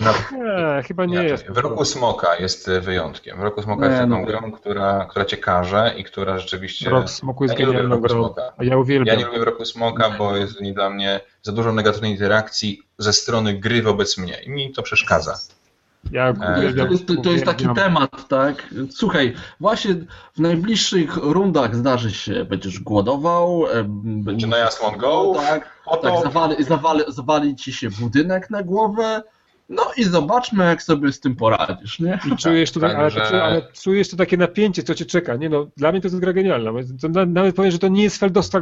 Na... 0.00 0.12
Nie, 0.12 0.82
chyba 0.82 1.06
nie, 1.06 1.18
nie 1.18 1.24
jest. 1.24 1.46
W 1.50 1.58
roku 1.58 1.84
Smoka 1.84 2.36
jest 2.36 2.70
wyjątkiem. 2.80 3.38
W 3.38 3.42
roku 3.42 3.62
Smoka 3.62 3.82
nie, 3.82 3.90
jest 3.90 4.02
taką 4.02 4.20
no. 4.20 4.26
grą, 4.26 4.52
która, 4.52 5.06
która 5.10 5.24
cię 5.24 5.36
każe 5.36 5.94
i 5.96 6.04
która 6.04 6.38
rzeczywiście. 6.38 6.90
Rok 6.90 7.10
Smoku 7.10 7.44
jest 7.44 7.58
ja 7.58 7.66
genialną 7.66 8.00
grą. 8.00 8.34
A 8.56 8.64
ja 8.64 8.76
uwielbiam. 8.76 9.14
Ja 9.14 9.20
nie 9.20 9.26
lubię 9.26 9.40
w 9.40 9.42
roku 9.42 9.64
Smoka, 9.64 10.10
bo 10.10 10.36
jest 10.36 10.62
dla 10.62 10.90
mnie 10.90 11.20
za 11.42 11.52
dużo 11.52 11.72
negatywnej 11.72 12.10
interakcji 12.10 12.82
ze 12.98 13.12
strony 13.12 13.54
gry 13.54 13.82
wobec 13.82 14.18
mnie 14.18 14.42
i 14.42 14.50
mi 14.50 14.72
to 14.72 14.82
przeszkadza. 14.82 15.38
Ja, 16.12 16.32
to, 16.32 16.62
jest, 16.62 17.06
to, 17.22 17.30
jest 17.30 17.44
taki 17.44 17.68
temat, 17.74 18.28
tak? 18.28 18.74
Słuchaj, 18.90 19.34
właśnie 19.60 19.94
w 20.34 20.38
najbliższych 20.38 21.16
rundach 21.16 21.76
zdarzy 21.76 22.12
się, 22.12 22.44
będziesz 22.44 22.80
głodował. 22.80 23.64
Będzie 24.04 24.46
najazd 24.46 24.82
Mongołów. 24.82 25.36
Tak, 25.36 25.70
tak 26.02 26.22
zawali, 26.22 26.64
zawali, 26.64 27.00
zawali 27.08 27.56
ci 27.56 27.72
się 27.72 27.90
budynek 27.90 28.50
na 28.50 28.62
głowę. 28.62 29.22
No 29.68 29.82
i 29.96 30.04
zobaczmy, 30.04 30.64
jak 30.64 30.82
sobie 30.82 31.12
z 31.12 31.20
tym 31.20 31.36
poradzisz, 31.36 32.00
nie? 32.00 32.18
I 32.32 32.36
czujesz 32.36 32.70
to, 32.70 32.80
tak, 32.80 32.94
ale, 32.94 33.10
że... 33.10 33.42
ale, 33.42 33.62
czujesz 33.82 34.10
to 34.10 34.16
takie 34.16 34.36
napięcie, 34.36 34.82
co 34.82 34.94
cię 34.94 35.04
czeka, 35.04 35.36
nie? 35.36 35.48
No, 35.48 35.66
dla 35.76 35.92
mnie 35.92 36.00
to 36.00 36.08
jest 36.08 36.18
gra 36.18 36.32
genialna. 36.32 36.70
Nawet 37.26 37.56
powiem, 37.56 37.70
że 37.70 37.78
to 37.78 37.88
nie 37.88 38.02
jest 38.02 38.18
feldowska 38.18 38.60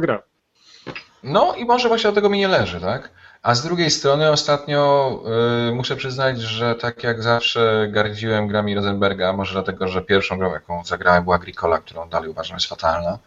No 1.23 1.55
i 1.55 1.65
może 1.65 1.87
właśnie 1.87 2.03
dlatego 2.03 2.29
mi 2.29 2.37
nie 2.39 2.47
leży, 2.47 2.79
tak? 2.79 3.11
A 3.41 3.55
z 3.55 3.63
drugiej 3.63 3.91
strony 3.91 4.31
ostatnio 4.31 5.23
y, 5.69 5.75
muszę 5.75 5.95
przyznać, 5.95 6.41
że 6.41 6.75
tak 6.75 7.03
jak 7.03 7.23
zawsze 7.23 7.87
gardziłem 7.91 8.47
grami 8.47 8.75
Rosenberga, 8.75 9.33
może 9.33 9.53
dlatego, 9.53 9.87
że 9.87 10.01
pierwszą 10.01 10.37
grą, 10.37 10.53
jaką 10.53 10.83
zagrałem 10.85 11.23
była 11.23 11.35
Agricola, 11.35 11.79
którą 11.79 12.09
dalej 12.09 12.29
uważam 12.29 12.55
jest 12.55 12.67
fatalna, 12.67 13.19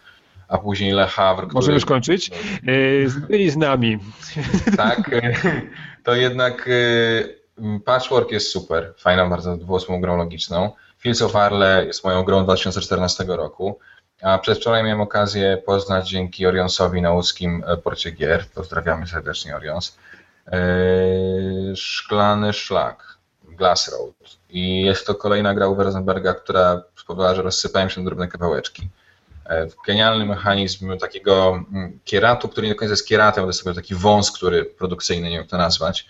a 0.48 0.58
później 0.58 0.92
Le 0.92 1.06
Havre. 1.06 1.46
Możemy 1.52 1.74
już 1.74 1.84
kończyć? 1.84 2.30
Y, 2.68 3.06
byli 3.28 3.50
z 3.50 3.56
nami. 3.56 3.98
Tak, 4.76 5.12
y, 5.12 5.32
to 6.04 6.14
jednak 6.14 6.68
y, 6.68 7.45
Patchwork 7.84 8.30
jest 8.30 8.50
super, 8.50 8.94
fajną 8.98 9.30
bardzo 9.30 9.56
dwuosobową 9.56 10.00
grą 10.00 10.16
logiczną. 10.16 10.70
Fields 10.98 11.22
of 11.22 11.36
Arle 11.36 11.86
jest 11.86 12.04
moją 12.04 12.24
grą 12.24 12.44
2014 12.44 13.24
roku. 13.24 13.78
A 14.22 14.38
przedwczoraj 14.38 14.84
miałem 14.84 15.00
okazję 15.00 15.62
poznać 15.66 16.08
dzięki 16.08 16.46
Orionsowi 16.46 17.02
na 17.02 17.10
łódzkim 17.10 17.64
e, 17.66 17.76
porcie 17.76 18.10
gier. 18.10 18.44
Pozdrawiamy 18.54 19.06
serdecznie 19.06 19.56
Orions. 19.56 19.98
E, 20.46 20.58
szklany 21.76 22.52
szlak, 22.52 23.18
Glass 23.44 23.88
Road. 23.92 24.36
I 24.50 24.82
jest 24.82 25.06
to 25.06 25.14
kolejna 25.14 25.54
gra 25.54 25.68
Uwe 25.68 25.84
Rosenberga, 25.84 26.34
która 26.34 26.82
spowodowała, 26.96 27.34
że 27.34 27.42
rozsypałem 27.42 27.90
się 27.90 28.00
na 28.00 28.06
drobne 28.06 28.28
kawałeczki. 28.28 28.88
E, 29.46 29.66
genialny 29.86 30.26
mechanizm 30.26 30.98
takiego 30.98 31.64
mm, 31.72 31.98
kieratu, 32.04 32.48
który 32.48 32.66
nie 32.66 32.72
do 32.72 32.78
końca 32.78 32.92
jest 32.92 33.08
kieratem, 33.08 33.44
to 33.44 33.48
jest 33.48 33.64
taki 33.74 33.94
wąs, 33.94 34.30
który 34.30 34.64
produkcyjny, 34.64 35.22
nie 35.22 35.30
wiem 35.30 35.40
jak 35.40 35.50
to 35.50 35.58
nazwać, 35.58 36.06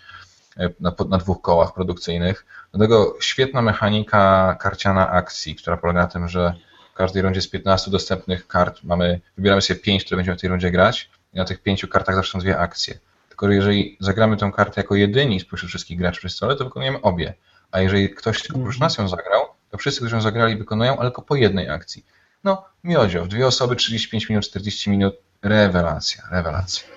na, 0.81 0.93
na 1.09 1.19
dwóch 1.19 1.43
kołach 1.43 1.75
produkcyjnych. 1.75 2.47
Do 2.73 2.79
tego 2.79 3.17
świetna 3.21 3.63
mechanika 3.63 4.57
karciana 4.61 5.11
akcji, 5.11 5.55
która 5.55 5.77
polega 5.77 6.01
na 6.01 6.07
tym, 6.07 6.29
że 6.29 6.55
w 6.93 6.97
każdej 6.97 7.23
rundzie 7.23 7.43
z 7.43 7.49
15 7.49 7.91
dostępnych 7.91 8.47
kart 8.47 8.85
mamy, 8.85 9.21
wybieramy 9.37 9.63
sobie 9.63 9.81
5, 9.81 10.05
które 10.05 10.17
będziemy 10.17 10.39
w 10.39 10.41
tej 10.41 10.51
rundzie 10.51 10.71
grać 10.71 11.11
i 11.35 11.37
na 11.37 11.45
tych 11.45 11.63
pięciu 11.63 11.89
kartach 11.89 12.15
zawsze 12.15 12.33
są 12.33 12.39
dwie 12.39 12.59
akcje. 12.59 12.99
Tylko 13.29 13.51
jeżeli 13.51 13.97
zagramy 14.01 14.37
tę 14.37 14.51
kartę 14.57 14.81
jako 14.81 14.95
jedyni 14.95 15.41
spośród 15.41 15.69
wszystkich 15.69 15.99
graczy 15.99 16.19
przy 16.19 16.29
stole, 16.29 16.57
to 16.57 16.65
wykonujemy 16.65 17.01
obie. 17.01 17.35
A 17.71 17.81
jeżeli 17.81 18.11
ktoś 18.11 18.43
tylko 18.43 18.59
oprócz 18.59 18.79
nas 18.79 18.99
ją 18.99 19.09
zagrał, 19.09 19.43
to 19.71 19.79
wszyscy, 19.79 20.01
którzy 20.01 20.17
ją 20.17 20.23
zagrali, 20.23 20.57
wykonują, 20.57 20.99
ale 20.99 21.11
tylko 21.11 21.23
po 21.23 21.37
jednej 21.37 21.69
akcji. 21.69 22.07
No, 22.45 22.65
miodzio, 22.85 23.27
dwie 23.27 23.47
osoby, 23.47 23.77
35 23.77 24.29
minut, 24.29 24.45
40 24.45 24.91
minut, 24.91 25.15
rewelacja, 25.43 26.23
rewelacja. 26.31 26.96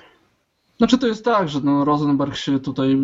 Znaczy 0.80 0.98
to 0.98 1.08
jest 1.08 1.26
tak, 1.26 1.50
że 1.50 1.60
no 1.64 1.86
Rosenberg 1.86 2.36
się 2.36 2.60
tutaj 2.60 2.98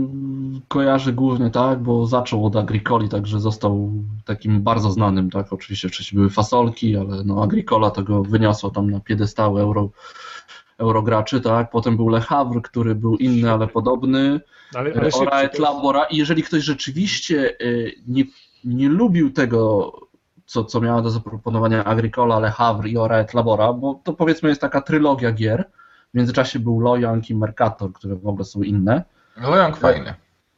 kojarzy 0.68 1.14
głównie 1.14 1.50
tak, 1.50 1.80
bo 1.80 2.06
zaczął 2.06 2.46
od 2.46 2.56
Agricoli, 2.56 3.10
także 3.10 3.40
został 3.40 3.92
takim 4.26 4.62
bardzo 4.62 4.92
znanym, 4.92 5.30
tak, 5.30 5.54
oczywiście 5.54 5.90
wcześniej 5.90 6.18
były 6.18 6.30
fasolki, 6.30 6.98
ale 6.98 7.24
no 7.24 7.44
Agricola 7.44 7.92
tego 7.92 8.24
wyniosło 8.24 8.70
tam 8.70 8.92
na 8.92 9.00
piedestały 9.00 9.62
euro, 9.62 9.90
eurograczy, 10.78 11.42
tak, 11.42 11.70
potem 11.72 11.98
był 11.98 12.10
Le 12.10 12.22
Havre, 12.22 12.62
który 12.62 12.96
był 12.96 13.16
inny, 13.16 13.52
ale 13.52 13.68
podobny, 13.68 14.42
ale, 14.74 14.94
ale 14.94 15.10
Oraet 15.12 15.60
Labora. 15.60 16.04
I 16.04 16.18
jeżeli 16.18 16.44
ktoś 16.44 16.64
rzeczywiście 16.64 17.56
y, 17.62 17.96
nie, 18.08 18.24
nie 18.64 18.90
lubił 18.90 19.32
tego, 19.32 19.92
co, 20.46 20.64
co 20.64 20.82
miała 20.82 21.02
do 21.02 21.10
zaproponowania 21.10 21.84
Agricola, 21.84 22.40
Le 22.40 22.52
Havre 22.52 22.90
i 22.90 22.98
Oraet 22.98 23.34
Labora, 23.34 23.74
bo 23.74 24.02
to 24.04 24.14
powiedzmy 24.14 24.50
jest 24.50 24.62
taka 24.62 24.82
trylogia 24.82 25.32
gier, 25.32 25.66
w 26.16 26.18
międzyczasie 26.18 26.60
był 26.60 26.80
Lojang 26.80 27.30
i 27.30 27.36
Mercator, 27.36 27.94
które 27.94 28.16
w 28.16 28.28
ogóle 28.28 28.46
są 28.46 28.64
inne. 28.64 29.04
Lojang 29.38 29.78
fajny. 29.78 30.14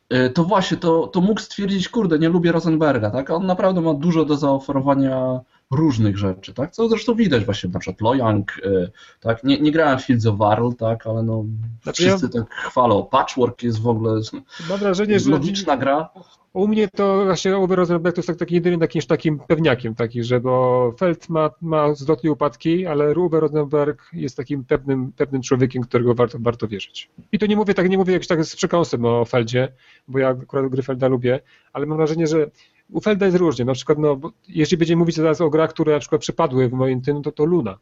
E, 0.09 0.29
to 0.29 0.43
właśnie, 0.43 0.77
to, 0.77 1.07
to 1.07 1.21
mógł 1.21 1.41
stwierdzić, 1.41 1.89
kurde, 1.89 2.19
nie 2.19 2.29
lubię 2.29 2.51
Rosenberga, 2.51 3.11
tak? 3.11 3.29
On 3.29 3.45
naprawdę 3.45 3.81
ma 3.81 3.93
dużo 3.93 4.25
do 4.25 4.35
zaoferowania 4.35 5.39
różnych 5.71 6.17
rzeczy, 6.17 6.53
tak? 6.53 6.71
Co 6.71 6.89
zresztą 6.89 7.15
widać 7.15 7.45
właśnie 7.45 7.69
na 7.69 7.79
przykład 7.79 8.01
Lojang, 8.01 8.57
y, 8.57 8.91
tak? 9.19 9.43
Nie, 9.43 9.59
nie 9.59 9.71
grałem 9.71 9.99
w 9.99 10.01
Fields 10.01 10.25
of 10.25 10.37
Warl, 10.37 10.69
tak? 10.71 11.07
Ale 11.07 11.23
no 11.23 11.45
Znaczy 11.83 12.07
wszyscy 12.07 12.29
tak 12.29 12.53
chwalą. 12.53 13.05
Patchwork 13.05 13.63
jest 13.63 13.81
w 13.81 13.87
ogóle 13.87 14.21
Mam 14.69 14.79
wrażenie, 14.79 15.19
że 15.19 15.29
logiczna 15.29 15.77
gra. 15.77 16.09
U 16.57 16.67
mnie 16.67 16.87
to 16.87 17.25
właśnie 17.25 17.57
Oberrosenberg 17.57 18.15
to 18.15 18.19
jest 18.19 18.27
tak, 18.27 18.37
taki 18.37 18.55
jedynym 18.55 18.79
takim, 18.79 19.01
takim 19.01 19.39
pewniakiem, 19.39 19.95
taki, 19.95 20.23
że 20.23 20.39
bo 20.39 20.91
Feld 20.99 21.29
ma, 21.29 21.49
ma 21.61 21.95
zwrotne 21.95 22.31
upadki, 22.31 22.85
ale 22.85 23.15
Uwe 23.15 23.39
Rosenberg 23.39 24.09
jest 24.13 24.37
takim 24.37 24.63
pewnym, 24.63 25.11
pewnym 25.11 25.41
człowiekiem, 25.41 25.83
którego 25.83 26.15
warto, 26.15 26.37
warto 26.41 26.67
wierzyć. 26.67 27.09
I 27.31 27.39
to 27.39 27.45
nie 27.45 27.55
mówię 27.55 27.73
tak, 27.73 27.89
nie 27.89 27.97
mówię 27.97 28.13
jakś 28.13 28.27
tak 28.27 28.45
z 28.45 28.55
przekąsem 28.55 29.05
o 29.05 29.25
Feldzie, 29.25 29.71
bo 30.07 30.19
ja 30.19 30.29
akurat 30.29 30.71
gry 30.71 30.83
Felda 30.83 31.07
lubię, 31.07 31.39
ale 31.73 31.85
mam 31.85 31.97
wrażenie, 31.97 32.27
że 32.27 32.49
u 32.91 33.01
Felda 33.01 33.25
jest 33.25 33.37
różnie. 33.37 33.65
Na 33.65 33.73
przykład, 33.73 33.97
no, 33.97 34.19
jeśli 34.47 34.77
będziemy 34.77 34.99
mówić 34.99 35.15
teraz 35.15 35.41
o 35.41 35.49
grach, 35.49 35.69
które 35.69 35.93
na 35.93 35.99
przykład 35.99 36.21
przypadły 36.21 36.69
w 36.69 36.73
moim 36.73 37.01
tym, 37.01 37.23
to 37.23 37.31
to 37.31 37.45
Luna. 37.45 37.77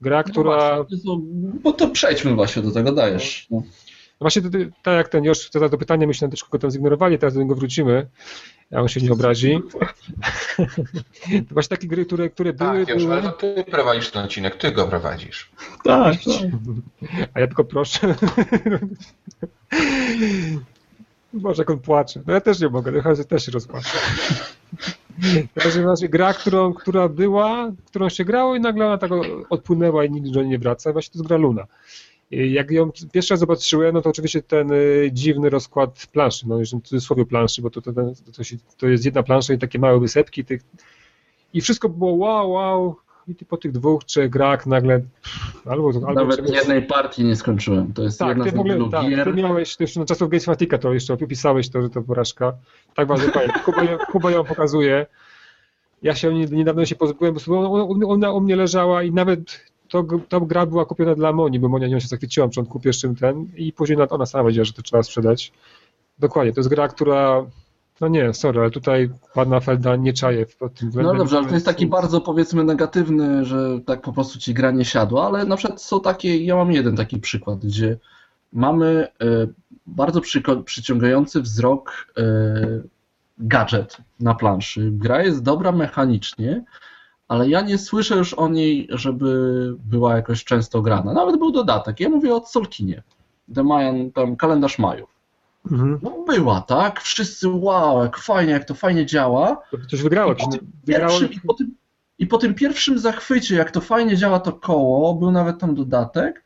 Gra, 0.00 0.22
która. 0.22 0.76
No, 0.76 0.84
właśnie, 0.84 0.98
to, 0.98 1.20
bo 1.62 1.72
to 1.72 1.88
przejdźmy 1.88 2.34
właśnie 2.34 2.62
do 2.62 2.70
tego, 2.70 2.92
dajesz. 2.92 3.46
No. 3.50 3.62
No 4.20 4.24
właśnie 4.24 4.42
to, 4.42 4.48
tak 4.82 4.96
jak 4.96 5.08
ten 5.08 5.24
już 5.24 5.50
zadał 5.50 5.68
to 5.68 5.78
pytanie, 5.78 6.06
myślę, 6.06 6.26
że 6.26 6.30
troszkę 6.30 6.48
go 6.50 6.58
tam 6.58 6.70
zignorowali, 6.70 7.18
teraz 7.18 7.34
do 7.34 7.40
niego 7.40 7.54
wrócimy. 7.54 8.06
A 8.72 8.80
on 8.80 8.88
się 8.88 9.00
nie 9.00 9.12
obrazi. 9.12 9.60
to 11.26 11.54
właśnie 11.54 11.76
takie 11.76 11.88
gry, 11.88 12.06
które, 12.06 12.30
które 12.30 12.52
były. 12.52 12.86
Tak, 12.86 12.94
już, 12.94 13.04
były... 13.04 13.14
ale 13.14 13.22
to 13.22 13.32
ty 13.32 13.64
prowadzisz 13.70 14.10
ten 14.10 14.24
odcinek, 14.24 14.56
ty 14.56 14.72
go 14.72 14.88
prowadzisz. 14.88 15.50
Tak, 15.84 16.16
A 17.34 17.40
ja 17.40 17.46
tylko 17.46 17.64
proszę. 17.64 18.14
Boże, 21.32 21.62
jak 21.62 21.70
on 21.70 21.78
płacze. 21.78 22.22
No 22.26 22.32
ja 22.32 22.40
też 22.40 22.60
nie 22.60 22.68
mogę, 22.68 22.92
no, 22.92 23.24
też 23.24 23.46
się 23.46 23.52
rozpłaczę. 23.52 23.98
W 25.56 25.62
każdym 25.62 25.86
razie 25.86 26.08
gra, 26.08 26.34
którą, 26.34 26.74
która 26.74 27.08
była, 27.08 27.72
którą 27.86 28.08
się 28.08 28.24
grało 28.24 28.56
i 28.56 28.60
nagle 28.60 28.86
ona 28.86 28.98
tak 28.98 29.10
odpłynęła 29.50 30.04
i 30.04 30.10
nigdy 30.10 30.30
do 30.30 30.40
niej 30.40 30.50
nie 30.50 30.58
wraca. 30.58 30.92
Właśnie 30.92 31.12
to 31.12 31.18
jest 31.18 31.28
gra 31.28 31.36
Luna. 31.36 31.66
I 32.30 32.52
Jak 32.52 32.70
ją 32.70 32.90
pierwszy 33.12 33.34
raz 33.34 33.40
zobaczyłem, 33.40 33.94
no 33.94 34.02
to 34.02 34.10
oczywiście 34.10 34.42
ten 34.42 34.72
y, 34.72 35.10
dziwny 35.12 35.50
rozkład 35.50 36.06
planszy, 36.12 36.48
no 36.48 36.58
już 36.58 36.70
w 36.70 36.82
cudzysłowie 36.82 37.26
planszy, 37.26 37.62
bo 37.62 37.70
to, 37.70 37.82
to, 37.82 37.92
to, 38.36 38.44
się, 38.44 38.56
to 38.78 38.88
jest 38.88 39.04
jedna 39.04 39.22
plansza 39.22 39.54
i 39.54 39.58
takie 39.58 39.78
małe 39.78 40.00
wysepki 40.00 40.44
tych, 40.44 40.62
i 41.54 41.60
wszystko 41.60 41.88
było 41.88 42.12
wow, 42.12 42.50
wow, 42.50 42.96
i 43.28 43.34
ty 43.34 43.44
po 43.44 43.56
tych 43.56 43.72
dwóch, 43.72 44.04
trzech 44.04 44.30
grach 44.30 44.66
nagle 44.66 45.00
albo, 45.64 45.88
albo 45.88 46.12
Nawet 46.14 46.36
czegoś- 46.36 46.54
jednej 46.54 46.82
partii 46.82 47.24
nie 47.24 47.36
skończyłem. 47.36 47.92
To 47.92 48.02
jest 48.02 48.18
tak, 48.18 48.28
jedna 48.28 48.44
ty 48.44 48.52
w 48.52 48.60
ogóle, 48.60 48.90
tak, 48.90 49.10
gier. 49.10 49.24
ty 49.24 49.32
miałeś, 49.34 49.76
ty 49.76 49.84
już 49.84 49.96
na 49.96 50.04
czasów 50.04 50.30
Games 50.30 50.44
Fatika 50.44 50.78
to 50.78 50.94
jeszcze 50.94 51.14
opisałeś 51.14 51.68
to, 51.70 51.82
że 51.82 51.90
to 51.90 52.02
porażka. 52.02 52.52
Tak 52.94 53.08
bardzo 53.08 53.30
fajnie. 53.32 53.52
Kuba, 53.64 53.84
ją- 53.84 53.98
Kuba 54.12 54.30
ją 54.30 54.44
pokazuje. 54.44 55.06
Ja 56.02 56.14
się 56.14 56.34
nie- 56.34 56.46
niedawno 56.46 56.84
się 56.86 56.96
pozbyłem, 56.96 57.34
bo 57.46 57.72
ona, 57.88 58.06
ona 58.06 58.32
u 58.32 58.40
mnie 58.40 58.56
leżała 58.56 59.02
i 59.02 59.12
nawet 59.12 59.60
to, 59.88 60.04
ta 60.28 60.40
gra 60.40 60.66
była 60.66 60.84
kupiona 60.84 61.14
dla 61.14 61.32
Moni, 61.32 61.60
bo 61.60 61.68
Monia 61.68 61.88
nią 61.88 62.00
się 62.00 62.08
zachwyciła 62.08 62.46
na 62.46 62.48
początku 62.50 62.80
pierwszym 62.80 63.16
ten 63.16 63.46
i 63.56 63.72
później 63.72 63.98
nawet 63.98 64.12
ona 64.12 64.26
sama 64.26 64.48
wiedziała, 64.48 64.64
że 64.64 64.72
to 64.72 64.82
trzeba 64.82 65.02
sprzedać. 65.02 65.52
Dokładnie, 66.18 66.52
to 66.52 66.60
jest 66.60 66.70
gra, 66.70 66.88
która 66.88 67.46
no 68.00 68.08
nie, 68.08 68.34
sorry, 68.34 68.60
ale 68.60 68.70
tutaj 68.70 69.10
pana 69.34 69.60
Felda 69.60 69.96
nie 69.96 70.12
czaje 70.12 70.46
pod 70.46 70.74
tym 70.74 70.86
No 70.86 70.90
względem. 70.90 71.16
dobrze, 71.18 71.38
ale 71.38 71.46
to 71.48 71.54
jest 71.54 71.66
taki 71.66 71.86
bardzo 71.86 72.20
powiedzmy 72.20 72.64
negatywny, 72.64 73.44
że 73.44 73.80
tak 73.86 74.00
po 74.02 74.12
prostu 74.12 74.38
ci 74.38 74.54
gra 74.54 74.70
nie 74.70 74.84
siadła, 74.84 75.26
ale 75.26 75.44
na 75.44 75.56
przykład 75.56 75.82
są 75.82 76.00
takie, 76.00 76.44
ja 76.44 76.56
mam 76.56 76.72
jeden 76.72 76.96
taki 76.96 77.18
przykład, 77.20 77.58
gdzie 77.58 77.98
mamy 78.52 79.08
e, 79.20 79.46
bardzo 79.86 80.20
przyciągający 80.64 81.42
wzrok 81.42 82.12
e, 82.18 82.22
gadżet 83.38 83.96
na 84.20 84.34
planszy. 84.34 84.90
Gra 84.92 85.22
jest 85.22 85.42
dobra 85.42 85.72
mechanicznie, 85.72 86.64
ale 87.28 87.48
ja 87.48 87.60
nie 87.60 87.78
słyszę 87.78 88.16
już 88.16 88.34
o 88.34 88.48
niej, 88.48 88.88
żeby 88.90 89.74
była 89.78 90.16
jakoś 90.16 90.44
często 90.44 90.82
grana. 90.82 91.12
Nawet 91.12 91.38
był 91.38 91.52
dodatek. 91.52 92.00
Ja 92.00 92.08
mówię 92.08 92.34
o 92.34 92.46
Solkinie. 92.46 93.02
The 93.54 93.62
Mayan, 93.62 94.12
tam 94.12 94.36
kalendarz 94.36 94.78
Majów. 94.78 95.10
Mhm. 95.70 95.98
No 96.02 96.24
była, 96.26 96.60
tak? 96.60 97.00
Wszyscy 97.00 97.48
wow, 97.48 98.02
jak 98.02 98.18
fajnie, 98.18 98.52
jak 98.52 98.64
to 98.64 98.74
fajnie 98.74 99.06
działa. 99.06 99.62
To 99.70 99.78
Coś 99.90 100.02
wygrało. 100.02 100.32
I 100.32 100.36
po, 100.36 100.46
tym 100.50 100.72
wygrało 100.84 101.20
pierwszym, 101.20 101.32
i, 101.32 101.46
po 101.46 101.54
tym, 101.54 101.74
I 102.18 102.26
po 102.26 102.38
tym 102.38 102.54
pierwszym 102.54 102.98
zachwycie, 102.98 103.56
jak 103.56 103.70
to 103.70 103.80
fajnie 103.80 104.16
działa 104.16 104.40
to 104.40 104.52
koło, 104.52 105.14
był 105.14 105.30
nawet 105.30 105.58
tam 105.58 105.74
dodatek, 105.74 106.44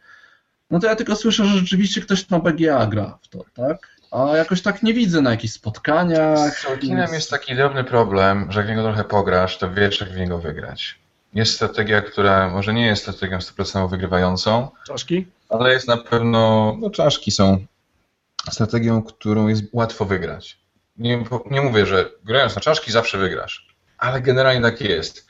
no 0.71 0.79
to 0.79 0.87
ja 0.87 0.97
tylko 0.97 1.17
słyszę, 1.17 1.45
że 1.45 1.59
rzeczywiście 1.59 2.01
ktoś 2.01 2.29
na 2.29 2.39
BGA 2.39 2.87
gra 2.87 3.19
w 3.23 3.29
to, 3.29 3.45
tak? 3.55 4.00
A 4.11 4.37
jakoś 4.37 4.63
tak 4.63 4.83
nie 4.83 4.95
widzę 4.95 5.23
na 5.23 5.31
jakichś 5.31 5.55
spotkaniach. 5.55 6.39
Z 6.39 6.59
Solkinem 6.59 7.15
jest 7.15 7.31
taki 7.31 7.57
drobny 7.57 7.85
problem, 7.85 8.53
że 8.53 8.61
jak 8.61 8.67
w 8.67 8.71
niego 8.71 8.83
trochę 8.83 9.05
pograsz, 9.05 9.59
to 9.59 9.71
wiesz, 9.71 10.01
jak 10.01 10.11
w 10.11 10.17
niego 10.17 10.39
wygrać. 10.39 10.99
Jest 11.35 11.55
strategia, 11.55 12.03
która 12.03 12.49
może 12.49 12.75
nie 12.75 12.87
jest 12.87 13.03
strategią 13.03 13.39
100% 13.39 13.91
wygrywającą, 13.91 14.69
czaszki. 14.87 15.27
ale 15.49 15.73
jest 15.73 15.89
na 15.89 15.97
pewno, 15.97 16.77
no 16.81 16.91
czaszki 16.91 17.31
są 17.31 17.65
strategią, 18.51 19.03
którą 19.03 19.49
jest 19.49 19.63
łatwo 19.73 20.05
wygrać. 20.05 20.59
Nie, 20.99 21.25
nie 21.51 21.61
mówię, 21.61 21.87
że 21.87 22.11
grając 22.25 22.55
na 22.55 22.61
czaszki 22.61 22.93
zawsze 22.93 23.19
wygrasz, 23.19 23.75
ale 23.99 24.21
generalnie 24.21 24.63
tak 24.63 24.81
jest. 24.81 25.27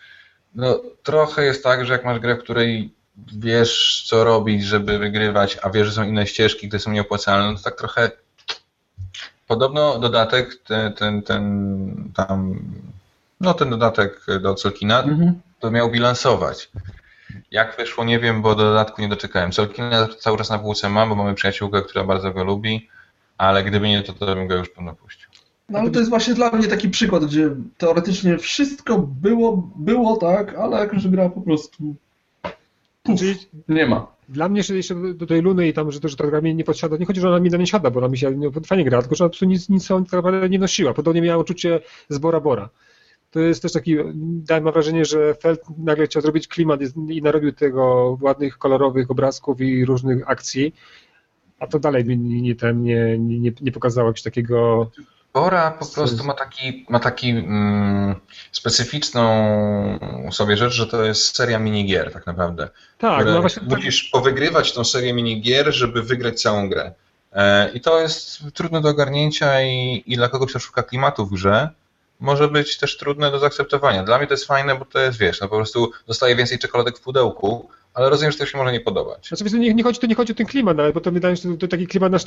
No, 0.55 0.83
trochę 1.03 1.45
jest 1.45 1.65
tak, 1.65 1.87
że 1.87 1.93
jak 1.93 2.05
masz 2.05 2.19
grę, 2.19 2.35
w 2.35 2.39
której 2.39 2.95
wiesz, 3.37 4.05
co 4.07 4.25
robić, 4.25 4.65
żeby 4.65 4.99
wygrywać, 4.99 5.59
a 5.63 5.71
wiesz, 5.71 5.87
że 5.87 5.93
są 5.93 6.03
inne 6.03 6.27
ścieżki, 6.27 6.69
które 6.69 6.81
są 6.81 6.93
nieopłacalne, 6.93 7.51
no 7.51 7.59
to 7.59 7.63
tak 7.63 7.77
trochę 7.77 8.11
podobno 9.51 9.99
dodatek, 9.99 10.55
ten, 10.55 10.93
ten, 10.93 11.23
ten 11.23 11.43
tam, 12.17 12.59
no 13.41 13.55
ten 13.55 13.71
dodatek 13.71 14.27
do 14.43 14.57
Solkina, 14.57 15.03
Mhm. 15.03 15.41
to 15.61 15.71
miał 15.71 15.91
bilansować. 15.91 16.71
Jak 17.51 17.77
wyszło, 17.77 18.05
nie 18.05 18.19
wiem, 18.19 18.43
bo 18.43 18.55
do 18.55 18.65
dodatku 18.65 19.03
nie 19.03 19.09
doczekałem. 19.09 19.53
Solkina 19.53 20.09
cały 20.19 20.39
czas 20.39 20.51
na 20.51 20.59
półce 20.59 20.89
mam, 20.89 21.09
bo 21.09 21.15
mamy 21.15 21.35
przyjaciółkę, 21.35 21.83
która 21.83 22.05
bardzo 22.05 22.31
go 22.33 22.45
lubi, 22.45 22.89
ale 23.39 23.65
gdyby 23.65 23.89
nie 23.89 24.03
to, 24.03 24.13
to 24.13 24.27
bym 24.27 24.47
go 24.47 24.55
już 24.55 24.69
pewno 24.69 24.95
puścił. 24.95 25.31
No 25.69 25.79
ale 25.79 25.91
to 25.91 25.99
jest 25.99 26.11
właśnie 26.11 26.35
dla 26.35 26.51
mnie 26.51 26.69
taki 26.69 26.89
przykład, 26.89 27.25
gdzie 27.25 27.51
teoretycznie 27.79 28.39
wszystko 28.39 28.99
było, 28.99 29.71
było 29.77 30.17
tak, 30.17 30.55
ale 30.55 30.79
jakoś 30.79 31.09
gra 31.09 31.29
po 31.29 31.41
prostu 31.41 31.95
Czyli 33.19 33.35
nie 33.69 33.87
ma. 33.87 34.07
Dla 34.31 34.49
mnie 34.49 34.59
jeszcze, 34.59 34.77
jeszcze 34.77 35.15
do 35.15 35.27
tej 35.27 35.43
Luny 35.43 35.69
i 35.69 35.73
tam, 35.73 35.93
że 35.93 36.01
to, 36.01 36.09
że 36.09 36.17
ta 36.17 36.27
gra 36.27 36.41
mnie 36.41 36.55
nie 36.55 36.65
podsiada, 36.65 36.97
nie 36.97 37.07
chodzi, 37.07 37.21
że 37.21 37.29
ona 37.29 37.41
mi 37.41 37.51
na 37.51 37.59
nie 37.59 37.67
siada, 37.67 37.91
bo 37.91 37.99
ona 37.99 38.09
mi 38.09 38.19
się 38.19 38.37
nie, 38.37 38.51
fajnie 38.67 38.85
gra, 38.85 39.01
tylko 39.01 39.15
że 39.15 39.25
ona 39.25 39.29
po 39.29 39.33
prostu 39.33 39.47
nic, 39.47 39.69
nic 39.69 39.89
tak 39.89 40.13
naprawdę 40.13 40.49
nie 40.49 40.59
nosiła. 40.59 40.95
Podobnie 40.95 41.23
miała 41.23 41.43
uczucie 41.43 41.81
z 42.09 42.19
Bora 42.19 42.41
Bora. 42.41 42.69
To 43.31 43.41
jest 43.41 43.63
też 43.63 43.73
taki, 43.73 43.97
dałem 44.15 44.65
mam 44.65 44.73
wrażenie, 44.73 45.05
że 45.05 45.35
Feld 45.35 45.61
nagle 45.79 46.07
chciał 46.07 46.23
zrobić 46.23 46.49
klimat 46.49 46.81
i 47.09 47.23
narobił 47.23 47.53
tego 47.53 48.19
ładnych, 48.21 48.59
kolorowych 48.59 49.11
obrazków 49.11 49.61
i 49.61 49.85
różnych 49.85 50.31
akcji, 50.31 50.75
a 51.59 51.67
to 51.67 51.79
dalej 51.79 52.05
mi 52.05 52.19
nie, 52.19 52.55
ten, 52.55 52.83
nie, 52.83 53.19
nie, 53.19 53.53
nie 53.61 53.73
pokazało 53.73 54.09
jakiegoś 54.09 54.23
takiego... 54.23 54.91
Bora 55.35 55.71
po 55.71 55.87
prostu 55.87 56.25
ma 56.25 56.35
taki, 56.35 56.87
ma 56.89 57.01
taki 57.01 57.31
mm, 57.31 58.15
specyficzną 58.53 60.29
sobie 60.33 60.57
rzecz, 60.57 60.73
że 60.73 60.87
to 60.87 61.05
jest 61.05 61.37
seria 61.37 61.59
minigier 61.59 62.13
tak 62.13 62.27
naprawdę. 62.27 62.69
Tak, 62.99 63.27
no 63.27 63.41
właśnie... 63.41 63.63
musisz 63.69 64.05
powygrywać 64.05 64.73
tą 64.73 64.85
serię 64.85 65.13
minigier, 65.13 65.75
żeby 65.75 66.03
wygrać 66.03 66.43
całą 66.43 66.69
grę. 66.69 66.93
E, 67.33 67.71
I 67.73 67.81
to 67.81 68.01
jest 68.01 68.43
trudne 68.55 68.81
do 68.81 68.89
ogarnięcia 68.89 69.63
i, 69.63 70.03
i 70.07 70.17
dla 70.17 70.29
kogoś, 70.29 70.51
kto 70.51 70.59
szuka 70.59 70.83
klimatu 70.83 71.27
w 71.27 71.33
grze, 71.33 71.71
może 72.21 72.49
być 72.49 72.79
też 72.79 72.97
trudne 72.97 73.31
do 73.31 73.39
zaakceptowania. 73.39 74.05
Dla 74.05 74.19
mnie 74.19 74.27
to 74.27 74.35
jest 74.35 74.47
fajne, 74.47 74.75
bo 74.75 74.85
to 74.85 74.99
jest, 74.99 75.19
wiesz, 75.19 75.41
no 75.41 75.49
po 75.49 75.57
prostu 75.57 75.93
dostaję 76.07 76.37
więcej 76.37 76.59
czekoladek 76.59 76.99
w 76.99 77.01
pudełku, 77.01 77.69
ale 77.95 78.11
rozumiem, 78.11 78.33
że 78.33 78.39
to 78.39 78.47
się 78.47 78.59
może 78.59 78.73
nie 78.73 78.81
podobać. 78.81 79.29
Znaczy, 79.29 79.45
wiesz, 79.45 79.53
nie, 79.53 79.75
nie, 79.75 79.83
chodzi, 79.83 80.01
to 80.01 80.07
nie 80.07 80.15
chodzi 80.15 80.33
o 80.33 80.37
ten 80.37 80.47
klimat, 80.47 80.79
ale 80.79 80.93
bo 80.93 81.01
to 81.01 81.13
wydaje 81.13 81.37
się, 81.37 81.51
że 81.51 81.57
to 81.57 81.69
taki 81.69 81.87
klimat 81.87 82.13
na 82.13 82.19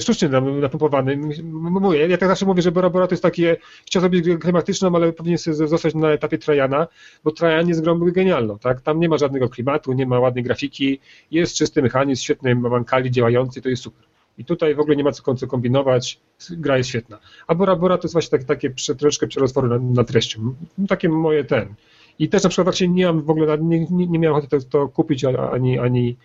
sztucznie 0.00 0.28
napompowany. 0.60 1.16
Mówię, 1.52 2.08
ja 2.08 2.18
tak 2.18 2.28
zawsze 2.28 2.46
mówię, 2.46 2.62
że 2.62 2.72
Bora 2.72 2.90
Bora 2.90 3.06
to 3.06 3.12
jest 3.12 3.22
takie, 3.22 3.56
chciał 3.86 4.00
zrobić 4.00 4.22
grę 4.22 4.36
klimatyczną, 4.36 4.94
ale 4.94 5.12
powinien 5.12 5.38
zostać 5.38 5.94
na 5.94 6.10
etapie 6.10 6.38
Trajana, 6.38 6.86
bo 7.24 7.30
Trajan 7.30 7.68
jest 7.68 7.82
grą 7.82 7.98
genialną, 7.98 8.58
tak? 8.58 8.80
Tam 8.80 9.00
nie 9.00 9.08
ma 9.08 9.18
żadnego 9.18 9.48
klimatu, 9.48 9.92
nie 9.92 10.06
ma 10.06 10.20
ładnej 10.20 10.44
grafiki, 10.44 11.00
jest 11.30 11.56
czysty 11.56 11.82
mechanizm, 11.82 12.22
świetny 12.22 12.54
mankali 12.54 13.10
działający, 13.10 13.62
to 13.62 13.68
jest 13.68 13.82
super. 13.82 14.12
I 14.38 14.44
tutaj 14.44 14.74
w 14.74 14.80
ogóle 14.80 14.96
nie 14.96 15.04
ma 15.04 15.12
co, 15.12 15.46
kombinować, 15.46 16.20
gra 16.50 16.76
jest 16.76 16.88
świetna. 16.88 17.18
A 17.46 17.54
Bora 17.54 17.76
Bora 17.76 17.98
to 17.98 18.02
jest 18.02 18.12
właśnie 18.12 18.38
tak, 18.38 18.44
takie 18.44 18.70
troszeczkę 18.70 19.26
przerozwory 19.26 19.68
nad, 19.68 19.82
nad 19.82 20.08
treścią. 20.08 20.54
Takie 20.88 21.08
moje 21.08 21.44
ten. 21.44 21.74
I 22.18 22.28
też 22.28 22.42
na 22.42 22.48
przykład 22.50 22.66
właśnie 22.66 22.88
nie 22.88 23.06
mam 23.06 23.22
w 23.22 23.30
ogóle, 23.30 23.58
nie, 23.58 23.86
nie, 23.90 24.06
nie 24.06 24.18
miałem 24.18 24.38
ochoty 24.38 24.60
to, 24.60 24.66
to 24.70 24.88
kupić, 24.88 25.24
ani, 25.24 25.78
ani, 25.78 26.16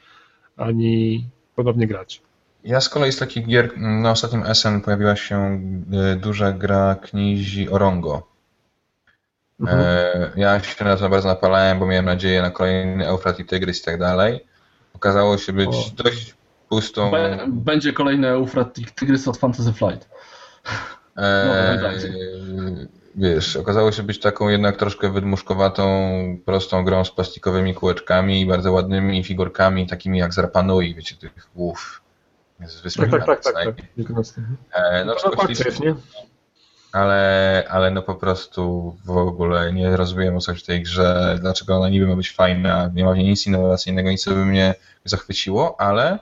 ani 0.57 1.25
ponownie 1.55 1.87
grać. 1.87 2.21
Ja 2.63 2.81
z 2.81 2.89
kolei 2.89 3.11
z 3.11 3.17
takich 3.17 3.47
gier, 3.47 3.69
mm, 3.75 4.01
na 4.01 4.11
ostatnim 4.11 4.43
SN 4.53 4.81
pojawiła 4.81 5.15
się 5.15 5.61
y, 6.13 6.15
duża 6.15 6.51
gra 6.51 6.95
Knizi 6.95 7.69
Orongo. 7.69 8.27
Mhm. 9.59 9.79
E, 9.81 10.31
Ja 10.35 10.59
się 10.59 10.85
na 10.85 10.97
to 10.97 11.09
bardzo 11.09 11.27
napalałem, 11.27 11.79
bo 11.79 11.85
miałem 11.85 12.05
nadzieję 12.05 12.41
na 12.41 12.51
kolejny 12.51 13.07
Eufrat 13.07 13.39
i 13.39 13.45
Tygrys 13.45 13.81
i 13.81 13.85
tak 13.85 13.99
dalej. 13.99 14.45
Okazało 14.93 15.37
się 15.37 15.53
być 15.53 15.69
O. 15.69 16.03
dość 16.03 16.35
pustą. 16.69 17.11
Będzie 17.47 17.93
kolejny 17.93 18.27
Eufrat 18.27 18.77
i 18.79 18.85
Tygrys 18.85 19.27
od 19.27 19.37
Fantasy 19.37 19.73
Flight. 19.73 20.09
E, 21.17 21.79
no. 22.55 22.71
Wiesz, 23.17 23.55
okazało 23.55 23.91
się 23.91 24.03
być 24.03 24.19
taką 24.19 24.49
jednak 24.49 24.77
troszkę 24.77 25.09
wydmuszkowatą, 25.09 25.87
prostą 26.45 26.83
grą 26.83 27.05
z 27.05 27.11
plastikowymi 27.11 27.73
kółeczkami 27.73 28.41
i 28.41 28.45
bardzo 28.45 28.71
ładnymi 28.71 29.23
figurkami, 29.23 29.87
takimi 29.87 30.19
jak 30.19 30.33
z 30.33 30.37
Rapanui, 30.37 30.95
wiecie, 30.95 31.15
tych 31.15 31.49
łów. 31.55 32.01
Z 32.65 32.81
Wyspy 32.81 33.07
Tak, 33.07 33.25
tak, 33.25 33.43
tak, 33.43 33.53
tak. 33.53 33.65
Tak. 33.65 33.75
E, 34.73 35.05
No, 35.05 35.15
No, 35.23 35.49
jest, 35.49 35.79
nie? 35.79 35.95
ale, 36.91 37.63
ale 37.69 37.91
no 37.91 38.01
po 38.01 38.15
prostu 38.15 38.95
w 39.05 39.17
ogóle 39.17 39.73
nie 39.73 39.97
rozumiem 39.97 40.35
o 40.35 40.39
co 40.39 40.51
chodzi 40.51 40.63
w 40.63 40.67
tej 40.67 40.83
grze, 40.83 41.37
dlaczego 41.41 41.75
ona 41.75 41.89
niby 41.89 42.07
ma 42.07 42.15
być 42.15 42.31
fajna, 42.31 42.91
nie 42.93 43.05
ma 43.05 43.13
w 43.13 43.17
niej 43.17 43.25
nic 43.27 43.47
innowacyjnego, 43.47 44.09
nic 44.09 44.23
co 44.23 44.31
by 44.31 44.45
mnie 44.45 44.75
zachwyciło, 45.05 45.81
ale 45.81 46.19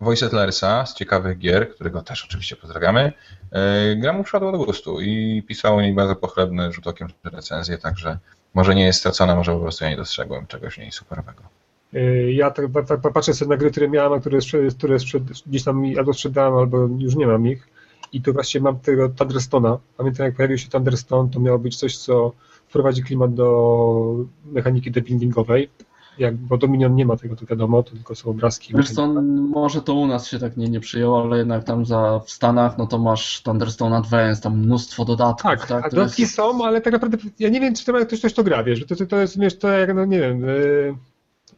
Voice 0.00 0.20
Settlersa 0.20 0.86
z 0.86 0.94
ciekawych 0.94 1.38
gier, 1.38 1.70
którego 1.74 2.02
też 2.02 2.24
oczywiście 2.24 2.56
pozdrawiamy, 2.56 3.12
yy, 3.52 3.58
gra 3.96 4.12
mu 4.12 4.24
przypadła 4.24 4.52
do 4.52 4.58
gustu 4.58 5.00
i 5.00 5.42
pisał 5.48 5.76
o 5.76 5.82
niej 5.82 5.94
bardzo 5.94 6.16
pochlebne 6.16 6.72
rzut 6.72 6.86
okiem 6.86 7.08
recenzje, 7.24 7.78
także 7.78 8.18
może 8.54 8.74
nie 8.74 8.84
jest 8.84 8.98
stracona, 8.98 9.36
może 9.36 9.52
po 9.52 9.60
prostu 9.60 9.84
ja 9.84 9.90
nie 9.90 9.96
dostrzegłem 9.96 10.46
czegoś 10.46 10.78
niej 10.78 10.92
superowego. 10.92 11.42
Y, 11.94 12.32
Ja 12.32 12.50
tak, 12.50 12.66
tak, 12.88 13.12
patrzę 13.12 13.34
sobie 13.34 13.48
na 13.48 13.56
gry, 13.56 13.70
które 13.70 13.88
miałem, 13.88 14.12
a 14.12 14.20
które, 14.20 14.38
które 14.78 14.96
gdzieś 15.46 15.64
tam 15.64 15.82
albo 15.98 16.12
sprzedałem, 16.12 16.54
albo 16.54 16.88
już 16.98 17.14
nie 17.14 17.26
mam 17.26 17.46
ich. 17.46 17.68
I 18.12 18.22
tu 18.22 18.32
właśnie 18.32 18.60
mam 18.60 18.78
tego 18.78 19.08
Thunderstona. 19.08 19.78
Pamiętam, 19.96 20.26
jak 20.26 20.36
pojawił 20.36 20.58
się 20.58 20.68
Thunderstone, 20.68 21.30
to 21.30 21.40
miało 21.40 21.58
być 21.58 21.76
coś, 21.76 21.96
co 21.96 22.32
wprowadzi 22.68 23.02
klimat 23.02 23.34
do 23.34 24.16
mechaniki 24.44 24.90
debuildingowej. 24.90 25.70
Jak, 26.18 26.36
bo 26.36 26.56
Dominion 26.58 26.94
nie 26.94 27.06
ma 27.06 27.16
tego, 27.16 27.36
to 27.36 27.46
wiadomo, 27.46 27.82
to 27.82 27.90
tylko 27.90 28.14
są 28.14 28.30
obrazki. 28.30 28.74
Wiesz 28.76 28.90
co, 28.90 29.06
może 29.52 29.82
to 29.82 29.94
u 29.94 30.06
nas 30.06 30.26
się 30.28 30.38
tak 30.38 30.56
nie, 30.56 30.68
nie 30.68 30.80
przyjęło, 30.80 31.22
ale 31.22 31.38
jednak 31.38 31.64
tam 31.64 31.84
za, 31.86 32.18
w 32.26 32.30
Stanach, 32.30 32.78
no 32.78 32.86
to 32.86 32.98
masz 32.98 33.42
Thunderstone 33.42 33.96
Advance, 33.96 34.42
tam 34.42 34.58
mnóstwo 34.58 35.04
dodatków, 35.04 35.42
Tak, 35.42 35.66
tak? 35.66 35.90
dodatki 35.90 36.22
jest- 36.22 36.34
są, 36.34 36.64
ale 36.64 36.80
tak 36.80 36.92
naprawdę 36.92 37.18
ja 37.38 37.48
nie 37.48 37.60
wiem, 37.60 37.74
czy 37.74 37.84
to 37.84 37.92
ktoś 38.06 38.20
coś 38.20 38.34
to 38.34 38.44
gra, 38.44 38.64
wiesz, 38.64 38.86
to, 38.86 38.96
to, 38.96 39.06
to 39.06 39.16
jest, 39.16 39.40
wiesz, 39.40 39.58
to 39.58 39.68
jak, 39.68 39.94
no 39.94 40.04
nie 40.04 40.20
wiem, 40.20 40.40
yy, 40.40 40.94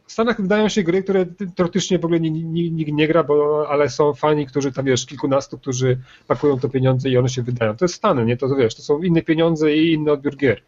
w 0.05 0.11
Stanach 0.11 0.41
wydają 0.41 0.69
się 0.69 0.83
gry, 0.83 1.03
które 1.03 1.25
ty- 1.25 1.47
teoretycznie 1.55 1.99
w 1.99 2.05
ogóle 2.05 2.19
ni- 2.19 2.31
ni- 2.31 2.71
nikt 2.71 2.91
nie 2.91 3.07
gra, 3.07 3.23
bo, 3.23 3.65
ale 3.69 3.89
są 3.89 4.13
fani, 4.13 4.45
którzy 4.45 4.71
tam, 4.71 4.85
wiesz, 4.85 5.05
kilkunastu, 5.05 5.57
którzy 5.57 5.97
pakują 6.27 6.59
to 6.59 6.69
pieniądze 6.69 7.09
i 7.09 7.17
one 7.17 7.29
się 7.29 7.41
wydają. 7.43 7.75
To 7.77 7.85
jest 7.85 7.95
Stany, 7.95 8.25
nie, 8.25 8.37
to, 8.37 8.49
to 8.49 8.55
wiesz, 8.55 8.75
to 8.75 8.81
są 8.81 9.01
inne 9.01 9.21
pieniądze 9.21 9.75
i 9.75 9.93
inny 9.93 10.11
odbiór 10.11 10.35
gier. 10.37 10.61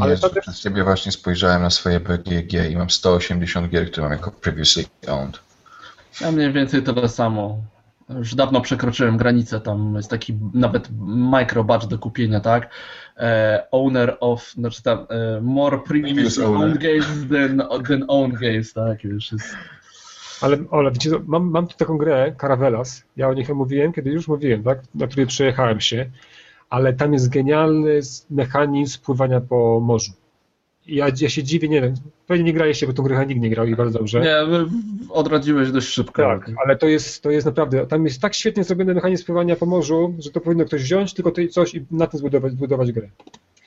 Ale 0.00 0.18
to 0.18 0.28
też- 0.28 0.42
przez 0.42 0.60
ciebie 0.60 0.84
właśnie 0.84 1.12
spojrzałem 1.12 1.62
na 1.62 1.70
swoje 1.70 2.00
BGG 2.00 2.70
i 2.70 2.76
mam 2.76 2.90
180 2.90 3.68
gier, 3.70 3.90
które 3.90 4.02
mam 4.02 4.12
jako 4.12 4.30
previously 4.30 4.84
owned. 5.08 5.40
Ja 6.20 6.32
mniej 6.32 6.52
więcej 6.52 6.82
tyle 6.82 7.08
samo. 7.08 7.58
Już 8.08 8.34
dawno 8.34 8.60
przekroczyłem 8.60 9.16
granicę, 9.16 9.60
tam 9.60 9.94
jest 9.96 10.10
taki 10.10 10.38
nawet 10.54 10.88
micro 11.06 11.64
batch 11.64 11.86
do 11.86 11.98
kupienia, 11.98 12.40
tak? 12.40 12.70
E, 13.16 13.66
owner 13.70 14.16
of, 14.20 14.50
znaczy 14.50 14.82
tam 14.82 14.98
e, 14.98 15.40
more 15.40 15.78
previous 15.78 16.38
owned 16.38 16.78
games 16.78 17.06
than, 17.30 17.82
than 17.88 18.04
owned 18.08 18.40
games, 18.40 18.72
tak? 18.72 19.04
Już 19.04 19.32
jest. 19.32 19.56
Ale, 20.40 20.56
ale 20.70 20.90
wiecie, 20.90 21.10
mam, 21.26 21.50
mam 21.50 21.66
tu 21.66 21.76
taką 21.76 21.98
grę, 21.98 22.34
Caravelas, 22.40 23.02
ja 23.16 23.28
o 23.28 23.34
nich 23.34 23.48
mówiłem, 23.48 23.92
kiedy 23.92 24.10
już 24.10 24.28
mówiłem, 24.28 24.62
tak, 24.62 24.78
na 24.94 25.06
której 25.06 25.26
przejechałem 25.26 25.80
się, 25.80 26.10
ale 26.72 26.92
tam 26.92 27.12
jest 27.12 27.28
genialny 27.28 28.00
mechanizm 28.30 29.00
pływania 29.00 29.40
po 29.40 29.80
morzu. 29.80 30.12
I 30.86 30.94
Ja, 30.96 31.06
ja 31.20 31.28
się 31.28 31.42
dziwię, 31.42 31.68
nie 31.68 31.80
wiem, 31.80 31.94
pewnie 32.26 32.44
nie 32.44 32.52
graliście, 32.52 32.86
bo 32.86 32.92
tą 32.92 33.02
grę 33.02 33.26
nikt 33.26 33.40
nie 33.40 33.50
grał 33.50 33.66
i 33.66 33.76
bardzo 33.76 33.98
dobrze. 33.98 34.20
Nie, 34.20 34.36
odradziłeś 35.10 35.70
dość 35.72 35.88
szybko. 35.88 36.22
Tak, 36.22 36.50
ale 36.64 36.76
to 36.76 36.86
jest, 36.86 37.22
to 37.22 37.30
jest 37.30 37.46
naprawdę, 37.46 37.86
tam 37.86 38.04
jest 38.04 38.20
tak 38.20 38.34
świetnie 38.34 38.64
zrobiony 38.64 38.94
mechanizm 38.94 39.24
pływania 39.26 39.56
po 39.56 39.66
morzu, 39.66 40.14
że 40.18 40.30
to 40.30 40.40
powinno 40.40 40.64
ktoś 40.64 40.82
wziąć, 40.82 41.14
tylko 41.14 41.30
to 41.30 41.40
coś 41.50 41.74
i 41.74 41.84
na 41.90 42.06
tym 42.06 42.18
zbudować, 42.18 42.52
zbudować 42.52 42.92
grę. 42.92 43.08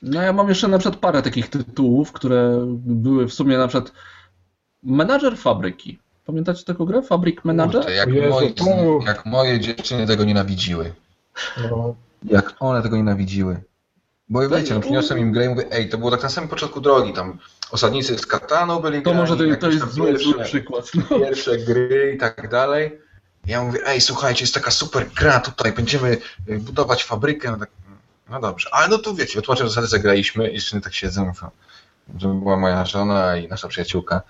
No 0.02 0.22
ja 0.22 0.32
mam 0.32 0.48
jeszcze 0.48 0.68
na 0.68 0.78
przykład 0.78 1.00
parę 1.00 1.22
takich 1.22 1.48
tytułów, 1.48 2.12
które 2.12 2.66
były 2.76 3.26
w 3.26 3.34
sumie 3.34 3.58
na 3.58 3.68
przykład 3.68 3.92
Menadżer 4.82 5.36
Fabryki. 5.36 5.98
Pamiętacie 6.26 6.64
taką 6.64 6.84
grę? 6.84 7.02
Fabryk 7.02 7.44
Manager? 7.44 7.80
Kurde, 7.80 7.96
jak, 7.96 8.08
Jezu, 8.08 8.50
to- 8.56 9.00
jak 9.06 9.26
moje 9.26 9.60
dziewczyny 9.60 10.06
tego 10.06 10.24
nienawidziły. 10.24 10.92
No, 11.70 11.94
Jak 12.24 12.54
one 12.60 12.82
tego 12.82 12.96
nienawidziły. 12.96 13.62
Bo 14.28 14.48
Tak. 14.48 14.58
wiecie, 14.58 14.74
no 14.74 14.80
przyniosłem 14.80 15.18
im 15.18 15.32
grę 15.32 15.44
i 15.44 15.48
mówię, 15.48 15.64
ej, 15.70 15.88
to 15.88 15.98
było 15.98 16.10
tak 16.10 16.22
na 16.22 16.28
samym 16.28 16.50
początku 16.50 16.80
drogi, 16.80 17.12
tam 17.12 17.38
osadnicy 17.70 18.18
z 18.18 18.26
kataną 18.26 18.80
byli 18.80 19.02
To 19.02 19.10
grani, 19.10 19.18
może 19.18 19.36
to, 19.36 19.60
to 19.60 19.70
jest 19.70 19.90
zły, 19.90 20.18
zły 20.18 20.34
pierwsze, 20.34 20.44
przykład. 20.44 20.90
No. 21.10 21.18
pierwsze 21.18 21.58
gry 21.58 22.12
i 22.16 22.18
tak 22.18 22.48
dalej. 22.48 22.98
Ja 23.46 23.62
mówię, 23.62 23.80
ej, 23.86 24.00
słuchajcie, 24.00 24.42
jest 24.42 24.54
taka 24.54 24.70
super 24.70 25.06
gra 25.16 25.40
tutaj, 25.40 25.72
będziemy 25.72 26.18
y, 26.48 26.58
budować 26.58 27.04
fabrykę. 27.04 27.50
No, 27.50 27.56
tak, 27.56 27.70
no 28.30 28.40
dobrze, 28.40 28.68
ale 28.72 28.88
no 28.88 28.98
to 28.98 29.14
wiecie, 29.14 29.36
wytłumaczę 29.36 29.68
zasady, 29.68 29.86
zagraliśmy 29.86 30.50
i 30.50 30.54
dziewczyny 30.54 30.82
tak 30.82 30.94
siedzą, 30.94 31.32
że 32.18 32.28
była 32.28 32.56
moja 32.56 32.84
żona 32.84 33.36
i 33.36 33.48
nasza 33.48 33.68
przyjaciółka. 33.68 34.22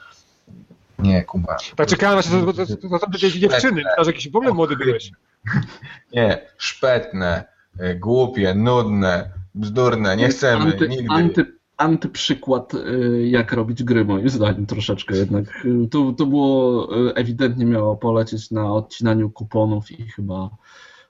Nie, 0.99 1.25
Kuba. 1.25 1.57
tak 1.77 1.89
czekałem, 1.89 2.19
aż 2.19 2.27
to, 2.27 2.53
to, 2.53 2.99
to, 2.99 2.99
to 2.99 3.19
dziewczyny, 3.19 3.83
aż 3.99 4.07
jakiś 4.07 4.31
w 4.31 4.37
ogóle 4.37 4.53
młody 4.53 4.77
byłeś. 4.77 5.11
Nie, 6.13 6.49
szpetne, 6.59 7.45
głupie, 8.01 8.55
nudne, 8.55 9.31
bzdurne, 9.55 10.17
nie 10.17 10.29
chcemy, 10.29 10.65
anty, 10.65 10.89
nigdy. 10.89 11.07
Anty, 11.15 11.53
antyprzykład, 11.77 12.75
y, 12.75 13.29
jak 13.29 13.53
robić 13.53 13.83
gry, 13.83 14.05
moim 14.05 14.29
zdaniem, 14.29 14.67
troszeczkę 14.67 15.17
jednak. 15.17 15.65
Y, 15.65 15.89
Tu, 15.91 16.13
tu 16.13 16.27
było 16.27 16.89
ewidentnie 17.15 17.65
miało 17.65 17.97
polecieć 17.97 18.51
na 18.51 18.73
odcinaniu 18.73 19.31
kuponów 19.31 19.91
i 19.91 20.09
chyba 20.09 20.51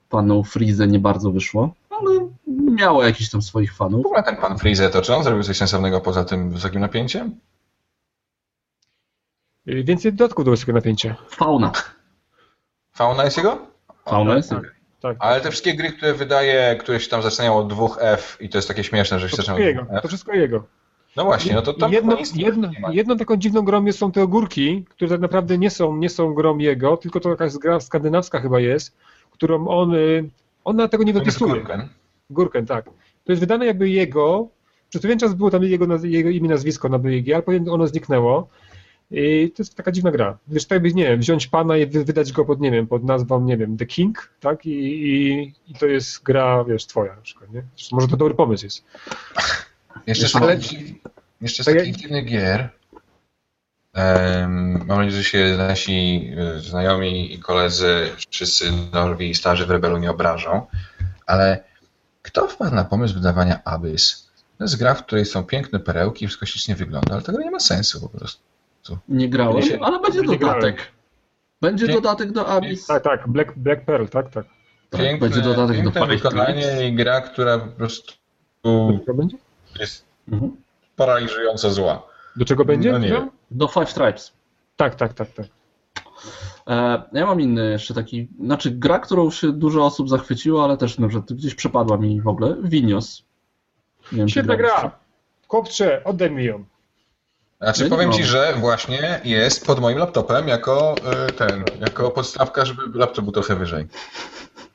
panu 0.09 0.43
Freeze 0.43 0.87
nie 0.87 0.99
bardzo 0.99 1.31
wyszło, 1.31 1.73
ale 1.89 2.29
miało 2.71 3.03
jakiś 3.03 3.29
tam 3.29 3.41
swoich 3.41 3.73
fanów. 3.75 4.03
W 4.03 4.05
ogóle 4.05 4.23
ten 4.23 4.35
pan 4.37 4.57
Freeze 4.57 4.89
to 4.89 5.01
czy 5.01 5.15
on 5.15 5.23
zrobił 5.23 5.43
coś 5.43 5.57
sensownego 5.57 6.01
poza 6.01 6.25
tym 6.25 6.51
wysokim 6.51 6.81
napięciem? 6.81 7.39
Więcej 9.65 10.13
dodatków 10.13 10.45
do 10.45 10.51
wysokiego 10.51 10.77
napięcia. 10.77 11.15
Fauna. 11.29 11.71
Fauna 12.93 13.23
jest 13.25 13.37
jego? 13.37 13.67
Fauna 14.05 14.35
jest. 14.35 14.49
tak. 14.49 14.76
Tak. 15.01 15.17
Ale 15.19 15.41
te 15.41 15.49
wszystkie 15.51 15.73
gry, 15.73 15.91
które 15.91 16.13
wydaje, 16.13 16.75
które 16.79 16.99
się 16.99 17.09
tam 17.09 17.21
zaczynają 17.21 17.57
od 17.57 17.67
dwóch 17.67 17.97
F 18.01 18.37
i 18.41 18.49
to 18.49 18.57
jest 18.57 18.67
takie 18.67 18.83
śmieszne, 18.83 19.19
że 19.19 19.29
się 19.29 19.35
zaczynają 19.35 19.61
od 19.63 19.67
jego. 19.67 19.81
dwóch 19.81 19.91
To 19.93 20.03
F. 20.03 20.07
wszystko 20.07 20.33
jego. 20.33 20.63
No 21.15 21.23
właśnie, 21.25 21.53
no 21.53 21.61
to 21.61 21.73
tam 21.73 21.93
jedno, 21.93 22.17
jedno, 22.35 22.69
jedną 22.91 23.17
taką 23.17 23.37
dziwną 23.37 23.61
grą 23.61 23.85
jest- 23.85 23.99
są 23.99 24.11
te 24.11 24.23
ogórki, 24.23 24.85
które 24.89 25.09
tak 25.09 25.19
naprawdę 25.21 25.57
nie 25.57 25.69
są, 25.69 25.97
nie 25.97 26.09
są 26.09 26.33
grą 26.33 26.57
jego, 26.57 26.97
tylko 26.97 27.19
to 27.19 27.29
jakaś 27.29 27.53
gra 27.57 27.79
skandynawska 27.79 28.39
chyba 28.39 28.59
jest, 28.59 28.97
którą 29.31 29.67
on, 29.67 29.93
y, 29.95 30.29
ona 30.63 30.87
tego 30.87 31.03
nie 31.03 31.13
dopisuje. 31.13 31.53
Gurken. 31.53 31.87
Gurken, 32.29 32.65
tak. 32.65 32.85
To 33.25 33.31
jest 33.31 33.39
wydane 33.39 33.65
jakby 33.65 33.89
jego, 33.89 34.47
przez 34.89 35.01
pewien 35.01 35.19
czas 35.19 35.33
było 35.33 35.51
tam 35.51 35.63
jego, 35.63 35.97
jego 36.03 36.29
imię, 36.29 36.49
nazwisko 36.49 36.89
na 36.89 36.99
BG, 36.99 37.33
ale 37.33 37.43
potem 37.43 37.69
ono 37.69 37.87
zniknęło. 37.87 38.47
I 39.11 39.51
to 39.55 39.63
jest 39.63 39.75
taka 39.75 39.91
dziwna 39.91 40.11
gra. 40.11 40.37
Wiesz, 40.47 40.65
tak 40.65 40.75
jakby, 40.75 40.93
nie 40.93 41.03
wiem, 41.03 41.19
wziąć 41.19 41.47
pana 41.47 41.77
i 41.77 41.87
wy- 41.87 42.05
wydać 42.05 42.31
go 42.31 42.45
pod, 42.45 42.59
nie 42.61 42.71
wiem, 42.71 42.87
pod 42.87 43.03
nazwą, 43.03 43.41
nie 43.41 43.57
wiem, 43.57 43.77
The 43.77 43.85
King, 43.85 44.29
tak? 44.39 44.65
I, 44.65 44.69
i, 44.71 45.41
i 45.67 45.73
to 45.79 45.85
jest 45.85 46.23
gra, 46.23 46.63
wiesz, 46.63 46.85
twoja 46.85 47.15
na 47.15 47.21
przykład, 47.21 47.51
nie? 47.53 47.63
Zresztą 47.77 47.95
może 47.95 48.07
to 48.07 48.17
dobry 48.17 48.33
pomysł 48.35 48.65
jest. 48.65 48.83
Jeszcze 50.07 50.27
z 50.27 50.35
Ale- 50.35 50.57
jeszcze 51.41 51.63
z 51.63 51.65
Tak 51.65 51.75
takich 51.77 51.95
dziwnych 51.95 52.25
gier, 52.25 52.69
em, 53.93 54.85
mam 54.87 54.97
nadzieję, 54.97 55.11
że 55.11 55.23
się 55.23 55.55
nasi 55.57 56.29
e, 56.37 56.59
znajomi 56.59 57.33
i 57.33 57.39
koledzy, 57.39 58.09
wszyscy 58.31 58.71
nowi 58.93 59.29
i 59.29 59.35
starzy 59.35 59.65
w 59.65 59.69
Rebelu 59.69 59.97
nie 59.97 60.11
obrażą, 60.11 60.65
ale 61.25 61.63
kto 62.21 62.47
wpadł 62.47 62.75
na 62.75 62.83
pomysł 62.85 63.13
wydawania 63.13 63.63
Abyss? 63.63 64.27
To 64.57 64.63
jest 64.63 64.77
gra, 64.79 64.93
w 64.93 65.05
której 65.05 65.25
są 65.25 65.43
piękne 65.43 65.79
perełki 65.79 66.27
wszystko 66.27 66.45
ślicznie 66.45 66.75
wygląda, 66.75 67.13
ale 67.13 67.21
gra 67.23 67.43
nie 67.43 67.51
ma 67.51 67.59
sensu 67.59 68.01
po 68.01 68.09
prostu. 68.09 68.43
Nie 69.09 69.29
grałem, 69.29 69.63
Nie, 69.63 69.79
ale 69.83 69.99
będzie 69.99 70.21
nie 70.21 70.37
grałem. 70.37 70.59
dodatek. 70.61 70.91
Będzie 71.61 71.87
Nie- 71.87 71.93
dodatek 71.93 72.31
do 72.31 72.47
Abyss. 72.47 72.87
Tak, 72.87 73.03
tak, 73.03 73.27
Black, 73.27 73.53
Black 73.57 73.85
Pearl, 73.85 74.05
tak, 74.05 74.29
tak. 74.29 74.45
Tak, 74.89 75.01
Piękne, 75.01 75.29
będzie 75.29 75.41
dodatek 75.41 75.83
do 75.83 75.91
Five 75.91 76.07
wykonanie 76.07 76.87
i 76.89 76.93
gra, 76.95 77.21
która 77.21 77.57
po 77.59 77.67
prostu 77.67 78.13
jest 79.79 80.05
Mhm. 80.31 80.51
paraliżująco 80.95 81.71
zła. 81.71 82.03
Do 82.35 82.45
czego 82.45 82.65
będzie? 82.65 82.91
No 82.91 82.97
nie. 82.97 83.27
Do 83.51 83.67
Five 83.67 83.93
Tribes. 83.93 84.33
Tak, 84.75 84.95
tak, 84.95 85.13
tak, 85.13 85.27
tak. 85.31 85.45
E, 86.67 87.01
Ja 87.13 87.25
mam 87.25 87.41
inny 87.41 87.71
jeszcze 87.71 87.93
taki, 87.93 88.27
znaczy 88.43 88.71
gra, 88.71 88.99
którą 88.99 89.31
się 89.31 89.51
dużo 89.51 89.85
osób 89.85 90.09
zachwyciło, 90.09 90.63
ale 90.63 90.77
też 90.77 90.99
na 90.99 91.07
przykład 91.07 91.33
gdzieś 91.33 91.55
przepadła 91.55 91.97
mi 91.97 92.21
w 92.21 92.27
ogóle. 92.27 92.55
Vinios. 92.63 93.23
Nie 94.11 94.17
wiem, 94.17 94.27
czy 94.27 94.31
Świetna 94.31 94.55
gra! 94.55 94.91
Chłopcze, 95.47 96.01
oddaj 96.03 96.31
mi 96.31 96.43
ją. 96.45 96.65
Znaczy 97.61 97.83
nie 97.83 97.89
powiem 97.89 98.11
ci, 98.11 98.23
że 98.23 98.53
właśnie 98.59 99.21
jest 99.23 99.65
pod 99.65 99.79
moim 99.79 99.97
laptopem 99.97 100.47
jako 100.47 100.95
y, 101.29 101.31
ten, 101.31 101.63
jako 101.79 102.11
podstawka, 102.11 102.65
żeby 102.65 102.81
laptop 102.99 103.23
był 103.25 103.33
trochę 103.33 103.55
wyżej. 103.55 103.87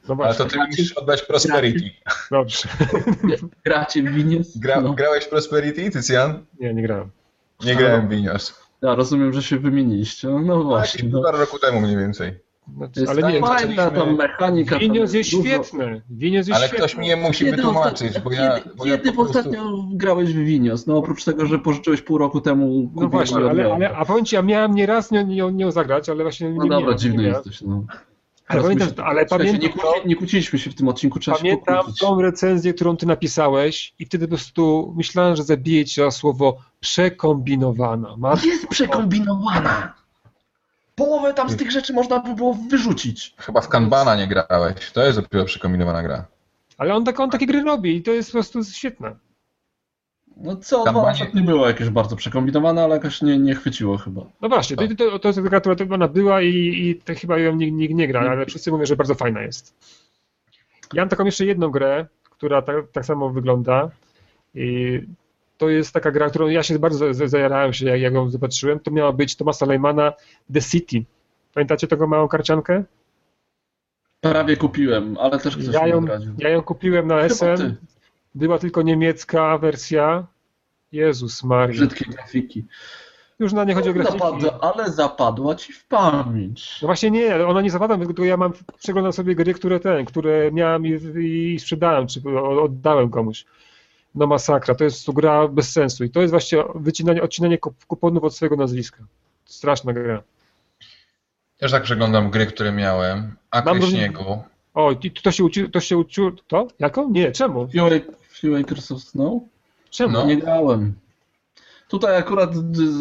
No 0.09 0.17
Ale 0.25 0.35
to 0.35 0.45
ty 0.45 0.59
musisz 0.59 0.93
oddać 0.93 1.23
Prosperity. 1.23 1.91
dobrze. 2.31 2.69
Gracie 3.65 4.03
w 4.03 4.07
Vinios? 4.13 4.57
Gra, 4.57 4.81
No. 4.81 4.93
Grałeś 4.93 5.25
w 5.25 5.29
Prosperity, 5.29 5.91
Tycjan? 5.91 6.45
Nie, 6.61 6.75
nie 6.75 6.83
grałem. 6.83 7.11
Nie 7.65 7.77
grałem 7.77 8.07
w 8.09 8.11
Vinios. 8.11 8.63
Ja 8.83 8.95
rozumiem, 8.95 9.33
że 9.33 9.43
się 9.43 9.59
wymieniliście. 9.59 10.29
No 10.29 10.39
Jakieś 10.55 10.65
właśnie. 10.65 11.05
No. 11.05 11.11
półtora 11.11 11.39
roku 11.39 11.59
temu 11.59 11.81
mniej 11.81 11.97
więcej. 11.97 12.39
Znaczy, 12.77 13.05
ale 13.09 13.33
nie, 13.33 13.41
fajna 13.41 13.91
ta 13.91 14.07
mechanika. 14.07 14.71
tam 14.71 14.81
Winios 14.81 15.13
jest 15.15 15.31
dużo- 15.31 15.45
świetny. 15.45 16.03
Winios 16.11 16.47
jest 16.49 16.59
Ale 16.61 16.69
świetny. 16.69 16.87
ktoś 16.87 16.97
mnie 16.97 17.17
musi 17.17 17.45
Kiedy 17.45 17.57
wytłumaczyć, 17.57 18.13
ostatnio- 18.13 18.23
bo 18.25 18.33
ja, 18.33 18.61
kiedy, 18.61 18.77
bo 18.77 18.87
ja 18.87 18.97
kiedy 18.97 19.13
po 19.13 19.23
prostu... 19.23 19.39
ostatnio 19.39 19.85
grałeś 19.93 20.33
w 20.35 20.39
Winios? 20.39 20.87
No 20.87 20.97
oprócz 20.97 21.25
tego, 21.25 21.47
że 21.47 21.59
pożyczyłeś 21.59 22.03
pół 22.03 22.19
roku 22.19 22.41
temu 22.41 22.91
No 22.95 23.09
właśnie, 23.09 23.37
ale, 23.37 23.73
ale 23.75 23.97
a 23.97 24.05
powiem 24.05 24.25
ci, 24.25 24.35
ja 24.37 24.43
miałem 24.43 24.75
nieraz 24.75 25.11
nie, 25.11 25.25
nie, 25.25 25.53
nie 25.53 25.73
zagrać, 25.73 26.09
ale 26.09 26.23
właśnie 26.23 26.49
nie 26.49 26.55
No 26.55 26.63
dobra, 26.63 26.79
miałem, 26.81 26.99
dziwny 26.99 27.23
nie 27.23 27.29
jesteś. 27.29 27.61
No. 27.63 27.85
Ale 28.49 28.63
pamiętam, 28.63 28.89
się- 28.89 29.05
ale 29.05 29.27
pamiętam, 29.27 29.61
nie, 29.61 29.69
kłóci, 29.69 29.87
nie 30.07 30.17
kłóciliśmy 30.17 30.59
się 30.59 30.71
w 30.71 30.75
tym 30.75 30.89
odcinku, 30.89 31.19
trzeba 31.19 31.37
pamiętam 31.37 31.85
tą 32.01 32.23
recenzję, 32.23 32.75
którą 32.75 32.97
ty 32.97 33.07
napisałeś 33.07 33.95
i 33.99 34.07
wtedy 34.07 34.27
po 34.27 34.29
prostu 34.29 34.93
myślałem, 34.97 35.37
że 35.37 35.43
zabiję 35.43 35.85
cię 35.85 36.11
słowo 36.11 36.57
przekombinowana. 36.81 38.17
Matko, 38.17 38.47
Jest 38.47 38.67
przekombinowana. 38.69 39.95
Połowę 40.95 41.35
tam 41.35 41.51
z 41.51 41.57
tych 41.57 41.71
rzeczy 41.71 41.93
można 41.93 42.21
by 42.21 42.35
było 42.35 42.55
wyrzucić. 42.71 43.35
Chyba 43.39 43.61
w 43.61 43.69
Kanbana 43.69 44.17
nie 44.17 44.27
grałeś. 44.27 44.91
To 44.93 45.03
jest 45.05 45.21
dopiero 45.21 45.45
przekombinowana 45.45 46.03
gra. 46.03 46.25
ale 46.79 46.95
on, 46.95 47.05
tak, 47.05 47.21
on 47.21 47.31
takie 47.31 47.47
gry 47.47 47.63
robi 47.63 47.97
i 47.97 48.03
to 48.03 48.11
jest 48.11 48.29
po 48.29 48.33
prostu 48.33 48.65
świetne. 48.65 49.17
No 50.37 50.57
co, 50.57 50.85
Tam 50.85 50.95
dwa 50.95 51.03
banie- 51.03 51.31
nie 51.35 51.43
było 51.43 51.67
jakieś 51.69 51.89
bardzo 51.89 52.17
przekombinowane, 52.17 52.85
ale 52.85 52.95
jakoś 52.95 53.23
nie, 53.23 53.39
nie 53.39 53.55
chwyciło 53.55 53.99
chyba. 53.99 54.23
No 54.41 54.49
właśnie, 54.49 54.77
to, 54.77 54.89
Tak. 54.89 54.99
to, 54.99 55.19
to 55.19 55.29
jest 55.29 55.41
gra, 55.41 55.61
która 55.61 55.75
to 55.77 55.85
ona 55.95 56.09
była 56.09 56.43
i, 56.43 56.49
i 56.55 56.97
to 57.05 57.15
chyba 57.15 57.39
ją 57.39 57.55
nikt, 57.57 57.73
nikt 57.77 57.95
nie 57.95 58.09
gra, 58.09 58.21
ale 58.21 58.47
wszyscy 58.47 58.71
mówią, 58.71 58.87
że 58.87 58.97
bardzo 58.97 59.15
fajna 59.15 59.43
jest. 59.43 59.75
Ja 60.93 61.03
mam 61.03 61.09
taką 61.09 61.25
jeszcze 61.25 61.45
jedną 61.47 61.69
grę, 61.71 62.07
która 62.31 62.63
tak, 62.63 62.77
tak 62.93 63.05
samo 63.05 63.31
wygląda. 63.31 63.91
I 64.55 65.01
to 65.63 65.69
jest 65.69 65.95
taka 65.95 66.11
gra, 66.11 66.31
którą 66.31 66.49
ja 66.49 66.63
się 66.63 66.79
bardzo 66.79 67.15
zajarałem 67.15 67.73
się, 67.73 67.87
jak, 67.87 68.01
jak 68.01 68.15
ją 68.15 68.31
zobaczyłem. 68.31 68.81
To 68.81 68.91
miała 68.91 69.13
być 69.13 69.37
Tomasa 69.37 69.67
Leimana 69.67 70.13
The 70.55 70.61
City. 70.61 71.05
Pamiętacie 71.55 71.89
tego 71.89 72.07
małą 72.07 72.29
karciankę? 72.29 72.85
Prawie 74.21 74.57
kupiłem, 74.57 75.17
ale 75.21 75.39
też 75.39 75.57
ktoś 75.57 75.75
Ja 75.75 75.87
ją, 75.87 76.05
ja 76.39 76.49
ją 76.49 76.63
kupiłem 76.63 77.07
na 77.07 77.15
Chyba 77.15 77.27
SM. 77.27 77.57
ty. 77.57 77.77
Była 78.35 78.59
tylko 78.59 78.83
niemiecka 78.83 79.59
wersja. 79.59 80.27
Jezus 80.93 81.45
Maria. 81.45 81.75
Brzydkie 81.75 82.05
grafiki. 82.05 82.65
Już 83.39 83.53
na 83.53 83.65
nie 83.65 83.75
chodzi 83.75 83.91
o 83.91 83.93
grafiki. 83.93 84.19
Zapadła, 84.19 84.59
ale 84.61 84.91
zapadła 84.91 85.55
ci 85.55 85.73
w 85.73 85.87
pamięć. 85.87 86.79
No 86.83 86.87
właśnie 86.89 87.11
nie, 87.11 87.47
ona 87.47 87.61
nie 87.61 87.71
zapada, 87.71 87.99
tylko 87.99 88.25
ja 88.25 88.37
mam, 88.37 88.53
przeglądam 88.79 89.13
sobie 89.13 89.35
gry, 89.35 89.55
które 89.55 89.81
ten, 89.81 90.05
które 90.05 90.53
miałem 90.53 90.87
i, 90.87 90.99
i 91.55 91.61
sprzedałem, 91.61 92.07
czy 92.07 92.23
oddałem 92.63 93.11
komuś. 93.11 93.45
No 94.15 94.27
masakra, 94.27 94.75
to 94.75 94.85
jest 94.85 95.07
to 95.07 95.13
gra 95.13 95.49
bez 95.49 95.73
sensu 95.73 96.05
i 96.05 96.11
to 96.11 96.21
jest 96.21 96.31
właśnie 96.31 96.59
wycinanie, 96.75 97.23
odcinanie 97.23 97.59
kup- 97.59 97.85
kuponów 97.87 98.25
od 98.25 98.35
swojego 98.37 98.57
nazwiska. 98.57 99.05
Straszna 99.45 99.93
gra. 99.93 100.23
Też 101.57 101.73
tak 101.73 101.83
przeglądam 101.83 102.31
gry, 102.31 102.47
które 102.47 102.73
miałem. 102.73 103.37
Akry 103.51 103.73
Mam 103.75 103.83
śniegu. 103.91 104.43
O, 104.75 104.93
i 104.93 105.11
to 105.11 105.31
się 105.33 105.45
uci, 105.45 105.71
to 105.71 105.81
się 105.81 105.99
uci, 105.99 106.21
to? 106.47 106.67
Jaką? 106.79 107.11
Nie, 107.11 107.33
czemu? 107.33 107.69
Few, 107.69 107.91
Few 108.29 108.61
Acres 108.61 108.93
of 108.93 109.03
Snow? 109.03 109.43
Czemu? 109.91 110.13
No. 110.13 110.27
Nie 110.27 110.37
grałem. 110.37 110.95
Tutaj 111.93 112.17
akurat 112.17 112.51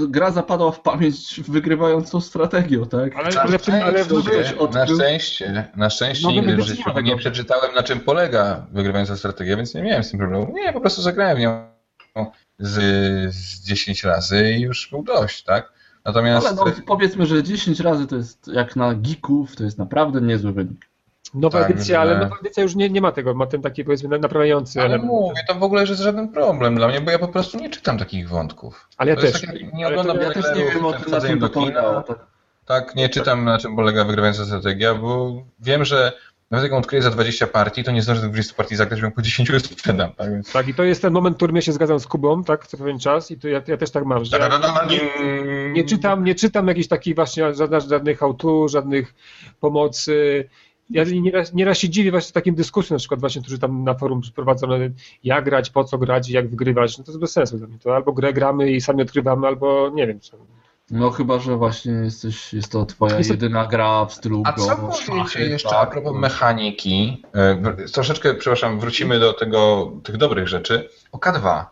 gra 0.08 0.32
zapadła 0.32 0.72
w 0.72 0.82
pamięć 0.82 1.42
wygrywającą 1.48 2.22
strategią, 2.22 2.86
tak? 2.86 3.16
Ale, 3.16 3.42
ale 3.42 3.60
w 3.60 3.62
tym, 3.62 3.76
ale 3.84 4.04
w 4.04 4.74
Na 4.74 4.88
szczęście, 4.88 5.70
na 5.76 5.90
szczęście 5.90 6.28
No, 6.28 6.32
nigdy 6.34 6.56
w 6.56 6.58
nie 6.58 6.64
życiu 6.64 6.84
ma 6.86 6.94
tego. 6.94 7.08
nie 7.08 7.18
przeczytałem, 7.18 7.76
na 7.76 7.84
czym 7.84 8.00
polega 8.00 8.68
wygrywająca 8.72 9.18
strategia, 9.18 9.58
więc 9.58 9.74
nie 9.76 9.82
miałem 9.82 10.04
z 10.04 10.12
tym 10.12 10.20
problemu. 10.20 10.54
Nie, 10.54 10.74
po 10.74 10.82
prostu 10.82 11.02
zagrałem 11.02 11.38
w 11.38 11.40
nią 11.40 11.66
z, 12.60 12.80
z 13.36 13.64
10 13.64 14.04
razy 14.04 14.52
i 14.52 14.62
już 14.62 14.90
był 14.92 15.04
dość, 15.04 15.44
tak? 15.44 15.74
Natomiast 16.06 16.48
Ale 16.48 16.56
no, 16.56 16.66
powiedzmy, 16.88 17.26
że 17.26 17.44
10 17.44 17.80
razy 17.80 18.08
to 18.08 18.16
jest 18.16 18.48
jak 18.48 18.76
na 18.76 18.94
geeków, 18.96 19.56
to 19.56 19.64
jest 19.64 19.78
naprawdę 19.78 20.22
niezły 20.22 20.54
wynik. 20.54 20.91
Nowa 21.34 21.60
Tak, 21.62 21.72
edycja, 21.72 21.96
że- 21.96 22.02
ale 22.02 22.20
nowa 22.20 22.36
edycja 22.42 22.64
już 22.64 22.76
nie, 22.76 22.90
nie 22.90 23.02
ma 23.02 23.12
tego, 23.12 23.34
ma 23.34 23.46
ten 23.46 23.62
taki 23.62 23.84
powiedzmy 23.86 24.20
naprawiający 24.20 24.80
ale 24.80 24.90
element. 24.90 25.12
mówię, 25.12 25.42
to 25.48 25.56
w 25.56 25.64
ogóle 25.64 25.86
że 25.88 25.92
jest 25.94 26.04
żaden 26.04 26.30
problem 26.30 26.76
dla 26.76 26.88
mnie, 26.88 27.02
bo 27.02 27.12
ja 27.12 27.20
po 27.20 27.28
prostu 27.28 27.58
nie 27.58 27.70
czytam 27.70 27.98
takich 27.98 28.30
wątków. 28.30 28.88
Ale 28.98 29.10
ja 29.10 29.16
To 29.16 29.22
też. 29.22 29.42
tak 29.42 29.74
nie 29.74 29.86
Ale 29.86 29.96
to 29.96 30.02
oglądam 30.02 30.24
ja 30.28 30.34
też 30.42 30.46
nie 30.58 30.66
wiem 30.66 30.86
o 30.86 30.94
tym, 30.94 31.12
na 31.12 31.22
czym 31.22 31.40
do 31.40 31.50
kina. 31.50 32.02
Tak. 32.04 32.20
Tak, 32.66 32.96
nie 32.96 33.10
czytam 33.10 33.46
na 33.46 33.58
czym 33.58 33.76
polega 33.76 34.04
wygrywająca 34.06 34.46
strategia, 34.46 34.96
bo 34.96 35.32
wiem, 35.60 35.86
że 35.86 36.12
nawet 36.52 36.64
jak 36.72 36.74
odkryję 36.74 37.02
za 37.02 37.10
20 37.10 37.48
partii, 37.48 37.84
to 37.84 37.92
nie 37.92 38.02
zdążę 38.02 38.22
do 38.22 38.28
20 38.28 38.54
partii 38.56 38.76
zagrać, 38.76 39.02
bo 39.02 39.12
po 39.12 39.22
10 39.22 39.50
sprzedam. 39.66 40.12
Tak, 40.14 40.32
więc... 40.32 40.52
Tak, 40.54 40.68
i 40.68 40.74
to 40.74 40.84
jest 40.84 41.02
ten 41.02 41.14
moment, 41.14 41.36
w 41.36 41.38
którym 41.38 41.56
ja 41.56 41.62
się 41.62 41.72
zgadzam 41.72 42.00
z 42.00 42.08
Kubą, 42.08 42.44
tak, 42.44 42.68
co 42.68 42.78
pewien 42.78 43.00
czas 43.00 43.32
i 43.32 43.40
to 43.40 43.48
ja, 43.48 43.62
ja 43.68 43.78
też 43.78 43.92
tak 43.92 44.06
mam, 44.06 44.26
że 44.26 44.38
ja 44.40 44.50
nie 45.74 45.84
czytam, 45.84 46.24
nie 46.24 46.36
czytam 46.36 46.68
jakichś 46.68 46.88
takich 46.88 47.16
właśnie 47.16 47.54
żadnych, 47.54 47.82
żadnych 47.82 48.24
autu, 48.24 48.68
żadnych 48.70 49.14
pomocy. 49.60 50.46
Ja 50.92 51.04
nieraz, 51.04 51.54
nieraz 51.54 51.78
się 51.78 51.90
dziwię 51.90 52.12
właśnie 52.12 52.34
takim 52.34 52.56
dyskusjom, 52.56 52.96
na 52.96 53.00
przykład 53.00 53.20
właśnie, 53.20 53.42
którzy 53.42 53.60
tam 53.60 53.84
na 53.84 53.94
forum 53.94 54.22
prowadzone, 54.36 54.90
jak 55.24 55.46
grać, 55.46 55.70
po 55.70 55.84
co 55.84 55.98
grać, 55.98 56.30
jak 56.30 56.50
wygrywać, 56.50 56.98
no 56.98 57.04
to 57.04 57.12
jest 57.12 57.20
bez 57.22 57.32
sensu 57.32 57.58
dla 57.58 57.68
mnie. 57.68 57.80
To 57.80 57.96
albo 57.96 58.14
grę 58.14 58.34
gramy 58.34 58.72
i 58.72 58.82
sami 58.82 59.02
odkrywamy, 59.02 59.48
albo 59.48 59.90
nie 59.94 60.08
wiem 60.08 60.20
co. 60.20 60.38
No 60.92 61.10
chyba, 61.10 61.40
że 61.40 61.58
właśnie 61.58 61.92
jesteś, 61.92 62.54
jest 62.54 62.72
to 62.72 62.86
twoja 62.86 63.18
Jest- 63.18 63.30
jedyna 63.30 63.66
gra 63.66 64.06
w 64.06 64.14
stylu 64.14 64.44
A 64.46 64.54
co 64.54 64.68
go, 64.68 64.76
powiecie 64.76 65.06
szachy, 65.06 65.50
jeszcze 65.50 65.70
tak, 65.70 65.88
a 65.88 65.92
propos 65.92 66.18
mechaniki? 66.20 67.24
E, 67.34 67.76
Troszeczkę, 67.94 68.34
przepraszam, 68.34 68.80
wrócimy 68.80 69.20
do 69.20 69.34
tego, 69.34 69.92
tych 70.04 70.18
dobrych 70.18 70.48
rzeczy. 70.48 70.90
O 71.12 71.18
K2. 71.18 71.66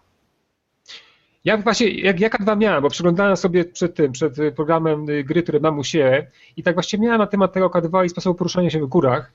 Ja 1.45 1.57
właśnie, 1.57 1.89
jak 1.89 2.19
jaka 2.19 2.43
dwa 2.43 2.55
miałem, 2.55 2.81
bo 2.83 2.89
przeglądałem 2.89 3.37
sobie 3.37 3.65
przed 3.65 3.95
tym, 3.95 4.11
przed 4.11 4.39
y, 4.39 4.51
programem 4.51 5.09
y, 5.09 5.23
gry, 5.23 5.43
które 5.43 5.59
mam 5.59 5.79
u 5.79 5.83
siebie 5.83 6.27
i 6.57 6.63
tak 6.63 6.73
właśnie 6.73 6.99
miałem 6.99 7.17
na 7.17 7.27
temat 7.27 7.53
tego 7.53 7.67
K2 7.69 8.05
i 8.05 8.09
sposobu 8.09 8.35
poruszania 8.35 8.69
się 8.69 8.79
w 8.81 8.85
górach. 8.85 9.31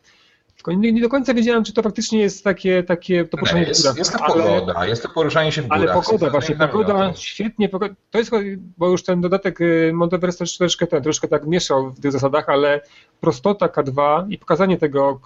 Tylko 0.57 0.73
nie, 0.73 0.93
nie 0.93 1.01
do 1.01 1.09
końca 1.09 1.35
wiedziałem, 1.35 1.65
czy 1.65 1.73
to 1.73 1.83
faktycznie 1.83 2.21
jest 2.21 2.45
takie, 2.45 2.83
takie 2.83 3.25
to 3.25 3.31
poruszanie 3.37 3.65
w 3.65 3.69
Jest, 3.69 3.83
górach. 3.83 3.99
jest 3.99 4.13
to 4.13 4.25
ale- 4.25 4.35
pogoda, 4.61 4.87
jest 4.87 5.03
to 5.03 5.09
poruszanie 5.09 5.53
się 5.53 5.63
w 5.63 5.67
Ale 5.73 5.81
górach. 5.87 6.05
pogoda, 6.05 6.31
właśnie, 6.31 6.57
pogoda, 6.57 7.13
świetnie, 7.15 7.69
pogoda, 7.69 7.95
to 8.11 8.19
jest, 8.19 8.31
bo 8.79 8.89
już 8.91 9.03
ten 9.05 9.21
dodatek 9.21 9.61
y, 9.61 9.91
Monteverest 9.95 10.39
też 10.39 10.59
troszkę, 10.59 10.87
ten, 10.87 11.03
troszkę 11.03 11.29
tak 11.29 11.47
mieszał 11.47 11.91
w 11.91 12.01
tych 12.01 12.13
zasadach, 12.13 12.49
ale 12.49 12.81
prostota 13.21 13.67
K2 13.67 14.27
i 14.31 14.39
pokazanie 14.39 14.79
tego 14.79 15.21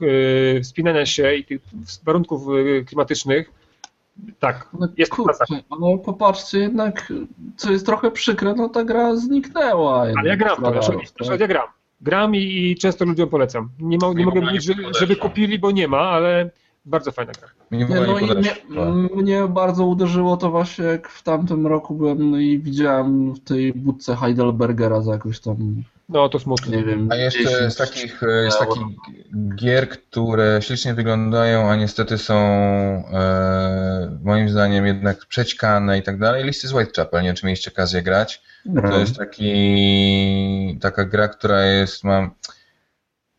wspinania 0.63 1.07
się 1.07 1.35
i 1.35 1.45
tych 1.45 1.61
warunków 2.05 2.43
klimatycznych, 2.87 3.51
tak, 4.39 4.69
No 4.81 4.89
jest 4.97 5.13
kurczę, 5.13 5.37
praca. 5.39 5.65
no 5.81 5.99
popatrzcie 5.99 6.59
jednak, 6.59 7.13
co 7.57 7.73
jest 7.73 7.87
trochę 7.87 8.11
przykre, 8.11 8.55
no 8.55 8.69
ta 8.69 8.85
gra 8.85 9.17
zniknęła. 9.17 10.01
Ale 10.01 10.13
ja 10.25 10.37
gram, 10.37 10.57
to, 10.57 10.63
na 10.63 10.71
tak? 11.29 11.41
ja 11.41 11.47
gram. 11.47 11.67
Gram 12.01 12.35
i, 12.35 12.39
i 12.39 12.77
często 12.77 13.05
ludziom 13.05 13.29
polecam. 13.29 13.69
Nie, 13.79 13.99
ma, 13.99 14.13
nie 14.13 14.25
mogę 14.25 14.41
mówić, 14.41 14.65
że, 14.65 14.75
żeby 14.99 15.17
kupili, 15.17 15.59
bo 15.59 15.71
nie 15.71 15.89
ma, 15.89 16.01
ale 16.01 16.51
bardzo 16.85 17.13
fajna 17.13 17.33
gra. 17.33 17.49
Mnie 17.71 17.85
Nie, 17.85 18.01
no 18.01 18.19
i 18.19 18.25
mnie, 18.25 18.55
mnie 19.15 19.49
bardzo 19.49 19.87
uderzyło 19.87 20.37
to 20.37 20.51
właśnie, 20.51 20.85
jak 20.85 21.09
w 21.09 21.23
tamtym 21.23 21.67
roku 21.67 21.95
byłem 21.95 22.41
i 22.41 22.59
widziałem 22.59 23.35
w 23.35 23.41
tej 23.41 23.73
budce 23.73 24.17
Heidelbergera 24.17 25.01
za 25.01 25.13
jakoś 25.13 25.41
tam, 25.41 25.57
No 26.09 26.29
to 26.29 26.39
smutne. 26.39 26.77
nie 26.77 26.85
wiem, 26.85 27.09
A 27.13 27.17
jeszcze 27.17 27.45
10 27.45 27.73
z 27.73 27.77
takich, 27.77 28.23
e, 28.23 28.51
z 28.51 28.59
takich 28.59 28.83
gier, 29.55 29.89
które 29.89 30.63
ślicznie 30.63 30.95
wyglądają, 30.95 31.71
a 31.71 31.77
niestety 31.77 32.19
są 32.19 32.35
e, 32.35 34.19
moim 34.23 34.49
zdaniem 34.49 34.87
jednak 34.87 35.27
przećkane 35.27 35.99
i 35.99 36.03
tak 36.03 36.19
dalej, 36.19 36.45
listy 36.45 36.69
z 36.69 36.73
Whitechapel, 36.73 37.23
nie 37.23 37.29
wiem 37.29 37.37
czy 37.37 37.47
mieliście 37.47 37.73
okazję 37.73 38.03
grać. 38.03 38.43
grałem. 38.67 38.93
To 38.93 39.01
jest 39.01 39.17
taki, 39.17 40.79
taka 40.81 41.05
gra, 41.05 41.29
która 41.29 41.65
jest, 41.65 42.05
mam. 42.05 42.31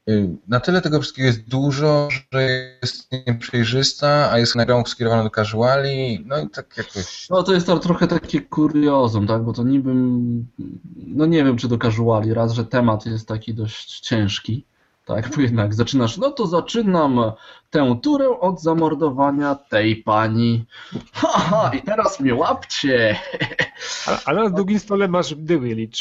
Y, 0.09 0.29
Na 0.47 0.59
tyle 0.59 0.81
tego 0.81 0.99
wszystkiego 0.99 1.27
jest 1.27 1.49
dużo, 1.49 2.07
że 2.31 2.43
jest 2.81 3.11
nieprzejrzysta, 3.27 4.31
a 4.31 4.39
jest 4.39 4.57
grą 4.57 4.85
skierowaną 4.85 5.23
do 5.23 5.29
casuali, 5.29 6.25
no 6.25 6.39
i 6.39 6.49
tak 6.49 6.77
jakoś. 6.77 7.29
No 7.29 7.43
to 7.43 7.53
jest 7.53 7.67
to 7.67 7.79
trochę 7.79 8.07
takie 8.07 8.41
kuriozum, 8.41 9.27
tak, 9.27 9.43
bo 9.43 9.53
to 9.53 9.63
niby, 9.63 9.93
no 11.07 11.25
nie 11.25 11.43
wiem 11.43 11.57
czy 11.57 11.67
do 11.67 11.77
casuali, 11.77 12.33
raz, 12.33 12.51
że 12.51 12.65
temat 12.65 13.05
jest 13.05 13.27
taki 13.27 13.53
dość 13.53 13.99
ciężki, 13.99 14.65
tak, 15.15 15.35
bo 15.35 15.41
jednak 15.41 15.73
zaczynasz, 15.73 16.17
no 16.17 16.31
to 16.31 16.47
zaczynam 16.47 17.31
tę 17.69 17.99
turę 18.03 18.29
od 18.39 18.61
zamordowania 18.61 19.55
tej 19.55 19.95
pani, 19.95 20.65
haha, 21.13 21.71
i 21.75 21.81
teraz 21.81 22.19
mnie 22.19 22.35
łapcie, 22.35 23.15
A, 24.07 24.19
a 24.25 24.33
na 24.33 24.49
drugim 24.49 24.79
stole 24.79 25.07
masz 25.07 25.29
The 25.47 25.59
Village. 25.59 25.99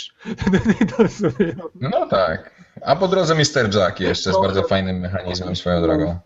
To 0.97 1.09
sobie- 1.09 1.57
No 1.81 2.07
tak. 2.07 2.51
A 2.83 2.97
po 2.97 3.09
drodze 3.09 3.35
Mr. 3.35 3.75
Jack 3.75 4.01
jeszcze 4.01 4.31
z 4.31 4.35
No. 4.35 4.41
bardzo 4.43 4.63
fajnym 4.63 4.99
mechanizmem 5.01 5.57
swoją 5.57 5.83
drogą. 5.83 6.19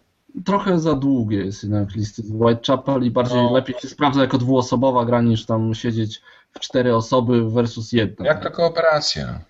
trochę 0.45 0.79
za 0.81 0.95
długie 0.95 1.45
jest 1.45 1.63
jednak 1.63 1.95
listy 1.95 2.23
z 2.23 2.31
Whitechapel 2.31 3.05
i 3.05 3.11
bardziej 3.11 3.37
No. 3.43 3.53
lepiej 3.53 3.75
się 3.81 3.89
sprawdza 3.89 4.21
jako 4.21 4.39
dwuosobowa 4.39 5.05
gra 5.05 5.21
niż 5.23 5.47
tam 5.47 5.75
siedzieć 5.75 6.23
w 6.53 6.61
cztery 6.61 6.97
osoby 6.97 7.51
versus 7.51 7.93
jedna. 7.93 8.27
Jak 8.27 8.43
to 8.43 8.51
kooperacja? 8.51 9.41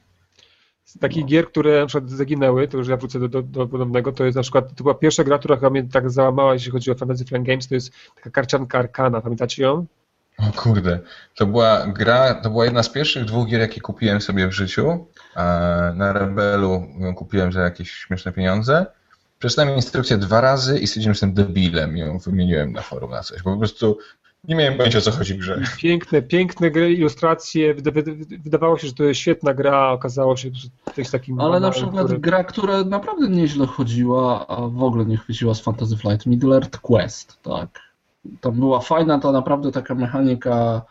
Z 0.93 0.99
takich 0.99 1.27
gier, 1.27 1.47
które 1.49 1.81
na 1.81 1.87
przykład 1.87 2.11
zaginęły, 2.11 2.69
to 2.69 2.79
już 2.79 2.89
ja 2.89 2.97
wrócę 2.97 3.21
do, 3.21 3.29
do, 3.29 3.43
do 3.43 3.67
podobnego, 3.67 4.13
to 4.13 4.25
jest 4.25 4.37
na 4.37 4.43
przykład, 4.43 4.75
to 4.75 4.85
była 4.85 4.95
pierwsza 4.95 5.25
gra, 5.25 5.39
która 5.39 5.57
chyba 5.57 5.71
mnie 5.71 5.85
tak 5.85 6.11
załamała, 6.11 6.55
jeśli 6.55 6.73
chodzi 6.73 6.91
o 6.91 6.95
Fantasy 6.95 7.25
Flight 7.25 7.47
Games, 7.47 7.69
to 7.69 7.75
jest 7.75 7.93
taka 8.15 8.31
karcianka 8.31 8.79
Arkana, 8.79 9.21
pamiętacie 9.21 9.63
ją? 9.63 9.87
O 10.39 10.53
kurde, 10.57 11.01
to 11.35 11.47
była 11.47 11.87
gra, 11.87 12.35
to 12.35 12.51
była 12.51 12.65
jedna 12.65 12.83
z 12.83 12.89
pierwszych 12.89 13.25
dwóch 13.25 13.49
gier, 13.49 13.61
jakie 13.61 13.81
kupiłem 13.81 14.21
sobie 14.21 14.49
w 14.49 14.53
życiu. 14.53 15.07
Na 15.95 16.13
Rebelu 16.13 16.87
ją 16.99 17.15
kupiłem 17.15 17.53
za 17.53 17.61
jakieś 17.61 17.91
śmieszne 17.91 18.33
pieniądze. 18.33 18.87
Przeczytałem 19.39 19.75
instrukcję 19.77 20.19
dwa 20.19 20.41
razy 20.41 20.79
i 20.79 20.87
stwierdziłem, 20.87 21.15
że 21.15 21.27
jestem 21.27 21.35
debilem 21.35 21.97
i 21.97 22.01
ją 22.01 22.19
wymieniłem 22.19 22.73
na 22.73 22.83
forum 22.83 23.11
na 23.11 23.23
coś, 23.23 23.43
bo 23.43 23.53
po 23.53 23.59
prostu 23.59 23.99
nie 24.49 24.55
miałem 24.55 24.77
pojęcia 24.77 24.99
o 24.99 25.03
co 25.03 25.11
chodzi 25.11 25.35
w 25.35 25.37
grze. 25.37 25.63
Piękne, 25.79 26.23
piękne 26.23 26.71
gry, 26.71 26.93
ilustracje, 26.93 27.75
wydawało 28.45 28.79
się, 28.79 28.87
że 28.87 28.93
to 28.93 29.05
jest 29.05 29.21
świetna 29.21 29.55
gra, 29.55 29.91
okazało 29.91 30.37
się, 30.37 30.51
że 30.55 30.69
to 30.85 31.01
jest 31.01 31.13
takim... 31.13 31.41
Ale 31.41 31.61
na 31.61 31.71
przykład 31.71 32.05
który... 32.05 32.21
gra, 32.21 32.45
która 32.45 32.85
naprawdę 32.85 33.29
nieźle 33.29 33.67
chodziła, 33.67 34.47
a 34.47 34.57
w 34.69 34.83
ogóle 34.83 35.07
nie 35.07 35.17
chwyciła 35.17 35.55
z 35.55 35.61
Fantasy 35.61 35.97
Flight, 35.97 36.27
Middle 36.27 36.57
Earth 36.57 36.79
Quest, 36.79 37.43
tak. 37.43 37.69
Tam 38.41 38.53
była 38.53 38.81
fajna 38.81 39.19
to 39.19 39.33
naprawdę 39.33 39.73
taka 39.73 39.95
mechanika, 39.95 40.83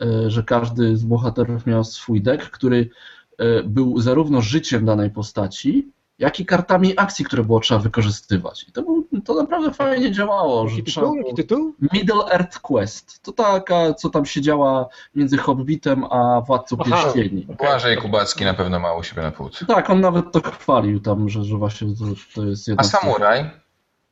e, 0.00 0.30
że 0.30 0.42
każdy 0.42 0.96
z 0.96 1.04
bohaterów 1.04 1.66
miał 1.66 1.84
swój 1.84 2.22
deck, 2.22 2.50
który 2.50 2.90
e, 3.38 3.62
był 3.62 4.00
zarówno 4.00 4.40
życiem 4.40 4.84
danej 4.84 5.10
postaci, 5.10 5.88
jak 6.20 6.40
i 6.40 6.46
kartami 6.46 6.94
akcji, 6.96 7.24
które 7.24 7.44
było 7.44 7.60
trzeba 7.60 7.80
wykorzystywać. 7.80 8.66
I 8.68 8.72
to, 8.72 8.82
był, 8.82 9.06
to 9.24 9.34
naprawdę 9.34 9.72
fajnie 9.72 10.12
działało. 10.12 10.68
Jaki 10.68 10.82
tytuł? 10.82 11.16
Jaki 11.16 11.34
tytuł? 11.34 11.74
Middle 11.92 12.24
Earth 12.32 12.58
Quest. 12.58 13.22
To 13.22 13.32
taka, 13.32 13.94
co 13.94 14.10
tam 14.10 14.26
się 14.26 14.40
działa 14.40 14.88
między 15.14 15.36
Hobbitem 15.36 16.04
a 16.04 16.40
Władcą 16.40 16.76
Aha, 16.80 16.90
Pierścieni. 16.90 17.44
Okay. 17.44 17.56
Błażej 17.56 17.96
Kubacki 17.96 18.44
na 18.44 18.54
pewno 18.54 18.78
ma 18.78 18.94
u 18.94 19.02
siebie 19.02 19.22
na 19.22 19.30
półce. 19.30 19.66
Tak, 19.66 19.90
on 19.90 20.00
nawet 20.00 20.32
to 20.32 20.40
chwalił 20.40 21.00
tam, 21.00 21.28
że, 21.28 21.44
że 21.44 21.56
właśnie 21.56 21.88
to, 21.88 22.04
to 22.34 22.44
jest 22.46 22.68
jedna 22.68 22.80
A 22.80 22.84
Samuraj? 22.84 23.50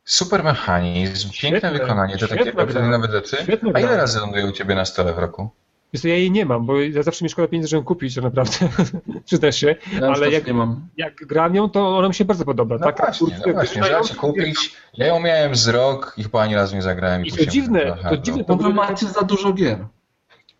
Super 0.04 0.44
mechanizm, 0.44 1.30
piękne 1.40 1.72
wykonanie, 1.72 2.18
to 2.18 2.28
takie 2.28 2.52
nawet 2.82 3.10
rzeczy. 3.10 3.36
A 3.74 3.80
ile 3.80 3.96
razy 3.96 4.20
ląduje 4.20 4.46
u 4.46 4.52
Ciebie 4.52 4.74
na 4.74 4.84
stole 4.84 5.14
w 5.14 5.18
roku? 5.18 5.50
Wiesz, 5.92 6.04
ja 6.04 6.14
jej 6.14 6.30
nie 6.30 6.44
mam, 6.44 6.66
bo 6.66 6.80
ja 6.80 7.02
zawsze 7.02 7.24
mi 7.24 7.28
szkoda 7.28 7.48
pieniędzy, 7.48 7.68
żeby 7.68 7.80
ją 7.80 7.84
kupić, 7.84 8.14
to 8.14 8.20
naprawdę, 8.20 8.52
przyznać 9.26 9.56
się, 9.56 9.76
ja 10.00 10.08
ale 10.08 10.30
jak, 10.30 10.46
nie 10.46 10.54
mam. 10.54 10.88
jak 10.96 11.14
gram 11.14 11.54
ją, 11.54 11.70
to 11.70 11.98
ona 11.98 12.08
mi 12.08 12.14
się 12.14 12.24
bardzo 12.24 12.44
podoba. 12.44 12.74
No 12.74 12.84
Taka 12.86 13.04
właśnie, 13.04 13.40
no 13.46 13.52
właśnie, 13.52 13.84
że 13.84 14.00
ci 14.04 14.14
kupić, 14.14 14.76
ja 14.94 15.06
ją 15.06 15.20
miałem 15.20 15.56
z 15.56 15.68
rok 15.68 16.14
i 16.16 16.22
chyba 16.22 16.42
ani 16.42 16.54
razu 16.54 16.76
nie 16.76 16.82
zagrałem. 16.82 17.24
I, 17.24 17.28
I 17.28 17.32
to 17.32 17.46
dziwne, 17.46 17.96
to 18.08 18.16
dziwne. 18.16 18.44
To 18.44 18.56
wy 18.56 18.74
macie 18.74 19.06
za 19.06 19.22
dużo 19.22 19.52
gier. 19.52 19.86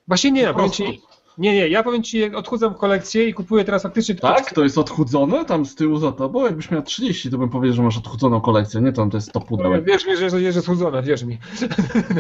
Właśnie 0.09 0.31
nie, 0.31 0.55
powiem 0.55 0.71
ci, 0.71 1.03
nie, 1.39 1.55
nie, 1.55 1.69
ja 1.69 1.83
powiem 1.83 2.03
ci, 2.03 2.35
odchudzam 2.35 2.75
kolekcję 2.75 3.29
i 3.29 3.35
kupuję 3.35 3.65
teraz 3.65 3.83
faktycznie... 3.83 4.15
Tak? 4.15 4.53
To 4.53 4.63
jest 4.63 4.79
odchudzone 4.79 5.45
tam 5.45 5.67
z 5.67 5.75
tyłu 5.75 5.99
za 5.99 6.13
tobą? 6.13 6.45
Jakbyś 6.45 6.71
miał 6.71 6.83
30, 6.83 7.31
to 7.31 7.39
bym 7.39 7.49
powiedział, 7.49 7.77
że 7.77 7.83
masz 7.83 7.99
odchudzoną 7.99 8.41
kolekcję, 8.41 8.81
nie? 8.81 8.93
Tam 8.93 9.11
to 9.11 9.17
jest 9.17 9.33
to 9.33 9.41
pudełek. 9.41 9.85
Wierz 9.85 10.07
mi, 10.07 10.17
że 10.17 10.41
jest 10.41 10.59
odchudzone, 10.59 11.03
wierz 11.03 11.23
mi. 11.23 11.39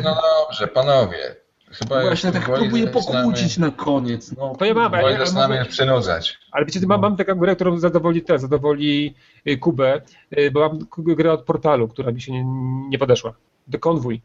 No 0.04 0.16
dobrze, 0.46 0.68
panowie. 0.68 1.47
Chyba 1.70 2.02
Właśnie 2.02 2.32
tak 2.32 2.44
próbuję 2.44 2.86
pokłócić 2.86 3.58
na 3.58 3.70
koniec. 3.70 4.36
No. 4.36 4.52
To 4.58 4.64
ja 4.64 4.74
mam. 4.74 4.90
Woli 4.90 5.12
ja, 5.12 5.18
zaczynamy 5.18 5.64
przynudzać. 5.64 6.38
Ale 6.52 6.66
wiecie, 6.66 6.80
mam, 6.86 7.00
mam 7.00 7.16
taką 7.16 7.34
grę, 7.34 7.54
którą 7.54 7.78
zadowoli 7.78 8.22
te, 8.22 8.38
zadowoli 8.38 9.14
y, 9.46 9.58
Kubę, 9.58 10.00
y, 10.38 10.50
bo 10.50 10.60
mam 10.60 10.78
grę 10.96 11.32
od 11.32 11.42
portalu, 11.42 11.88
która 11.88 12.12
mi 12.12 12.20
się 12.20 12.32
nie, 12.32 12.44
nie 12.88 12.98
podeszła. 12.98 13.34
The 13.72 13.78
Convoy. 13.78 14.20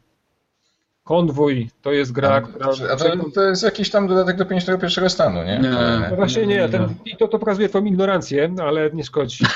Konwój 1.04 1.70
to 1.82 1.92
jest 1.92 2.12
gra, 2.12 2.34
a, 2.34 2.40
która. 2.40 2.66
A 2.92 2.96
to, 2.96 3.30
to, 3.34 3.42
jest 3.42 3.62
jakiś 3.62 3.90
tam 3.90 4.08
dodatek 4.08 4.36
do 4.36 4.46
51 4.46 5.10
stanu, 5.10 5.42
nie? 5.42 5.58
Nie, 5.58 5.70
no 6.10 6.16
właśnie 6.16 6.46
nie. 6.46 6.68
Ten, 6.68 6.94
I 7.04 7.16
to, 7.16 7.28
to 7.28 7.38
pokazuje 7.38 7.68
Twoją 7.68 7.84
ignorancję, 7.84 8.54
ale 8.62 8.90
nie 8.90 9.04
szkodzi. 9.04 9.44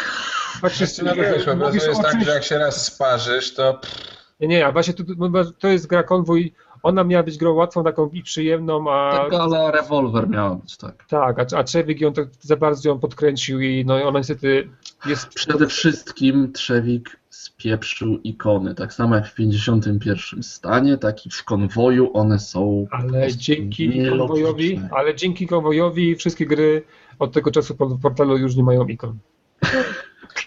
Tak 0.62 0.73
wszyscy 0.73 1.05
no 1.05 1.15
wiesz, 1.15 1.44
po 1.44 1.56
prostu 1.56 1.89
jest 1.89 2.02
tak, 2.02 2.24
że 2.24 2.31
jak 2.31 2.44
się 2.44 2.59
raz 2.59 2.85
sparzysz, 2.85 3.55
to. 3.55 3.81
Nie, 4.40 4.48
nie, 4.48 4.66
a 4.66 4.73
właśnie 4.73 4.94
to, 4.94 5.05
to 5.59 5.69
jest 5.69 5.86
gra 5.86 6.02
konwój 6.02 6.55
ona 6.83 7.05
miała 7.05 7.23
być 7.23 7.39
grą 7.39 7.53
łatwą, 7.53 7.85
taką 7.85 8.09
i 8.09 8.23
przyjemną, 8.23 8.91
a... 8.91 9.11
Tak, 9.13 9.41
ale 9.41 9.71
rewolwer 9.73 10.29
miała 10.29 10.55
być, 10.55 10.77
tak. 10.77 11.05
Tak, 11.09 11.39
a, 11.39 11.57
a 11.57 11.65
Trzewik 11.65 12.01
ją 12.01 12.13
tak 12.13 12.29
za 12.41 12.57
bardzo 12.57 12.89
ją 12.89 12.99
podkręcił 12.99 13.61
i 13.61 13.85
no 13.87 14.03
ona 14.03 14.19
niestety 14.19 14.69
jest... 15.07 15.29
Przede 15.29 15.67
wszystkim 15.67 16.53
Trzewik 16.53 17.19
spieprzył 17.31 18.19
ikony, 18.19 18.75
tak 18.75 18.93
samo 18.93 19.15
jak 19.15 19.27
w 19.27 19.35
51 19.35 20.43
stanie, 20.43 20.99
tak 20.99 21.27
i 21.27 21.31
w 21.31 21.45
konwoju 21.45 22.11
one 22.15 22.39
są 22.39 22.87
Ale 22.91 23.37
dzięki 23.37 24.09
konwojowi, 24.09 24.81
ale 24.91 25.15
dzięki 25.15 25.47
konwojowi 25.47 26.17
wszystkie 26.17 26.47
gry 26.47 26.83
od 27.19 27.33
tego 27.33 27.51
czasu 27.51 27.75
w 27.75 28.01
portalu 28.01 28.37
już 28.37 28.57
nie 28.57 28.65
mają 28.65 28.87
ikon. 28.87 29.19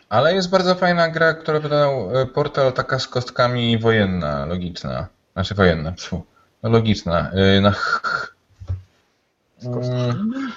Ale 0.10 0.34
jest 0.34 0.50
bardzo 0.50 0.76
fajna 0.76 1.10
gra, 1.10 1.34
która 1.34 1.60
wydał 1.60 2.18
e, 2.18 2.26
portal 2.26 2.74
taka 2.74 3.00
z 3.00 3.08
kostkami 3.08 3.78
wojenna, 3.80 4.46
logiczna. 4.46 5.08
Znaczy 5.34 5.56
wojenna, 5.56 5.92
pfu. 5.92 6.26
No 6.64 6.70
logiczna. 6.70 7.32
Y, 7.58 7.62
na 7.62 7.72
ch... 7.72 8.36
Mm, 9.66 10.52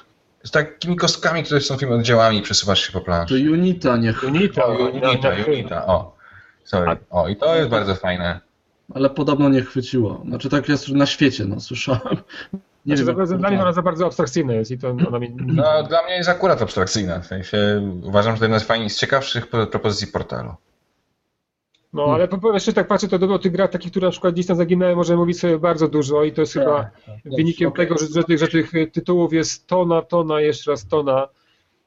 z 0.45 0.51
takimi 0.51 0.97
kostkami, 0.97 1.43
które 1.43 1.61
są 1.61 1.77
tymi 1.77 1.93
oddziałami 1.93 2.43
przesuwasz 2.43 2.81
się 2.81 2.93
po 2.93 3.01
planszy. 3.01 3.35
To 3.35 3.53
Unita, 3.53 3.97
nie 3.97 4.15
Unita. 4.27 4.65
O, 4.65 4.75
Unita, 4.75 5.31
Unita, 5.49 5.87
o. 5.87 6.17
Sorry. 6.65 6.97
O, 7.11 7.29
i 7.29 7.37
to 7.37 7.57
jest 7.57 7.69
bardzo 7.69 7.95
fajne. 7.95 8.41
Ale 8.95 9.11
podobno 9.11 9.49
nie 9.49 9.63
chwyciło. 9.63 10.23
Znaczy 10.29 10.49
tak 10.49 10.69
jest 10.69 10.89
na 10.89 11.07
świecie, 11.07 11.45
no 11.45 11.61
słyszałem. 11.61 12.17
Nie 12.87 12.97
znaczy, 12.97 13.27
wiem, 13.29 13.39
dla 13.39 13.51
mnie 13.51 13.63
ona 13.63 13.73
za 13.73 13.83
bardzo 13.83 14.07
abstrakcyjna 14.07 14.53
jest 14.53 14.71
i 14.71 14.79
to 14.79 14.97
ona 15.09 15.19
mi... 15.19 15.37
No, 15.37 15.83
dla 15.83 16.03
mnie 16.03 16.17
jest 16.17 16.29
akurat 16.29 16.63
abstrakcyjna. 16.63 17.21
W 17.21 17.27
sensie 17.27 17.59
uważam, 18.03 18.35
że 18.35 18.39
to 18.39 18.45
jedna 18.45 18.59
z 18.59 18.65
fajnych, 18.65 18.93
z 18.93 18.99
ciekawszych 18.99 19.47
propozycji 19.47 20.07
portalu. 20.07 20.55
No, 21.95 22.03
hmm. 22.03 22.15
ale 22.15 22.29
po, 22.29 22.53
jeszcze 22.53 22.73
tak 22.73 22.89
patrzę, 22.89 23.09
to 23.09 23.19
do, 23.19 23.27
do 23.27 23.39
tych 23.39 23.53
grach 23.53 23.71
takich, 23.71 23.91
które 23.91 24.07
na 24.07 24.11
przykład 24.11 24.35
gdzieś 24.35 24.47
tam 24.47 24.57
zaginęły, 24.57 24.97
możemy 24.97 25.19
mówić 25.19 25.41
sobie 25.41 25.59
bardzo 25.59 25.89
dużo 25.89 26.25
i 26.25 26.33
to 26.33 26.41
jest 26.41 26.55
tak, 26.55 26.63
chyba 26.63 26.83
tak, 26.83 27.33
wynikiem 27.37 27.69
okay. 27.69 27.87
tego, 27.87 27.99
że, 27.99 28.07
że, 28.07 28.25
tych, 28.25 28.39
że 28.39 28.49
tych 28.49 28.73
tytułów 28.93 29.33
jest 29.33 29.67
tona, 29.67 30.03
tona, 30.03 30.41
jeszcze 30.41 30.71
raz 30.71 30.87
tona 30.87 31.29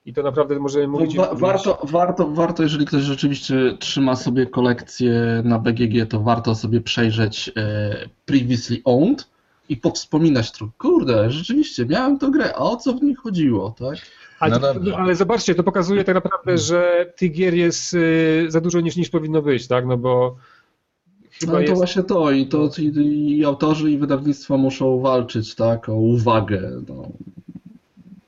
i 0.06 0.14
to 0.14 0.24
naprawdę 0.24 0.60
możemy 0.60 0.88
mówić... 0.88 1.16
No, 1.16 1.24
wa 1.24 1.36
warto, 1.36 1.80
warto, 1.84 2.28
warto, 2.28 2.64
jeżeli 2.64 2.86
ktoś 2.86 3.02
rzeczywiście 3.02 3.78
trzyma 3.80 4.16
sobie 4.16 4.46
kolekcję 4.46 5.42
na 5.46 5.60
BGG, 5.60 6.10
to 6.10 6.20
warto 6.20 6.56
sobie 6.56 6.82
przejrzeć 6.82 7.52
e, 7.56 8.10
Previously 8.26 8.78
Owned 8.84 9.30
i 9.70 9.78
powspominać 9.78 10.52
trochę. 10.52 10.72
Kurde, 10.78 11.32
rzeczywiście, 11.32 11.86
miałem 11.86 12.20
tę 12.20 12.32
grę, 12.32 12.54
a 12.56 12.60
o 12.60 12.78
co 12.78 12.94
w 12.94 13.04
niej 13.04 13.16
chodziło, 13.16 13.76
tak? 13.80 13.98
Ale, 14.40 14.60
no 14.60 14.74
to, 14.74 14.98
ale, 14.98 15.16
zobaczcie, 15.16 15.56
to 15.56 15.64
pokazuje 15.64 16.04
tak 16.04 16.16
naprawdę, 16.16 16.58
że 16.58 17.12
tych 17.16 17.32
gier 17.32 17.54
jest 17.54 17.94
y, 17.94 18.46
za 18.48 18.62
dużo 18.62 18.80
niż, 18.80 18.96
niż 18.96 19.10
powinno 19.10 19.42
być, 19.42 19.68
tak? 19.68 19.86
No 19.86 19.98
bo 19.98 20.36
Chyba 21.40 21.54
no 21.54 21.58
to 21.58 21.62
jest... 21.62 21.76
właśnie 21.76 22.04
to 22.04 22.32
i 22.32 22.48
to 22.48 22.70
i, 22.78 23.38
i, 23.38 23.46
autorzy 23.46 23.92
i 23.92 23.98
wydawnictwa 23.98 24.58
muszą 24.58 25.00
walczyć, 25.00 25.56
tak, 25.56 25.90
o 25.90 25.94
uwagę 25.94 26.72
no, 26.88 27.08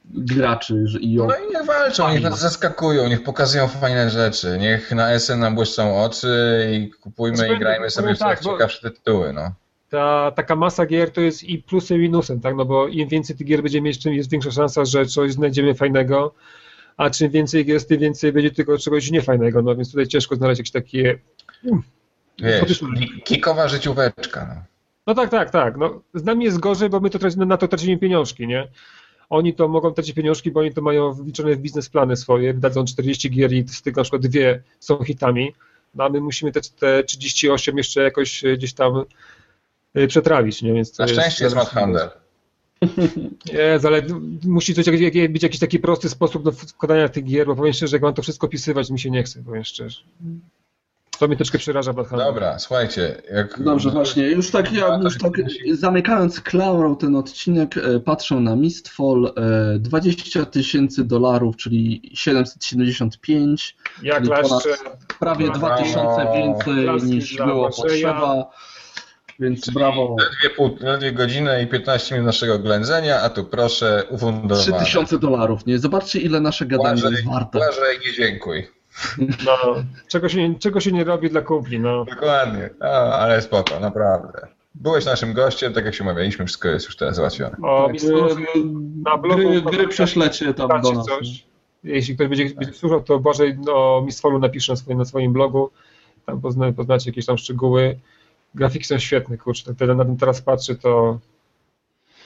graczy 0.06 0.86
i 0.99 1.19
o... 1.19 1.27
No 1.27 1.36
i 1.36 1.53
niech 1.53 1.65
walczą, 1.65 2.10
niech 2.10 2.22
nas 2.22 2.40
zaskakują, 2.40 3.10
niech 3.10 3.23
pokazują 3.23 3.68
fajne 3.68 4.10
rzeczy, 4.10 4.57
niech 4.60 4.91
na 4.91 5.19
SN 5.19 5.40
nam 5.40 5.56
błyszczą 5.56 6.03
oczy 6.03 6.68
i 6.72 6.90
kupujmy 6.90 7.38
znaczy, 7.38 7.53
i 7.53 7.60
grajmy 7.60 7.90
sobie 7.90 8.15
w 8.15 8.19
tak, 8.19 8.40
ciekawsze 8.40 8.91
tytuły, 8.91 9.34
no 9.34 9.52
ta 9.89 10.31
taka 10.31 10.55
masa 10.55 10.85
gier 10.85 11.11
to 11.11 11.21
jest 11.21 11.43
i 11.43 11.63
plusem 11.63 11.97
i 11.97 12.01
minusem, 12.01 12.39
tak? 12.39 12.55
No 12.55 12.65
bo 12.65 12.87
im 12.87 13.07
więcej 13.07 13.35
tych 13.35 13.47
gier 13.47 13.61
będziemy 13.63 13.87
mieć, 13.87 14.03
tym 14.03 14.13
jest 14.13 14.31
większa 14.31 14.51
szansa, 14.51 14.85
że 14.85 15.05
coś 15.05 15.31
znajdziemy 15.31 15.75
fajnego, 15.75 16.33
a 16.97 17.09
czym 17.09 17.31
więcej 17.31 17.65
gier 17.65 17.73
jest, 17.73 17.89
tym 17.89 17.99
więcej 17.99 18.31
będzie 18.31 18.51
tylko 18.51 18.77
czegoś 18.77 19.11
niefajnego, 19.11 19.61
no 19.61 19.75
więc 19.75 19.91
tutaj 19.91 20.07
ciężko 20.07 20.35
znaleźć 20.35 20.59
jakieś 20.59 20.71
takie... 20.71 21.19
Um, 21.63 21.83
Wiesz, 22.39 22.83
kikowa 23.23 23.67
życióweczka. 23.67 24.45
No. 24.55 24.63
no 25.07 25.15
tak, 25.15 25.29
tak, 25.29 25.49
tak. 25.49 25.77
No, 25.77 26.01
z 26.13 26.23
nami 26.23 26.45
jest 26.45 26.59
gorzej, 26.59 26.89
bo 26.89 26.99
my 26.99 27.09
to 27.09 27.19
na 27.45 27.57
to 27.57 27.67
tracimy 27.67 27.97
pieniążki, 27.97 28.47
nie? 28.47 28.67
Oni 29.29 29.53
to 29.53 29.67
mogą 29.67 29.93
tracić 29.93 30.15
pieniążki, 30.15 30.51
bo 30.51 30.59
oni 30.59 30.73
to 30.73 30.81
mają 30.81 31.13
wliczone 31.13 31.55
w 31.55 31.59
biznesplany 31.59 32.15
swoje, 32.15 32.53
wydadzą 32.53 32.85
40 32.85 33.29
gier 33.29 33.53
i 33.53 33.67
z 33.67 33.81
tego 33.81 34.01
na 34.01 34.03
przykład 34.03 34.21
dwie 34.21 34.61
są 34.79 35.03
hitami, 35.03 35.53
no 35.95 36.03
a 36.03 36.09
my 36.09 36.21
musimy 36.21 36.51
te, 36.51 36.61
te 36.79 37.03
38 37.03 37.77
jeszcze 37.77 38.03
jakoś 38.03 38.43
gdzieś 38.57 38.73
tam 38.73 39.05
przetrawić. 40.07 40.61
Nie? 40.61 40.73
Więc 40.73 40.99
Na 40.99 41.07
szczęście 41.07 41.43
jest 41.43 41.55
Mad 41.55 41.69
Handel. 41.69 42.09
Jest, 43.53 43.85
ale 43.85 44.01
musi 44.43 44.73
coś, 44.73 44.85
być 45.29 45.43
jakiś 45.43 45.59
taki 45.59 45.79
prosty 45.79 46.09
sposób 46.09 46.43
do 46.43 46.51
wkładania 46.51 47.09
tych 47.09 47.23
gier, 47.23 47.47
bo 47.47 47.55
powiem 47.55 47.73
szczerze, 47.73 47.95
jak 47.95 48.03
mam 48.03 48.13
to 48.13 48.21
wszystko 48.21 48.47
opisywać, 48.47 48.89
mi 48.89 48.99
się 48.99 49.09
nie 49.09 49.23
chce, 49.23 49.43
powiem 49.43 49.63
szczerze. 49.63 50.01
To 51.19 51.27
mnie 51.27 51.37
troszkę 51.37 51.57
przeraża 51.57 51.93
Batman. 51.93 52.19
Dobra, 52.19 52.59
słuchajcie. 52.59 53.21
Jak... 53.31 53.63
Dobrze, 53.63 53.89
właśnie. 53.89 54.23
Już 54.27 54.51
tak, 54.51 54.73
ja 54.73 54.99
już 55.03 55.17
tak 55.17 55.33
zamykając 55.71 56.41
klaurą 56.41 56.95
ten 56.95 57.15
odcinek, 57.15 57.77
e, 57.77 57.99
patrzę 57.99 58.35
na 58.35 58.55
Mistfall. 58.55 59.33
20 59.79 60.39
e, 60.39 60.45
tysięcy 60.45 61.03
dolarów, 61.03 61.57
czyli 61.57 62.11
775. 62.13 63.77
Jak 64.03 64.23
czyli 64.23 64.39
prawie 65.19 65.49
2000 65.49 66.27
więcej 66.33 67.09
niż 67.09 67.37
było 67.37 67.69
potrzeba. 67.69 68.51
Więc 69.39 69.65
Czyli 69.65 69.73
brawo. 69.75 70.15
Ledwie, 70.19 70.55
pół, 70.55 70.77
ledwie 70.79 71.11
godzinę 71.11 71.63
i 71.63 71.67
15 71.67 72.15
minut 72.15 72.25
naszego 72.25 72.59
ględzenia, 72.59 73.21
a 73.21 73.29
tu 73.29 73.43
proszę 73.43 74.03
ufundowane. 74.09 74.63
3000 74.63 75.19
dolarów, 75.19 75.65
nie? 75.65 75.79
Zobaczcie 75.79 76.19
ile 76.19 76.39
nasze 76.39 76.65
gadanie 76.65 77.01
jest 77.01 77.25
warte. 77.25 77.59
Błażej, 77.59 77.99
nie 78.07 78.13
dziękuj. 78.13 78.67
No, 79.45 79.75
czego 80.07 80.29
się, 80.29 80.55
czego 80.59 80.79
się 80.79 80.91
nie 80.91 81.03
robi 81.03 81.29
dla 81.29 81.41
kumpli, 81.41 81.79
no. 81.79 82.05
Dokładnie, 82.05 82.69
no, 82.79 82.87
ale 82.87 83.41
spoko, 83.41 83.79
naprawdę. 83.79 84.47
Byłeś 84.75 85.05
naszym 85.05 85.33
gościem, 85.33 85.73
tak 85.73 85.85
jak 85.85 85.95
się 85.95 86.03
umawialiśmy, 86.03 86.45
wszystko 86.45 86.67
jest 86.67 86.85
już 86.85 86.95
teraz 86.95 87.15
załatwione. 87.15 87.57
O, 87.63 87.87
Tak, 87.87 88.01
służy 88.01 88.45
na 89.05 89.17
blogu 89.17 89.49
gry, 89.49 89.61
gry 89.61 89.87
prześlecie 89.87 90.53
tam 90.53 90.81
do 90.81 90.91
nas. 90.91 91.05
coś. 91.05 91.45
Jeśli 91.83 92.15
ktoś 92.15 92.27
będzie, 92.27 92.49
będzie 92.55 92.73
słuchał, 92.73 93.03
to 93.03 93.19
Bożej 93.19 93.57
no, 93.65 94.01
Miss 94.05 94.21
Folu 94.21 94.39
napisze 94.39 94.71
na 94.71 94.75
swoim, 94.75 94.97
na 94.97 95.05
swoim 95.05 95.33
blogu. 95.33 95.69
Tam 96.25 96.41
pozna, 96.41 96.71
poznacie 96.71 97.09
jakieś 97.09 97.25
tam 97.25 97.37
szczegóły. 97.37 97.99
Grafiki 98.55 98.85
są 98.85 98.99
świetne, 98.99 99.38
kurczę. 99.38 99.76
Tak 99.76 99.88
na 99.97 100.05
tym 100.05 100.17
teraz 100.17 100.41
patrzę, 100.41 100.76
to 100.76 101.19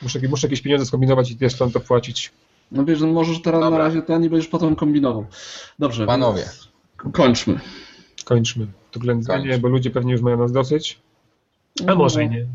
muszę, 0.02 0.20
muszę 0.30 0.48
jakieś 0.48 0.62
pieniądze 0.62 0.86
skombinować 0.86 1.32
i 1.32 1.50
stąd 1.50 1.74
to 1.74 1.80
płacić. 1.80 2.32
No 2.72 2.86
wiesz, 2.86 3.02
no 3.02 3.08
możesz 3.08 3.41
teraz 3.41 3.62
Dobra. 3.62 3.78
na 3.78 3.86
razie 3.86 4.02
ten 4.02 4.24
i 4.24 4.30
będziesz 4.30 4.50
potem 4.50 4.76
kombinował. 4.76 5.26
Dobrze. 5.80 6.06
Panowie. 6.06 6.44
Kończmy. 6.98 7.60
Kończmy 8.26 8.68
to 8.91 9.00
ględzenie, 9.00 9.50
Kończ. 9.50 9.62
bo 9.62 9.68
ludzie 9.68 9.91
pewnie 9.91 10.12
już 10.12 10.22
mają 10.22 10.38
nas 10.38 10.52
dosyć. 10.52 11.00
A 11.88 11.95
może 11.95 12.24
i 12.24 12.30
nie. 12.30 12.45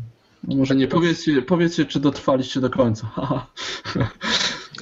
No 0.43 0.55
może 0.55 0.75
nie. 0.75 0.87
Powiedzcie, 0.87 1.41
powiedzcie, 1.41 1.85
czy 1.85 1.99
dotrwaliście 1.99 2.59
do 2.59 2.69
końca. 2.69 3.09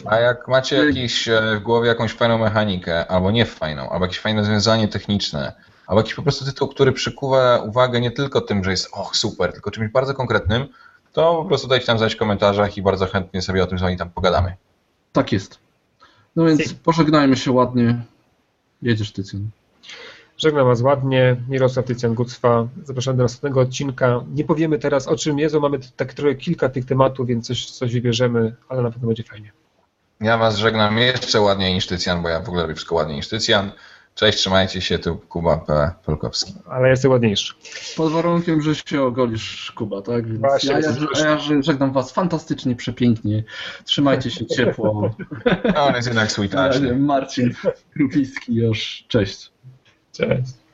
A 0.05 0.19
jak 0.19 0.47
macie 0.47 0.75
jakiś, 0.75 1.27
e, 1.27 1.57
w 1.59 1.63
głowie 1.63 1.87
jakąś 1.87 2.13
fajną 2.13 2.37
mechanikę, 2.37 3.07
albo 3.07 3.31
nie 3.31 3.45
fajną, 3.45 3.89
albo 3.89 4.05
jakieś 4.05 4.19
fajne 4.19 4.39
rozwiązanie 4.39 4.87
techniczne, 4.87 5.53
albo 5.87 5.99
jakiś 6.01 6.13
po 6.13 6.21
prostu 6.21 6.45
tytuł, 6.45 6.67
który 6.67 6.91
przykuwa 6.91 7.57
uwagę 7.57 8.01
nie 8.01 8.11
tylko 8.11 8.41
tym, 8.41 8.63
że 8.63 8.71
jest 8.71 8.89
och 8.91 9.15
super, 9.15 9.53
tylko 9.53 9.71
czymś 9.71 9.91
bardzo 9.91 10.13
konkretnym, 10.13 10.67
to 11.13 11.35
po 11.35 11.45
prostu 11.45 11.67
dajcie 11.67 11.87
nam 11.87 11.97
znać 11.97 12.15
w 12.15 12.17
komentarzach 12.17 12.77
i 12.77 12.81
bardzo 12.81 13.05
chętnie 13.05 13.41
sobie 13.41 13.63
o 13.63 13.67
tym 13.67 13.79
z 13.79 13.81
wami 13.81 13.97
tam 13.97 14.09
pogadamy. 14.09 14.55
Tak 15.13 15.31
jest. 15.31 15.59
No 16.35 16.45
więc 16.45 16.61
Si. 16.61 16.75
pożegnajmy 16.75 17.37
się 17.37 17.51
ładnie. 17.51 18.01
Jedziesz, 18.81 19.11
Tycjan. 19.11 19.49
Żegnam 20.37 20.67
Was 20.67 20.81
ładnie. 20.81 21.35
Mirosław 21.49 21.85
Tycjan 21.85 22.13
Gucwa. 22.13 22.67
Zapraszam 22.83 23.17
do 23.17 23.23
następnego 23.23 23.61
odcinka. 23.61 24.21
Nie 24.33 24.43
powiemy 24.43 24.79
teraz 24.79 25.07
o 25.07 25.15
czym 25.15 25.39
jest, 25.39 25.55
bo 25.55 25.61
mamy 25.61 25.79
tak 25.95 26.13
trochę 26.13 26.35
kilka 26.35 26.69
tych 26.69 26.85
tematów, 26.85 27.27
więc 27.27 27.47
coś, 27.47 27.71
coś 27.71 27.93
wybierzemy, 27.93 28.55
ale 28.69 28.81
na 28.81 28.91
pewno 28.91 29.07
będzie 29.07 29.23
fajnie. 29.23 29.51
Ja 30.21 30.37
was 30.37 30.57
żegnam 30.57 30.97
jeszcze 30.97 31.41
ładniej 31.41 31.73
niż 31.73 31.87
Tycjan, 31.87 32.21
bo 32.21 32.29
ja 32.29 32.39
w 32.39 32.47
ogóle 32.47 32.61
robię 32.61 32.75
wszystko 32.75 32.95
ładniej 32.95 33.17
niż 33.17 33.27
Tycjan. 33.27 33.71
Cześć, 34.17 34.37
trzymajcie 34.37 34.81
się, 34.81 34.99
tu 34.99 35.17
Kuba 35.17 35.57
P. 35.57 35.91
Polkowski. 36.05 36.53
Ale 36.69 36.89
jestem 36.89 37.11
ładniejszy. 37.11 37.53
Pod 37.97 38.11
warunkiem, 38.11 38.61
że 38.61 38.75
się 38.75 39.01
ogolisz, 39.01 39.71
Kuba, 39.75 40.01
tak? 40.01 40.27
Więc 40.27 40.39
Właśnie, 40.39 40.71
ja, 40.71 40.79
ja, 40.79 41.29
ja 41.29 41.61
żegnam 41.61 41.91
Was 41.91 42.11
fantastycznie, 42.11 42.75
przepięknie. 42.75 43.43
Trzymajcie 43.83 44.31
się 44.31 44.45
ciepło. 44.45 45.15
No, 45.75 45.83
on 45.85 45.95
jest 45.95 46.07
jednak 46.07 46.31
sweet 46.31 46.53
Marcin 46.99 47.53
Krupiński 47.93 48.55
już. 48.55 49.05
Cześć. 49.07 49.51
Cześć. 50.11 50.66